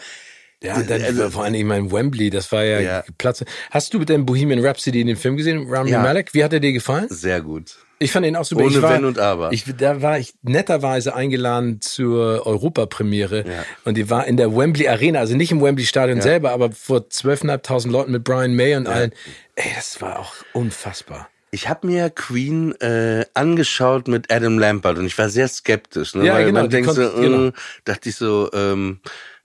ja, 0.62 0.82
dann, 0.82 1.02
Also- 1.02 1.30
vor 1.30 1.44
allem, 1.44 1.54
ich 1.54 1.64
meine, 1.64 1.90
Wembley, 1.92 2.30
das 2.30 2.50
war 2.52 2.64
ja, 2.64 2.80
Ja. 2.80 3.04
Platz. 3.18 3.44
Hast 3.70 3.94
du 3.94 3.98
mit 3.98 4.09
dem 4.09 4.26
Bohemian 4.26 4.64
Rhapsody 4.64 5.00
in 5.00 5.06
dem 5.06 5.16
Film 5.16 5.36
gesehen, 5.36 5.66
Rami 5.68 5.90
Ja. 5.90 6.02
Malek? 6.02 6.34
Wie 6.34 6.42
hat 6.44 6.52
er 6.52 6.61
dir 6.61 6.72
gefallen? 6.72 7.06
sehr 7.11 7.40
gut. 7.40 7.76
Ich 8.00 8.12
fand 8.12 8.24
ihn 8.26 8.36
auch 8.36 8.44
super. 8.44 8.62
Ohne 8.62 8.70
ich 8.76 8.80
war, 8.82 8.92
Wenn 8.92 9.04
und 9.04 9.18
Aber. 9.18 9.52
Ich, 9.52 9.64
da 9.76 10.00
war 10.02 10.20
ich 10.20 10.32
netterweise 10.42 11.16
eingeladen 11.16 11.80
zur 11.80 12.46
Europapremiere 12.46 13.38
Ja. 13.44 13.64
und 13.84 13.96
die 13.96 14.09
war 14.09 14.24
in 14.28 14.36
der 14.36 14.54
Wembley 14.56 14.86
Arena, 14.86 15.18
also 15.18 15.34
nicht 15.36 15.50
im 15.50 15.61
Wembley 15.61 15.84
Stadion 15.84 16.20
selber, 16.20 16.52
aber 16.52 16.70
vor 16.70 17.09
12.500 17.09 17.90
Leuten 17.90 18.12
mit 18.12 18.22
Brian 18.22 18.54
May 18.54 18.76
und 18.76 18.86
allen. 18.86 19.11
Ey, 19.56 19.64
das 19.74 20.00
war 20.00 20.20
auch 20.20 20.34
unfassbar. 20.52 21.28
Ich 21.50 21.68
habe 21.68 21.86
mir 21.88 22.11
Queen 22.11 22.72
äh, 22.80 23.24
angeschaut 23.34 24.06
mit 24.06 24.30
Adam 24.32 24.59
Lambert 24.61 24.98
und 24.98 25.06
ich 25.06 25.16
war 25.18 25.28
sehr 25.28 25.48
skeptisch, 25.48 26.14
ne? 26.14 26.24
Ja, 26.26 26.34
weil 26.34 26.44
genau, 26.46 26.61
man 26.61 26.70
denkt 26.70 26.90
so, 26.92 27.11
genau. 27.20 27.46
äh, 27.46 27.52
dachte 27.84 28.11
ich 28.11 28.16
so, 28.16 28.48
ähm, 28.52 29.00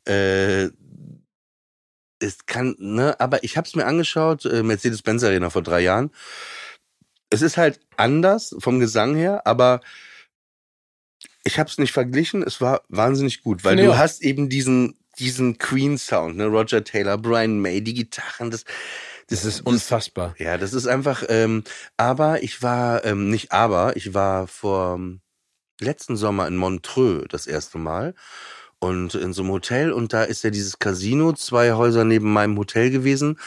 äh, 0.05 0.68
es 2.24 2.46
kann, 2.46 2.76
ne, 2.80 3.20
aber 3.20 3.44
ich 3.44 3.58
habe 3.58 3.68
es 3.68 3.76
mir 3.76 3.86
angeschaut, 3.86 4.46
äh, 4.46 4.64
Mercedes-Benz 4.64 5.24
Arena 5.24 5.50
vor 5.50 5.62
drei 5.62 5.82
Jahren. 5.82 6.12
Es 7.30 7.42
ist 7.42 7.58
halt 7.58 7.80
anders 7.98 8.56
vom 8.60 8.80
Gesang 8.80 9.16
her, 9.16 9.46
aber 9.46 9.82
ich 11.44 11.60
habe 11.60 11.70
es 11.70 11.78
nicht 11.78 11.92
verglichen. 11.92 12.44
Es 12.44 12.62
war 12.62 12.84
wahnsinnig 12.90 13.42
gut, 13.44 13.64
weil 13.64 13.80
ich 13.80 13.86
du 13.86 13.98
hast 13.98 14.22
eben 14.22 14.50
diesen 14.50 14.98
diesen 15.20 15.58
Queen 15.60 15.98
Sound, 15.98 16.38
ne, 16.38 16.46
Roger 16.46 16.84
Taylor, 16.84 17.18
Brian 17.18 17.60
May, 17.60 17.82
die 17.82 17.94
Gitarren, 17.94 18.50
das 18.50 18.66
Das 19.30 19.46
ist 19.46 19.62
unfassbar. 19.62 20.36
ja, 20.40 20.58
das 20.58 20.74
ist 20.74 20.88
einfach, 20.88 21.24
ähm, 21.30 21.64
aber 21.98 22.42
ich 22.44 22.64
war, 22.64 23.06
ähm, 23.06 23.30
nicht 23.30 23.52
aber, 23.52 23.96
ich 23.96 24.14
war 24.14 24.48
vor 24.48 24.96
ähm, 24.96 25.22
letzten 25.80 26.18
Sommer 26.18 26.48
in 26.48 26.58
Montreux 26.58 27.26
das 27.30 27.48
erste 27.48 27.78
Mal 27.78 28.16
und 28.84 29.16
in 29.16 29.32
so 29.32 29.44
einem 29.44 29.52
Hotel 29.52 29.94
und 29.94 30.12
da 30.12 30.24
ist 30.24 30.44
ja 30.44 30.50
dieses 30.50 30.78
Casino, 30.78 31.32
zwei 31.32 31.72
Häuser 31.72 32.04
neben 32.04 32.34
meinem 32.34 32.58
Hotel 32.58 32.92
gewesen, 32.92 33.40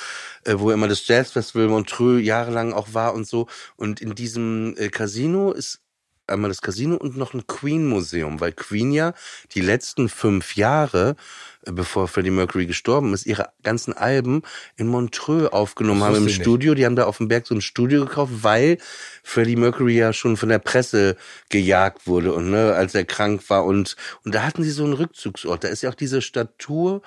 äh, 0.44 0.54
wo 0.56 0.70
immer 0.70 0.88
das 0.88 1.06
Jazzfestival 1.06 1.68
Montreux 1.68 2.24
jahrelang 2.24 2.72
auch 2.72 2.94
war 2.94 3.12
und 3.12 3.26
so. 3.26 3.46
Und 3.76 4.00
in 4.00 4.14
diesem 4.14 4.74
äh, 4.78 4.88
Casino 4.88 5.52
ist 5.52 5.82
einmal 6.26 6.50
das 6.50 6.60
Casino 6.60 6.96
und 6.96 7.16
noch 7.16 7.34
ein 7.34 7.46
Queen-Museum, 7.46 8.40
weil 8.40 8.52
Queen 8.52 8.92
ja 8.92 9.14
die 9.52 9.60
letzten 9.60 10.08
fünf 10.08 10.56
Jahre, 10.56 11.16
äh, 11.64 11.72
bevor 11.72 12.08
Freddie 12.08 12.30
Mercury 12.30 12.66
gestorben 12.66 13.14
ist, 13.14 13.26
ihre 13.26 13.50
ganzen 13.62 13.92
Alben 13.92 14.42
in 14.76 14.88
Montreux 14.88 15.52
aufgenommen 15.52 16.02
haben 16.02 16.16
im 16.16 16.26
ich 16.26 16.34
nicht. 16.34 16.42
Studio. 16.42 16.74
Die 16.74 16.84
haben 16.84 16.96
da 16.96 17.04
auf 17.04 17.18
dem 17.18 17.28
Berg 17.28 17.46
so 17.46 17.54
ein 17.54 17.60
Studio 17.60 18.04
gekauft, 18.04 18.32
weil 18.42 18.78
Freddie 19.22 19.56
Mercury 19.56 19.96
ja 19.96 20.12
schon 20.12 20.36
von 20.36 20.48
der 20.48 20.58
Presse 20.58 21.16
gejagt 21.48 22.06
wurde 22.06 22.32
und 22.32 22.50
ne, 22.50 22.74
als 22.74 22.94
er 22.94 23.04
krank 23.04 23.42
war 23.48 23.64
und 23.64 23.96
und 24.24 24.34
da 24.34 24.42
hatten 24.42 24.62
sie 24.62 24.70
so 24.70 24.84
einen 24.84 24.94
Rückzugsort. 24.94 25.64
Da 25.64 25.68
ist 25.68 25.82
ja 25.82 25.90
auch 25.90 25.94
diese 25.94 26.22
Statue 26.22 27.02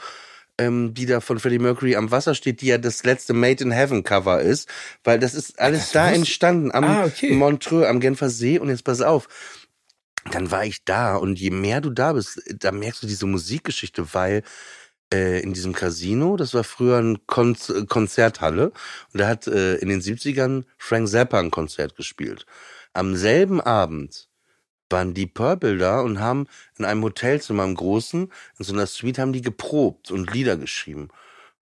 ähm, 0.60 0.94
die 0.94 1.06
da 1.08 1.20
von 1.22 1.40
Freddie 1.40 1.58
Mercury 1.60 1.96
am 1.96 2.12
Wasser 2.12 2.36
steht, 2.36 2.62
die 2.62 2.68
ja 2.68 2.78
das 2.78 3.04
letzte 3.04 3.34
Made 3.34 3.64
in 3.64 3.72
Heaven 3.72 4.04
Cover 4.04 4.40
ist, 4.42 4.70
weil 5.04 5.18
das 5.18 5.34
ist 5.34 5.60
alles 5.60 5.80
Das 5.86 5.92
da 5.94 6.04
wusste- 6.06 6.16
entstanden 6.16 6.72
am 6.72 6.84
Ah, 6.84 7.06
okay. 7.06 7.32
Montreux, 7.34 7.86
am 7.88 8.00
Genfer 8.00 8.30
See 8.30 8.60
und 8.60 8.70
jetzt 8.70 8.84
pass 8.84 9.02
auf. 9.02 9.28
Dann 10.32 10.52
war 10.52 10.66
ich 10.66 10.84
da 10.84 11.16
und 11.16 11.40
je 11.40 11.50
mehr 11.50 11.82
du 11.82 11.90
da 11.90 12.14
bist, 12.14 12.42
da 12.60 12.72
merkst 12.72 13.02
du 13.02 13.08
diese 13.08 13.26
Musikgeschichte, 13.26 14.14
weil 14.14 14.44
äh, 15.12 15.40
in 15.42 15.54
diesem 15.54 15.74
Casino, 15.74 16.38
das 16.38 16.54
war 16.54 16.64
früher 16.64 16.98
eine 16.98 17.18
Kon 17.26 17.56
Konzerthalle 17.88 18.72
und 19.14 19.20
da 19.22 19.28
hat 19.28 19.48
äh, 19.48 19.76
in 19.78 19.90
den 19.90 20.02
70ern 20.02 20.66
Frank 20.78 21.08
Zappa 21.08 21.40
ein 21.40 21.50
Konzert 21.52 21.96
gespielt. 21.96 22.46
Am 22.94 23.16
selben 23.16 23.60
Abend 23.62 24.29
waren 24.90 25.14
die 25.14 25.28
Purple 25.28 25.78
da 25.78 26.02
und 26.02 26.20
haben 26.20 26.48
in 26.78 26.86
einem 26.86 27.04
Hotelzimmer 27.04 27.64
im 27.64 27.76
Großen, 27.76 28.32
in 28.58 28.66
so 28.66 28.74
einer 28.74 28.88
Suite, 28.88 29.20
haben 29.20 29.34
die 29.34 29.42
geprobt 29.42 30.12
und 30.12 30.34
Lieder 30.34 30.58
geschrieben. 30.58 31.10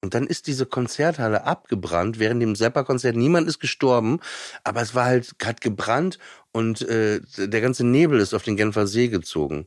Und 0.02 0.14
dann 0.14 0.28
ist 0.28 0.48
diese 0.48 0.66
Konzerthalle 0.66 1.46
abgebrannt 1.46 2.20
während 2.20 2.42
dem 2.42 2.56
Zappa-Konzert. 2.56 3.16
Niemand 3.16 3.48
ist 3.48 3.60
gestorben, 3.60 4.20
aber 4.66 4.82
es 4.82 4.94
war 4.94 5.06
halt 5.06 5.40
gerade 5.40 5.62
gebrannt 5.62 6.20
und 6.52 6.82
äh, 6.82 7.22
der 7.38 7.62
ganze 7.62 7.86
Nebel 7.86 8.20
ist 8.20 8.34
auf 8.34 8.44
den 8.44 8.58
Genfer 8.58 8.86
See 8.86 9.08
gezogen. 9.08 9.66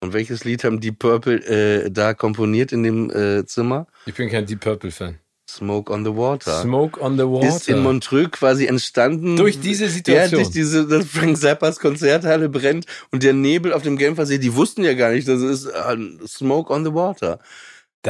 Und 0.00 0.12
welches 0.12 0.44
Lied 0.44 0.64
haben 0.64 0.80
Deep 0.80 0.98
Purple 0.98 1.44
äh, 1.46 1.90
da 1.90 2.14
komponiert 2.14 2.72
in 2.72 2.82
dem 2.82 3.10
äh, 3.10 3.46
Zimmer? 3.46 3.86
Ich 4.06 4.14
bin 4.14 4.28
kein 4.28 4.46
Deep 4.46 4.60
Purple 4.60 4.90
Fan. 4.90 5.18
Smoke 5.48 5.90
on 5.90 6.04
the 6.04 6.14
Water. 6.14 6.60
Smoke 6.60 7.00
on 7.00 7.16
the 7.16 7.24
Water. 7.24 7.48
Ist 7.48 7.68
in 7.68 7.82
Montreux 7.82 8.30
quasi 8.30 8.66
entstanden. 8.66 9.36
Durch 9.36 9.58
diese 9.58 9.88
Situation. 9.88 10.40
Ja, 10.40 10.44
durch 10.44 10.50
diese, 10.50 10.86
dass 10.86 11.06
Frank 11.06 11.38
Zappas 11.38 11.80
Konzerthalle 11.80 12.50
brennt 12.50 12.84
und 13.12 13.22
der 13.22 13.32
Nebel 13.32 13.72
auf 13.72 13.82
dem 13.82 13.96
Genfer 13.96 14.26
See, 14.26 14.38
die 14.38 14.54
wussten 14.54 14.84
ja 14.84 14.92
gar 14.92 15.10
nicht, 15.10 15.26
das 15.26 15.40
ist 15.40 15.64
äh, 15.64 15.96
Smoke 16.26 16.70
on 16.72 16.84
the 16.84 16.92
Water. 16.92 17.38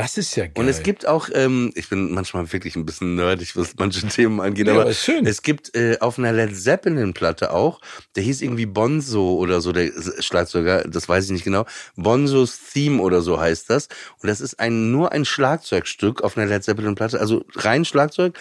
Das 0.03 0.17
ist 0.17 0.37
ja 0.37 0.45
geil. 0.47 0.55
Und 0.57 0.69
es 0.69 0.83
gibt 0.83 1.07
auch, 1.07 1.29
ähm, 1.33 1.73
ich 1.75 1.89
bin 1.89 2.13
manchmal 2.13 2.51
wirklich 2.53 2.77
ein 2.77 2.87
bisschen 2.87 3.15
nerdig, 3.17 3.57
was 3.57 3.75
manche 3.79 4.07
Themen 4.09 4.41
angeht, 4.41 4.67
Ja, 4.67 4.73
aber 4.75 4.83
aber 4.83 4.91
ist 4.91 5.05
schön. 5.05 5.27
es 5.27 5.43
gibt 5.43 5.75
äh, 5.75 5.97
auf 6.01 6.19
einer 6.19 6.33
Led 6.33 6.57
Zeppelin 6.57 7.15
Platte 7.15 7.53
auch, 7.53 7.81
der 8.17 8.23
hieß 8.23 8.43
irgendwie 8.43 8.67
Bonzo 8.67 9.35
oder 9.37 9.61
so, 9.61 9.73
der 9.73 9.91
Schlagzeuger, 10.21 10.85
das 10.85 11.09
weiß 11.09 11.25
ich 11.27 11.31
nicht 11.31 11.45
genau, 11.45 11.67
Bonzos 11.97 12.59
Theme 12.73 13.01
oder 13.03 13.21
so 13.23 13.41
heißt 13.41 13.69
das. 13.71 13.89
Und 14.23 14.29
das 14.29 14.41
ist 14.41 14.61
ein 14.61 14.91
nur 14.91 15.13
ein 15.13 15.25
Schlagzeugstück 15.25 16.23
auf 16.23 16.37
einer 16.37 16.47
Led 16.47 16.63
Zeppelin 16.65 16.95
Platte, 16.95 17.21
also 17.21 17.45
rein 17.57 17.85
Schlagzeug, 17.85 18.39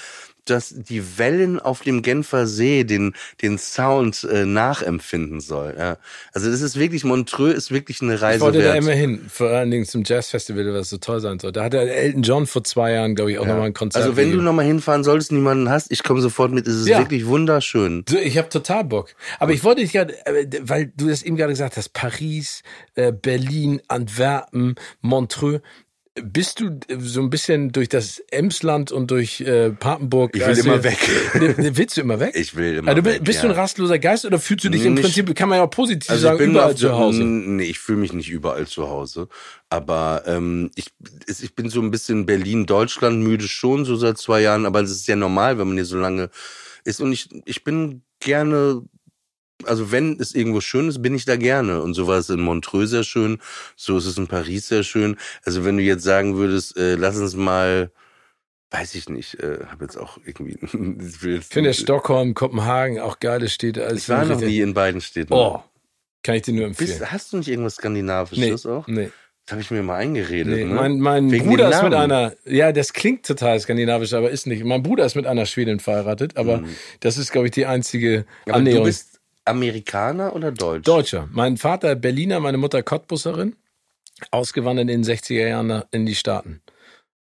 dass 0.49 0.73
die 0.75 1.17
Wellen 1.17 1.59
auf 1.59 1.81
dem 1.81 2.01
Genfer 2.01 2.47
See 2.47 2.83
den 2.83 3.13
den 3.41 3.57
Sound 3.57 4.23
äh, 4.31 4.45
nachempfinden 4.45 5.39
soll. 5.41 5.75
Ja. 5.77 5.97
Also 6.33 6.49
das 6.51 6.61
ist 6.61 6.77
wirklich 6.77 7.03
Montreux 7.03 7.53
ist 7.55 7.71
wirklich 7.71 8.01
eine 8.01 8.21
Reise 8.21 8.37
ich 8.37 8.41
wollte 8.41 8.59
da 8.59 8.65
wert. 8.73 8.77
immer 8.83 8.91
hin, 8.93 9.25
vor 9.29 9.49
allen 9.49 9.71
Dingen 9.71 9.85
zum 9.85 10.03
Jazzfestival, 10.05 10.73
was 10.73 10.89
so 10.89 10.97
toll 10.97 11.19
sein 11.19 11.39
soll. 11.39 11.51
Da 11.51 11.63
hat 11.65 11.73
der 11.73 11.95
Elton 11.95 12.21
John 12.23 12.47
vor 12.47 12.63
zwei 12.63 12.91
Jahren, 12.93 13.15
glaube 13.15 13.31
ich, 13.31 13.39
auch 13.39 13.43
Ja. 13.45 13.49
nochmal 13.49 13.67
ein 13.67 13.73
Konzert. 13.73 14.03
Also 14.03 14.15
wenn 14.17 14.25
du 14.25 14.31
gegeben. 14.31 14.45
noch 14.45 14.53
mal 14.53 14.65
hinfahren 14.65 15.03
solltest, 15.03 15.31
niemanden 15.31 15.69
hast, 15.69 15.91
ich 15.91 16.03
komme 16.03 16.21
sofort 16.21 16.51
mit. 16.51 16.67
Es 16.67 16.75
ist 16.75 16.87
Ja. 16.87 16.99
wirklich 16.99 17.25
wunderschön. 17.25 18.03
Ich 18.23 18.37
habe 18.37 18.49
total 18.49 18.83
Bock. 18.83 19.09
Aber 19.39 19.51
ich 19.53 19.63
wollte 19.63 19.81
dich 19.81 19.91
gerade, 19.91 20.13
äh, 20.25 20.47
weil 20.61 20.91
du 20.95 21.07
das 21.07 21.23
eben 21.23 21.35
gerade 21.35 21.53
gesagt 21.53 21.77
hast, 21.77 21.89
Paris, 21.93 22.63
äh, 22.95 23.11
Berlin, 23.11 23.81
Antwerpen, 23.87 24.75
Montreux. 25.01 25.61
Bist 26.23 26.59
du 26.59 26.79
äh, 26.87 26.97
so 26.99 27.21
ein 27.21 27.29
bisschen 27.29 27.71
durch 27.71 27.89
das 27.89 28.19
Emsland 28.31 28.91
und 28.91 29.11
durch 29.11 29.41
äh, 29.41 29.71
Papenburg? 29.71 30.31
Ich 30.35 30.41
will 30.41 30.47
also, 30.47 30.63
immer 30.63 30.83
weg. 30.83 30.97
Ne, 31.35 31.55
ne, 31.57 31.77
Willst 31.77 31.97
du 31.97 32.01
immer 32.01 32.19
weg? 32.19 32.31
Ich 32.35 32.55
will 32.55 32.77
immer 32.77 32.89
also, 32.91 33.05
weg, 33.05 33.23
bist 33.23 33.37
ja. 33.37 33.47
du 33.47 33.53
ein 33.53 33.59
rastloser 33.59 33.99
Geist 33.99 34.25
oder 34.25 34.39
fühlst 34.39 34.65
du 34.65 34.69
dich 34.69 34.83
im 34.85 34.93
Nicht- 34.95 35.03
Prinzip, 35.03 35.35
kann 35.35 35.49
man 35.49 35.59
ja 35.59 35.63
auch 35.65 35.69
positiv 35.69 36.09
Also 36.09 36.23
sagen, 36.23 36.43
überall 36.51 36.75
zu 36.75 36.91
Hause? 36.91 37.23
Nee, 37.23 37.63
ich 37.65 37.79
fühle 37.79 37.99
mich 37.99 38.13
nicht 38.13 38.29
überall 38.29 38.65
zu 38.67 38.89
Hause. 38.89 39.27
Aber 39.69 40.23
ähm, 40.25 40.71
ich, 40.75 40.87
es- 41.27 41.41
ich 41.43 41.53
bin 41.55 41.69
so 41.69 41.81
ein 41.81 41.91
bisschen 41.91 42.25
Berlin-Deutschland 42.25 43.21
müde 43.21 43.47
schon, 43.47 43.85
so 43.85 43.95
seit 43.95 44.17
zwei 44.17 44.41
Jahren, 44.41 44.65
aber 44.65 44.81
das 44.81 44.91
ist 44.91 45.07
ja 45.07 45.15
normal, 45.15 45.57
wenn 45.57 45.67
man 45.67 45.77
hier 45.77 45.85
so 45.85 45.97
lange 45.97 46.29
ist. 46.83 47.01
Und 47.01 47.11
ich, 47.11 47.29
ich 47.45 47.63
bin 47.63 48.01
gerne, 48.19 48.81
also 49.65 49.91
wenn 49.91 50.19
es 50.19 50.35
irgendwo 50.35 50.61
schön 50.61 50.87
ist, 50.87 51.01
bin 51.01 51.15
ich 51.15 51.25
da 51.25 51.35
gerne. 51.35 51.81
Und 51.81 51.93
so 51.93 52.07
war 52.07 52.17
es 52.17 52.29
in 52.29 52.39
Montreux 52.41 52.89
sehr 52.89 53.03
schön, 53.03 53.39
so 53.75 53.97
ist 53.97 54.05
es 54.05 54.17
in 54.17 54.27
Paris 54.27 54.67
sehr 54.67 54.83
schön. 54.83 55.17
Also 55.45 55.65
wenn 55.65 55.77
du 55.77 55.83
jetzt 55.83 56.03
sagen 56.03 56.35
würdest, 56.37 56.77
äh, 56.77 56.95
lass 56.95 57.17
uns 57.17 57.35
mal, 57.35 57.91
weiß 58.71 58.95
ich 58.95 59.09
nicht, 59.09 59.35
äh, 59.35 59.59
habe 59.67 59.85
jetzt 59.85 59.97
auch 59.97 60.17
irgendwie. 60.25 60.57
ich 60.61 61.23
will 61.23 61.35
jetzt- 61.35 61.53
finde 61.53 61.73
Stockholm, 61.73 62.33
Kopenhagen 62.33 62.99
auch 62.99 63.19
geile 63.19 63.49
Städte. 63.49 63.85
Als 63.85 64.03
ich 64.03 64.09
war 64.09 64.25
noch 64.25 64.39
nie 64.39 64.59
in 64.59 64.73
beiden 64.73 65.01
Städten. 65.01 65.33
Oh, 65.33 65.63
kann 66.23 66.35
ich 66.35 66.41
dir 66.43 66.53
nur 66.53 66.65
empfehlen. 66.65 66.89
Bist, 66.89 67.11
hast 67.11 67.31
du 67.33 67.37
nicht 67.37 67.47
irgendwas 67.47 67.77
nee, 67.77 67.81
Skandinavisches 67.81 68.65
auch? 68.65 68.87
nee. 68.87 69.09
Das 69.45 69.53
habe 69.53 69.61
ich 69.61 69.71
mir 69.71 69.81
mal 69.81 69.95
eingeredet. 69.95 70.53
Nee, 70.53 70.65
ne? 70.65 70.73
mein, 70.73 70.99
mein 70.99 71.29
Bruder 71.29 71.69
ist 71.69 71.81
mit 71.81 71.93
einer, 71.93 72.33
ja, 72.43 72.73
das 72.73 72.91
klingt 72.91 73.25
total 73.25 73.57
skandinavisch, 73.61 74.13
aber 74.13 74.29
ist 74.29 74.45
nicht. 74.45 74.61
Mein 74.65 74.83
Bruder 74.83 75.05
ist 75.05 75.15
mit 75.15 75.25
einer 75.25 75.45
Schwedin 75.45 75.79
verheiratet, 75.79 76.35
aber 76.35 76.57
Mhm. 76.57 76.75
das 76.99 77.17
ist, 77.17 77.31
glaube 77.31 77.47
ich, 77.47 77.51
die 77.51 77.65
einzige 77.65 78.25
Aber 78.45 78.55
Annäherung. 78.55 78.83
du 78.83 78.89
bist 78.89 79.16
Amerikaner 79.47 80.35
oder 80.35 80.51
Deutsch? 80.51 80.85
Deutscher. 80.85 81.27
Mein 81.31 81.57
Vater 81.57 81.95
Berliner, 81.95 82.39
meine 82.39 82.57
Mutter 82.57 82.83
Cottbusserin, 82.83 83.55
ausgewandert 84.31 84.83
in 84.89 85.01
den 85.01 85.03
60er 85.03 85.47
Jahren 85.47 85.83
in 85.91 86.05
die 86.05 86.15
Staaten. 86.15 86.61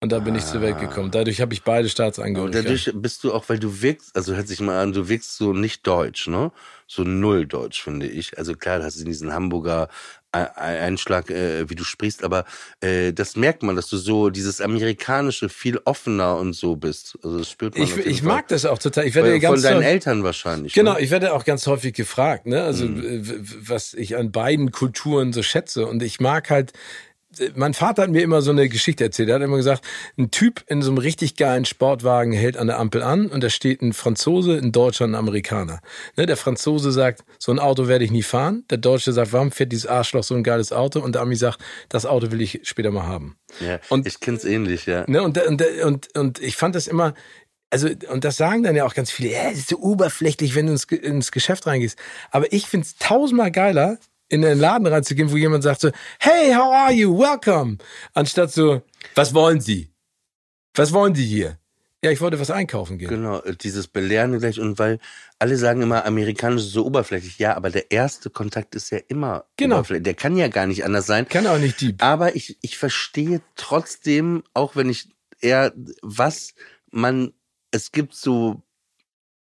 Und 0.02 0.12
da 0.12 0.20
bin 0.20 0.36
ich 0.36 0.44
zur 0.46 0.60
Welt 0.60 0.80
gekommen. 0.82 1.12
Dadurch 1.12 1.40
habe 1.40 1.54
ich 1.54 1.64
beide 1.64 1.86
Und 1.86 1.92
Staatsangehörigkeiten. 1.92 2.66
dadurch 2.66 2.92
bist 3.02 3.24
du 3.24 3.32
auch, 3.34 3.48
weil 3.48 3.58
du 3.58 3.82
wirkst, 3.82 4.14
also 4.18 4.36
hört 4.36 4.50
sich 4.50 4.60
mal 4.60 4.82
an, 4.82 4.92
du 4.92 5.08
wirkst 5.08 5.38
so 5.38 5.54
nicht 5.54 5.88
deutsch, 5.88 6.28
ne? 6.28 6.52
So 6.88 7.04
null 7.06 7.46
deutsch, 7.48 7.82
finde 7.82 8.08
ich. 8.08 8.38
Also 8.38 8.54
klar, 8.54 8.80
du 8.80 8.84
hast 8.84 8.98
diesen 9.08 9.32
Hamburger 9.34 9.88
Einschlag, 10.34 11.30
äh, 11.30 11.70
wie 11.70 11.76
du 11.76 11.84
sprichst, 11.84 12.24
aber 12.24 12.46
äh, 12.82 13.14
das 13.14 13.36
merkt 13.36 13.62
man, 13.64 13.76
dass 13.76 13.88
du 13.88 13.98
so 13.98 14.30
dieses 14.30 14.62
amerikanische 14.62 15.48
viel 15.48 15.80
offener 15.86 16.38
und 16.38 16.54
so 16.54 16.76
bist. 16.76 17.18
Also 17.24 17.38
das 17.40 17.50
spürt 17.52 17.78
man. 17.78 17.84
Ich, 17.88 17.96
ich 17.98 18.24
mag 18.24 18.48
das 18.48 18.66
auch 18.66 18.80
total. 18.80 19.06
Ich 19.06 19.14
werde 19.16 19.32
Weil, 19.32 19.40
ganz 19.40 19.62
von 19.62 19.72
deinen 19.72 19.84
Eltern 19.84 20.24
wahrscheinlich. 20.24 20.74
Genau, 20.74 20.94
Ne? 20.94 21.02
ich 21.02 21.12
werde 21.12 21.34
auch 21.34 21.46
ganz 21.46 21.68
häufig 21.68 21.94
gefragt, 21.94 22.48
ne? 22.48 22.64
Also 22.64 22.86
w- 22.90 23.24
was 23.68 23.94
ich 23.94 24.16
an 24.18 24.32
beiden 24.32 24.72
Kulturen 24.72 25.34
so 25.34 25.44
schätze. 25.44 25.86
Und 25.86 26.02
ich 26.04 26.20
mag 26.20 26.50
halt, 26.50 26.74
mein 27.56 27.74
Vater 27.74 28.04
hat 28.04 28.10
mir 28.10 28.22
immer 28.22 28.42
so 28.42 28.52
eine 28.52 28.70
Geschichte 28.70 29.04
erzählt. 29.04 29.30
Er 29.30 29.36
hat 29.36 29.42
immer 29.42 29.58
gesagt, 29.58 29.84
ein 30.18 30.32
Typ 30.32 30.64
in 30.68 30.82
so 30.82 30.90
einem 30.92 30.98
richtig 30.98 31.36
geilen 31.36 31.66
Sportwagen 31.66 32.32
hält 32.34 32.58
an 32.58 32.68
der 32.68 32.80
Ampel 32.80 33.02
an 33.04 33.28
und 33.28 33.44
da 33.44 33.50
steht 33.50 33.82
ein 33.82 33.94
Franzose, 33.94 34.58
ein 34.58 34.72
Deutscher, 34.72 35.06
ein 35.06 35.16
Amerikaner. 35.16 35.82
Ne? 36.18 36.26
Der 36.26 36.38
Franzose 36.38 36.92
sagt, 36.92 37.24
so 37.40 37.52
ein 37.52 37.60
Auto 37.60 37.88
werde 37.88 38.06
ich 38.06 38.12
nie 38.12 38.24
fahren. 38.24 38.64
Der 38.70 38.78
Deutsche 38.78 39.14
sagt, 39.14 39.34
warum 39.34 39.52
fährt 39.52 39.72
dieses 39.72 39.88
Arschloch 39.88 40.24
so 40.24 40.36
ein 40.36 40.44
geiles 40.44 40.72
Auto? 40.72 41.00
Und 41.00 41.16
der 41.16 41.22
Ami 41.22 41.36
sagt, 41.36 41.60
das 41.90 42.06
Auto 42.06 42.32
will 42.32 42.42
ich 42.42 42.62
später 42.64 42.92
mal 42.92 43.06
haben. 43.06 43.38
Ja, 43.60 43.80
Und- 43.90 44.08
ich 44.08 44.20
kenn's 44.20 44.46
ähnlich, 44.46 44.86
ja. 44.86 45.06
Ne? 45.08 45.22
Und, 45.24 45.38
und, 45.46 45.62
und, 45.84 46.16
und 46.18 46.40
ich 46.42 46.56
fand 46.56 46.76
das 46.76 46.88
immer, 46.88 47.14
also, 47.70 47.90
und 48.12 48.24
das 48.24 48.38
sagen 48.38 48.62
dann 48.62 48.76
ja 48.76 48.86
auch 48.86 48.94
ganz 48.94 49.10
viele, 49.10 49.32
ja, 49.32 49.50
das 49.50 49.58
ist 49.60 49.70
so 49.70 49.80
oberflächlich, 49.80 50.54
wenn 50.54 50.68
du 50.68 50.74
ins, 50.74 50.84
ins 50.86 51.32
Geschäft 51.32 51.66
reingehst. 51.66 51.98
Aber 52.30 52.54
ich 52.54 52.68
find's 52.68 52.98
tausendmal 53.00 53.50
geiler, 53.52 53.98
in 54.34 54.42
den 54.42 54.58
Laden 54.60 54.88
reinzugehen, 54.88 55.32
wo 55.32 55.38
jemand 55.38 55.64
sagt 55.64 55.82
so, 55.82 55.92
hey, 56.20 56.54
how 56.54 56.74
are 56.74 56.92
you? 56.92 57.16
Welcome. 57.18 57.78
Anstatt 58.14 58.52
so, 58.52 58.82
was 59.14 59.34
wollen 59.34 59.62
Sie? 59.62 59.92
Was 60.74 60.92
wollen 60.92 61.14
Sie 61.14 61.26
hier? 61.26 61.60
Ja, 62.04 62.10
ich 62.12 62.20
wollte 62.20 62.40
was 62.40 62.50
einkaufen 62.52 62.98
gehen. 62.98 63.10
Genau, 63.10 63.40
äh, 63.42 63.56
dieses 63.56 63.88
Belehren 63.88 64.38
gleich 64.40 64.60
und 64.60 64.78
weil 64.80 65.00
alle 65.40 65.56
sagen 65.56 65.82
immer, 65.84 66.04
amerikanisch 66.06 66.64
ist 66.64 66.72
so 66.72 66.86
oberflächlich. 66.86 67.38
Ja, 67.38 67.56
aber 67.56 67.70
der 67.70 67.92
erste 67.92 68.30
Kontakt 68.32 68.74
ist 68.76 68.90
ja 68.90 68.98
immer 69.08 69.46
Genau. 69.56 69.76
oberflächlich. 69.76 70.04
Der 70.04 70.14
kann 70.16 70.36
ja 70.36 70.48
gar 70.48 70.66
nicht 70.66 70.84
anders 70.84 71.06
sein. 71.06 71.30
Kann 71.30 71.46
auch 71.48 71.60
nicht 71.60 71.80
deep. 71.80 72.04
Aber 72.04 72.36
ich, 72.36 72.58
ich 72.62 72.78
verstehe 72.78 73.42
trotzdem, 73.56 74.44
auch 74.54 74.76
wenn 74.76 74.90
ich 74.90 75.10
eher, 75.42 75.74
was 76.02 76.56
man, 76.92 77.34
es 77.72 77.92
gibt 77.92 78.16
so 78.16 78.62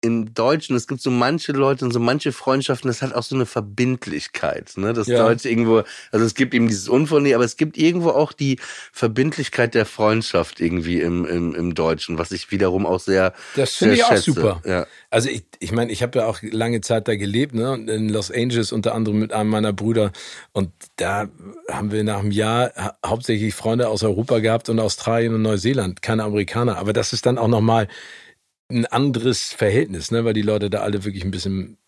im 0.02 0.34
Deutschen, 0.34 0.76
es 0.76 0.86
gibt 0.86 1.00
so 1.00 1.10
manche 1.10 1.52
Leute 1.52 1.84
und 1.84 1.92
so 1.92 1.98
manche 1.98 2.30
Freundschaften, 2.32 2.88
das 2.88 3.02
hat 3.02 3.14
auch 3.14 3.22
so 3.22 3.34
eine 3.34 3.46
Verbindlichkeit, 3.46 4.72
ne? 4.76 4.92
Das 4.92 5.06
Ja. 5.06 5.18
Deutsche 5.24 5.48
irgendwo, 5.48 5.82
also 6.12 6.24
es 6.24 6.34
gibt 6.34 6.54
eben 6.54 6.68
dieses 6.68 6.88
Unvornehm, 6.88 7.34
aber 7.34 7.44
es 7.44 7.56
gibt 7.56 7.76
irgendwo 7.78 8.10
auch 8.10 8.32
die 8.32 8.58
Verbindlichkeit 8.92 9.74
der 9.74 9.86
Freundschaft 9.86 10.60
irgendwie 10.60 11.00
im, 11.00 11.24
im, 11.24 11.54
im 11.54 11.74
Deutschen, 11.74 12.18
was 12.18 12.30
ich 12.30 12.50
wiederum 12.50 12.86
auch 12.86 13.00
sehr, 13.00 13.32
Das 13.56 13.74
finde 13.76 13.94
ich 13.94 14.04
auch 14.04 14.08
schätze. 14.10 14.32
super. 14.32 14.62
Ja. 14.64 14.86
Also 15.10 15.28
ich, 15.30 15.44
ich 15.60 15.72
meine, 15.72 15.90
ich 15.90 16.02
habe 16.02 16.18
ja 16.18 16.26
auch 16.26 16.38
lange 16.42 16.80
Zeit 16.82 17.08
da 17.08 17.16
gelebt, 17.16 17.54
ne? 17.54 17.74
In 17.88 18.08
Los 18.08 18.30
Angeles 18.30 18.72
unter 18.72 18.94
anderem 18.94 19.18
mit 19.18 19.32
einem 19.32 19.50
meiner 19.50 19.72
Brüder. 19.72 20.12
Und 20.52 20.70
da 20.96 21.28
haben 21.70 21.90
wir 21.90 22.04
nach 22.04 22.18
einem 22.20 22.30
Jahr 22.32 22.72
ha 22.76 22.96
hauptsächlich 23.04 23.54
Freunde 23.54 23.88
aus 23.88 24.02
Europa 24.02 24.38
gehabt 24.40 24.68
und 24.68 24.78
Australien 24.78 25.34
und 25.34 25.42
Neuseeland, 25.42 26.02
keine 26.02 26.24
Amerikaner. 26.24 26.76
Aber 26.78 26.92
das 26.92 27.12
ist 27.12 27.24
dann 27.26 27.38
auch 27.38 27.48
nochmal 27.48 27.88
ein 28.68 28.86
anderes 28.86 29.52
Verhältnis, 29.52 30.10
ne? 30.10 30.24
weil 30.24 30.34
die 30.34 30.42
Leute 30.42 30.70
da 30.70 30.80
alle 30.80 31.04
wirklich 31.04 31.24
ein 31.24 31.30
bisschen 31.30 31.78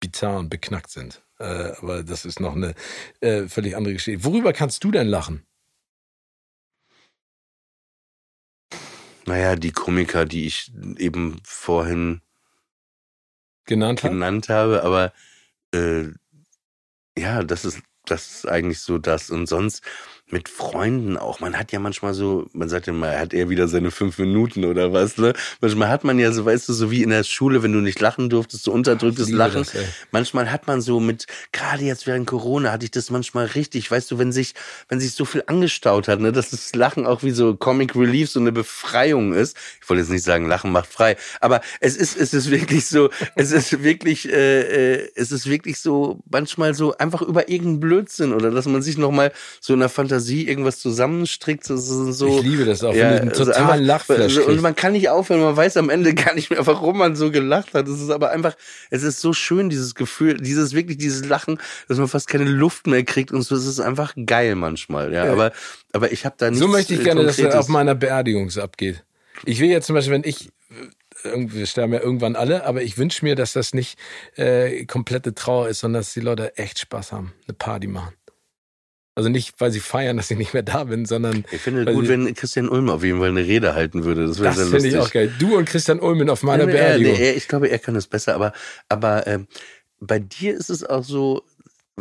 bizarr 0.00 0.38
und 0.38 0.50
beknackt 0.50 0.90
sind. 0.90 1.22
Äh, 1.38 1.72
aber 1.80 2.02
das 2.02 2.24
ist 2.24 2.40
noch 2.40 2.54
eine 2.54 2.74
äh, 3.20 3.48
völlig 3.48 3.76
andere 3.76 3.94
Geschichte. 3.94 4.24
Worüber 4.24 4.52
kannst 4.52 4.84
du 4.84 4.90
denn 4.90 5.08
lachen? 5.08 5.44
Naja, 9.26 9.56
die 9.56 9.72
Komiker, 9.72 10.24
die 10.24 10.46
ich 10.46 10.72
eben 10.98 11.40
vorhin 11.44 12.20
Genannt 13.64 14.02
genannt 14.02 14.48
habe, 14.48 14.82
aber 14.82 15.12
äh, 15.72 16.08
ja, 17.16 17.44
das 17.44 17.64
ist 17.64 17.80
das 18.04 18.34
ist 18.34 18.48
eigentlich 18.48 18.80
so 18.80 18.98
das 18.98 19.30
und 19.30 19.46
sonst 19.46 19.82
mit 20.32 20.48
Freunden 20.48 21.18
auch. 21.18 21.40
Man 21.40 21.58
hat 21.58 21.72
ja 21.72 21.78
manchmal 21.78 22.14
so, 22.14 22.46
man 22.54 22.70
sagt 22.70 22.86
ja 22.86 22.94
mal, 22.94 23.18
hat 23.18 23.34
er 23.34 23.50
wieder 23.50 23.68
seine 23.68 23.90
fünf 23.90 24.18
Minuten 24.18 24.64
oder 24.64 24.92
was, 24.92 25.18
ne? 25.18 25.34
Manchmal 25.60 25.88
hat 25.90 26.04
man 26.04 26.18
ja 26.18 26.32
so, 26.32 26.46
weißt 26.46 26.70
du, 26.70 26.72
so 26.72 26.90
wie 26.90 27.02
in 27.02 27.10
der 27.10 27.22
Schule, 27.22 27.62
wenn 27.62 27.72
du 27.72 27.80
nicht 27.80 28.00
lachen 28.00 28.30
durftest, 28.30 28.64
so 28.64 28.72
unterdrücktes 28.72 29.26
liebe 29.26 29.38
Lachen. 29.38 29.64
das, 29.64 29.74
manchmal 30.10 30.50
hat 30.50 30.66
man 30.66 30.80
so 30.80 31.00
mit, 31.00 31.26
gerade 31.52 31.84
jetzt 31.84 32.06
während 32.06 32.26
Corona 32.26 32.72
hatte 32.72 32.86
ich 32.86 32.90
das 32.90 33.10
manchmal 33.10 33.44
richtig, 33.44 33.90
weißt 33.90 34.10
du, 34.10 34.18
wenn 34.18 34.32
sich, 34.32 34.54
wenn 34.88 35.00
sich 35.00 35.12
so 35.12 35.26
viel 35.26 35.44
angestaut 35.46 36.08
hat, 36.08 36.20
ne, 36.20 36.32
dass 36.32 36.50
das 36.50 36.74
Lachen 36.74 37.04
auch 37.04 37.22
wie 37.22 37.30
so 37.30 37.54
Comic 37.54 37.94
Relief, 37.94 38.30
so 38.30 38.40
eine 38.40 38.52
Befreiung 38.52 39.34
ist. 39.34 39.54
Ich 39.82 39.88
wollte 39.90 40.00
jetzt 40.00 40.10
nicht 40.10 40.24
sagen, 40.24 40.48
Lachen 40.48 40.72
macht 40.72 40.90
frei, 40.90 41.16
aber 41.40 41.60
es 41.80 41.94
ist, 41.94 42.16
es 42.16 42.32
ist 42.32 42.50
wirklich 42.50 42.86
so, 42.86 43.10
es 43.36 43.52
ist 43.52 43.82
wirklich, 43.82 44.32
äh, 44.32 44.94
äh, 44.94 45.10
es 45.14 45.30
ist 45.30 45.46
wirklich 45.46 45.78
so, 45.78 46.20
manchmal 46.30 46.72
so 46.72 46.96
einfach 46.96 47.20
über 47.20 47.50
irgendeinen 47.50 47.80
Blödsinn 47.80 48.32
oder 48.32 48.50
dass 48.50 48.64
man 48.64 48.80
sich 48.80 48.96
nochmal 48.96 49.30
so 49.60 49.74
in 49.74 49.80
der 49.80 49.90
Fantasie 49.90 50.21
Fantasie 50.22 50.48
irgendwas 50.48 50.78
zusammenstrickt. 50.78 51.64
So, 51.64 52.26
Ich 52.38 52.42
liebe 52.42 52.64
das 52.64 52.82
auch, 52.84 52.94
Ja, 52.94 53.08
einen 53.10 53.30
also 53.30 53.44
totalen 53.44 53.70
einfach- 53.70 53.84
Lachflash 53.84 54.38
Und 54.38 54.60
man 54.60 54.76
kann 54.76 54.92
nicht 54.92 55.08
aufhören, 55.08 55.40
man 55.40 55.56
weiß 55.56 55.76
am 55.76 55.90
Ende 55.90 56.14
gar 56.14 56.34
nicht 56.34 56.50
mehr, 56.50 56.64
warum 56.66 56.98
man 56.98 57.16
so 57.16 57.30
gelacht 57.30 57.74
hat. 57.74 57.88
Es 57.88 58.00
ist 58.00 58.10
aber 58.10 58.30
einfach, 58.30 58.54
es 58.90 59.02
ist 59.02 59.20
so 59.20 59.32
schön, 59.32 59.68
dieses 59.70 59.94
Gefühl, 59.94 60.36
dieses 60.38 60.74
wirklich, 60.74 60.98
dieses 60.98 61.24
Lachen, 61.24 61.58
dass 61.88 61.98
man 61.98 62.08
fast 62.08 62.28
keine 62.28 62.44
Luft 62.44 62.86
mehr 62.86 63.04
kriegt 63.04 63.32
und 63.32 63.42
so. 63.42 63.54
Es 63.56 63.66
ist 63.66 63.80
einfach 63.80 64.14
geil 64.26 64.54
manchmal, 64.54 65.12
ja. 65.12 65.26
Ja. 65.26 65.32
Aber, 65.32 65.52
aber 65.92 66.12
ich 66.12 66.24
habe 66.24 66.36
da 66.38 66.50
nichts 66.50 66.60
So 66.64 66.68
möchte 66.68 66.94
ich 66.94 67.00
äh, 67.00 67.04
gerne, 67.04 67.24
dass 67.24 67.36
das 67.36 67.54
auf 67.54 67.68
meiner 67.68 67.94
Beerdigung 67.94 68.50
so 68.50 68.62
abgeht. 68.62 69.04
Ich 69.44 69.60
will 69.60 69.68
jetzt 69.70 69.86
zum 69.86 69.94
Beispiel, 69.94 70.14
wenn 70.14 70.24
ich, 70.24 70.50
äh, 71.24 71.30
wir 71.34 71.66
sterben 71.66 71.92
ja 71.92 72.00
irgendwann 72.00 72.36
alle, 72.36 72.64
aber 72.64 72.82
ich 72.82 72.96
wünsche 72.98 73.24
mir, 73.24 73.34
dass 73.34 73.52
das 73.52 73.74
nicht 73.74 73.98
äh, 74.36 74.84
komplette 74.86 75.34
Trauer 75.34 75.68
ist, 75.68 75.80
sondern 75.80 76.00
dass 76.02 76.12
die 76.12 76.20
Leute 76.20 76.56
echt 76.56 76.78
Spaß 76.78 77.12
haben, 77.12 77.32
eine 77.48 77.54
Party 77.54 77.86
machen. 77.88 78.12
Also 79.14 79.28
nicht, 79.28 79.54
weil 79.58 79.70
sie 79.70 79.80
feiern, 79.80 80.16
dass 80.16 80.30
ich 80.30 80.38
nicht 80.38 80.54
mehr 80.54 80.62
da 80.62 80.84
bin, 80.84 81.04
sondern 81.04 81.44
Ich 81.50 81.60
finde 81.60 81.84
weil 81.84 81.94
gut, 81.94 82.08
wenn 82.08 82.32
Christian 82.34 82.68
Ulm 82.68 82.88
auf 82.88 83.04
jeden 83.04 83.18
Fall 83.18 83.28
eine 83.28 83.44
Rede 83.44 83.74
halten 83.74 84.04
würde. 84.04 84.26
Das 84.26 84.38
wäre 84.38 84.54
das 84.54 84.68
finde 84.70 84.88
ich 84.88 84.96
auch 84.96 85.10
geil. 85.10 85.30
Du 85.38 85.56
und 85.56 85.66
Christian 85.66 86.00
Ulmen 86.00 86.30
auf 86.30 86.42
meiner 86.42 86.64
Nee, 86.64 86.72
er, 86.72 86.78
Beerdigung. 86.98 87.18
nee, 87.18 87.30
ich 87.32 87.46
glaube, 87.46 87.68
er 87.68 87.78
kann 87.78 87.94
es 87.94 88.06
besser, 88.06 88.34
aber, 88.34 88.52
aber 88.88 89.26
ähm, 89.26 89.46
bei 90.00 90.18
dir 90.18 90.54
ist 90.56 90.70
es 90.70 90.82
auch 90.82 91.04
so, 91.04 91.42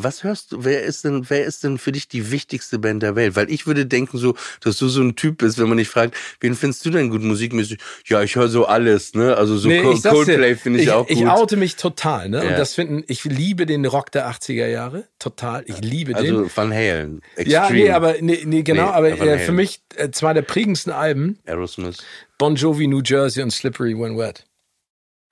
was 0.04 0.24
hörst 0.24 0.52
du, 0.52 0.64
wer 0.64 0.84
ist 0.84 1.04
denn, 1.04 1.30
wer 1.30 1.46
ist 1.46 1.64
denn 1.64 1.78
für 1.78 1.92
dich 1.92 2.08
die 2.08 2.32
wichtigste 2.32 2.80
Band 2.80 3.04
der 3.04 3.16
Welt? 3.16 3.36
Weil 3.36 3.50
ich 3.52 3.68
würde 3.68 3.86
denken 3.86 4.18
so, 4.18 4.36
dass 4.62 4.78
du 4.78 4.88
so 4.88 5.02
ein 5.02 5.16
Typ 5.16 5.40
bist, 5.40 5.58
wenn 5.60 5.68
man 5.70 5.78
dich 5.78 5.88
fragt, 5.90 6.16
wen 6.40 6.56
findest 6.56 6.86
du 6.86 6.90
denn 6.90 7.10
gut 7.10 7.22
musikmäßig? 7.24 7.80
Ja, 8.06 8.22
ich 8.22 8.36
höre 8.36 8.50
so 8.50 8.66
alles, 8.66 9.14
ne? 9.14 9.36
Also 9.36 9.58
so 9.58 9.68
Nee, 9.68 9.82
Co- 9.82 9.94
ich 9.94 10.02
sag's 10.02 10.16
dir, 10.20 10.26
Coldplay 10.26 10.56
finde 10.56 10.82
ich, 10.82 10.90
auch 10.92 11.08
gut. 11.08 11.18
Ich 11.18 11.26
oute 11.28 11.58
mich 11.58 11.76
total, 11.76 12.30
ne? 12.30 12.44
Ja. 12.44 12.50
Und 12.52 12.58
das 12.60 12.76
finden, 12.76 13.04
ich 13.08 13.24
liebe 13.24 13.66
den 13.66 13.86
Rock 13.86 14.12
der 14.12 14.30
80er 14.30 14.68
Jahre. 14.68 15.06
Total. 15.20 15.64
Ich 15.68 15.80
liebe 15.82 16.14
den. 16.14 16.36
also 16.36 16.50
Van 16.56 16.72
Halen, 16.74 17.22
Extreme, 17.36 17.52
Ja, 17.52 17.70
nee, 17.70 17.90
aber 17.92 18.16
nee, 18.22 18.42
nee 18.46 18.62
genau, 18.64 18.86
Nee, 18.86 18.92
aber 18.92 19.10
äh, 19.12 19.40
für 19.40 19.52
mich 19.52 19.82
äh, 19.96 20.10
zwei 20.12 20.34
der 20.34 20.42
prägendsten 20.42 20.92
Alben, 20.92 21.40
Aerosmith. 21.46 21.98
Bon 22.38 22.56
Jovi, 22.56 22.88
New 22.88 23.02
Jersey 23.04 23.44
und 23.44 23.52
Slippery 23.52 23.98
When 23.98 24.18
Wet. 24.18 24.46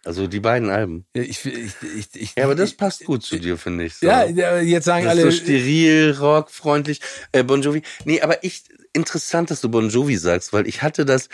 Also 0.06 0.28
die 0.28 0.40
beiden 0.40 0.70
Alben. 0.70 1.06
Ja, 1.16 1.24
Ich, 1.24 1.46
ich, 1.46 1.74
ich, 1.98 2.08
ich, 2.14 2.36
Ja, 2.36 2.46
aber 2.46 2.56
das 2.56 2.74
passt 2.74 3.04
gut 3.06 3.24
zu 3.24 3.38
dir, 3.40 3.58
finde 3.58 3.86
ich. 3.86 3.96
So. 3.96 4.08
Ja, 4.08 4.26
jetzt 4.60 4.86
sagen 4.86 5.08
alle. 5.08 5.24
so 5.24 5.32
steril, 5.32 6.16
rockfreundlich. 6.20 7.02
Äh, 7.32 7.44
bon 7.44 7.62
Jovi. 7.62 7.82
Nee, 8.06 8.22
aber 8.22 8.44
ich, 8.44 8.64
interessant, 8.94 9.52
dass 9.52 9.62
du 9.62 9.70
Bon 9.70 9.90
Jovi 9.90 10.18
sagst, 10.18 10.54
weil 10.54 10.68
ich 10.68 10.82
hatte 10.82 11.06
das, 11.06 11.30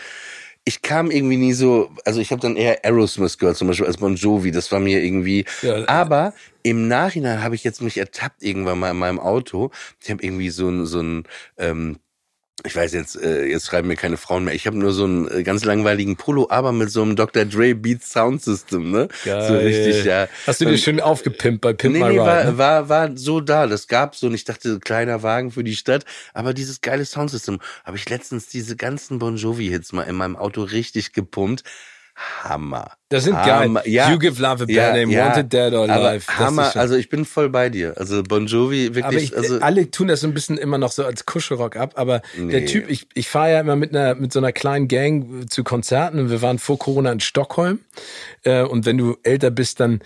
ich 0.64 0.82
kam 0.82 1.12
irgendwie 1.12 1.36
nie 1.36 1.52
so, 1.52 1.90
also 2.04 2.20
ich 2.20 2.32
habe 2.32 2.42
dann 2.42 2.56
eher 2.56 2.84
Aerosmith 2.84 3.38
gehört, 3.38 3.56
zum 3.56 3.68
Beispiel 3.68 3.86
als 3.86 3.98
Bon 3.98 4.16
Jovi. 4.16 4.50
Das 4.50 4.72
war 4.72 4.80
mir 4.80 5.02
irgendwie. 5.02 5.44
Ja. 5.62 5.86
Aber 5.88 6.34
im 6.64 6.88
Nachhinein 6.88 7.42
habe 7.44 7.54
ich 7.54 7.62
jetzt 7.62 7.80
mich 7.80 7.98
ertappt 7.98 8.42
irgendwann 8.42 8.80
mal 8.80 8.90
in 8.90 8.96
meinem 8.96 9.20
Auto. 9.20 9.70
Ich 10.02 10.10
habe 10.10 10.22
irgendwie 10.24 10.50
so 10.50 10.68
ein, 10.68 10.86
so 10.86 11.00
ein, 11.00 11.24
ähm, 11.56 11.98
ich 12.64 12.74
weiß 12.74 12.94
jetzt, 12.94 13.20
äh, 13.22 13.44
jetzt 13.44 13.66
schreiben 13.66 13.88
mir 13.88 13.96
keine 13.96 14.16
Frauen 14.16 14.44
mehr. 14.44 14.54
Ich 14.54 14.66
habe 14.66 14.78
nur 14.78 14.92
so 14.92 15.04
einen 15.04 15.28
äh, 15.30 15.42
ganz 15.42 15.64
langweiligen 15.64 16.16
Polo, 16.16 16.46
aber 16.48 16.72
mit 16.72 16.90
so 16.90 17.02
einem 17.02 17.14
Dr. 17.14 17.44
Dre 17.44 17.74
Beat 17.74 18.02
Sound 18.02 18.42
System, 18.42 18.90
ne? 18.90 19.08
So 19.24 19.30
Geil. 19.30 19.56
richtig, 19.58 20.04
ja. 20.04 20.26
Hast 20.46 20.62
du 20.62 20.64
dir 20.64 20.78
schön 20.78 21.00
aufgepimpt 21.00 21.60
bei 21.60 21.74
Pimp 21.74 21.94
nee, 21.94 22.00
My 22.00 22.08
nee, 22.12 22.18
Ride? 22.18 22.26
war, 22.26 22.44
ne? 22.44 22.58
war, 22.58 22.88
war 22.88 23.10
so 23.16 23.40
da. 23.40 23.66
Das 23.66 23.88
gab 23.88 24.16
so 24.16 24.26
und 24.26 24.34
ich 24.34 24.44
dachte, 24.44 24.80
kleiner 24.80 25.22
Wagen 25.22 25.50
für 25.50 25.64
die 25.64 25.76
Stadt. 25.76 26.04
Aber 26.32 26.54
dieses 26.54 26.80
geile 26.80 27.04
Soundsystem 27.04 27.58
habe 27.84 27.98
ich 27.98 28.08
letztens 28.08 28.48
diese 28.48 28.74
ganzen 28.74 29.18
Bon 29.18 29.36
Jovi-Hits 29.36 29.92
mal 29.92 30.04
in 30.04 30.16
meinem 30.16 30.36
Auto 30.36 30.62
richtig 30.62 31.12
gepumpt. 31.12 31.62
Hammer. 32.16 32.92
Das 33.10 33.24
sind 33.24 33.36
Hammer. 33.36 33.80
geil. 33.82 33.92
Ja. 33.92 34.10
You 34.10 34.18
Give 34.18 34.40
Love 34.40 34.52
a 34.64 34.66
Bad 34.66 34.70
Ja, 34.70 34.96
Name, 34.96 35.12
ja. 35.12 35.26
Wanted 35.28 35.52
Dead 35.52 35.72
or 35.74 35.88
Alive. 35.88 36.26
Hammer, 36.38 36.74
also 36.74 36.96
ich 36.96 37.08
bin 37.08 37.24
voll 37.24 37.50
bei 37.50 37.68
dir. 37.68 37.94
Also 37.96 38.22
Bon 38.22 38.46
Jovi 38.46 38.94
wirklich, 38.94 39.04
aber 39.04 39.16
ich, 39.16 39.36
also 39.36 39.60
alle 39.60 39.90
tun 39.90 40.08
das 40.08 40.20
so 40.22 40.26
ein 40.26 40.34
bisschen 40.34 40.56
immer 40.58 40.78
noch 40.78 40.90
so 40.90 41.04
als 41.04 41.26
Kuschelrock 41.26 41.76
ab. 41.76 41.92
Aber 41.96 42.22
der 42.36 42.60
Nee. 42.60 42.64
Typ, 42.66 42.88
ich, 42.90 43.06
ich 43.14 43.28
fahre 43.28 43.52
ja 43.52 43.60
immer 43.60 43.76
mit 43.76 43.94
einer 43.94 44.14
mit 44.14 44.32
so 44.32 44.38
einer 44.40 44.52
kleinen 44.52 44.88
Gang 44.88 45.44
zu 45.50 45.62
Konzerten 45.62 46.18
und 46.18 46.30
wir 46.30 46.40
waren 46.42 46.58
vor 46.58 46.78
Corona 46.78 47.12
in 47.12 47.20
Stockholm. 47.20 47.80
Äh, 48.42 48.62
und 48.62 48.86
wenn 48.86 48.96
du 48.98 49.16
älter 49.22 49.50
bist, 49.50 49.78
dann 49.80 50.00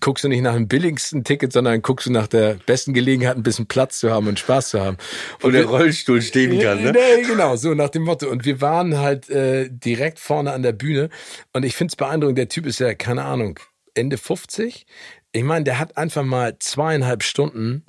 guckst 0.00 0.24
du 0.24 0.28
nicht 0.28 0.42
nach 0.42 0.54
dem 0.54 0.68
billigsten 0.68 1.24
Ticket, 1.24 1.52
sondern 1.52 1.82
guckst 1.82 2.06
du 2.06 2.12
nach 2.12 2.26
der 2.26 2.58
besten 2.66 2.94
Gelegenheit, 2.94 3.36
ein 3.36 3.42
bisschen 3.42 3.66
Platz 3.66 3.98
zu 3.98 4.10
haben 4.10 4.28
und 4.28 4.38
Spaß 4.38 4.70
zu 4.70 4.80
haben. 4.80 4.96
wo 5.40 5.50
der 5.50 5.66
Rollstuhl 5.66 6.22
stehen 6.22 6.60
kann, 6.60 6.82
ne? 6.82 6.92
Nee, 6.92 7.22
genau, 7.22 7.56
so 7.56 7.74
nach 7.74 7.90
dem 7.90 8.02
Motto. 8.02 8.28
Und 8.28 8.44
wir 8.44 8.60
waren 8.60 8.98
halt 8.98 9.28
äh, 9.30 9.68
direkt 9.70 10.18
vorne 10.18 10.52
an 10.52 10.62
der 10.62 10.72
Bühne. 10.72 11.08
Und 11.52 11.64
ich 11.64 11.76
finde 11.76 11.92
es 11.92 11.96
beeindruckend, 11.96 12.38
der 12.38 12.48
Typ 12.48 12.66
ist 12.66 12.80
ja, 12.80 12.94
keine 12.94 13.24
Ahnung, 13.24 13.58
Ende 13.94 14.18
50. 14.18 14.86
Ich 15.32 15.42
meine, 15.42 15.64
der 15.64 15.78
hat 15.78 15.96
einfach 15.96 16.24
mal 16.24 16.58
zweieinhalb 16.58 17.22
Stunden, 17.22 17.84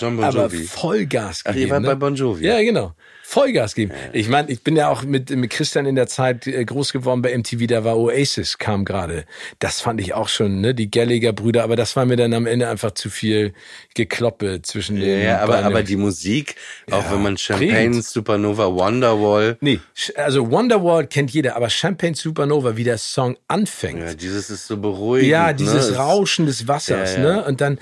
aber. 0.00 0.50
Ach, 0.50 0.52
Vollgas 0.52 1.44
gegeben. 1.44 1.62
ihr 1.62 1.70
wart 1.70 1.82
ne? 1.82 1.88
bei 1.88 1.94
Bon 1.94 2.14
Jovi. 2.14 2.46
Ja, 2.46 2.62
genau. 2.62 2.94
Vollgas 3.32 3.74
geben. 3.74 3.92
Ich 4.12 4.28
meine, 4.28 4.50
ich 4.50 4.62
bin 4.62 4.76
ja 4.76 4.88
auch 4.90 5.04
mit, 5.04 5.30
mit 5.30 5.50
Christian 5.50 5.86
in 5.86 5.94
der 5.94 6.06
Zeit 6.06 6.46
äh, 6.46 6.62
groß 6.64 6.92
geworden 6.92 7.22
bei 7.22 7.36
MTV, 7.36 7.66
da 7.66 7.82
war 7.82 7.96
Oasis, 7.96 8.58
kam 8.58 8.84
gerade. 8.84 9.24
Das 9.58 9.80
fand 9.80 10.00
ich 10.02 10.12
auch 10.12 10.28
schon, 10.28 10.60
ne, 10.60 10.74
die 10.74 10.90
Gallagher-Brüder, 10.90 11.64
aber 11.64 11.74
das 11.74 11.96
war 11.96 12.04
mir 12.04 12.16
dann 12.16 12.34
am 12.34 12.46
Ende 12.46 12.68
einfach 12.68 12.90
zu 12.90 13.08
viel 13.08 13.54
Gekloppe 13.94 14.60
zwischen 14.62 14.96
Ja, 14.98 15.04
den 15.04 15.22
ja, 15.24 15.38
aber, 15.40 15.64
aber 15.64 15.82
die 15.82 15.96
Musik, 15.96 16.56
auch 16.90 17.04
Ja, 17.04 17.12
wenn 17.12 17.22
man 17.22 17.38
Champagne, 17.38 17.72
prägend. 17.72 18.04
Supernova, 18.04 18.66
Wonderwall, 18.74 19.56
Nee, 19.60 19.80
also 20.16 20.50
Wonderwall 20.50 21.06
kennt 21.06 21.30
jeder, 21.30 21.56
aber 21.56 21.70
Champagne 21.70 22.14
Supernova, 22.14 22.76
wie 22.76 22.84
der 22.84 22.98
Song 22.98 23.36
anfängt. 23.48 24.00
ja, 24.00 24.06
Ja, 24.08 24.14
dieses 24.14 24.50
ist 24.50 24.66
so 24.66 24.76
beruhigend. 24.76 25.58
dieses 25.58 25.74
ne? 25.74 25.92
Es- 25.92 25.96
Rauschen 25.96 26.46
des 26.46 26.68
Wassers, 26.68 27.16
Ja, 27.16 27.22
ja. 27.22 27.36
ne? 27.36 27.44
Und 27.44 27.60
dann 27.60 27.78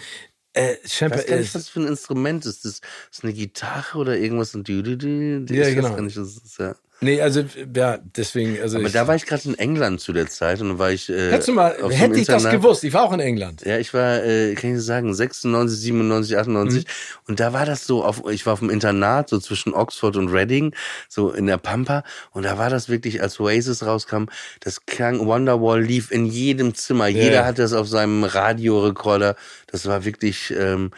äh, 0.61 0.73
nicht, 0.73 1.29
ist, 1.29 1.55
was 1.55 1.69
für 1.69 1.81
ein 1.81 1.87
Instrument 1.87 2.47
ist 2.47 2.65
das? 2.65 2.81
Ist 3.11 3.25
eine 3.25 3.33
Gitarre 3.33 3.99
oder 3.99 4.17
irgendwas? 4.17 4.55
Und 4.55 4.69
du, 4.69 4.83
du, 4.83 4.97
du, 4.97 5.41
du, 5.41 5.55
Ja, 5.55 5.73
genau. 5.73 5.91
gar 5.91 6.03
nicht, 6.03 6.17
das 6.17 6.37
ist, 6.37 6.59
ja. 6.59 6.75
Nee, 7.03 7.23
also 7.23 7.43
ja, 7.75 7.99
deswegen, 8.15 8.61
also 8.61 8.77
Aber 8.77 8.87
ich, 8.87 8.93
da 8.93 9.09
war 9.09 9.15
ich 9.15 9.25
gerade 9.25 9.49
in 9.49 9.59
England 9.59 10.03
zu 10.03 10.13
der 10.13 10.29
Zeit 10.29 10.61
und 10.61 10.69
dann 10.69 10.79
war 10.79 10.91
ich. 10.91 11.09
Äh, 11.09 11.31
hättest 11.31 11.49
du 11.49 11.53
mal, 11.53 11.75
hätte 11.89 12.19
ich 12.19 12.27
das 12.27 12.43
Internat. 12.43 12.53
gewusst, 12.53 12.85
ich 12.85 12.93
war 12.93 13.05
auch 13.05 13.13
in 13.15 13.21
England. 13.21 13.63
Ja, 13.65 13.79
ich 13.79 13.95
war, 13.95 14.23
äh, 14.23 14.55
kann 14.55 14.77
ich 14.77 14.83
sagen, 14.83 15.15
96, 15.15 15.79
97, 15.81 16.37
98. 16.37 16.85
Mhm. 16.85 16.91
Und 17.27 17.41
da 17.41 17.55
war 17.55 17.65
das 17.65 17.87
so, 17.87 18.05
auf, 18.05 18.25
ich 18.31 18.45
war 18.45 18.53
auf 18.53 18.59
dem 18.59 18.69
Internat, 18.69 19.31
so 19.31 19.39
zwischen 19.39 19.73
Oxford 19.73 20.17
und 20.19 20.29
Reading, 20.29 20.75
so 21.09 21.31
in 21.31 21.47
der 21.47 21.57
Pampa. 21.57 22.05
Und 22.33 22.43
da 22.43 22.59
war 22.59 22.69
das 22.69 22.91
wirklich, 22.91 23.23
als 23.23 23.41
Oasis 23.41 23.83
rauskam, 23.83 24.25
das 24.61 24.85
klang, 24.85 25.27
Wonderwall 25.27 25.83
lief 25.83 26.11
in 26.11 26.27
jedem 26.27 26.75
Zimmer. 26.75 27.07
Jeder 27.07 27.47
hatte 27.47 27.63
es 27.63 27.73
auf 27.73 27.89
seinem 27.89 28.25
Radiorekorder. 28.25 29.37
Das 29.71 29.87
war 29.87 30.05
wirklich, 30.05 30.53
ähm, 30.57 30.91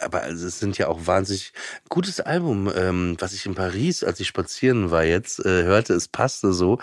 aber 0.00 0.22
also 0.22 0.46
es 0.46 0.58
sind 0.58 0.76
ja 0.78 0.88
auch 0.88 1.06
wahnsinnig 1.06 1.52
gutes 1.88 2.20
Album, 2.20 2.70
ähm, 2.74 3.16
was 3.18 3.32
ich 3.32 3.46
in 3.46 3.54
Paris, 3.54 4.02
als 4.02 4.18
ich 4.20 4.26
spazieren 4.26 4.90
war 4.90 5.04
jetzt, 5.04 5.44
äh, 5.44 5.62
hörte, 5.62 5.94
es 5.94 6.08
passte 6.08 6.52
so. 6.52 6.78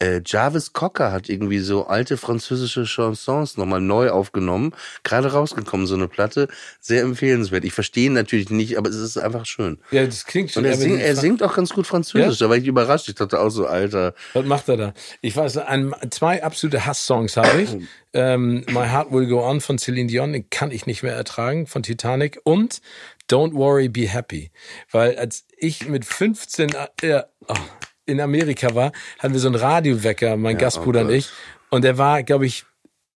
Äh, 0.00 0.20
Jarvis 0.26 0.72
Cocker 0.72 1.12
hat 1.12 1.28
irgendwie 1.28 1.60
so 1.60 1.86
alte 1.86 2.16
französische 2.16 2.84
Chansons 2.84 3.56
nochmal 3.56 3.80
neu 3.80 4.10
aufgenommen, 4.10 4.74
gerade 5.04 5.32
rausgekommen, 5.32 5.86
so 5.86 5.94
eine 5.94 6.08
Platte, 6.08 6.48
sehr 6.80 7.02
empfehlenswert. 7.02 7.64
Ich 7.64 7.72
verstehe 7.72 8.06
ihn 8.06 8.14
natürlich 8.14 8.50
nicht, 8.50 8.76
aber 8.76 8.90
es 8.90 8.96
ist 8.96 9.16
einfach 9.16 9.46
schön. 9.46 9.78
Ja, 9.92 10.04
das 10.04 10.26
klingt 10.26 10.50
schon. 10.50 10.64
Und 10.64 10.70
er, 10.70 10.76
sing, 10.76 10.98
er 10.98 11.14
singt 11.14 11.42
auch 11.42 11.54
ganz 11.54 11.70
gut 11.70 11.86
Französisch, 11.86 12.38
da 12.38 12.48
war 12.48 12.56
ich 12.56 12.66
überrascht. 12.66 13.08
Ich 13.08 13.14
dachte 13.14 13.38
auch 13.38 13.50
so, 13.50 13.66
Alter. 13.66 14.14
Was 14.32 14.44
macht 14.44 14.68
er 14.68 14.76
da? 14.76 14.94
Ich 15.20 15.36
weiß, 15.36 15.58
ein, 15.58 15.94
zwei 16.10 16.42
absolute 16.42 16.84
Hass-Songs 16.84 17.36
habe 17.36 17.62
ich. 17.62 17.70
ähm, 18.14 18.64
My 18.68 18.86
Heart 18.88 19.12
Will 19.12 19.26
Go 19.26 19.46
On 19.46 19.60
von 19.60 19.78
Celine 19.78 20.08
Dion, 20.08 20.32
den 20.32 20.50
kann 20.50 20.70
ich 20.70 20.86
nicht 20.86 21.02
mehr 21.02 21.14
ertragen, 21.14 21.66
von 21.66 21.82
Titanic. 21.82 22.40
Und 22.44 22.80
Don't 23.30 23.54
Worry, 23.54 23.88
Be 23.88 24.08
Happy. 24.08 24.50
Weil 24.90 25.16
als 25.18 25.46
ich 25.56 25.88
mit 25.88 26.04
15 26.04 26.70
äh, 27.02 27.22
oh, 27.48 27.54
in 28.06 28.20
Amerika 28.20 28.74
war, 28.74 28.92
hatten 29.18 29.32
wir 29.32 29.40
so 29.40 29.48
einen 29.48 29.56
Radiowecker, 29.56 30.36
mein 30.36 30.58
Gastbruder 30.58 31.02
oh 31.02 31.04
und 31.06 31.12
ich. 31.12 31.30
Und 31.70 31.84
der 31.84 31.96
war, 31.98 32.22
glaube 32.22 32.46
ich, 32.46 32.64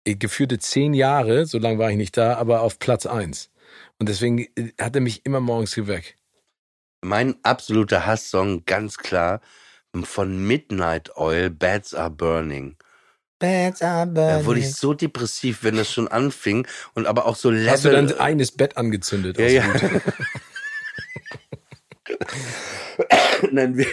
geführte 0.04 0.58
zehn 0.58 0.94
Jahre, 0.94 1.46
so 1.46 1.58
lange 1.58 1.78
war 1.78 1.90
ich 1.90 1.96
nicht 1.96 2.16
da, 2.16 2.34
aber 2.34 2.62
auf 2.62 2.78
Platz 2.78 3.06
eins. 3.06 3.50
Und 3.98 4.08
deswegen 4.08 4.40
äh, 4.40 4.72
hat 4.80 4.94
er 4.94 5.00
mich 5.00 5.24
immer 5.24 5.40
morgens 5.40 5.74
geweckt. 5.74 6.16
Mein 7.04 7.36
absoluter 7.42 8.06
Hasssong, 8.06 8.64
ganz 8.64 8.96
klar, 8.96 9.40
von 10.04 10.46
Midnight 10.46 11.16
Oil, 11.16 11.50
Bats 11.50 11.94
Are 11.94 12.10
Burning. 12.10 12.76
Da 14.40 14.44
wurde 14.44 14.60
ich 14.60 14.74
so 14.74 14.94
depressiv, 14.94 15.58
wenn 15.62 15.76
das 15.76 15.92
schon 15.92 16.08
anfing 16.08 16.66
und 16.94 17.06
aber 17.06 17.26
auch 17.26 17.36
so 17.36 17.50
Level. 17.50 17.70
Hast 17.70 17.84
du 17.84 17.90
dein 17.90 18.18
eigenes 18.18 18.52
Bett 18.52 18.76
angezündet? 18.76 19.38
ja, 19.38 19.46
aus 19.46 19.80
ja. 19.82 19.90
Nein, 23.50 23.76
wir, 23.76 23.86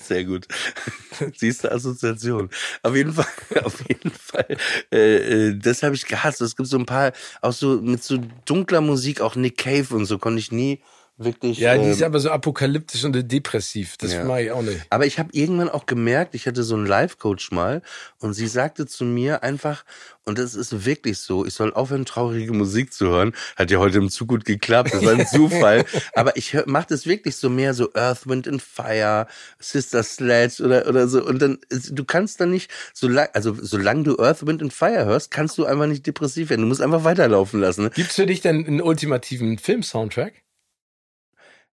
sehr 0.00 0.24
gut. 0.24 0.46
Siehst 1.36 1.64
du 1.64 1.72
Assoziation. 1.72 2.50
Auf 2.82 2.94
jeden 2.94 3.12
Fall, 3.12 3.26
auf 3.64 3.80
jeden 3.88 4.10
Fall. 4.10 4.56
Äh, 4.92 5.48
äh, 5.48 5.58
das 5.58 5.82
habe 5.82 5.94
ich 5.94 6.06
gehasst. 6.06 6.40
Es 6.40 6.56
gibt 6.56 6.68
so 6.68 6.78
ein 6.78 6.86
paar, 6.86 7.12
auch 7.40 7.52
so 7.52 7.80
mit 7.80 8.02
so 8.02 8.18
dunkler 8.44 8.80
Musik, 8.80 9.20
auch 9.20 9.36
Nick 9.36 9.58
Cave 9.58 9.94
und 9.94 10.06
so 10.06 10.18
konnte 10.18 10.38
ich 10.38 10.52
nie 10.52 10.80
wirklich. 11.16 11.58
Ja, 11.58 11.76
die 11.76 11.84
ähm, 11.84 11.90
ist 11.92 12.02
aber 12.02 12.18
so 12.20 12.30
apokalyptisch 12.30 13.04
und 13.04 13.12
depressiv. 13.30 13.96
Das 13.98 14.12
Ja. 14.12 14.24
mag 14.24 14.42
ich 14.42 14.50
auch 14.50 14.62
nicht. 14.62 14.80
Aber 14.90 15.06
ich 15.06 15.18
habe 15.18 15.30
irgendwann 15.32 15.68
auch 15.68 15.86
gemerkt, 15.86 16.34
ich 16.34 16.46
hatte 16.46 16.62
so 16.62 16.74
einen 16.74 16.86
Life-Coach 16.86 17.52
mal 17.52 17.82
und 18.18 18.34
sie 18.34 18.46
sagte 18.46 18.86
zu 18.86 19.04
mir 19.04 19.42
einfach, 19.42 19.84
und 20.24 20.38
das 20.38 20.54
ist 20.54 20.84
wirklich 20.84 21.18
so, 21.18 21.44
ich 21.44 21.54
soll 21.54 21.72
aufhören, 21.74 22.04
traurige 22.04 22.52
Musik 22.52 22.92
zu 22.92 23.08
hören. 23.08 23.32
Hat 23.56 23.70
ja 23.72 23.78
heute 23.78 23.98
im 23.98 24.08
Zug 24.08 24.28
gut 24.28 24.44
geklappt, 24.44 24.94
das 24.94 25.04
war 25.04 25.12
ein 25.14 25.26
Zufall. 25.26 25.84
Aber 26.14 26.36
ich 26.36 26.56
mache 26.66 26.86
das 26.90 27.06
wirklich 27.06 27.36
so 27.36 27.50
mehr 27.50 27.74
so 27.74 27.92
Earth, 27.94 28.26
Wind 28.28 28.46
and 28.46 28.62
Fire, 28.62 29.26
Sister 29.58 30.02
Sledge 30.04 30.62
oder, 30.62 30.86
oder 30.88 31.08
so. 31.08 31.24
Und 31.24 31.42
dann, 31.42 31.58
du 31.90 32.04
kannst 32.04 32.40
dann 32.40 32.50
nicht, 32.50 32.70
solang, 32.94 33.28
also 33.32 33.56
solange 33.60 34.04
du 34.04 34.18
Earth, 34.20 34.46
Wind 34.46 34.62
and 34.62 34.72
Fire 34.72 35.04
hörst, 35.04 35.30
kannst 35.32 35.58
du 35.58 35.64
einfach 35.64 35.86
nicht 35.86 36.06
depressiv 36.06 36.50
werden. 36.50 36.62
Du 36.62 36.68
musst 36.68 36.80
einfach 36.82 37.04
weiterlaufen 37.04 37.60
lassen. 37.60 37.84
Ne? 37.84 37.90
Gibt's 37.90 38.14
für 38.14 38.26
dich 38.26 38.40
denn 38.40 38.64
einen 38.66 38.80
ultimativen 38.80 39.58
Film-Soundtrack? 39.58 40.34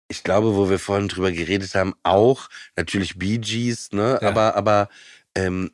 Ich 0.09 0.24
glaube, 0.24 0.56
wo 0.56 0.70
wir 0.70 0.78
vorhin 0.78 1.09
drüber 1.09 1.30
geredet 1.30 1.74
haben, 1.74 1.94
auch 2.02 2.48
natürlich 2.76 3.18
Bee 3.18 3.39
Gees, 3.39 3.93
ne? 3.93 4.18
Ja. 4.20 4.28
Aber, 4.28 4.56
aber 4.56 4.89
ähm, 5.35 5.72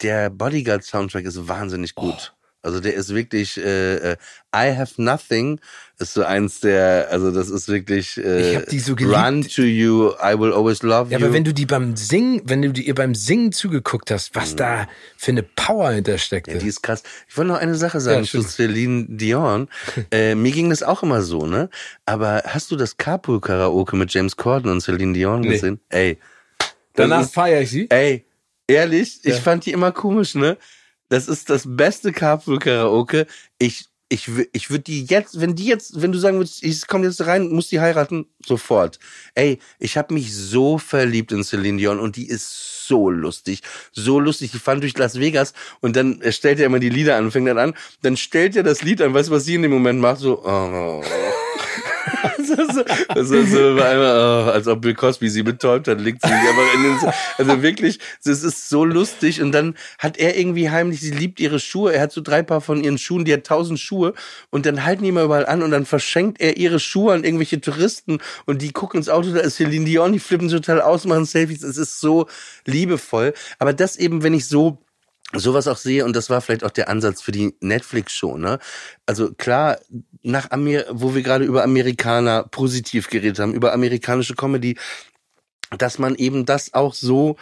der 0.00 0.30
Bodyguard-Soundtrack 0.30 1.24
ist 1.24 1.48
wahnsinnig 1.48 1.94
gut. 1.94 2.34
Also 2.64 2.80
der 2.80 2.94
ist 2.94 3.14
wirklich 3.14 3.56
äh, 3.58 4.12
äh, 4.12 4.16
I 4.56 4.74
Have 4.76 5.00
Nothing 5.00 5.60
ist 5.98 6.14
so 6.14 6.24
eins 6.24 6.60
der, 6.60 7.08
also 7.10 7.30
das 7.30 7.50
ist 7.50 7.68
wirklich 7.68 8.16
äh, 8.16 8.50
Ich 8.50 8.56
hab 8.56 8.66
die 8.66 8.80
so 8.80 8.96
geliebt. 8.96 9.16
Run 9.16 9.42
to 9.42 9.62
You, 9.62 10.10
I 10.20 10.36
Will 10.38 10.52
Always 10.52 10.82
Love 10.82 11.10
Ja, 11.12 11.18
You. 11.18 11.24
aber 11.26 11.34
wenn 11.34 11.44
du 11.44 11.54
die 11.54 11.66
beim 11.66 11.96
Singen, 11.96 12.40
wenn 12.44 12.62
du 12.62 12.72
die 12.72 12.86
ihr 12.88 12.94
beim 12.94 13.14
Singen 13.14 13.52
zugeguckt 13.52 14.10
hast, 14.10 14.34
was 14.34 14.56
da 14.56 14.88
für 15.16 15.30
eine 15.30 15.42
Power 15.44 15.90
hintersteckte. 15.92 16.50
Mhm. 16.52 16.56
Ja, 16.56 16.62
die 16.62 16.68
ist 16.68 16.82
krass. 16.82 17.02
Ich 17.28 17.36
wollte 17.36 17.52
noch 17.52 17.58
eine 17.60 17.74
Sache 17.76 18.00
sagen 18.00 18.24
Ja, 18.24 18.28
zu. 18.28 18.42
Celine 18.42 19.06
Dion. 19.08 19.68
äh, 20.10 20.34
mir 20.34 20.50
ging 20.52 20.70
das 20.70 20.82
auch 20.82 21.02
immer 21.02 21.22
so, 21.22 21.46
ne? 21.46 21.68
Aber 22.06 22.42
hast 22.46 22.70
du 22.70 22.76
das 22.76 22.96
Carpool-Karaoke 22.96 23.94
mit 23.96 24.12
James 24.12 24.36
Corden 24.36 24.70
und 24.72 24.80
Celine 24.80 25.12
Dion 25.12 25.42
Nee. 25.42 25.48
gesehen? 25.50 25.80
Ey. 25.90 26.18
Danach 26.94 27.28
feiere 27.28 27.60
ich 27.62 27.70
sie. 27.70 27.90
Ey, 27.90 28.24
ehrlich, 28.66 29.20
ich 29.22 29.34
Ja. 29.34 29.40
fand 29.40 29.66
die 29.66 29.72
immer 29.72 29.92
komisch, 29.92 30.34
ne? 30.34 30.56
Das 31.08 31.28
ist 31.28 31.50
das 31.50 31.64
beste 31.66 32.12
Carpool-Karaoke. 32.12 33.26
Ich, 33.58 33.86
ich, 34.08 34.30
ich 34.52 34.70
würde 34.70 34.84
die 34.84 35.04
jetzt, 35.04 35.40
wenn 35.40 35.54
die 35.54 35.66
jetzt, 35.66 36.00
wenn 36.00 36.12
du 36.12 36.18
sagen 36.18 36.38
würdest, 36.38 36.62
ich 36.62 36.86
komme 36.86 37.06
jetzt 37.06 37.26
rein, 37.26 37.48
muss 37.48 37.68
die 37.68 37.80
heiraten, 37.80 38.26
sofort. 38.44 38.98
Ey, 39.34 39.58
ich 39.78 39.96
habe 39.96 40.14
mich 40.14 40.34
so 40.34 40.78
verliebt 40.78 41.32
in 41.32 41.44
Celine 41.44 41.78
Dion 41.78 41.98
und 41.98 42.16
die 42.16 42.28
ist 42.28 42.86
so 42.86 43.10
lustig, 43.10 43.60
so 43.92 44.20
lustig. 44.20 44.52
Die 44.52 44.58
fahren 44.58 44.80
durch 44.80 44.96
Las 44.98 45.18
Vegas 45.18 45.52
und 45.80 45.96
dann 45.96 46.20
äh, 46.20 46.32
stellt 46.32 46.60
er 46.60 46.66
immer 46.66 46.80
die 46.80 46.90
Lieder 46.90 47.16
an 47.16 47.24
und 47.24 47.30
fängt 47.30 47.48
dann 47.48 47.58
an. 47.58 47.74
Dann 48.02 48.16
stellt 48.16 48.56
er 48.56 48.62
das 48.62 48.82
Lied 48.82 49.00
an, 49.02 49.14
weißt 49.14 49.28
du, 49.28 49.32
was 49.32 49.44
sie 49.44 49.54
in 49.54 49.62
dem 49.62 49.72
Moment 49.72 50.00
macht? 50.00 50.20
So, 50.20 50.44
oh. 50.44 51.02
so, 53.14 53.24
so, 53.24 53.44
so, 53.44 53.68
einmal, 53.82 54.46
oh, 54.46 54.50
als 54.50 54.66
ob 54.66 54.82
Bill 54.82 54.94
Cosby 54.94 55.28
sie 55.28 55.42
betäubt 55.42 55.88
hat, 55.88 56.00
liegt 56.00 56.22
sie 56.22 56.32
einfach 56.32 56.74
in 56.74 56.82
den, 56.82 57.12
also 57.38 57.62
wirklich, 57.62 57.98
das 58.24 58.42
ist 58.42 58.68
so 58.68 58.84
lustig 58.84 59.40
und 59.40 59.52
dann 59.52 59.74
hat 59.98 60.16
er 60.18 60.36
irgendwie 60.36 60.70
heimlich, 60.70 61.00
sie 61.00 61.10
liebt 61.10 61.40
ihre 61.40 61.60
Schuhe, 61.60 61.92
er 61.92 62.02
hat 62.02 62.12
so 62.12 62.20
drei 62.20 62.42
Paar 62.42 62.60
von 62.60 62.82
ihren 62.82 62.98
Schuhen, 62.98 63.24
die 63.24 63.32
hat 63.32 63.44
tausend 63.44 63.80
Schuhe 63.80 64.14
und 64.50 64.66
dann 64.66 64.84
halten 64.84 65.02
die 65.02 65.08
immer 65.08 65.22
überall 65.22 65.46
an 65.46 65.62
und 65.62 65.70
dann 65.70 65.86
verschenkt 65.86 66.40
er 66.40 66.56
ihre 66.56 66.80
Schuhe 66.80 67.14
an 67.14 67.24
irgendwelche 67.24 67.60
Touristen 67.60 68.18
und 68.46 68.62
die 68.62 68.72
gucken 68.72 68.98
ins 68.98 69.08
Auto, 69.08 69.32
da 69.32 69.40
ist 69.40 69.56
Celine 69.56 69.84
Dion, 69.84 70.12
die 70.12 70.18
flippen 70.18 70.48
total 70.48 70.80
aus, 70.80 71.04
machen 71.04 71.24
Selfies, 71.24 71.62
es 71.62 71.78
ist 71.78 72.00
so 72.00 72.26
liebevoll, 72.66 73.34
aber 73.58 73.72
das 73.72 73.96
eben, 73.96 74.22
wenn 74.22 74.34
ich 74.34 74.46
so 74.46 74.78
sowas 75.34 75.68
auch 75.68 75.76
sehe 75.76 76.04
und 76.04 76.14
das 76.14 76.30
war 76.30 76.40
vielleicht 76.40 76.64
auch 76.64 76.70
der 76.70 76.88
Ansatz 76.88 77.22
für 77.22 77.32
die 77.32 77.54
Netflix-Show, 77.60 78.36
ne? 78.36 78.58
Also 79.06 79.32
klar, 79.34 79.78
nach 80.22 80.50
Amer 80.50 80.84
wo 80.90 81.14
wir 81.14 81.22
gerade 81.22 81.44
über 81.44 81.62
Amerikaner 81.62 82.44
positiv 82.44 83.08
geredet 83.08 83.38
haben, 83.38 83.54
über 83.54 83.72
amerikanische 83.72 84.34
Comedy, 84.34 84.76
dass 85.78 85.98
man 85.98 86.14
eben 86.14 86.46
das 86.46 86.74
auch 86.74 86.94
so 86.94 87.36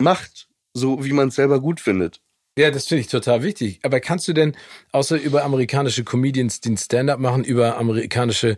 macht, 0.00 0.48
so 0.72 1.04
wie 1.04 1.12
man 1.12 1.28
es 1.28 1.36
selber 1.36 1.60
gut 1.60 1.80
findet. 1.80 2.20
Ja, 2.56 2.70
das 2.70 2.86
finde 2.86 3.00
ich 3.00 3.08
total 3.08 3.42
wichtig. 3.42 3.80
Aber 3.82 3.98
kannst 4.00 4.28
du 4.28 4.32
denn 4.32 4.56
außer 4.92 5.16
über 5.16 5.44
amerikanische 5.44 6.04
Comedians, 6.04 6.60
die 6.60 6.70
ein 6.70 6.76
Stand-up 6.76 7.18
machen, 7.18 7.42
über 7.42 7.78
amerikanische 7.78 8.56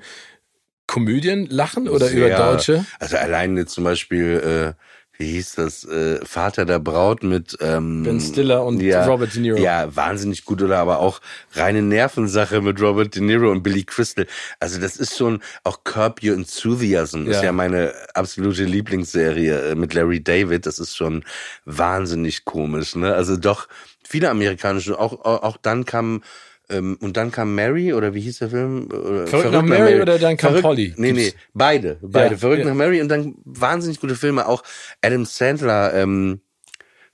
Komödien 0.86 1.46
lachen 1.46 1.88
oder 1.88 2.08
Sehr. 2.08 2.26
über 2.26 2.36
deutsche? 2.36 2.84
Also 2.98 3.16
allein 3.16 3.56
jetzt 3.56 3.72
zum 3.72 3.84
Beispiel, 3.84 4.74
äh, 4.76 4.82
wie 5.18 5.32
hieß 5.32 5.54
das, 5.54 5.84
äh, 5.84 6.24
Vater 6.24 6.64
der 6.64 6.78
Braut 6.78 7.22
mit 7.22 7.56
ähm, 7.60 8.02
Ben 8.02 8.20
Stiller 8.20 8.64
und 8.64 8.80
ja, 8.80 9.04
Robert 9.06 9.34
De 9.34 9.40
Niro. 9.42 9.58
Ja, 9.58 9.94
wahnsinnig 9.94 10.44
gut 10.44 10.62
oder 10.62 10.78
aber 10.78 10.98
auch 11.00 11.20
reine 11.52 11.82
Nervensache 11.82 12.60
mit 12.60 12.80
Robert 12.80 13.14
De 13.14 13.22
Niro 13.22 13.50
und 13.50 13.62
Billy 13.62 13.84
Crystal. 13.84 14.26
Also 14.60 14.80
das 14.80 14.96
ist 14.96 15.16
schon 15.16 15.42
auch 15.64 15.84
Curb 15.84 16.20
Your 16.22 16.34
Enthusiasm 16.34 17.26
ist 17.26 17.36
Ja. 17.36 17.44
ja 17.44 17.52
meine 17.52 17.92
absolute 18.14 18.64
Lieblingsserie 18.64 19.70
äh, 19.70 19.74
mit 19.74 19.94
Larry 19.94 20.22
David. 20.22 20.66
Das 20.66 20.78
ist 20.78 20.96
schon 20.96 21.24
wahnsinnig 21.64 22.44
komisch. 22.44 22.94
Ne? 22.94 23.14
Also 23.14 23.36
doch 23.36 23.68
viele 24.04 24.30
amerikanische. 24.30 24.98
Auch 24.98 25.24
auch, 25.24 25.42
auch 25.42 25.56
dann 25.56 25.84
kam 25.84 26.06
ähm, 26.16 26.22
und 26.68 27.16
dann 27.16 27.30
kam 27.30 27.54
Mary 27.54 27.92
oder 27.92 28.12
wie 28.14 28.20
hieß 28.20 28.38
der 28.38 28.50
Film? 28.50 28.88
Oder 28.90 29.26
Verrückt 29.26 29.52
nach 29.52 29.62
Mary 29.62 30.00
oder 30.00 30.18
dann 30.18 30.36
kam 30.36 30.48
Verrückt- 30.50 30.62
Polly? 30.64 30.94
Nee, 30.96 31.12
nee, 31.12 31.32
beide, 31.54 31.98
beide. 32.02 32.34
Ja, 32.34 32.38
Verrückt 32.38 32.60
ja. 32.64 32.68
nach 32.68 32.74
Mary 32.74 33.00
und 33.00 33.08
dann 33.08 33.36
wahnsinnig 33.44 34.00
gute 34.00 34.16
Filme. 34.16 34.46
Auch 34.46 34.62
Adam 35.00 35.24
Sandler. 35.24 35.94
Ähm, 35.94 36.40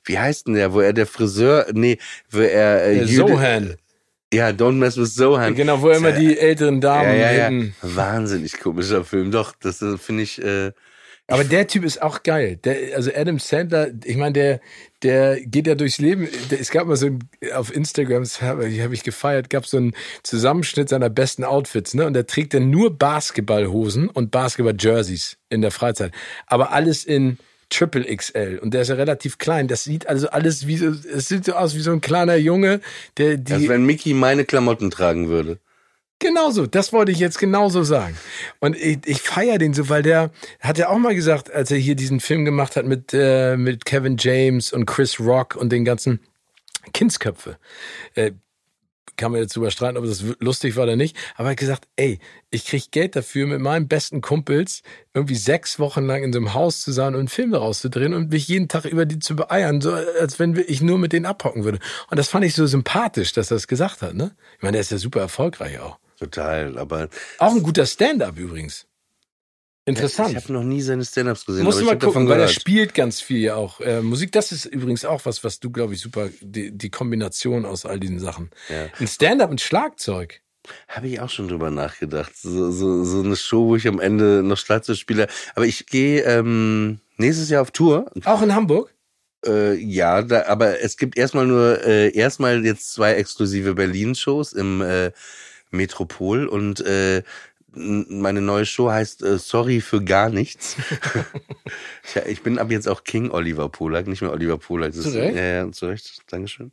wie 0.04 0.18
heißt 0.18 0.46
denn 0.46 0.54
der, 0.54 0.72
wo 0.72 0.80
er 0.80 0.92
der 0.92 1.06
Friseur, 1.06 1.66
nee, 1.72 1.98
wo 2.30 2.40
er 2.40 2.82
äh, 2.86 2.98
Äh, 3.00 3.06
Sohan. 3.06 3.76
ja, 4.32 4.48
Don't 4.48 4.72
Mess 4.72 4.96
with 4.96 5.14
Sohan. 5.14 5.54
Genau, 5.54 5.80
wo 5.82 5.90
immer 5.90 6.08
Äh, 6.16 6.18
die 6.18 6.38
älteren 6.38 6.80
Damen 6.80 7.16
ja, 7.18 7.30
ja, 7.32 7.50
ja. 7.50 7.66
Wahnsinnig 7.82 8.58
komischer 8.58 9.04
Film. 9.04 9.30
Doch, 9.30 9.54
das 9.60 9.80
äh, 9.82 9.98
finde 9.98 10.22
ich. 10.24 10.42
Äh, 10.42 10.72
Aber 11.28 11.44
der 11.44 11.66
Typ 11.68 11.84
ist 11.84 12.02
auch 12.02 12.22
geil. 12.22 12.56
Der, 12.64 12.96
also 12.96 13.10
Adam 13.14 13.38
Sandler, 13.38 13.88
ich 14.04 14.16
meine, 14.16 14.32
der, 14.32 14.60
der 15.02 15.40
geht 15.40 15.66
ja 15.66 15.74
durchs 15.74 15.98
Leben. 15.98 16.28
Es 16.50 16.70
gab 16.70 16.86
mal 16.86 16.96
so 16.96 17.06
ein, 17.06 17.18
auf 17.54 17.74
Instagram, 17.74 18.24
habe 18.40 18.68
hab 18.68 18.92
ich 18.92 19.02
gefeiert, 19.02 19.50
gab 19.50 19.66
so 19.66 19.76
einen 19.76 19.94
Zusammenschnitt 20.22 20.88
seiner 20.88 21.10
besten 21.10 21.44
Outfits, 21.44 21.94
ne? 21.94 22.06
Und 22.06 22.14
der 22.14 22.26
trägt 22.26 22.54
dann 22.54 22.70
nur 22.70 22.96
Basketballhosen 22.96 24.08
und 24.08 24.30
Basketball-Jerseys 24.30 25.38
in 25.48 25.60
der 25.60 25.70
Freizeit. 25.70 26.12
Aber 26.46 26.72
alles 26.72 27.04
in 27.04 27.38
Triple 27.72 28.04
XL. 28.04 28.58
Und 28.62 28.74
der 28.74 28.82
ist 28.82 28.88
ja 28.88 28.96
relativ 28.96 29.38
klein. 29.38 29.66
Das 29.66 29.84
sieht 29.84 30.06
also 30.06 30.28
alles 30.28 30.66
wie 30.66 30.76
so, 30.76 30.88
es 30.88 31.28
sieht 31.28 31.44
so 31.44 31.54
aus 31.54 31.74
wie 31.74 31.80
so 31.80 31.90
ein 31.90 32.00
kleiner 32.00 32.36
Junge, 32.36 32.80
der 33.16 33.38
die. 33.38 33.54
als 33.54 33.68
wenn 33.68 33.84
Mickey 33.84 34.14
meine 34.14 34.44
Klamotten 34.44 34.90
tragen 34.90 35.28
würde. 35.28 35.58
Genauso, 36.22 36.66
das 36.66 36.92
wollte 36.92 37.10
ich 37.10 37.18
jetzt 37.18 37.40
genauso 37.40 37.82
sagen. 37.82 38.16
Und 38.60 38.76
ich, 38.76 39.00
ich 39.06 39.20
feiere 39.20 39.58
den 39.58 39.74
so, 39.74 39.88
weil 39.88 40.04
der 40.04 40.30
hat 40.60 40.78
ja 40.78 40.88
auch 40.88 40.98
mal 40.98 41.16
gesagt, 41.16 41.52
als 41.52 41.72
er 41.72 41.78
hier 41.78 41.96
diesen 41.96 42.20
Film 42.20 42.44
gemacht 42.44 42.76
hat 42.76 42.86
mit, 42.86 43.12
äh, 43.12 43.56
mit 43.56 43.84
Kevin 43.84 44.16
James 44.16 44.72
und 44.72 44.86
Chris 44.86 45.18
Rock 45.18 45.56
und 45.56 45.72
den 45.72 45.84
ganzen 45.84 46.20
Kindsköpfe. 46.92 47.58
Äh, 48.14 48.30
kann 49.16 49.32
man 49.32 49.40
jetzt 49.40 49.56
drüber 49.56 49.72
streiten, 49.72 49.98
ob 49.98 50.04
das 50.04 50.22
lustig 50.38 50.76
war 50.76 50.84
oder 50.84 50.94
nicht. 50.94 51.16
Aber 51.34 51.48
er 51.48 51.50
hat 51.52 51.58
gesagt, 51.58 51.88
ey, 51.96 52.20
ich 52.50 52.66
krieg 52.66 52.92
Geld 52.92 53.16
dafür, 53.16 53.48
mit 53.48 53.60
meinen 53.60 53.88
besten 53.88 54.20
Kumpels 54.20 54.82
irgendwie 55.14 55.34
sechs 55.34 55.80
Wochen 55.80 56.04
lang 56.04 56.22
in 56.22 56.32
so 56.32 56.38
einem 56.38 56.54
Haus 56.54 56.82
zu 56.82 56.92
sein 56.92 57.14
und 57.14 57.18
einen 57.18 57.28
Film 57.28 57.50
daraus 57.50 57.80
zu 57.80 57.90
drehen 57.90 58.14
und 58.14 58.30
mich 58.30 58.46
jeden 58.46 58.68
Tag 58.68 58.84
über 58.84 59.06
die 59.06 59.18
zu 59.18 59.34
beeiern, 59.34 59.80
so 59.80 59.92
als 59.92 60.38
wenn 60.38 60.56
ich 60.68 60.82
nur 60.82 60.98
mit 60.98 61.12
denen 61.12 61.26
abhocken 61.26 61.64
würde. 61.64 61.80
Und 62.10 62.16
das 62.16 62.28
fand 62.28 62.44
ich 62.44 62.54
so 62.54 62.64
sympathisch, 62.66 63.32
dass 63.32 63.50
er 63.50 63.56
das 63.56 63.66
gesagt 63.66 64.02
hat. 64.02 64.14
Ne? 64.14 64.36
Ich 64.56 64.62
meine, 64.62 64.72
der 64.72 64.82
ist 64.82 64.92
ja 64.92 64.98
super 64.98 65.20
erfolgreich 65.20 65.80
auch. 65.80 65.98
Total, 66.22 66.78
aber 66.78 67.08
Auch 67.38 67.52
ein 67.52 67.64
guter 67.64 67.84
Stand-up 67.84 68.38
übrigens. 68.38 68.86
Interessant. 69.84 70.30
ich 70.30 70.36
habe 70.36 70.52
noch 70.52 70.62
nie 70.62 70.80
seine 70.80 71.04
Stand-ups 71.04 71.44
gesehen. 71.44 71.64
Musst 71.64 71.80
du 71.80 71.84
mal 71.84 71.98
gucken, 71.98 72.28
weil 72.28 72.38
er 72.38 72.46
spielt 72.46 72.94
ganz 72.94 73.20
viel 73.20 73.40
ja 73.40 73.56
auch. 73.56 73.80
Äh, 73.80 74.02
Musik, 74.02 74.30
das 74.30 74.52
ist 74.52 74.66
übrigens 74.66 75.04
auch 75.04 75.26
was, 75.26 75.42
was 75.42 75.58
du, 75.58 75.70
glaube 75.70 75.94
ich, 75.94 76.00
super, 76.00 76.28
die, 76.40 76.70
die 76.70 76.90
Kombination 76.90 77.64
aus 77.64 77.84
all 77.84 77.98
diesen 77.98 78.20
Sachen. 78.20 78.50
Ja. 78.68 78.86
Ein 79.00 79.08
Stand-up 79.08 79.50
und 79.50 79.60
Schlagzeug. 79.60 80.40
Habe 80.86 81.08
ich 81.08 81.18
auch 81.18 81.28
schon 81.28 81.48
drüber 81.48 81.72
nachgedacht. 81.72 82.36
So, 82.36 82.70
so, 82.70 83.02
so 83.02 83.20
eine 83.20 83.34
Show, 83.34 83.66
wo 83.66 83.74
ich 83.74 83.88
am 83.88 83.98
Ende 83.98 84.44
noch 84.44 84.58
Schlagzeug 84.58 84.96
spiele. 84.96 85.26
Aber 85.56 85.66
ich 85.66 85.86
gehe 85.86 86.22
ähm, 86.22 87.00
nächstes 87.16 87.50
Jahr 87.50 87.62
auf 87.62 87.72
Tour. 87.72 88.08
Auch 88.24 88.42
in 88.42 88.54
Hamburg? 88.54 88.94
Äh, 89.44 89.74
ja, 89.74 90.22
da, 90.22 90.46
aber 90.46 90.80
es 90.80 90.96
gibt 90.96 91.18
erstmal 91.18 91.46
nur 91.46 91.84
äh, 91.84 92.16
erstmal 92.16 92.64
jetzt 92.64 92.92
zwei 92.92 93.14
exklusive 93.14 93.74
Berlin-Shows 93.74 94.52
im 94.52 94.80
äh, 94.82 95.10
Metropol 95.72 96.46
und 96.46 96.80
äh, 96.80 97.22
meine 97.74 98.42
neue 98.42 98.66
Show 98.66 98.90
heißt 98.90 99.22
äh, 99.22 99.38
Sorry 99.38 99.80
für 99.80 100.02
gar 100.04 100.28
nichts. 100.28 100.76
ja, 102.14 102.22
ich 102.26 102.42
bin 102.42 102.58
ab 102.58 102.70
jetzt 102.70 102.86
auch 102.86 103.04
King 103.04 103.30
Oliver 103.30 103.68
Polak, 103.70 104.06
nicht 104.06 104.20
mehr 104.20 104.30
Oliver 104.30 104.58
Polak. 104.58 104.92
Das 104.92 105.04
Zu 105.04 105.18
Recht? 105.18 105.34
Ja, 105.34 105.42
ja, 105.42 105.72
zu 105.72 105.86
Recht. 105.86 106.20
Dankeschön. 106.28 106.70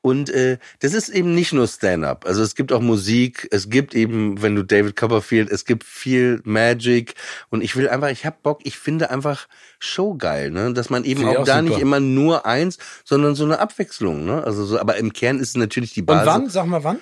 Und 0.00 0.30
äh, 0.30 0.58
das 0.80 0.94
ist 0.94 1.08
eben 1.08 1.34
nicht 1.34 1.52
nur 1.52 1.66
Stand-up. 1.66 2.24
Also 2.24 2.42
es 2.42 2.54
gibt 2.54 2.72
auch 2.72 2.80
Musik, 2.80 3.48
es 3.50 3.68
gibt 3.68 3.94
eben, 3.94 4.40
wenn 4.40 4.54
du 4.54 4.62
David 4.62 4.94
Copperfield, 4.94 5.50
es 5.50 5.64
gibt 5.64 5.82
viel 5.82 6.40
Magic 6.44 7.14
und 7.50 7.62
ich 7.62 7.74
will 7.74 7.88
einfach, 7.88 8.10
ich 8.10 8.24
hab 8.24 8.42
Bock, 8.42 8.60
ich 8.62 8.78
finde 8.78 9.10
einfach 9.10 9.48
Show 9.80 10.14
geil, 10.14 10.50
ne? 10.50 10.72
Dass 10.72 10.88
man 10.88 11.04
eben 11.04 11.22
ich 11.22 11.26
auch, 11.26 11.38
auch 11.38 11.44
da 11.44 11.58
super. 11.58 11.70
nicht 11.70 11.80
immer 11.80 12.00
nur 12.00 12.46
eins, 12.46 12.78
sondern 13.04 13.34
so 13.34 13.44
eine 13.44 13.58
Abwechslung, 13.58 14.24
ne? 14.24 14.44
Also 14.44 14.64
so, 14.64 14.78
aber 14.78 14.96
im 14.96 15.12
Kern 15.12 15.40
ist 15.40 15.50
es 15.50 15.56
natürlich 15.56 15.94
die 15.94 16.00
Und 16.00 16.06
Basis. 16.06 16.26
wann? 16.26 16.48
Sag 16.48 16.66
mal 16.66 16.84
wann? 16.84 16.98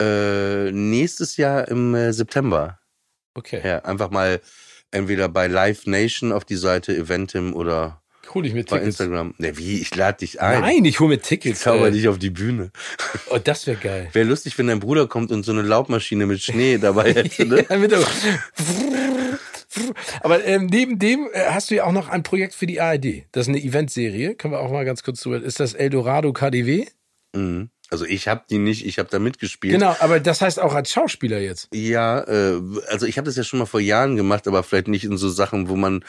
Äh, 0.00 0.70
nächstes 0.72 1.36
Jahr 1.36 1.68
im 1.68 1.94
äh, 1.94 2.12
September. 2.12 2.78
Okay. 3.34 3.60
Ja, 3.64 3.78
einfach 3.84 4.10
mal 4.10 4.40
entweder 4.90 5.28
bei 5.28 5.46
Live 5.46 5.86
Nation 5.86 6.32
auf 6.32 6.44
die 6.44 6.56
Seite 6.56 6.96
Eventim 6.96 7.54
oder 7.54 8.00
Hol 8.34 8.44
ich 8.44 8.52
mir 8.52 8.62
bei 8.64 8.78
Tickets. 8.78 8.86
Instagram. 9.00 9.34
Ne, 9.38 9.56
wie? 9.56 9.80
Ich 9.80 9.94
lade 9.96 10.18
dich 10.18 10.40
ein. 10.40 10.60
Nein, 10.60 10.84
ich 10.84 11.00
hole 11.00 11.08
mir 11.08 11.14
Ich 11.16 11.22
Tickets. 11.22 11.60
zauber 11.60 11.88
äh, 11.88 11.90
dich 11.92 12.08
auf 12.08 12.18
die 12.18 12.28
Bühne. 12.30 12.70
Oh, 13.30 13.38
das 13.42 13.66
wäre 13.66 13.78
geil. 13.78 14.08
Wäre 14.12 14.28
lustig, 14.28 14.58
wenn 14.58 14.66
dein 14.66 14.80
Bruder 14.80 15.06
kommt 15.06 15.32
und 15.32 15.44
so 15.44 15.52
eine 15.52 15.62
Laubmaschine 15.62 16.26
mit 16.26 16.42
Schnee 16.42 16.76
dabei 16.78 17.12
hätte. 17.14 17.46
Ne? 17.46 17.64
Ja, 17.68 17.76
mit 17.78 17.92
Aber 20.20 20.44
ähm, 20.44 20.66
neben 20.66 20.98
dem 20.98 21.28
äh, 21.32 21.46
hast 21.48 21.70
du 21.70 21.76
ja 21.76 21.84
auch 21.84 21.92
noch 21.92 22.08
ein 22.08 22.22
Projekt 22.22 22.54
für 22.54 22.66
die 22.66 22.80
ARD. 22.80 23.24
Das 23.32 23.46
ist 23.46 23.48
eine 23.48 23.62
Eventserie. 23.62 24.34
Können 24.34 24.52
wir 24.54 24.60
auch 24.60 24.70
mal 24.72 24.84
ganz 24.84 25.02
kurz 25.02 25.20
drüber. 25.20 25.42
Ist 25.42 25.60
das 25.60 25.74
Eldorado 25.74 26.32
KDW? 26.32 26.86
Mhm. 27.34 27.70
Also 27.90 28.04
ich 28.04 28.28
habe 28.28 28.42
die 28.50 28.58
nicht, 28.58 28.84
ich 28.84 28.98
habe 28.98 29.08
da 29.10 29.18
mitgespielt. 29.18 29.72
Genau, 29.72 29.96
aber 30.00 30.20
das 30.20 30.42
heißt 30.42 30.60
auch 30.60 30.74
als 30.74 30.92
Schauspieler 30.92 31.38
jetzt. 31.38 31.68
Ja, 31.72 32.20
äh, 32.20 32.60
also 32.88 33.06
ich 33.06 33.16
habe 33.16 33.26
das 33.26 33.36
ja 33.36 33.44
schon 33.44 33.58
mal 33.58 33.66
vor 33.66 33.80
Jahren 33.80 34.16
gemacht, 34.16 34.46
aber 34.46 34.62
vielleicht 34.62 34.88
nicht 34.88 35.04
in 35.04 35.16
so 35.16 35.28
Sachen, 35.28 35.68
wo 35.68 35.76
man 35.76 36.04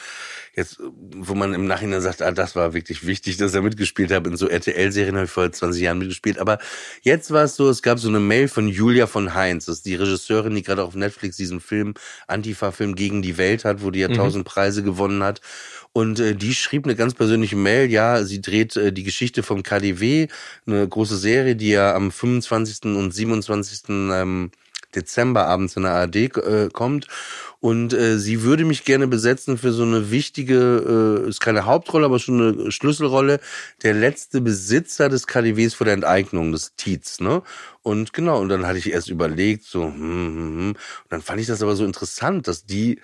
jetzt, 0.54 0.78
wo 0.80 1.34
man 1.34 1.54
im 1.54 1.66
Nachhinein 1.66 2.00
sagt, 2.00 2.22
ah, 2.22 2.32
das 2.32 2.56
war 2.56 2.74
wirklich 2.74 3.06
wichtig, 3.06 3.36
dass 3.36 3.54
er 3.54 3.62
mitgespielt 3.62 4.10
hat. 4.10 4.26
In 4.26 4.36
so 4.36 4.48
RTL-Serien 4.48 5.14
habe 5.16 5.26
ich 5.26 5.30
vor 5.30 5.50
20 5.50 5.82
Jahren 5.82 5.98
mitgespielt. 5.98 6.38
Aber 6.38 6.58
jetzt 7.02 7.30
war 7.30 7.44
es 7.44 7.56
so, 7.56 7.68
es 7.68 7.82
gab 7.82 7.98
so 7.98 8.08
eine 8.08 8.20
Mail 8.20 8.48
von 8.48 8.68
Julia 8.68 9.06
von 9.06 9.34
Heinz, 9.34 9.66
das 9.66 9.76
ist 9.76 9.86
die 9.86 9.94
Regisseurin, 9.94 10.54
die 10.54 10.62
gerade 10.62 10.84
auf 10.84 10.94
Netflix 10.94 11.36
diesen 11.36 11.60
Film, 11.60 11.94
Antifa-Film 12.26 12.94
gegen 12.94 13.22
die 13.22 13.38
Welt 13.38 13.64
hat, 13.64 13.82
wo 13.82 13.90
die 13.90 14.00
ja 14.00 14.08
tausend 14.08 14.44
Preise 14.44 14.82
gewonnen 14.82 15.22
hat. 15.22 15.40
Und 15.92 16.20
äh, 16.20 16.34
die 16.34 16.54
schrieb 16.54 16.84
eine 16.84 16.94
ganz 16.94 17.14
persönliche 17.14 17.56
Mail, 17.56 17.90
ja, 17.90 18.24
sie 18.24 18.40
dreht 18.40 18.76
äh, 18.76 18.92
die 18.92 19.02
Geschichte 19.02 19.42
vom 19.42 19.62
KDW, 19.62 20.28
eine 20.66 20.86
große 20.88 21.16
Serie, 21.16 21.56
die 21.56 21.70
ja 21.70 21.94
am 21.94 22.12
25. 22.12 22.96
und 22.96 23.12
27. 23.12 23.88
Ähm, 23.88 24.50
Dezember 24.94 25.46
abends 25.46 25.76
in 25.76 25.84
der 25.84 25.92
ARD 25.92 26.16
äh, 26.16 26.68
kommt. 26.72 27.06
Und 27.60 27.92
äh, 27.92 28.18
sie 28.18 28.42
würde 28.42 28.64
mich 28.64 28.84
gerne 28.84 29.06
besetzen 29.06 29.58
für 29.58 29.72
so 29.72 29.82
eine 29.82 30.10
wichtige, 30.10 31.22
äh, 31.24 31.28
ist 31.28 31.40
keine 31.40 31.66
Hauptrolle, 31.66 32.06
aber 32.06 32.18
schon 32.18 32.40
eine 32.40 32.72
Schlüsselrolle, 32.72 33.38
der 33.82 33.92
letzte 33.92 34.40
Besitzer 34.40 35.10
des 35.10 35.26
KDWs 35.26 35.74
vor 35.74 35.84
der 35.84 35.94
Enteignung, 35.94 36.52
des 36.52 36.74
Tietz, 36.76 37.20
ne? 37.20 37.42
Und 37.82 38.12
genau, 38.14 38.40
und 38.40 38.48
dann 38.48 38.66
hatte 38.66 38.78
ich 38.78 38.90
erst 38.90 39.08
überlegt, 39.10 39.64
so, 39.64 39.84
hm, 39.84 39.92
hm, 39.92 40.36
hm. 40.36 40.68
Und 40.68 40.76
dann 41.10 41.22
fand 41.22 41.40
ich 41.40 41.46
das 41.46 41.62
aber 41.62 41.76
so 41.76 41.84
interessant, 41.84 42.48
dass 42.48 42.64
die 42.64 43.00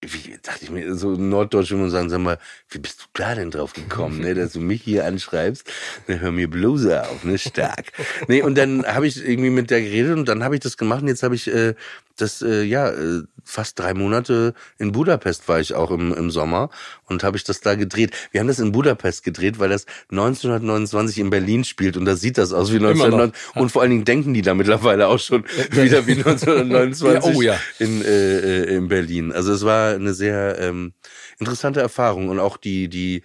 wie 0.00 0.38
dachte 0.42 0.64
ich 0.64 0.70
mir, 0.70 0.94
so 0.94 1.10
norddeutsch 1.16 1.70
würde 1.70 1.82
man 1.82 1.90
sagen, 1.90 2.08
sag 2.08 2.20
mal, 2.20 2.38
wie 2.70 2.78
bist 2.78 3.00
du 3.00 3.04
da 3.14 3.34
denn 3.34 3.50
drauf 3.50 3.72
gekommen, 3.72 4.20
ne, 4.20 4.34
dass 4.34 4.52
du 4.52 4.60
mich 4.60 4.82
hier 4.82 5.04
anschreibst? 5.04 5.68
Ne, 6.06 6.20
hör 6.20 6.30
mir 6.30 6.48
Bluse 6.48 7.02
auf, 7.02 7.24
ne, 7.24 7.36
stark. 7.36 7.92
nee, 8.28 8.40
und 8.42 8.56
dann 8.56 8.86
habe 8.86 9.08
ich 9.08 9.16
irgendwie 9.16 9.50
mit 9.50 9.70
der 9.70 9.80
geredet 9.80 10.16
und 10.16 10.28
dann 10.28 10.44
habe 10.44 10.54
ich 10.54 10.60
das 10.60 10.76
gemacht 10.76 11.02
und 11.02 11.08
jetzt 11.08 11.24
habe 11.24 11.34
ich 11.34 11.48
äh, 11.48 11.74
das, 12.20 12.42
äh, 12.42 12.62
ja, 12.62 12.90
äh, 12.90 13.22
fast 13.44 13.78
drei 13.78 13.94
Monate 13.94 14.52
in 14.78 14.92
Budapest 14.92 15.48
war 15.48 15.58
ich 15.58 15.74
auch 15.74 15.90
im, 15.90 16.12
im 16.12 16.30
Sommer 16.30 16.68
und 17.06 17.24
habe 17.24 17.38
ich 17.38 17.44
das 17.44 17.60
da 17.60 17.74
gedreht. 17.74 18.14
Wir 18.30 18.40
haben 18.40 18.48
das 18.48 18.58
in 18.58 18.72
Budapest 18.72 19.24
gedreht, 19.24 19.58
weil 19.58 19.70
das 19.70 19.86
1929 20.10 21.18
in 21.18 21.30
Berlin 21.30 21.64
spielt 21.64 21.96
und 21.96 22.04
da 22.04 22.14
sieht 22.14 22.36
das 22.36 22.52
aus 22.52 22.72
wie 22.72 22.78
noch. 22.78 22.90
1929 22.90 23.56
und 23.56 23.72
vor 23.72 23.82
allen 23.82 23.90
Dingen 23.90 24.04
denken 24.04 24.34
die 24.34 24.42
da 24.42 24.54
mittlerweile 24.54 25.08
auch 25.08 25.18
schon 25.18 25.44
wieder 25.70 26.06
wie 26.06 26.12
1929 26.12 27.08
Ja, 27.08 27.22
oh 27.22 27.42
ja. 27.42 27.58
in, 27.78 28.02
äh, 28.02 28.38
äh, 28.38 28.76
in 28.76 28.88
Berlin. 28.88 29.32
Also 29.32 29.52
es 29.52 29.64
war 29.64 29.94
eine 29.94 30.12
sehr 30.12 30.58
ähm, 30.58 30.92
interessante 31.38 31.80
Erfahrung 31.80 32.28
und 32.28 32.38
auch 32.38 32.56
die 32.56 32.88
die 32.88 33.22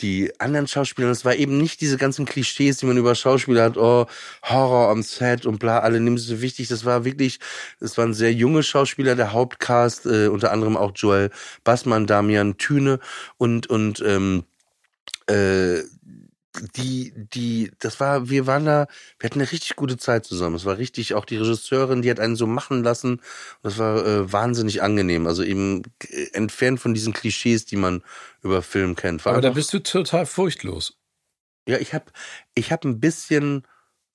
die 0.00 0.32
anderen 0.40 0.66
Schauspieler, 0.66 1.08
das 1.08 1.24
war 1.24 1.34
eben 1.34 1.58
nicht 1.58 1.80
diese 1.80 1.96
ganzen 1.96 2.24
Klischees, 2.24 2.78
die 2.78 2.86
man 2.86 2.96
über 2.96 3.14
Schauspieler 3.14 3.64
hat, 3.64 3.76
oh, 3.76 4.06
Horror 4.42 4.90
am 4.90 5.02
Set 5.02 5.46
und 5.46 5.58
bla, 5.58 5.80
alle 5.80 6.00
nehmen 6.00 6.18
sie 6.18 6.26
so 6.26 6.40
wichtig. 6.40 6.68
Das 6.68 6.84
war 6.84 7.04
wirklich, 7.04 7.40
das 7.80 7.96
waren 7.98 8.14
sehr 8.14 8.32
junge 8.32 8.62
Schauspieler, 8.62 9.14
der 9.14 9.32
Hauptcast, 9.32 10.06
äh, 10.06 10.28
unter 10.28 10.52
anderem 10.52 10.76
auch 10.76 10.92
Joel 10.94 11.30
Bassmann, 11.64 12.06
Damian 12.06 12.56
Thüne 12.56 12.98
und, 13.38 13.68
und 13.68 14.02
ähm, 14.06 14.44
äh, 15.26 15.82
die, 16.76 17.12
die, 17.16 17.72
das 17.80 18.00
war, 18.00 18.28
wir 18.28 18.46
waren 18.46 18.64
da, 18.64 18.86
wir 19.18 19.28
hatten 19.28 19.40
eine 19.40 19.50
richtig 19.50 19.76
gute 19.76 19.96
Zeit 19.96 20.24
zusammen. 20.24 20.56
Es 20.56 20.64
war 20.64 20.78
richtig, 20.78 21.14
auch 21.14 21.24
die 21.24 21.36
Regisseurin, 21.36 22.02
die 22.02 22.10
hat 22.10 22.20
einen 22.20 22.36
so 22.36 22.46
machen 22.46 22.82
lassen. 22.82 23.20
Das 23.62 23.78
war 23.78 24.04
äh, 24.06 24.32
wahnsinnig 24.32 24.82
angenehm. 24.82 25.26
Also 25.26 25.42
eben 25.42 25.82
äh, 26.08 26.26
entfernt 26.32 26.80
von 26.80 26.94
diesen 26.94 27.12
Klischees, 27.12 27.64
die 27.66 27.76
man 27.76 28.02
über 28.42 28.62
Film 28.62 28.94
kennt. 28.96 29.24
War 29.24 29.32
Aber 29.32 29.42
da 29.42 29.50
bist 29.50 29.72
du 29.72 29.80
total 29.82 30.26
furchtlos. 30.26 30.98
ja, 31.68 31.78
ich 31.78 31.94
habe 31.94 32.06
ich 32.54 32.72
hab 32.72 32.84
ein 32.84 33.00
bisschen 33.00 33.66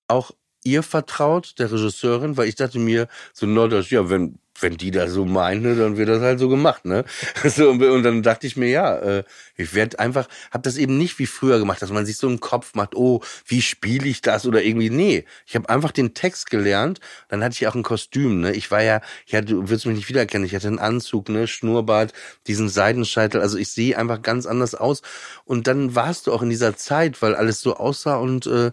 auch 0.08 0.32
ihr 0.64 0.84
vertraut, 0.84 1.56
der 1.60 1.72
Regisseurin, 1.72 2.38
weil 2.38 2.48
ich 2.48 2.56
dachte 2.56 2.80
mir, 2.80 3.08
so 3.34 3.46
norddeutsch, 3.46 3.92
ja, 3.92 4.10
wenn, 4.10 4.40
wenn 4.62 4.78
die 4.78 4.92
das 4.92 5.12
so 5.12 5.26
meint, 5.26 5.64
ne, 5.64 5.76
dann 5.76 5.98
wird 5.98 6.10
das 6.10 6.22
halt 6.22 6.40
so 6.40 6.50
gemacht, 6.50 6.86
ne? 6.86 7.06
So, 7.50 7.70
und 7.70 7.82
und 7.84 8.04
dann 8.04 8.24
dachte 8.24 8.48
ich 8.48 8.58
mir, 8.58 8.70
ja, 8.70 8.98
äh, 8.98 9.24
ich 9.56 9.74
werde 9.74 10.00
einfach, 10.00 10.28
habe 10.52 10.64
das 10.64 10.78
eben 10.78 10.98
nicht 10.98 11.20
wie 11.20 11.26
früher 11.26 11.60
gemacht, 11.60 11.82
dass 11.82 11.92
man 11.92 12.06
sich 12.06 12.18
so 12.18 12.28
im 12.28 12.40
Kopf 12.40 12.76
macht, 12.76 12.96
oh, 12.96 13.22
wie 13.46 13.62
spiele 13.62 14.08
ich 14.08 14.22
das 14.22 14.46
oder 14.46 14.64
irgendwie, 14.64 14.90
nee. 14.90 15.26
Ich 15.46 15.56
habe 15.56 15.70
einfach 15.70 15.92
den 15.92 16.14
Text 16.14 16.50
gelernt, 16.50 17.00
dann 17.28 17.44
hatte 17.44 17.54
ich 17.54 17.68
auch 17.68 17.76
ein 17.76 17.84
Kostüm, 17.84 18.42
ne? 18.42 18.54
Ich 18.54 18.72
war 18.72 18.82
ja, 18.84 19.02
ja, 19.26 19.42
du 19.42 19.70
wirst 19.70 19.86
mich 19.86 19.96
nicht 19.96 20.10
wiedererkennen, 20.10 20.46
ich 20.46 20.56
hatte 20.56 20.68
einen 20.68 20.80
Anzug, 20.80 21.30
ne, 21.30 21.48
Schnurrbart, 21.48 22.14
diesen 22.48 22.70
Seidenscheitel, 22.70 23.42
also 23.42 23.58
ich 23.58 23.70
sehe 23.70 23.98
einfach 23.98 24.22
ganz 24.22 24.46
anders 24.46 24.76
aus. 24.76 25.02
Und 25.46 25.68
dann 25.68 25.96
warst 25.96 26.28
du 26.28 26.34
auch 26.34 26.42
in 26.42 26.50
dieser 26.50 26.78
Zeit, 26.78 27.22
weil 27.22 27.36
alles 27.36 27.62
so 27.62 27.76
aussah 27.76 28.18
und 28.18 28.46
äh, 28.48 28.72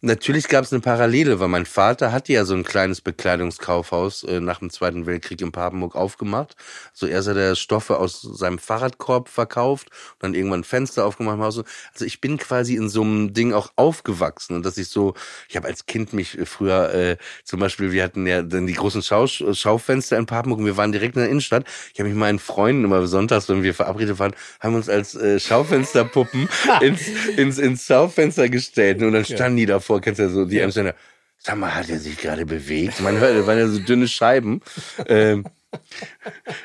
natürlich 0.00 0.48
gab 0.48 0.64
es 0.64 0.72
eine 0.72 0.80
Parallele, 0.80 1.40
weil 1.40 1.48
mein 1.48 1.66
Vater 1.66 2.12
hatte 2.12 2.32
ja 2.32 2.44
so 2.44 2.54
ein 2.54 2.64
kleines 2.64 3.00
Bekleidungskaufhaus 3.00 4.24
äh, 4.24 4.40
nach 4.40 4.58
dem 4.58 4.70
Zweiten 4.70 5.06
Weltkrieg 5.06 5.25
in 5.30 5.52
Papenburg 5.52 5.94
aufgemacht. 5.94 6.56
So 6.92 7.06
erst 7.06 7.28
hat 7.28 7.36
er 7.36 7.56
Stoffe 7.56 7.98
aus 7.98 8.22
seinem 8.22 8.58
Fahrradkorb 8.58 9.28
verkauft 9.28 9.88
und 10.14 10.22
dann 10.22 10.34
irgendwann 10.34 10.60
ein 10.60 10.64
Fenster 10.64 11.04
aufgemacht 11.04 11.36
im 11.36 11.42
Haus. 11.42 11.62
Also 11.92 12.04
ich 12.04 12.20
bin 12.20 12.38
quasi 12.38 12.76
in 12.76 12.88
so 12.88 13.02
einem 13.02 13.32
Ding 13.32 13.52
auch 13.52 13.72
aufgewachsen 13.76 14.56
und 14.56 14.64
dass 14.64 14.78
ich 14.78 14.88
so, 14.88 15.14
ich 15.48 15.56
habe 15.56 15.66
als 15.68 15.86
Kind 15.86 16.12
mich 16.12 16.38
früher 16.44 16.92
äh, 16.94 17.16
zum 17.44 17.60
Beispiel, 17.60 17.92
wir 17.92 18.02
hatten 18.02 18.26
ja 18.26 18.42
dann 18.42 18.66
die 18.66 18.74
großen 18.74 19.02
Schau 19.02 19.26
Schaufenster 19.26 20.16
in 20.16 20.26
Papenburg 20.26 20.60
und 20.60 20.66
wir 20.66 20.76
waren 20.76 20.92
direkt 20.92 21.16
in 21.16 21.22
der 21.22 21.30
Innenstadt. 21.30 21.64
Ich 21.92 22.00
habe 22.00 22.08
mich 22.08 22.18
meinen 22.18 22.38
Freunden 22.38 22.84
immer 22.84 23.06
sonntags, 23.06 23.48
wenn 23.48 23.62
wir 23.62 23.74
verabredet 23.74 24.18
waren, 24.18 24.34
haben 24.60 24.72
wir 24.72 24.78
uns 24.78 24.88
als 24.88 25.14
äh, 25.14 25.40
Schaufensterpuppen 25.40 26.48
ins, 26.80 27.08
ins, 27.36 27.58
ins 27.58 27.86
Schaufenster 27.86 28.48
gestellt 28.48 29.02
und 29.02 29.12
dann 29.12 29.24
standen 29.24 29.56
die 29.56 29.66
davor, 29.66 30.00
kennst 30.00 30.18
du 30.18 30.24
ja 30.24 30.28
so, 30.28 30.44
die 30.44 30.62
Amsterdamer, 30.62 30.96
Sag 31.38 31.58
mal, 31.58 31.74
hat 31.74 31.88
er 31.88 31.98
sich 31.98 32.16
gerade 32.18 32.44
bewegt? 32.46 33.00
Man 33.00 33.18
hört, 33.18 33.36
das 33.36 33.46
waren 33.46 33.58
ja 33.58 33.68
so 33.68 33.78
dünne 33.78 34.08
Scheiben. 34.08 34.60
Ähm, 35.06 35.44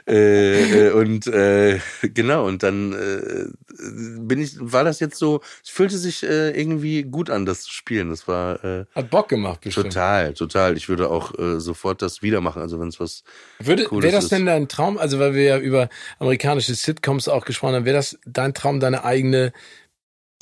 äh, 0.07 0.87
äh, 0.87 0.91
und 0.91 1.27
äh, 1.27 1.79
genau, 2.01 2.47
und 2.47 2.63
dann 2.63 2.93
äh, 2.93 3.45
bin 4.19 4.39
ich, 4.41 4.55
war 4.59 4.83
das 4.83 4.99
jetzt 4.99 5.17
so, 5.17 5.41
es 5.63 5.69
fühlte 5.69 5.97
sich 5.97 6.23
äh, 6.23 6.51
irgendwie 6.51 7.03
gut 7.03 7.29
an, 7.29 7.45
das 7.45 7.63
zu 7.63 7.73
spielen. 7.73 8.09
Das 8.09 8.27
war 8.27 8.87
Hat 8.95 9.09
Bock 9.09 9.29
gemacht, 9.29 9.61
bestimmt. 9.61 9.87
total, 9.93 10.33
total. 10.33 10.77
Ich 10.77 10.89
würde 10.89 11.09
auch 11.09 11.33
sofort 11.57 12.01
das 12.01 12.21
wieder 12.21 12.41
machen. 12.41 12.61
Also 12.61 12.79
wenn 12.79 12.87
es 12.87 12.99
was 12.99 13.23
Würde, 13.59 13.87
wäre 13.91 14.11
das 14.11 14.25
ist. 14.25 14.31
denn 14.31 14.45
dein 14.45 14.67
Traum? 14.67 14.97
Also, 14.97 15.19
weil 15.19 15.33
wir 15.33 15.43
ja 15.43 15.57
über 15.57 15.89
amerikanische 16.19 16.73
Sitcoms 16.73 17.27
auch 17.27 17.45
gesprochen 17.45 17.75
haben, 17.75 17.85
wäre 17.85 17.97
das 17.97 18.17
dein 18.25 18.53
Traum, 18.53 18.79
deine 18.79 19.03
eigene 19.03 19.51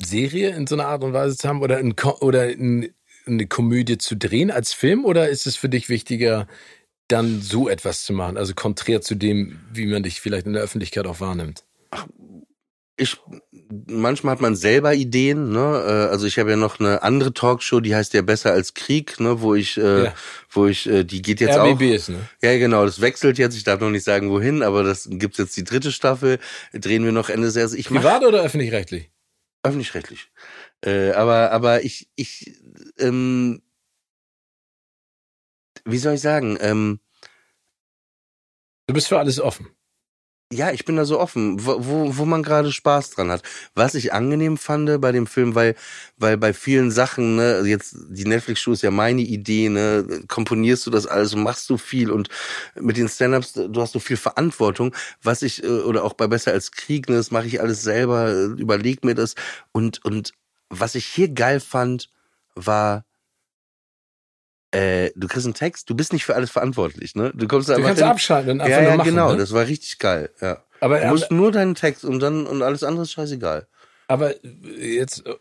Serie 0.02 0.50
in 0.50 0.66
so 0.66 0.74
einer 0.76 0.86
Art 0.86 1.04
und 1.04 1.12
Weise 1.12 1.36
zu 1.36 1.48
haben 1.48 1.62
oder, 1.62 1.78
ein, 1.78 1.94
oder 2.20 2.42
ein, 2.42 2.88
eine 3.26 3.46
Komödie 3.46 3.98
zu 3.98 4.16
drehen 4.16 4.50
als 4.50 4.72
Film? 4.72 5.04
Oder 5.04 5.28
ist 5.28 5.46
es 5.46 5.56
für 5.56 5.68
dich 5.68 5.88
wichtiger, 5.88 6.46
dann 7.08 7.40
so 7.42 7.68
etwas 7.68 8.04
zu 8.04 8.12
machen? 8.12 8.36
Also 8.36 8.54
konträr 8.54 9.00
zu 9.00 9.14
dem, 9.14 9.60
wie 9.72 9.86
man 9.86 10.02
dich 10.02 10.20
vielleicht 10.20 10.46
in 10.46 10.52
der 10.52 10.62
Öffentlichkeit 10.62 11.06
auch 11.06 11.20
wahrnimmt. 11.20 11.64
ich 12.96 13.16
manchmal 13.86 14.32
hat 14.32 14.40
man 14.42 14.56
selber 14.56 14.94
Ideen, 14.94 15.50
ne? 15.52 15.58
Äh, 15.86 16.10
Also 16.12 16.26
ich 16.26 16.38
habe 16.38 16.50
ja 16.50 16.56
noch 16.56 16.80
eine 16.80 17.02
andere 17.02 17.32
Talkshow, 17.32 17.80
die 17.80 17.94
heißt 17.94 18.12
ja 18.14 18.20
besser 18.22 18.52
als 18.52 18.74
Krieg, 18.74 19.18
ne? 19.20 19.40
Wo 19.40 19.54
ich, 19.54 19.76
äh, 19.78 20.04
Ja. 20.04 20.14
wo 20.50 20.66
ich, 20.66 20.86
äh, 20.86 21.04
die 21.04 21.22
geht 21.22 21.40
jetzt 21.40 21.56
auch. 21.58 21.66
RBB 21.66 21.94
ist, 21.94 22.10
ne? 22.10 22.18
Ja, 22.42 22.58
genau, 22.58 22.84
das 22.84 23.00
wechselt 23.00 23.38
jetzt. 23.38 23.56
Ich 23.56 23.64
darf 23.64 23.80
noch 23.80 23.90
nicht 23.90 24.04
sagen, 24.04 24.30
wohin, 24.30 24.62
aber 24.62 24.82
das 24.82 25.08
gibt's 25.10 25.38
jetzt 25.38 25.56
die 25.56 25.64
dritte 25.64 25.92
Staffel. 25.92 26.38
Drehen 26.74 27.04
wir 27.04 27.12
noch 27.12 27.30
Ende 27.30 27.46
des 27.46 27.56
Jahres. 27.56 27.72
Ich 27.74 27.86
Privat 27.88 28.22
oder 28.24 28.42
öffentlich-rechtlich? 28.42 29.10
öffentlich-rechtlich. 29.62 30.28
Äh, 30.84 31.10
aber, 31.12 31.52
aber 31.52 31.84
ich, 31.84 32.08
ich, 32.16 32.54
ähm, 33.00 33.62
wie 35.84 35.98
soll 35.98 36.14
ich 36.14 36.20
sagen? 36.20 36.56
Ähm, 36.60 37.00
Du 38.86 38.94
bist 38.94 39.08
für 39.08 39.18
alles 39.18 39.40
offen. 39.40 39.68
ja, 40.52 40.72
ich 40.72 40.84
bin 40.84 40.96
da 40.96 41.04
so 41.04 41.20
offen, 41.20 41.64
wo, 41.64 41.76
wo, 41.86 42.16
wo 42.18 42.24
man 42.24 42.42
gerade 42.42 42.72
Spaß 42.72 43.10
dran 43.10 43.30
hat. 43.30 43.42
Was 43.76 43.94
ich 43.94 44.12
angenehm 44.12 44.56
fand 44.58 45.00
bei 45.00 45.12
dem 45.12 45.28
Film, 45.28 45.54
weil, 45.54 45.76
weil 46.16 46.36
bei 46.38 46.52
vielen 46.52 46.90
Sachen, 46.90 47.36
ne, 47.36 47.62
jetzt 47.66 47.94
die 48.10 48.24
Netflix-Show 48.24 48.72
ist 48.72 48.82
ja 48.82 48.90
meine 48.90 49.22
Idee, 49.22 49.68
ne, 49.68 50.24
komponierst 50.26 50.84
du 50.86 50.90
das 50.90 51.06
alles 51.06 51.34
und 51.34 51.44
machst 51.44 51.70
du 51.70 51.76
viel 51.78 52.10
und 52.10 52.28
mit 52.74 52.96
den 52.96 53.08
Stand-Ups, 53.08 53.52
du 53.52 53.80
hast 53.80 53.92
so 53.92 54.00
viel 54.00 54.16
Verantwortung, 54.16 54.92
was 55.22 55.42
ich, 55.42 55.62
äh, 55.62 55.68
oder 55.68 56.02
auch 56.04 56.14
bei 56.14 56.26
Besser 56.26 56.50
als 56.50 56.72
Krieg, 56.72 57.08
ne, 57.08 57.14
das 57.14 57.30
mache 57.30 57.46
ich 57.46 57.60
alles 57.60 57.82
selber, 57.82 58.32
überleg 58.58 59.04
mir 59.04 59.14
das 59.14 59.36
und, 59.70 60.04
und 60.04 60.32
was 60.68 60.96
ich 60.96 61.06
hier 61.06 61.28
geil 61.28 61.60
fand, 61.60 62.10
war 62.54 63.04
äh, 64.72 65.10
du 65.16 65.26
kriegst 65.26 65.46
einen 65.46 65.54
Text, 65.54 65.90
du 65.90 65.96
bist 65.96 66.12
nicht 66.12 66.24
für 66.24 66.36
alles 66.36 66.50
verantwortlich, 66.50 67.16
ne? 67.16 67.32
Du 67.34 67.48
kommst 67.48 67.68
da 67.68 67.74
Du 67.74 67.82
kannst 67.82 67.98
hin. 68.02 68.08
abschalten 68.08 68.52
und 68.52 68.60
einfach 68.60 68.78
ja, 68.82 68.90
ja, 68.90 68.96
machen. 68.96 69.10
genau, 69.10 69.32
ne? 69.32 69.38
das 69.38 69.52
war 69.52 69.66
richtig 69.66 69.98
geil, 69.98 70.30
ja. 70.40 70.62
aber, 70.80 70.98
Du 70.98 71.02
aber, 71.06 71.10
musst 71.10 71.30
nur 71.32 71.50
deinen 71.50 71.74
Text 71.74 72.04
und 72.04 72.20
dann 72.20 72.46
und 72.46 72.62
alles 72.62 72.84
andere 72.84 73.02
ist 73.02 73.10
scheißegal. 73.12 73.66
aber 74.06 74.34
jetzt 74.44 75.26
äh, 75.26 75.34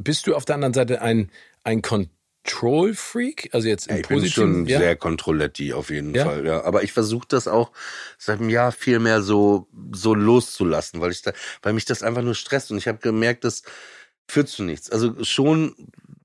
bist 0.00 0.26
du 0.28 0.36
auf 0.36 0.44
der 0.44 0.54
anderen 0.54 0.72
Seite 0.74 1.02
ein, 1.02 1.30
ein 1.64 1.82
Control-Freak? 1.82 3.48
Also 3.52 3.66
jetzt 3.66 3.88
im 3.88 3.96
Ja, 3.96 4.00
ich 4.02 4.08
bin 4.08 4.26
schon 4.28 4.66
ja? 4.66 4.78
sehr 4.78 4.94
Controletti 4.96 5.72
auf 5.72 5.90
jeden 5.90 6.14
Ja? 6.14 6.24
Fall, 6.24 6.46
ja. 6.46 6.62
Aber 6.62 6.84
ich 6.84 6.92
versuche 6.92 7.26
das 7.28 7.48
auch 7.48 7.72
seit 8.18 8.38
einem 8.38 8.50
Jahr 8.50 8.70
viel 8.70 9.00
mehr 9.00 9.22
so 9.22 9.66
so 9.92 10.14
loszulassen, 10.14 11.00
weil 11.00 11.10
ich 11.10 11.22
da, 11.22 11.32
weil 11.62 11.72
mich 11.72 11.86
das 11.86 12.04
einfach 12.04 12.22
nur 12.22 12.34
stresst 12.36 12.70
und 12.70 12.78
ich 12.78 12.86
habe 12.86 12.98
gemerkt, 12.98 13.42
das 13.42 13.62
führt 14.28 14.48
zu 14.48 14.62
nichts. 14.62 14.90
Also 14.90 15.24
schon 15.24 15.74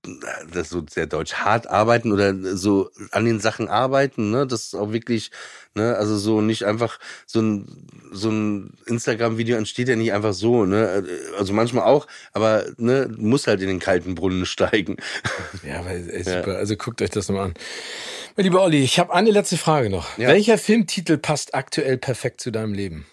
das 0.04 0.68
ist 0.68 0.70
so 0.70 0.86
sehr 0.90 1.08
deutsch 1.08 1.34
hart 1.34 1.68
arbeiten 1.68 2.12
oder 2.14 2.34
so 2.56 2.90
an 3.12 3.26
den 3.26 3.40
Sachen 3.42 3.68
arbeiten, 3.68 4.32
ne, 4.32 4.48
das 4.48 4.64
ist 4.68 4.76
auch 4.76 4.94
wirklich, 4.94 5.30
ne, 5.76 5.96
also 5.98 6.18
so 6.18 6.40
nicht 6.42 6.64
einfach 6.66 7.00
so 7.26 7.42
ein 7.42 7.88
so 8.12 8.30
ein 8.30 8.74
Instagram 8.86 9.38
Video 9.38 9.58
entsteht 9.58 9.90
ja 9.90 9.96
nicht 9.98 10.14
einfach 10.14 10.34
so, 10.34 10.66
ne, 10.66 11.04
also 11.38 11.52
manchmal 11.54 11.84
auch, 11.84 12.08
aber 12.32 12.66
ne, 12.78 13.12
muss 13.18 13.46
halt 13.48 13.62
in 13.62 13.68
den 13.68 13.80
kalten 13.80 14.16
Brunnen 14.16 14.46
steigen. 14.46 14.98
Ja, 15.64 15.80
aber 15.80 15.92
ey, 15.92 16.24
Ja. 16.24 16.40
super. 16.40 16.58
Also 16.58 16.76
guckt 16.78 17.02
euch 17.02 17.10
das 17.10 17.28
nochmal 17.28 17.48
an. 17.48 17.54
Mein 18.36 18.46
lieber 18.46 18.64
Olli, 18.64 18.82
ich 18.82 19.00
habe 19.00 19.14
eine 19.14 19.32
letzte 19.32 19.58
Frage 19.58 19.90
noch. 19.90 20.18
Ja. 20.18 20.30
Welcher 20.30 20.58
Filmtitel 20.58 21.18
passt 21.18 21.54
aktuell 21.54 21.98
perfekt 21.98 22.40
zu 22.42 22.52
deinem 22.52 22.74
Leben? 22.74 23.06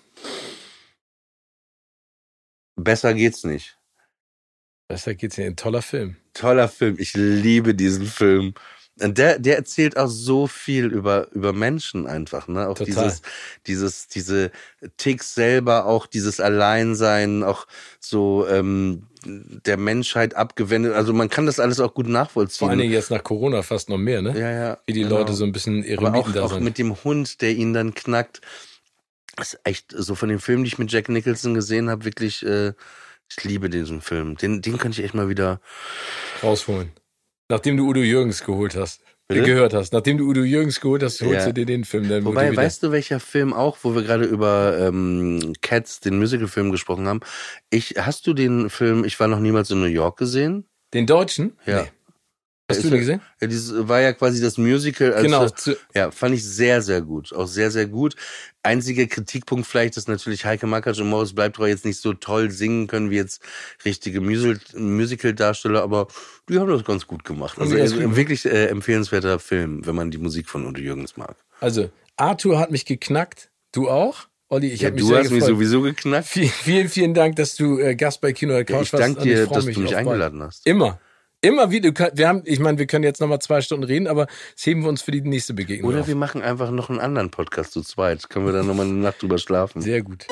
Besser 2.77 3.15
geht's 3.15 3.43
nicht. 3.45 3.77
Besser 4.89 5.15
geht's 5.15 5.37
ja 5.37 5.47
ein 5.47 5.57
toller 5.57 5.83
Film. 5.83 6.17
toller 6.35 6.69
Film. 6.69 6.97
Ich 6.99 7.15
liebe 7.15 7.75
diesen 7.75 8.07
Film. 8.07 8.55
Und 8.99 9.19
der, 9.19 9.39
der 9.39 9.57
erzählt 9.57 9.99
auch 9.99 10.09
so 10.09 10.47
viel 10.47 10.87
über, 10.87 11.31
über 11.33 11.53
Menschen 11.53 12.07
einfach, 12.07 12.49
ne? 12.49 12.67
Auch 12.67 12.79
Total. 12.79 13.05
dieses, 13.05 13.23
dieses, 13.67 14.09
diese 14.09 14.51
Ticks 14.97 15.35
selber, 15.35 15.85
auch 15.85 16.07
dieses 16.07 16.41
Alleinsein, 16.41 17.43
auch 17.43 17.67
so, 18.01 18.47
ähm, 18.49 19.07
der 19.27 19.77
Menschheit 19.77 20.35
abgewendet. 20.35 20.95
Also 20.95 21.13
man 21.13 21.29
kann 21.29 21.45
das 21.45 21.61
alles 21.61 21.79
auch 21.81 21.93
gut 21.93 22.09
nachvollziehen. 22.09 22.59
Vor 22.61 22.71
allen 22.71 22.79
Dingen 22.79 22.93
jetzt 22.93 23.11
nach 23.11 23.23
Corona 23.23 23.63
fast 23.63 23.91
noch 23.91 23.99
mehr, 23.99 24.23
ne? 24.23 24.39
ja, 24.39 24.51
ja. 24.51 24.79
Wie 24.87 24.95
die 24.95 25.03
genau. 25.03 25.19
Leute 25.19 25.35
so 25.35 25.45
ein 25.45 25.53
bisschen 25.53 25.81
Aber 25.81 25.89
Eremiten 25.89 26.31
auch, 26.31 26.33
da 26.33 26.43
auch 26.45 26.55
sind. 26.55 26.65
mit 26.65 26.79
dem 26.79 27.05
Hund, 27.05 27.43
der 27.43 27.51
ihn 27.51 27.75
dann 27.75 27.93
knackt. 27.95 28.41
Das 29.37 29.55
ist 29.55 29.61
echt 29.65 29.93
so 29.95 30.15
von 30.15 30.31
den 30.31 30.39
Filmen, 30.39 30.65
die 30.65 30.69
ich 30.69 30.79
mit 30.79 30.91
Jack 30.91 31.11
Nicholson 31.11 31.53
gesehen 31.53 31.91
habe, 31.91 32.07
wirklich, 32.07 32.47
äh, 32.47 32.73
ich 33.31 33.45
liebe 33.45 33.69
diesen 33.71 34.01
Film. 34.01 34.37
Den, 34.37 34.63
den 34.63 34.79
könnte 34.79 34.99
ich 35.01 35.05
echt 35.05 35.15
mal 35.15 35.29
wieder. 35.29 35.61
rausholen. 36.43 36.93
Nachdem 37.49 37.77
du 37.77 37.87
Udo 37.89 38.01
Jürgens 38.01 38.45
geholt 38.45 38.75
hast. 38.77 39.03
Bitte? 39.29 39.43
Gehört 39.43 39.75
hast. 39.75 39.93
Nachdem 39.93 40.19
du 40.19 40.29
Udo 40.29 40.43
Jürgens 40.43 40.81
geholt 40.81 41.03
hast, 41.03 41.21
holst 41.21 41.33
Ja. 41.35 41.47
du 41.47 41.53
dir 41.55 41.67
den 41.67 41.85
Film. 41.85 42.09
Dann 42.09 42.25
Wobei, 42.25 42.53
wieder. 42.53 42.63
weißt 42.63 42.83
du, 42.85 42.93
welcher 42.93 43.19
Film 43.19 43.53
auch, 43.53 43.79
wo 43.83 43.95
wir 43.95 44.03
gerade 44.03 44.25
über 44.25 44.79
ähm, 44.79 45.53
Cats, 45.63 45.99
den 46.01 46.19
Musicalfilm 46.19 46.71
gesprochen 46.71 47.09
haben? 47.09 47.21
Ich, 47.71 47.95
hast 47.99 48.27
du 48.29 48.35
den 48.35 48.71
Film 48.71 49.05
Ich 49.05 49.19
war 49.19 49.27
noch 49.27 49.41
niemals 49.41 49.71
in 49.71 49.81
New 49.81 49.87
York 49.87 50.17
gesehen? 50.19 50.69
Den 50.95 51.07
Deutschen? 51.07 51.59
Ja. 51.67 51.83
Nee. 51.83 51.89
Hast 52.69 52.81
du 52.83 52.89
ja- 52.89 52.91
den 52.95 52.99
gesehen? 53.01 53.21
Ja, 53.41 53.47
dieses 53.47 53.89
war 53.89 54.01
ja 54.01 54.13
quasi 54.13 54.41
das 54.43 54.59
Musical. 54.59 55.13
Als 55.15 55.23
genau. 55.23 55.49
das- 55.49 55.77
Ja, 55.95 56.11
fand 56.11 56.35
ich 56.35 56.45
sehr, 56.45 56.83
sehr 56.83 57.01
gut. 57.01 57.33
Auch 57.33 57.47
sehr, 57.47 57.71
sehr 57.71 57.87
gut. 57.87 58.17
Einziger 58.65 59.07
Kritikpunkt 59.07 59.67
vielleicht 59.69 59.97
ist 59.97 60.09
natürlich 60.09 60.45
Heike 60.45 60.67
Makatsch 60.67 60.99
und 60.99 61.09
Morris 61.09 61.33
Bleibtreu 61.33 61.69
jetzt 61.69 61.85
nicht 61.85 62.01
so 62.01 62.13
toll 62.13 62.51
singen 62.51 62.89
können 62.89 63.11
wie 63.11 63.17
jetzt 63.17 63.41
richtige 63.85 64.21
Musical- 64.21 64.59
Musical-Darsteller, 64.81 65.81
aber 65.83 66.09
die 66.49 66.59
haben 66.59 66.69
das 66.69 66.85
ganz 66.85 67.07
gut 67.07 67.25
gemacht. 67.25 67.57
Also 67.61 67.77
die 67.77 67.83
gemacht? 67.83 68.17
wirklich 68.17 68.45
äh, 68.45 68.67
empfehlenswerter 68.67 69.39
Film, 69.39 69.87
wenn 69.87 69.95
man 69.95 70.11
die 70.11 70.19
Musik 70.19 70.49
von 70.49 70.67
Udo 70.67 70.81
Jürgens 70.81 71.17
mag. 71.17 71.37
also, 71.61 71.91
Arthur 72.17 72.59
hat 72.59 72.71
mich 72.73 72.85
geknackt. 72.87 73.51
Du 73.73 73.89
auch? 73.91 74.27
Olli, 74.49 74.69
ich 74.73 74.81
ja, 74.81 74.87
habe 74.87 74.95
mich 74.97 75.05
du 75.05 75.15
hast 75.15 75.25
mich 75.25 75.41
gefreut. 75.41 75.49
sowieso 75.49 75.83
geknackt. 75.83 76.29
Vielen, 76.29 76.49
vielen, 76.49 76.89
vielen 76.89 77.15
Dank, 77.15 77.37
dass 77.37 77.57
du 77.57 77.79
äh, 77.79 77.95
Gast 77.95 78.21
bei 78.21 78.33
Kino 78.33 78.55
oder 78.55 78.65
Couch 78.65 78.85
ich 78.87 78.93
warst. 78.93 79.03
danke 79.05 79.21
und 79.21 79.27
dir, 79.27 79.47
dass 79.47 79.65
mich 79.67 79.75
du 79.77 79.83
mich 79.83 79.97
eingeladen 79.97 80.43
hast. 80.43 80.67
Immer. 80.67 80.99
Immer 81.47 81.71
wieder. 81.71 81.93
Wir 82.15 82.27
haben, 82.27 82.43
ich 82.45 82.59
meine, 82.59 82.77
wir 82.77 82.89
können 82.89 83.05
jetzt 83.05 83.21
nochmal 83.21 83.39
zwei 83.39 83.61
Stunden 83.61 83.85
reden, 83.85 84.09
aber 84.09 84.27
das 84.27 84.67
heben 84.67 84.83
wir 84.83 84.89
uns 84.89 85.03
für 85.03 85.13
die 85.13 85.21
nächste 85.21 85.55
Begegnung 85.55 85.89
Oder 85.89 86.01
auf. 86.01 86.09
wir 86.09 86.17
machen 86.17 86.43
einfach 86.43 86.73
noch 86.73 86.91
einen 86.91 86.99
anderen 86.99 87.31
Podcast 87.31 87.71
zu 87.71 87.83
zweit. 87.83 88.29
Können 88.29 88.47
wir 88.47 88.53
dann 88.53 88.67
nochmal 88.67 88.87
eine 88.87 88.95
Nacht 88.95 89.23
drüber 89.23 89.39
schlafen. 89.39 89.81
Sehr 89.81 90.03
gut. 90.03 90.27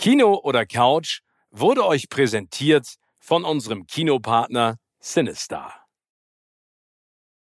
Kino 0.00 0.38
oder 0.42 0.66
Couch 0.66 1.20
wurde 1.50 1.86
euch 1.86 2.10
präsentiert 2.10 2.99
von 3.20 3.44
unserem 3.44 3.86
Kinopartner 3.86 4.76
Sinistar. 4.98 5.79